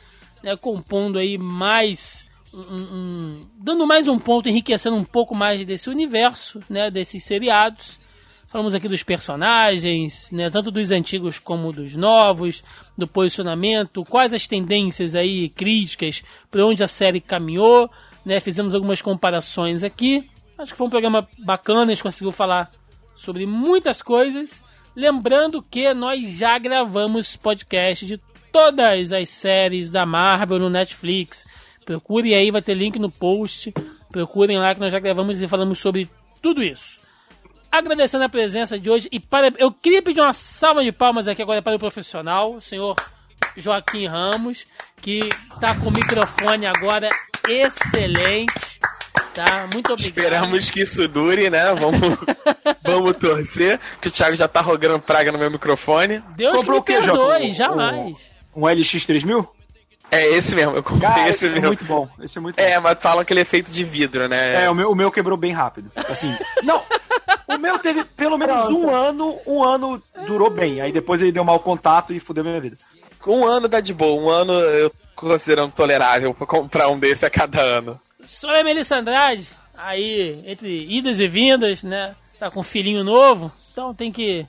né, 0.43 0.57
compondo 0.57 1.17
aí 1.17 1.37
mais 1.37 2.27
um, 2.53 2.59
um, 2.59 3.47
dando 3.57 3.87
mais 3.87 4.07
um 4.07 4.19
ponto, 4.19 4.49
enriquecendo 4.49 4.97
um 4.97 5.03
pouco 5.03 5.33
mais 5.33 5.65
desse 5.65 5.89
universo, 5.89 6.61
né, 6.69 6.89
desses 6.91 7.23
seriados. 7.23 7.99
Falamos 8.47 8.73
aqui 8.73 8.87
dos 8.87 9.03
personagens, 9.03 10.31
né, 10.31 10.49
tanto 10.49 10.71
dos 10.71 10.91
antigos 10.91 11.37
como 11.37 11.71
dos 11.71 11.95
novos, 11.95 12.63
do 12.99 13.07
posicionamento, 13.07 14.03
quais 14.03 14.33
as 14.33 14.45
tendências 14.45 15.15
aí 15.15 15.49
críticas, 15.49 16.23
para 16.51 16.65
onde 16.65 16.83
a 16.83 16.87
série 16.87 17.19
caminhou, 17.19 17.89
né? 18.25 18.39
Fizemos 18.39 18.75
algumas 18.75 19.01
comparações 19.01 19.83
aqui. 19.83 20.29
Acho 20.57 20.73
que 20.73 20.77
foi 20.77 20.87
um 20.87 20.89
programa 20.89 21.27
bacana, 21.43 21.83
a 21.83 21.95
gente 21.95 22.03
conseguiu 22.03 22.31
falar 22.31 22.71
sobre 23.15 23.45
muitas 23.45 24.01
coisas. 24.01 24.63
Lembrando 24.95 25.61
que 25.61 25.93
nós 25.93 26.37
já 26.37 26.57
gravamos 26.57 27.35
podcast 27.35 28.05
de 28.05 28.17
todas 28.51 29.13
as 29.13 29.29
séries 29.29 29.89
da 29.89 30.05
Marvel 30.05 30.59
no 30.59 30.69
Netflix. 30.69 31.47
Procurem 31.85 32.35
aí, 32.35 32.51
vai 32.51 32.61
ter 32.61 32.73
link 32.73 32.99
no 32.99 33.09
post. 33.09 33.73
Procurem 34.11 34.59
lá 34.59 34.73
que 34.75 34.81
nós 34.81 34.91
já 34.91 34.99
gravamos 34.99 35.41
e 35.41 35.47
falamos 35.47 35.79
sobre 35.79 36.09
tudo 36.41 36.61
isso 36.61 37.08
agradecendo 37.71 38.23
a 38.23 38.29
presença 38.29 38.79
de 38.79 38.89
hoje 38.89 39.07
e 39.11 39.19
para 39.19 39.51
eu 39.57 39.71
queria 39.71 40.01
pedir 40.01 40.21
uma 40.21 40.33
salva 40.33 40.83
de 40.83 40.91
palmas 40.91 41.27
aqui 41.27 41.41
agora 41.41 41.61
para 41.61 41.75
o 41.75 41.79
profissional, 41.79 42.55
o 42.55 42.61
senhor 42.61 42.95
Joaquim 43.55 44.07
Ramos, 44.07 44.65
que 45.01 45.19
está 45.53 45.75
com 45.75 45.89
o 45.89 45.91
microfone 45.91 46.65
agora 46.65 47.09
excelente. 47.47 48.79
Tá, 49.33 49.69
muito 49.73 49.93
obrigado. 49.93 50.17
Esperamos 50.17 50.69
que 50.71 50.81
isso 50.81 51.07
dure, 51.07 51.49
né? 51.49 51.73
Vamos, 51.75 52.17
vamos 52.83 53.13
torcer, 53.13 53.79
que 54.01 54.07
o 54.07 54.11
Thiago 54.11 54.35
já 54.35 54.47
tá 54.47 54.59
rogando 54.59 54.99
praga 54.99 55.31
no 55.31 55.37
meu 55.37 55.51
microfone. 55.51 56.21
Deus 56.35 56.57
Comprou 56.57 56.81
que 56.81 56.93
me 56.93 57.05
perdoe, 57.05 57.51
jamais. 57.53 58.15
Um, 58.55 58.63
um 58.63 58.67
LX3000? 58.67 59.47
É 60.11 60.25
esse 60.27 60.55
mesmo, 60.55 60.75
eu 60.75 60.83
comprei 60.83 61.07
Cara, 61.09 61.21
esse, 61.29 61.31
esse 61.35 61.45
é 61.47 61.49
mesmo. 61.49 61.65
É 61.65 61.67
muito 61.67 61.85
bom. 61.85 62.09
Esse 62.21 62.37
é 62.37 62.41
muito 62.41 62.59
É, 62.59 62.75
bom. 62.77 62.81
mas 62.83 62.97
falam 62.99 63.23
que 63.23 63.31
ele 63.31 63.41
é 63.41 63.45
feito 63.45 63.71
de 63.71 63.83
vidro, 63.83 64.27
né? 64.27 64.63
É, 64.65 64.69
o 64.69 64.73
meu, 64.75 64.91
o 64.91 64.95
meu 64.95 65.11
quebrou 65.11 65.37
bem 65.37 65.51
rápido. 65.51 65.91
Assim. 66.09 66.35
não, 66.63 66.81
o 67.47 67.57
meu 67.57 67.77
teve 67.77 68.03
pelo 68.03 68.37
menos 68.37 68.69
um 68.71 68.89
ano, 68.89 69.37
um 69.45 69.63
ano 69.63 70.01
durou 70.25 70.49
bem. 70.49 70.81
Aí 70.81 70.91
depois 70.91 71.21
ele 71.21 71.31
deu 71.31 71.43
mau 71.43 71.59
contato 71.59 72.13
e 72.13 72.19
fudeu 72.19 72.43
minha 72.43 72.59
vida. 72.59 72.77
Um 73.27 73.45
ano 73.45 73.67
dá 73.67 73.79
de 73.81 73.93
boa, 73.93 74.19
um 74.19 74.29
ano 74.29 74.53
eu 74.53 74.91
considerando 75.15 75.73
tolerável 75.73 76.33
pra 76.33 76.47
comprar 76.47 76.87
um 76.89 76.97
desse 76.97 77.25
a 77.25 77.29
cada 77.29 77.61
ano. 77.61 77.99
Sou 78.23 78.49
a 78.49 78.63
Melissa 78.63 78.95
Andrade, 78.95 79.45
aí 79.77 80.41
entre 80.45 80.85
idas 80.89 81.19
e 81.19 81.27
vindas, 81.27 81.83
né? 81.83 82.15
Tá 82.39 82.49
com 82.49 82.61
um 82.61 82.63
filhinho 82.63 83.03
novo, 83.03 83.51
então 83.71 83.93
tem 83.93 84.11
que. 84.11 84.47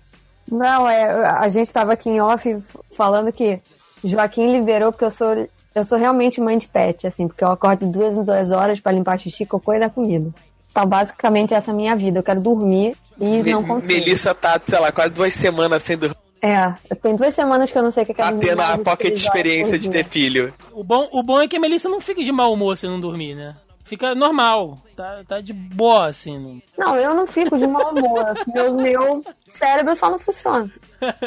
Não, 0.51 0.89
é, 0.89 1.05
a 1.39 1.49
gente 1.49 1.73
tava 1.73 1.93
aqui 1.93 2.09
em 2.09 2.21
off 2.21 2.57
falando 2.97 3.33
que 3.33 3.61
Joaquim 4.05 4.53
liberou 4.53 4.93
porque 4.93 5.05
eu 5.05 5.11
sou 5.11 5.49
eu 5.75 5.85
sou 5.85 5.97
realmente 5.97 6.41
mãe 6.41 6.59
de 6.59 6.67
pet, 6.67 7.07
assim, 7.07 7.29
porque 7.29 7.45
eu 7.45 7.49
acordo 7.49 7.87
de 7.87 7.93
duas 7.93 8.17
em 8.17 8.25
duas 8.25 8.51
horas 8.51 8.81
para 8.81 8.93
limpar 8.93 9.19
xixi, 9.19 9.47
cocô 9.47 9.73
e 9.73 9.79
dar 9.79 9.91
comida. 9.91 10.33
Então, 10.71 10.87
basicamente, 10.87 11.55
essa 11.55 11.71
é 11.71 11.73
a 11.73 11.77
minha 11.77 11.95
vida. 11.97 12.19
Eu 12.19 12.23
quero 12.23 12.41
dormir 12.41 12.97
e 13.21 13.43
Me, 13.43 13.53
não 13.53 13.65
consigo. 13.65 13.93
Melissa 13.93 14.35
tá, 14.35 14.61
sei 14.65 14.79
lá, 14.79 14.91
quase 14.91 15.13
duas 15.13 15.35
semanas 15.35 15.83
sem 15.83 15.97
dormir. 15.97 16.17
É, 16.43 16.73
tem 17.03 17.15
duas 17.15 17.35
semanas 17.35 17.71
que 17.71 17.77
eu 17.77 17.83
não 17.83 17.91
sei 17.91 18.03
o 18.03 18.07
que 18.07 18.13
é 18.13 18.15
Tá 18.15 18.33
tendo 18.33 18.63
a 18.63 18.79
pocket 18.79 19.15
experiência 19.15 19.79
de 19.79 19.91
ter 19.91 20.05
filho. 20.05 20.55
O 20.73 20.83
bom, 20.83 21.09
o 21.13 21.23
bom 21.23 21.41
é 21.41 21.47
que 21.47 21.57
a 21.57 21.61
Melissa 21.61 21.89
não 21.89 22.01
fica 22.01 22.25
de 22.25 22.33
mau 22.33 22.53
humor 22.53 22.79
se 22.79 22.87
não 22.87 22.99
dormir, 22.99 23.35
né? 23.35 23.55
Fica 23.85 24.15
normal, 24.15 24.79
tá, 24.97 25.21
tá 25.27 25.41
de 25.41 25.53
boa, 25.53 26.07
assim. 26.07 26.63
Não, 26.79 26.87
não 26.87 26.97
eu 26.97 27.13
não 27.13 27.27
fico 27.27 27.59
de 27.59 27.67
mau 27.67 27.91
humor. 27.91 28.35
meu, 28.55 28.75
meu 28.75 29.25
cérebro 29.49 29.95
só 29.97 30.09
não 30.09 30.19
funciona. 30.19 30.71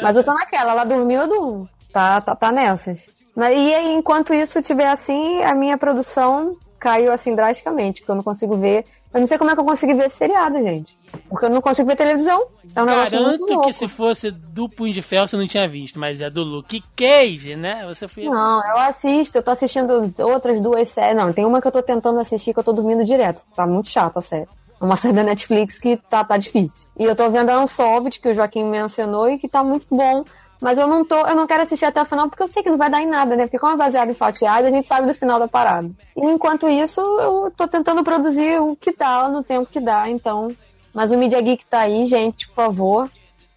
Mas 0.02 0.16
eu 0.16 0.24
tô 0.24 0.32
naquela, 0.32 0.72
ela 0.72 0.84
dormiu, 0.84 1.20
eu 1.20 1.28
durmo. 1.28 1.68
Tá, 1.94 2.20
tá, 2.20 2.34
tá 2.34 2.50
nessas. 2.50 3.02
E 3.36 3.72
enquanto 3.92 4.34
isso 4.34 4.60
tiver 4.60 4.88
assim, 4.88 5.44
a 5.44 5.54
minha 5.54 5.78
produção 5.78 6.56
caiu 6.76 7.12
assim 7.12 7.36
drasticamente, 7.36 8.00
porque 8.00 8.10
eu 8.10 8.16
não 8.16 8.22
consigo 8.24 8.56
ver. 8.56 8.84
Eu 9.12 9.20
não 9.20 9.26
sei 9.28 9.38
como 9.38 9.52
é 9.52 9.54
que 9.54 9.60
eu 9.60 9.64
consigo 9.64 9.94
ver 9.96 10.06
esse 10.06 10.16
seriado, 10.16 10.60
gente. 10.60 10.98
Porque 11.28 11.46
eu 11.46 11.50
não 11.50 11.62
consigo 11.62 11.88
ver 11.88 11.94
televisão. 11.94 12.46
É 12.74 12.82
um 12.82 12.86
Garanto 12.86 13.60
que 13.60 13.72
se 13.72 13.86
fosse 13.86 14.32
do 14.32 14.68
Punho 14.68 14.92
de 14.92 15.00
Ferro 15.00 15.28
você 15.28 15.36
não 15.36 15.46
tinha 15.46 15.68
visto, 15.68 16.00
mas 16.00 16.20
é 16.20 16.28
do 16.28 16.42
Luke 16.42 16.82
Cage, 16.96 17.54
né? 17.54 17.84
Você 17.86 18.08
foi 18.08 18.24
Não, 18.24 18.60
eu 18.66 18.78
assisto, 18.78 19.38
eu 19.38 19.42
tô 19.44 19.52
assistindo 19.52 20.12
outras 20.18 20.60
duas 20.60 20.88
séries. 20.88 21.16
Não, 21.16 21.32
tem 21.32 21.44
uma 21.44 21.60
que 21.62 21.68
eu 21.68 21.72
tô 21.72 21.80
tentando 21.80 22.18
assistir 22.18 22.52
que 22.52 22.58
eu 22.58 22.64
tô 22.64 22.72
dormindo 22.72 23.04
direto. 23.04 23.44
Tá 23.54 23.64
muito 23.64 23.88
chata 23.88 24.18
a 24.18 24.22
série. 24.22 24.48
É 24.80 24.84
uma 24.84 24.96
série 24.98 25.14
da 25.14 25.22
Netflix 25.22 25.78
que 25.78 25.96
tá, 25.96 26.24
tá 26.24 26.36
difícil. 26.36 26.88
E 26.98 27.04
eu 27.04 27.14
tô 27.14 27.30
vendo 27.30 27.50
a 27.50 27.60
Unsolved, 27.62 28.18
que 28.18 28.28
o 28.28 28.34
Joaquim 28.34 28.64
mencionou, 28.64 29.30
e 29.30 29.38
que 29.38 29.48
tá 29.48 29.62
muito 29.62 29.86
bom. 29.88 30.24
Mas 30.64 30.78
eu 30.78 30.86
não 30.86 31.04
tô, 31.04 31.26
eu 31.26 31.36
não 31.36 31.46
quero 31.46 31.62
assistir 31.62 31.84
até 31.84 32.00
o 32.00 32.06
final 32.06 32.26
porque 32.26 32.42
eu 32.42 32.48
sei 32.48 32.62
que 32.62 32.70
não 32.70 32.78
vai 32.78 32.88
dar 32.88 33.02
em 33.02 33.06
nada, 33.06 33.36
né? 33.36 33.44
Porque 33.44 33.58
como 33.58 33.74
é 33.74 33.76
baseado 33.76 34.08
em 34.08 34.14
fatos 34.14 34.40
reais, 34.40 34.64
a 34.64 34.70
gente 34.70 34.86
sabe 34.86 35.06
do 35.06 35.12
final 35.12 35.38
da 35.38 35.46
parada. 35.46 35.90
E 36.16 36.24
enquanto 36.24 36.66
isso, 36.66 37.02
eu 37.02 37.52
tô 37.54 37.68
tentando 37.68 38.02
produzir 38.02 38.58
o 38.62 38.74
que 38.74 38.96
dá 38.96 39.28
no 39.28 39.42
tempo 39.42 39.68
que 39.70 39.78
dá, 39.78 40.08
então. 40.08 40.56
Mas 40.94 41.12
o 41.12 41.18
Media 41.18 41.38
Geek 41.42 41.66
tá 41.66 41.80
aí, 41.80 42.06
gente, 42.06 42.48
por 42.48 42.54
favor. 42.54 43.10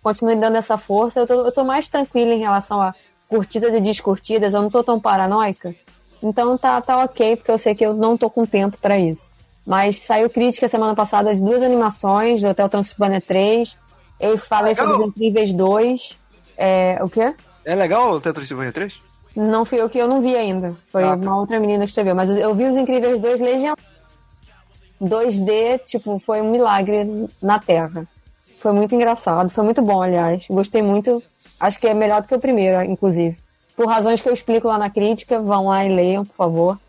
Continue 0.03 0.35
dando 0.35 0.57
essa 0.57 0.77
força. 0.77 1.21
Eu 1.21 1.25
tô, 1.25 1.33
eu 1.45 1.51
tô 1.53 1.63
mais 1.63 1.87
tranquila 1.87 2.33
em 2.33 2.39
relação 2.39 2.81
a 2.81 2.93
curtidas 3.29 3.73
e 3.73 3.79
descurtidas, 3.79 4.53
eu 4.53 4.61
não 4.61 4.69
tô 4.69 4.83
tão 4.83 4.99
paranoica. 4.99 5.73
Então 6.21 6.57
tá, 6.57 6.81
tá 6.81 7.01
ok, 7.05 7.37
porque 7.37 7.51
eu 7.51 7.57
sei 7.57 7.73
que 7.73 7.85
eu 7.85 7.93
não 7.93 8.17
tô 8.17 8.29
com 8.29 8.45
tempo 8.45 8.77
para 8.81 8.99
isso. 8.99 9.29
Mas 9.65 10.01
saiu 10.01 10.29
crítica 10.29 10.67
semana 10.67 10.93
passada 10.93 11.33
de 11.33 11.39
duas 11.39 11.63
animações, 11.63 12.41
do 12.41 12.49
Hotel 12.49 12.67
Transilvânia 12.67 13.21
3. 13.21 13.77
Eu 14.19 14.37
falei 14.37 14.75
sobre 14.75 14.97
os 14.97 15.07
Incríveis 15.07 15.53
2. 15.53 16.26
É, 16.57 16.97
o 17.01 17.09
quê? 17.09 17.35
É 17.63 17.75
legal 17.75 18.11
o 18.11 18.21
Teto 18.21 18.43
Silvânia 18.45 18.71
3? 18.71 18.99
Não 19.35 19.63
fui 19.63 19.79
eu 19.79 19.89
que 19.89 19.99
eu 19.99 20.07
não 20.07 20.21
vi 20.21 20.35
ainda. 20.35 20.75
Foi 20.91 21.03
ah, 21.03 21.09
tá. 21.09 21.15
uma 21.15 21.37
outra 21.37 21.59
menina 21.59 21.83
que 21.83 21.89
escreveu. 21.89 22.15
Mas 22.15 22.29
eu 22.29 22.55
vi 22.55 22.65
os 22.65 22.75
Incríveis 22.75 23.19
2 23.19 23.39
legendados. 23.39 23.83
2D, 25.01 25.79
tipo, 25.85 26.17
foi 26.17 26.41
um 26.41 26.49
milagre 26.49 27.29
na 27.41 27.59
Terra. 27.59 28.07
Foi 28.57 28.71
muito 28.71 28.95
engraçado, 28.95 29.49
foi 29.49 29.63
muito 29.63 29.81
bom, 29.81 30.01
aliás. 30.01 30.45
Gostei 30.49 30.81
muito. 30.81 31.21
Acho 31.59 31.79
que 31.79 31.87
é 31.87 31.93
melhor 31.93 32.21
do 32.21 32.27
que 32.27 32.33
o 32.33 32.39
primeiro, 32.39 32.81
inclusive. 32.81 33.37
Por 33.75 33.87
razões 33.87 34.21
que 34.21 34.27
eu 34.27 34.33
explico 34.33 34.67
lá 34.67 34.77
na 34.77 34.89
crítica, 34.89 35.39
vão 35.39 35.67
lá 35.67 35.85
e 35.85 35.89
leiam, 35.89 36.25
por 36.25 36.35
favor. 36.35 36.79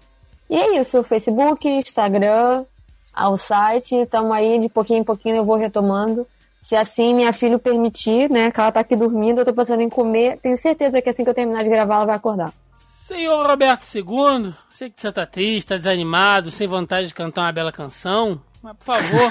E 0.48 0.56
é 0.56 0.80
isso, 0.80 1.02
Facebook, 1.02 1.68
Instagram, 1.68 2.64
ao 3.12 3.36
site, 3.36 3.94
estamos 3.94 4.32
aí, 4.32 4.58
de 4.58 4.70
pouquinho 4.70 5.00
em 5.00 5.04
pouquinho 5.04 5.36
eu 5.36 5.44
vou 5.44 5.56
retomando. 5.56 6.26
Se 6.60 6.76
assim 6.76 7.14
minha 7.14 7.32
filha 7.32 7.58
permitir, 7.58 8.30
né, 8.30 8.50
que 8.50 8.60
ela 8.60 8.72
tá 8.72 8.80
aqui 8.80 8.94
dormindo, 8.96 9.40
eu 9.40 9.44
tô 9.44 9.52
pensando 9.52 9.80
em 9.80 9.88
comer, 9.88 10.38
tenho 10.38 10.58
certeza 10.58 11.00
que 11.00 11.08
assim 11.08 11.24
que 11.24 11.30
eu 11.30 11.34
terminar 11.34 11.62
de 11.62 11.70
gravar 11.70 11.96
ela 11.96 12.06
vai 12.06 12.16
acordar. 12.16 12.52
Senhor 12.74 13.46
Roberto 13.46 13.84
II, 13.94 14.54
sei 14.70 14.90
que 14.90 15.00
você 15.00 15.10
tá 15.10 15.24
triste, 15.24 15.68
tá 15.68 15.76
desanimado, 15.76 16.50
sem 16.50 16.68
vontade 16.68 17.08
de 17.08 17.14
cantar 17.14 17.42
uma 17.42 17.52
bela 17.52 17.72
canção, 17.72 18.40
mas 18.62 18.76
por 18.76 18.84
favor. 18.84 19.28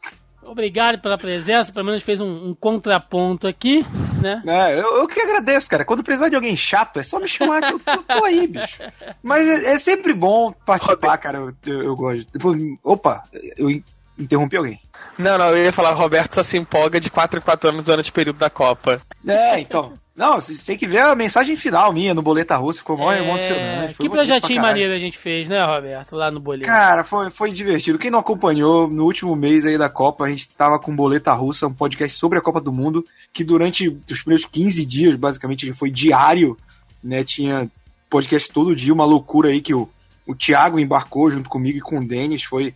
Obrigado 0.42 0.98
pela 0.98 1.16
presença, 1.16 1.72
pelo 1.72 1.86
menos 1.86 2.02
fez 2.02 2.20
um, 2.20 2.48
um 2.48 2.54
contraponto 2.54 3.46
aqui, 3.46 3.86
né? 4.20 4.42
É, 4.46 4.74
eu, 4.74 5.00
eu, 5.00 5.08
que 5.08 5.20
agradeço, 5.20 5.68
cara. 5.68 5.84
Quando 5.84 6.02
precisar 6.02 6.28
de 6.28 6.36
alguém 6.36 6.56
chato, 6.56 6.98
é 6.98 7.02
só 7.02 7.18
me 7.18 7.28
chamar 7.28 7.62
que 7.62 7.72
eu 7.74 7.78
tô, 7.78 7.96
tô 8.02 8.24
aí, 8.24 8.46
bicho. 8.46 8.82
Mas 9.22 9.46
é, 9.46 9.74
é, 9.74 9.78
sempre 9.78 10.12
bom 10.12 10.52
participar, 10.52 11.16
cara. 11.18 11.38
Eu, 11.38 11.54
eu, 11.66 11.82
eu 11.82 11.96
gosto. 11.96 12.28
Opa, 12.82 13.22
eu 13.56 13.70
interrompi 14.18 14.56
alguém. 14.56 14.80
Não, 15.18 15.38
não, 15.38 15.50
eu 15.50 15.64
ia 15.64 15.72
falar, 15.72 15.92
Roberto 15.92 16.34
só 16.34 16.42
se 16.42 16.56
empolga 16.56 17.00
de 17.00 17.10
4 17.10 17.38
em 17.38 17.42
4 17.42 17.68
anos 17.68 17.84
durante 17.84 18.10
o 18.10 18.14
período 18.14 18.38
da 18.38 18.50
Copa. 18.50 19.00
É, 19.26 19.58
então. 19.58 19.94
Não, 20.20 20.38
você 20.38 20.54
tem 20.54 20.76
que 20.76 20.86
ver 20.86 20.98
a 20.98 21.14
mensagem 21.14 21.56
final 21.56 21.90
minha 21.94 22.12
no 22.12 22.20
Boleta 22.20 22.54
Russa, 22.54 22.80
ficou 22.80 22.94
mó 22.94 23.10
é, 23.10 23.22
emocionante. 23.24 23.94
que 23.94 24.06
projetinho 24.06 24.60
maneiro 24.60 24.92
a 24.92 24.98
gente 24.98 25.16
fez, 25.16 25.48
né, 25.48 25.64
Roberto, 25.64 26.14
lá 26.14 26.30
no 26.30 26.38
Boleto. 26.38 26.66
Cara, 26.66 27.02
foi, 27.02 27.30
foi 27.30 27.50
divertido. 27.50 27.98
Quem 27.98 28.10
não 28.10 28.18
acompanhou, 28.18 28.86
no 28.86 29.06
último 29.06 29.34
mês 29.34 29.64
aí 29.64 29.78
da 29.78 29.88
Copa, 29.88 30.26
a 30.26 30.28
gente 30.28 30.46
tava 30.50 30.78
com 30.78 30.94
Boleta 30.94 31.32
Russa, 31.32 31.68
um 31.68 31.72
podcast 31.72 32.18
sobre 32.18 32.38
a 32.38 32.42
Copa 32.42 32.60
do 32.60 32.70
Mundo, 32.70 33.02
que 33.32 33.42
durante 33.42 33.88
os 33.88 34.20
primeiros 34.20 34.44
15 34.44 34.84
dias, 34.84 35.14
basicamente, 35.14 35.72
foi 35.72 35.90
diário, 35.90 36.54
né, 37.02 37.24
tinha 37.24 37.70
podcast 38.10 38.52
todo 38.52 38.76
dia, 38.76 38.92
uma 38.92 39.06
loucura 39.06 39.48
aí 39.48 39.62
que 39.62 39.72
o, 39.72 39.88
o 40.26 40.34
Thiago 40.34 40.78
embarcou 40.78 41.30
junto 41.30 41.48
comigo 41.48 41.78
e 41.78 41.80
com 41.80 41.98
o 41.98 42.06
Denis, 42.06 42.44
foi, 42.44 42.74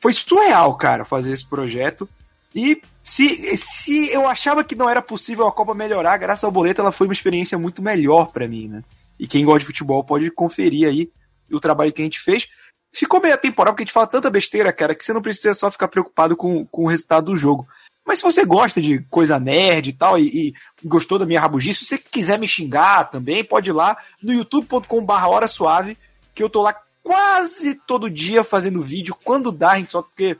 foi 0.00 0.12
surreal, 0.12 0.72
cara, 0.76 1.04
fazer 1.04 1.32
esse 1.32 1.44
projeto. 1.44 2.08
E 2.56 2.80
se, 3.04 3.54
se 3.58 4.10
eu 4.10 4.26
achava 4.26 4.64
que 4.64 4.74
não 4.74 4.88
era 4.88 5.02
possível 5.02 5.46
a 5.46 5.52
Copa 5.52 5.74
melhorar, 5.74 6.16
graças 6.16 6.42
ao 6.42 6.50
boleto, 6.50 6.80
ela 6.80 6.90
foi 6.90 7.06
uma 7.06 7.12
experiência 7.12 7.58
muito 7.58 7.82
melhor 7.82 8.32
para 8.32 8.48
mim, 8.48 8.66
né? 8.66 8.82
E 9.20 9.26
quem 9.26 9.44
gosta 9.44 9.60
de 9.60 9.66
futebol 9.66 10.02
pode 10.02 10.30
conferir 10.30 10.88
aí 10.88 11.10
o 11.52 11.60
trabalho 11.60 11.92
que 11.92 12.00
a 12.00 12.04
gente 12.04 12.18
fez. 12.18 12.48
Ficou 12.90 13.20
meia 13.20 13.36
temporada 13.36 13.74
porque 13.74 13.82
a 13.82 13.86
gente 13.86 13.92
fala 13.92 14.06
tanta 14.06 14.30
besteira, 14.30 14.72
cara, 14.72 14.94
que 14.94 15.04
você 15.04 15.12
não 15.12 15.20
precisa 15.20 15.52
só 15.52 15.70
ficar 15.70 15.88
preocupado 15.88 16.34
com, 16.34 16.64
com 16.64 16.84
o 16.84 16.88
resultado 16.88 17.26
do 17.26 17.36
jogo. 17.36 17.68
Mas 18.06 18.20
se 18.20 18.24
você 18.24 18.42
gosta 18.42 18.80
de 18.80 19.00
coisa 19.10 19.38
nerd 19.38 19.90
e 19.90 19.92
tal, 19.92 20.18
e, 20.18 20.48
e 20.48 20.54
gostou 20.82 21.18
da 21.18 21.26
minha 21.26 21.40
rabugice, 21.40 21.80
se 21.80 21.84
você 21.84 21.98
quiser 21.98 22.38
me 22.38 22.48
xingar 22.48 23.10
também, 23.10 23.44
pode 23.44 23.68
ir 23.68 23.74
lá 23.74 23.98
no 24.22 24.32
youtube.com.br 24.32 25.12
Hora 25.12 25.46
Suave, 25.46 25.98
que 26.34 26.42
eu 26.42 26.48
tô 26.48 26.62
lá 26.62 26.74
quase 27.02 27.74
todo 27.86 28.10
dia 28.10 28.42
fazendo 28.42 28.80
vídeo, 28.80 29.16
quando 29.22 29.52
dá, 29.52 29.72
a 29.72 29.76
gente 29.76 29.92
só 29.92 30.00
porque 30.00 30.38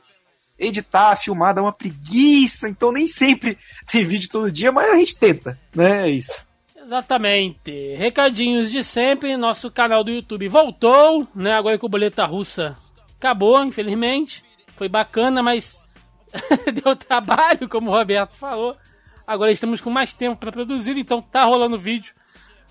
editar, 0.57 1.15
filmar 1.15 1.53
dá 1.53 1.61
uma 1.61 1.71
preguiça, 1.71 2.67
então 2.67 2.91
nem 2.91 3.07
sempre 3.07 3.57
tem 3.91 4.05
vídeo 4.05 4.29
todo 4.29 4.51
dia, 4.51 4.71
mas 4.71 4.89
a 4.89 4.95
gente 4.95 5.17
tenta, 5.17 5.59
né? 5.75 6.07
É 6.07 6.09
isso. 6.09 6.47
Exatamente. 6.75 7.95
Recadinhos 7.95 8.71
de 8.71 8.81
sempre, 8.83 9.35
nosso 9.35 9.69
canal 9.69 10.03
do 10.03 10.11
YouTube 10.11 10.47
voltou, 10.47 11.27
né? 11.35 11.53
Agora 11.53 11.77
que 11.77 11.85
o 11.85 11.89
Boleta 11.89 12.25
Russa 12.25 12.77
acabou, 13.17 13.61
infelizmente. 13.63 14.43
Foi 14.75 14.87
bacana, 14.87 15.43
mas 15.43 15.83
deu 16.73 16.95
trabalho, 16.95 17.67
como 17.67 17.89
o 17.89 17.93
Roberto 17.93 18.35
falou. 18.35 18.75
Agora 19.25 19.51
estamos 19.51 19.81
com 19.81 19.89
mais 19.89 20.13
tempo 20.13 20.37
para 20.37 20.51
produzir, 20.51 20.97
então 20.97 21.21
tá 21.21 21.43
rolando 21.43 21.77
vídeo 21.77 22.13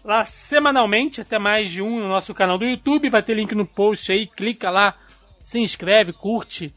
lá 0.03 0.25
semanalmente, 0.25 1.21
até 1.21 1.39
mais 1.39 1.71
de 1.71 1.83
um 1.83 2.01
no 2.01 2.09
nosso 2.09 2.33
canal 2.33 2.57
do 2.57 2.65
YouTube. 2.65 3.11
Vai 3.11 3.23
ter 3.23 3.35
link 3.35 3.55
no 3.55 3.67
post 3.67 4.11
aí, 4.11 4.27
clica 4.27 4.71
lá, 4.71 4.95
se 5.43 5.61
inscreve, 5.61 6.15
curte 6.15 6.73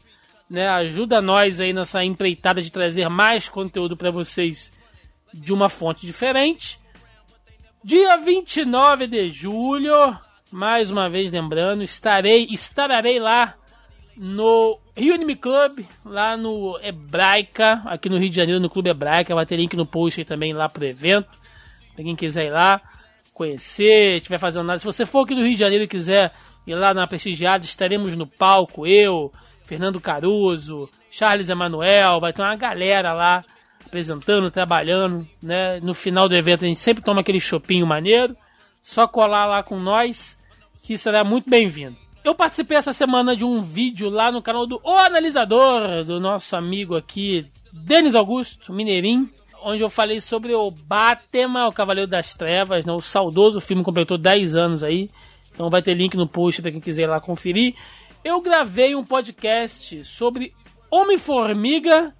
né? 0.50 0.68
Ajuda 0.68 1.22
nós 1.22 1.60
aí 1.60 1.72
nessa 1.72 2.04
empreitada 2.04 2.60
de 2.60 2.72
trazer 2.72 3.08
mais 3.08 3.48
conteúdo 3.48 3.96
para 3.96 4.10
vocês 4.10 4.72
de 5.32 5.52
uma 5.52 5.68
fonte 5.68 6.04
diferente. 6.04 6.80
Dia 7.84 8.16
29 8.16 9.06
de 9.06 9.30
julho, 9.30 10.18
mais 10.50 10.90
uma 10.90 11.08
vez 11.08 11.30
lembrando, 11.30 11.82
estarei 11.82 12.48
estarei 12.50 13.20
lá 13.20 13.54
no 14.16 14.78
Rio 14.94 15.14
Anime 15.14 15.36
Club, 15.36 15.86
lá 16.04 16.36
no 16.36 16.78
Hebraica, 16.82 17.80
aqui 17.86 18.08
no 18.08 18.18
Rio 18.18 18.28
de 18.28 18.36
Janeiro, 18.36 18.60
no 18.60 18.68
Clube 18.68 18.90
Hebraica. 18.90 19.34
Vai 19.34 19.46
ter 19.46 19.56
link 19.56 19.74
no 19.76 19.86
post 19.86 20.20
aí 20.20 20.24
também 20.24 20.52
lá 20.52 20.68
pro 20.68 20.84
evento. 20.84 21.30
Pra 21.94 22.04
quem 22.04 22.14
quiser 22.16 22.46
ir 22.46 22.50
lá, 22.50 22.82
conhecer, 23.32 24.16
estiver 24.16 24.38
fazendo 24.38 24.66
nada. 24.66 24.78
Se 24.78 24.84
você 24.84 25.06
for 25.06 25.24
aqui 25.24 25.34
do 25.34 25.42
Rio 25.42 25.54
de 25.54 25.60
Janeiro 25.60 25.84
e 25.84 25.88
quiser 25.88 26.32
ir 26.66 26.74
lá 26.74 26.92
na 26.92 27.06
prestigiada, 27.06 27.64
estaremos 27.64 28.14
no 28.14 28.26
palco, 28.26 28.86
eu, 28.86 29.32
Fernando 29.70 30.00
Caruso, 30.00 30.90
Charles 31.12 31.48
Emanuel, 31.48 32.18
vai 32.18 32.32
ter 32.32 32.42
uma 32.42 32.56
galera 32.56 33.12
lá 33.12 33.44
apresentando, 33.86 34.50
trabalhando, 34.50 35.24
né? 35.40 35.78
No 35.78 35.94
final 35.94 36.28
do 36.28 36.34
evento 36.34 36.64
a 36.64 36.66
gente 36.68 36.80
sempre 36.80 37.04
toma 37.04 37.20
aquele 37.20 37.38
chopinho 37.38 37.86
maneiro. 37.86 38.36
Só 38.82 39.06
colar 39.06 39.46
lá 39.46 39.62
com 39.62 39.78
nós, 39.78 40.36
que 40.82 40.98
será 40.98 41.22
muito 41.22 41.48
bem-vindo. 41.48 41.96
Eu 42.24 42.34
participei 42.34 42.78
essa 42.78 42.92
semana 42.92 43.36
de 43.36 43.44
um 43.44 43.62
vídeo 43.62 44.10
lá 44.10 44.32
no 44.32 44.42
canal 44.42 44.66
do 44.66 44.80
O 44.82 44.90
Analisador, 44.90 46.02
do 46.04 46.18
nosso 46.18 46.56
amigo 46.56 46.96
aqui, 46.96 47.46
Denis 47.72 48.16
Augusto, 48.16 48.72
Mineirinho, 48.72 49.30
onde 49.62 49.84
eu 49.84 49.88
falei 49.88 50.20
sobre 50.20 50.52
o 50.52 50.68
Batman, 50.68 51.68
o 51.68 51.72
Cavaleiro 51.72 52.10
das 52.10 52.34
Trevas, 52.34 52.84
né? 52.84 52.92
o 52.92 53.00
saudoso 53.00 53.60
filme 53.60 53.84
completou 53.84 54.18
10 54.18 54.56
anos 54.56 54.82
aí. 54.82 55.08
Então 55.54 55.70
vai 55.70 55.80
ter 55.80 55.94
link 55.94 56.16
no 56.16 56.26
post 56.26 56.60
para 56.60 56.72
quem 56.72 56.80
quiser 56.80 57.04
ir 57.04 57.06
lá 57.06 57.20
conferir. 57.20 57.76
Eu 58.22 58.40
gravei 58.42 58.94
um 58.94 59.02
podcast 59.02 60.04
sobre 60.04 60.52
Homem-Formiga 60.90 62.14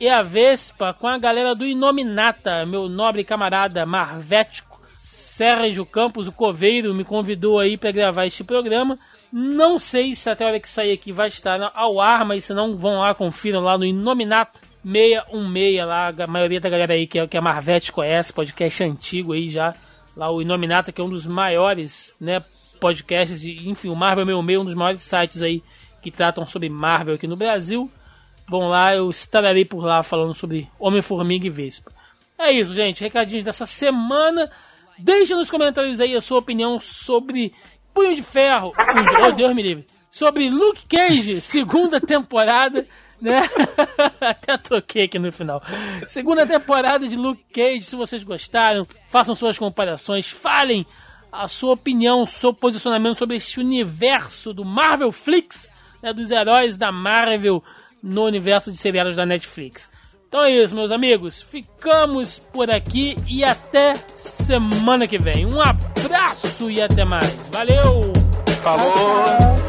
e 0.00 0.08
a 0.08 0.20
Vespa 0.20 0.92
com 0.92 1.06
a 1.06 1.16
galera 1.16 1.54
do 1.54 1.64
Inominata, 1.64 2.66
meu 2.66 2.88
nobre 2.88 3.22
camarada 3.22 3.86
marvético. 3.86 4.80
Sérgio 4.98 5.86
Campos, 5.86 6.26
o 6.26 6.32
coveiro, 6.32 6.92
me 6.92 7.04
convidou 7.04 7.60
aí 7.60 7.76
para 7.76 7.92
gravar 7.92 8.26
este 8.26 8.42
programa. 8.42 8.98
Não 9.32 9.78
sei 9.78 10.16
se 10.16 10.28
até 10.28 10.44
a 10.44 10.48
hora 10.48 10.60
que 10.60 10.68
sair 10.68 10.92
aqui 10.92 11.12
vai 11.12 11.28
estar 11.28 11.60
ao 11.74 12.00
ar, 12.00 12.24
mas 12.24 12.44
se 12.44 12.52
não, 12.54 12.76
vão 12.76 12.98
lá, 12.98 13.14
confiram 13.14 13.60
lá 13.60 13.78
no 13.78 13.84
Inominata 13.84 14.60
616 14.84 15.86
lá, 15.86 16.12
a 16.18 16.26
maioria 16.26 16.60
da 16.60 16.68
galera 16.68 16.94
aí 16.94 17.06
que 17.06 17.18
é, 17.18 17.26
que 17.26 17.36
é 17.36 17.40
Marvete 17.40 17.92
podcast 18.34 18.82
antigo 18.82 19.32
aí 19.32 19.48
já. 19.50 19.74
Lá 20.16 20.30
o 20.30 20.42
Inominata, 20.42 20.90
que 20.90 21.00
é 21.00 21.04
um 21.04 21.08
dos 21.08 21.26
maiores, 21.26 22.14
né, 22.20 22.44
podcasts, 22.74 23.42
enfim, 23.44 23.88
o 23.88 23.96
Marvel 23.96 24.26
Meu 24.26 24.42
Meio, 24.42 24.60
um 24.60 24.64
dos 24.64 24.74
maiores 24.74 25.02
sites 25.02 25.42
aí 25.42 25.62
que 26.02 26.10
tratam 26.10 26.44
sobre 26.44 26.68
Marvel 26.68 27.14
aqui 27.14 27.26
no 27.26 27.36
Brasil. 27.36 27.90
Bom, 28.46 28.68
lá 28.68 28.94
eu 28.94 29.08
estarei 29.08 29.64
por 29.64 29.82
lá 29.84 30.02
falando 30.02 30.34
sobre 30.34 30.68
Homem-Formiga 30.78 31.46
e 31.46 31.50
Vespa. 31.50 31.90
É 32.38 32.52
isso, 32.52 32.74
gente. 32.74 33.02
Recadinhos 33.02 33.44
dessa 33.44 33.64
semana. 33.64 34.50
Deixa 34.98 35.34
nos 35.34 35.50
comentários 35.50 36.00
aí 36.00 36.14
a 36.14 36.20
sua 36.20 36.38
opinião 36.38 36.78
sobre 36.78 37.54
Punho 37.92 38.14
de 38.14 38.22
Ferro. 38.22 38.72
Oh, 39.26 39.32
Deus 39.32 39.54
me 39.54 39.62
livre. 39.62 39.86
Sobre 40.10 40.48
Luke 40.48 40.86
Cage, 40.86 41.40
segunda 41.40 42.00
temporada, 42.00 42.86
né? 43.20 43.42
Até 44.20 44.56
troquei 44.58 45.04
aqui 45.04 45.18
no 45.18 45.32
final. 45.32 45.60
Segunda 46.06 46.46
temporada 46.46 47.08
de 47.08 47.16
Luke 47.16 47.44
Cage. 47.52 47.82
Se 47.82 47.96
vocês 47.96 48.22
gostaram, 48.22 48.86
façam 49.08 49.34
suas 49.34 49.58
comparações, 49.58 50.28
falem 50.28 50.86
a 51.36 51.48
sua 51.48 51.72
opinião, 51.72 52.24
seu 52.26 52.52
posicionamento 52.52 53.18
sobre 53.18 53.36
esse 53.36 53.58
universo 53.58 54.52
do 54.52 54.64
Marvel 54.64 55.10
Flix, 55.10 55.70
né, 56.02 56.12
dos 56.12 56.30
heróis 56.30 56.78
da 56.78 56.92
Marvel 56.92 57.62
no 58.02 58.24
universo 58.24 58.70
de 58.70 58.76
seriados 58.76 59.16
da 59.16 59.26
Netflix. 59.26 59.90
Então 60.28 60.44
é 60.44 60.50
isso, 60.50 60.74
meus 60.74 60.92
amigos. 60.92 61.42
Ficamos 61.42 62.38
por 62.38 62.70
aqui 62.70 63.16
e 63.28 63.44
até 63.44 63.94
semana 64.16 65.06
que 65.06 65.18
vem. 65.18 65.46
Um 65.46 65.60
abraço 65.60 66.70
e 66.70 66.80
até 66.80 67.04
mais. 67.04 67.48
Valeu! 67.52 68.12
Falou! 68.62 69.64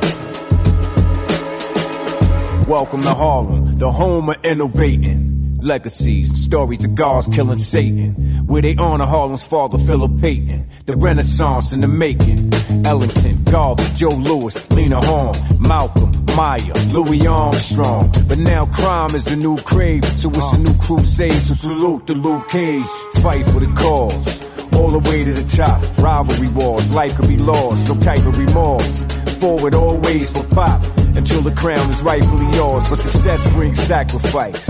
Welcome 2.68 3.04
to 3.04 3.10
Harlem, 3.10 3.78
the 3.78 3.86
home 3.86 4.32
of 4.32 4.40
innovating. 4.44 5.35
Legacies, 5.66 6.32
stories 6.42 6.86
of 6.86 6.96
gods 6.96 7.28
killing 7.28 7.58
Satan. 7.58 8.14
Where 8.46 8.62
they 8.62 8.76
honor 8.76 9.06
Harlem's 9.06 9.44
father, 9.44 9.78
Philip 9.78 10.22
Payton. 10.22 10.70
The 10.86 10.96
Renaissance 10.96 11.74
in 11.74 11.82
the 11.82 11.88
making. 11.88 12.54
Ellington, 12.86 13.44
Garvey, 13.46 13.84
Joe 13.96 14.10
Lewis, 14.10 14.70
Lena 14.72 15.02
Horne, 15.04 15.36
Malcolm, 15.60 16.12
Maya, 16.36 16.74
Louis 16.94 17.26
Armstrong. 17.26 18.12
But 18.28 18.38
now 18.38 18.66
crime 18.66 19.16
is 19.16 19.26
the 19.26 19.36
new 19.36 19.58
crave, 19.58 20.06
so 20.06 20.30
it's 20.30 20.54
a 20.54 20.60
new 20.60 20.76
crusade. 20.80 21.32
So 21.32 21.54
salute 21.54 22.08
the 22.08 22.14
Luke 22.14 22.48
Cage, 22.50 22.86
fight 23.22 23.44
for 23.46 23.60
the 23.60 23.74
cause. 23.76 24.46
All 24.76 24.90
the 24.90 25.10
way 25.10 25.24
to 25.24 25.34
the 25.34 25.56
top, 25.56 25.82
rivalry 26.00 26.50
wars, 26.50 26.94
life 26.94 27.16
could 27.16 27.28
be 27.28 27.38
lost, 27.38 27.90
no 27.90 28.00
type 28.02 28.20
of 28.20 28.38
remorse. 28.38 29.04
Forward 29.40 29.74
always 29.74 30.30
for 30.32 30.44
pop 30.54 30.84
until 31.16 31.42
the 31.42 31.54
crown 31.56 31.90
is 31.90 32.04
rightfully 32.04 32.50
yours. 32.56 32.90
But 32.90 33.00
success 33.00 33.52
brings 33.54 33.80
sacrifice. 33.80 34.70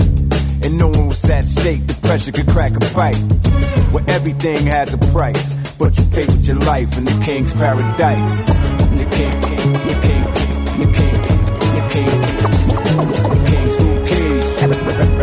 And 0.64 0.78
no 0.78 0.88
one 0.88 1.08
was 1.08 1.24
at 1.30 1.44
stake, 1.44 1.86
the 1.86 1.94
pressure 2.06 2.32
could 2.32 2.48
crack 2.48 2.76
a 2.76 2.80
pipe. 2.94 3.16
Where 3.92 4.04
everything 4.08 4.66
has 4.66 4.92
a 4.94 4.98
price, 5.12 5.54
but 5.78 5.96
you 5.98 6.04
pay 6.06 6.26
with 6.26 6.46
your 6.46 6.58
life 6.58 6.96
in 6.98 7.04
the 7.04 7.22
king's 7.24 7.54
paradise. 7.54 8.46
The 8.46 9.06
king, 9.16 9.40
the 9.40 9.56
king, 9.56 9.72
the 9.82 9.94
king, 10.04 10.24
the 10.78 11.82
king, 11.92 12.10
the 13.30 13.38
king's 13.50 13.76
new 13.78 13.96
king. 14.06 14.36
Paradise. 14.66 15.16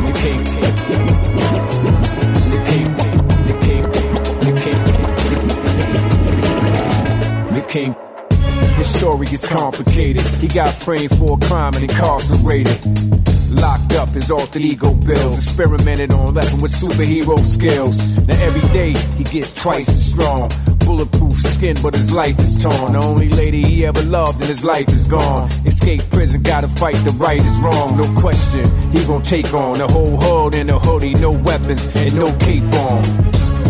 The 0.00 0.12
king, 0.20 0.40
the 0.46 0.52
king, 2.70 2.84
the 3.44 3.52
king, 3.64 3.84
the 4.40 4.52
king, 4.60 4.80
the 7.54 7.62
king. 7.68 8.09
Story 9.00 9.24
gets 9.24 9.48
complicated. 9.48 10.20
He 10.44 10.46
got 10.46 10.74
framed 10.74 11.16
for 11.16 11.38
a 11.38 11.40
crime 11.46 11.72
and 11.74 11.84
incarcerated. 11.84 12.78
Locked 13.50 13.94
up, 13.94 14.10
his 14.10 14.30
alter 14.30 14.58
ego 14.58 14.92
bills. 14.92 15.38
Experimented 15.38 16.12
on, 16.12 16.36
him 16.36 16.60
with 16.60 16.72
superhero 16.72 17.38
skills. 17.38 17.96
Now 18.28 18.44
every 18.44 18.68
day 18.76 18.92
he 19.16 19.24
gets 19.24 19.54
twice 19.54 19.88
as 19.88 20.12
strong. 20.12 20.50
Bulletproof 20.84 21.32
skin, 21.32 21.76
but 21.82 21.94
his 21.94 22.12
life 22.12 22.38
is 22.40 22.62
torn. 22.62 22.92
The 22.92 23.00
only 23.00 23.30
lady 23.30 23.62
he 23.62 23.86
ever 23.86 24.02
loved 24.02 24.38
and 24.40 24.50
his 24.50 24.64
life 24.64 24.88
is 24.88 25.06
gone. 25.06 25.48
Escape 25.64 26.02
prison, 26.10 26.42
gotta 26.42 26.68
fight 26.68 26.96
the 26.96 27.12
right 27.12 27.40
is 27.40 27.58
wrong. 27.60 27.96
No 27.96 28.20
question, 28.20 28.68
he 28.92 29.02
gon' 29.06 29.22
take 29.22 29.54
on 29.54 29.78
the 29.78 29.88
whole 29.88 30.18
hood 30.20 30.54
in 30.54 30.68
a 30.68 30.78
hoodie, 30.78 31.14
no 31.14 31.30
weapons 31.30 31.86
and 31.94 32.14
no 32.16 32.30
cape 32.36 32.70
on 32.74 33.02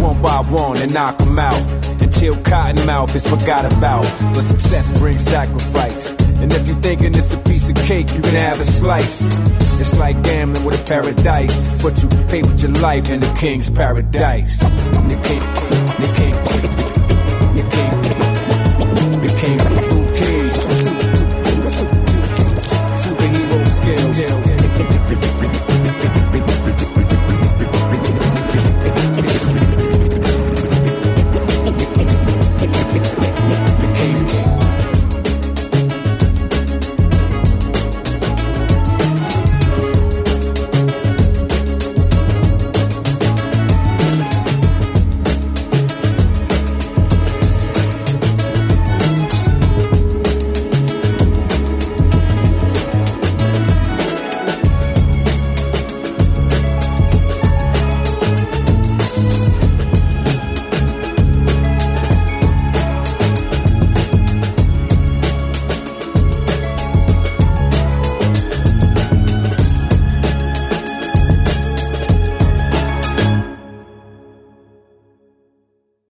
one 0.01 0.21
by 0.23 0.41
one 0.51 0.79
and 0.79 0.93
knock 0.95 1.21
'em 1.21 1.39
out 1.39 1.90
until 2.01 2.35
cottonmouth 2.35 3.15
is 3.15 3.27
forgot 3.27 3.65
about. 3.73 4.03
But 4.35 4.43
success 4.43 4.99
brings 4.99 5.23
sacrifice. 5.23 6.15
And 6.41 6.53
if 6.53 6.67
you're 6.67 6.77
thinking 6.77 7.09
it's 7.09 7.33
a 7.33 7.39
piece 7.39 7.69
of 7.69 7.77
cake, 7.77 8.13
you 8.15 8.23
can 8.23 8.35
have 8.35 8.61
a 8.61 8.65
slice. 8.65 9.23
It's 9.81 9.99
like 9.99 10.23
gambling 10.23 10.65
with 10.65 10.81
a 10.81 10.85
paradise, 10.87 11.83
but 11.83 12.01
you 12.03 12.09
pay 12.29 12.43
with 12.43 12.63
your 12.63 12.73
life 12.83 13.11
in 13.11 13.21
the 13.21 13.37
king's 13.39 13.71
paradise. 13.71 14.59
The 14.59 15.21
king, 15.25 15.41
the 16.01 16.09
king, 16.17 16.35
the 17.57 17.63
king, 17.71 17.97
the 19.21 19.29
king. 19.41 19.59
Superhero 23.03 23.67
skills. 23.67 24.40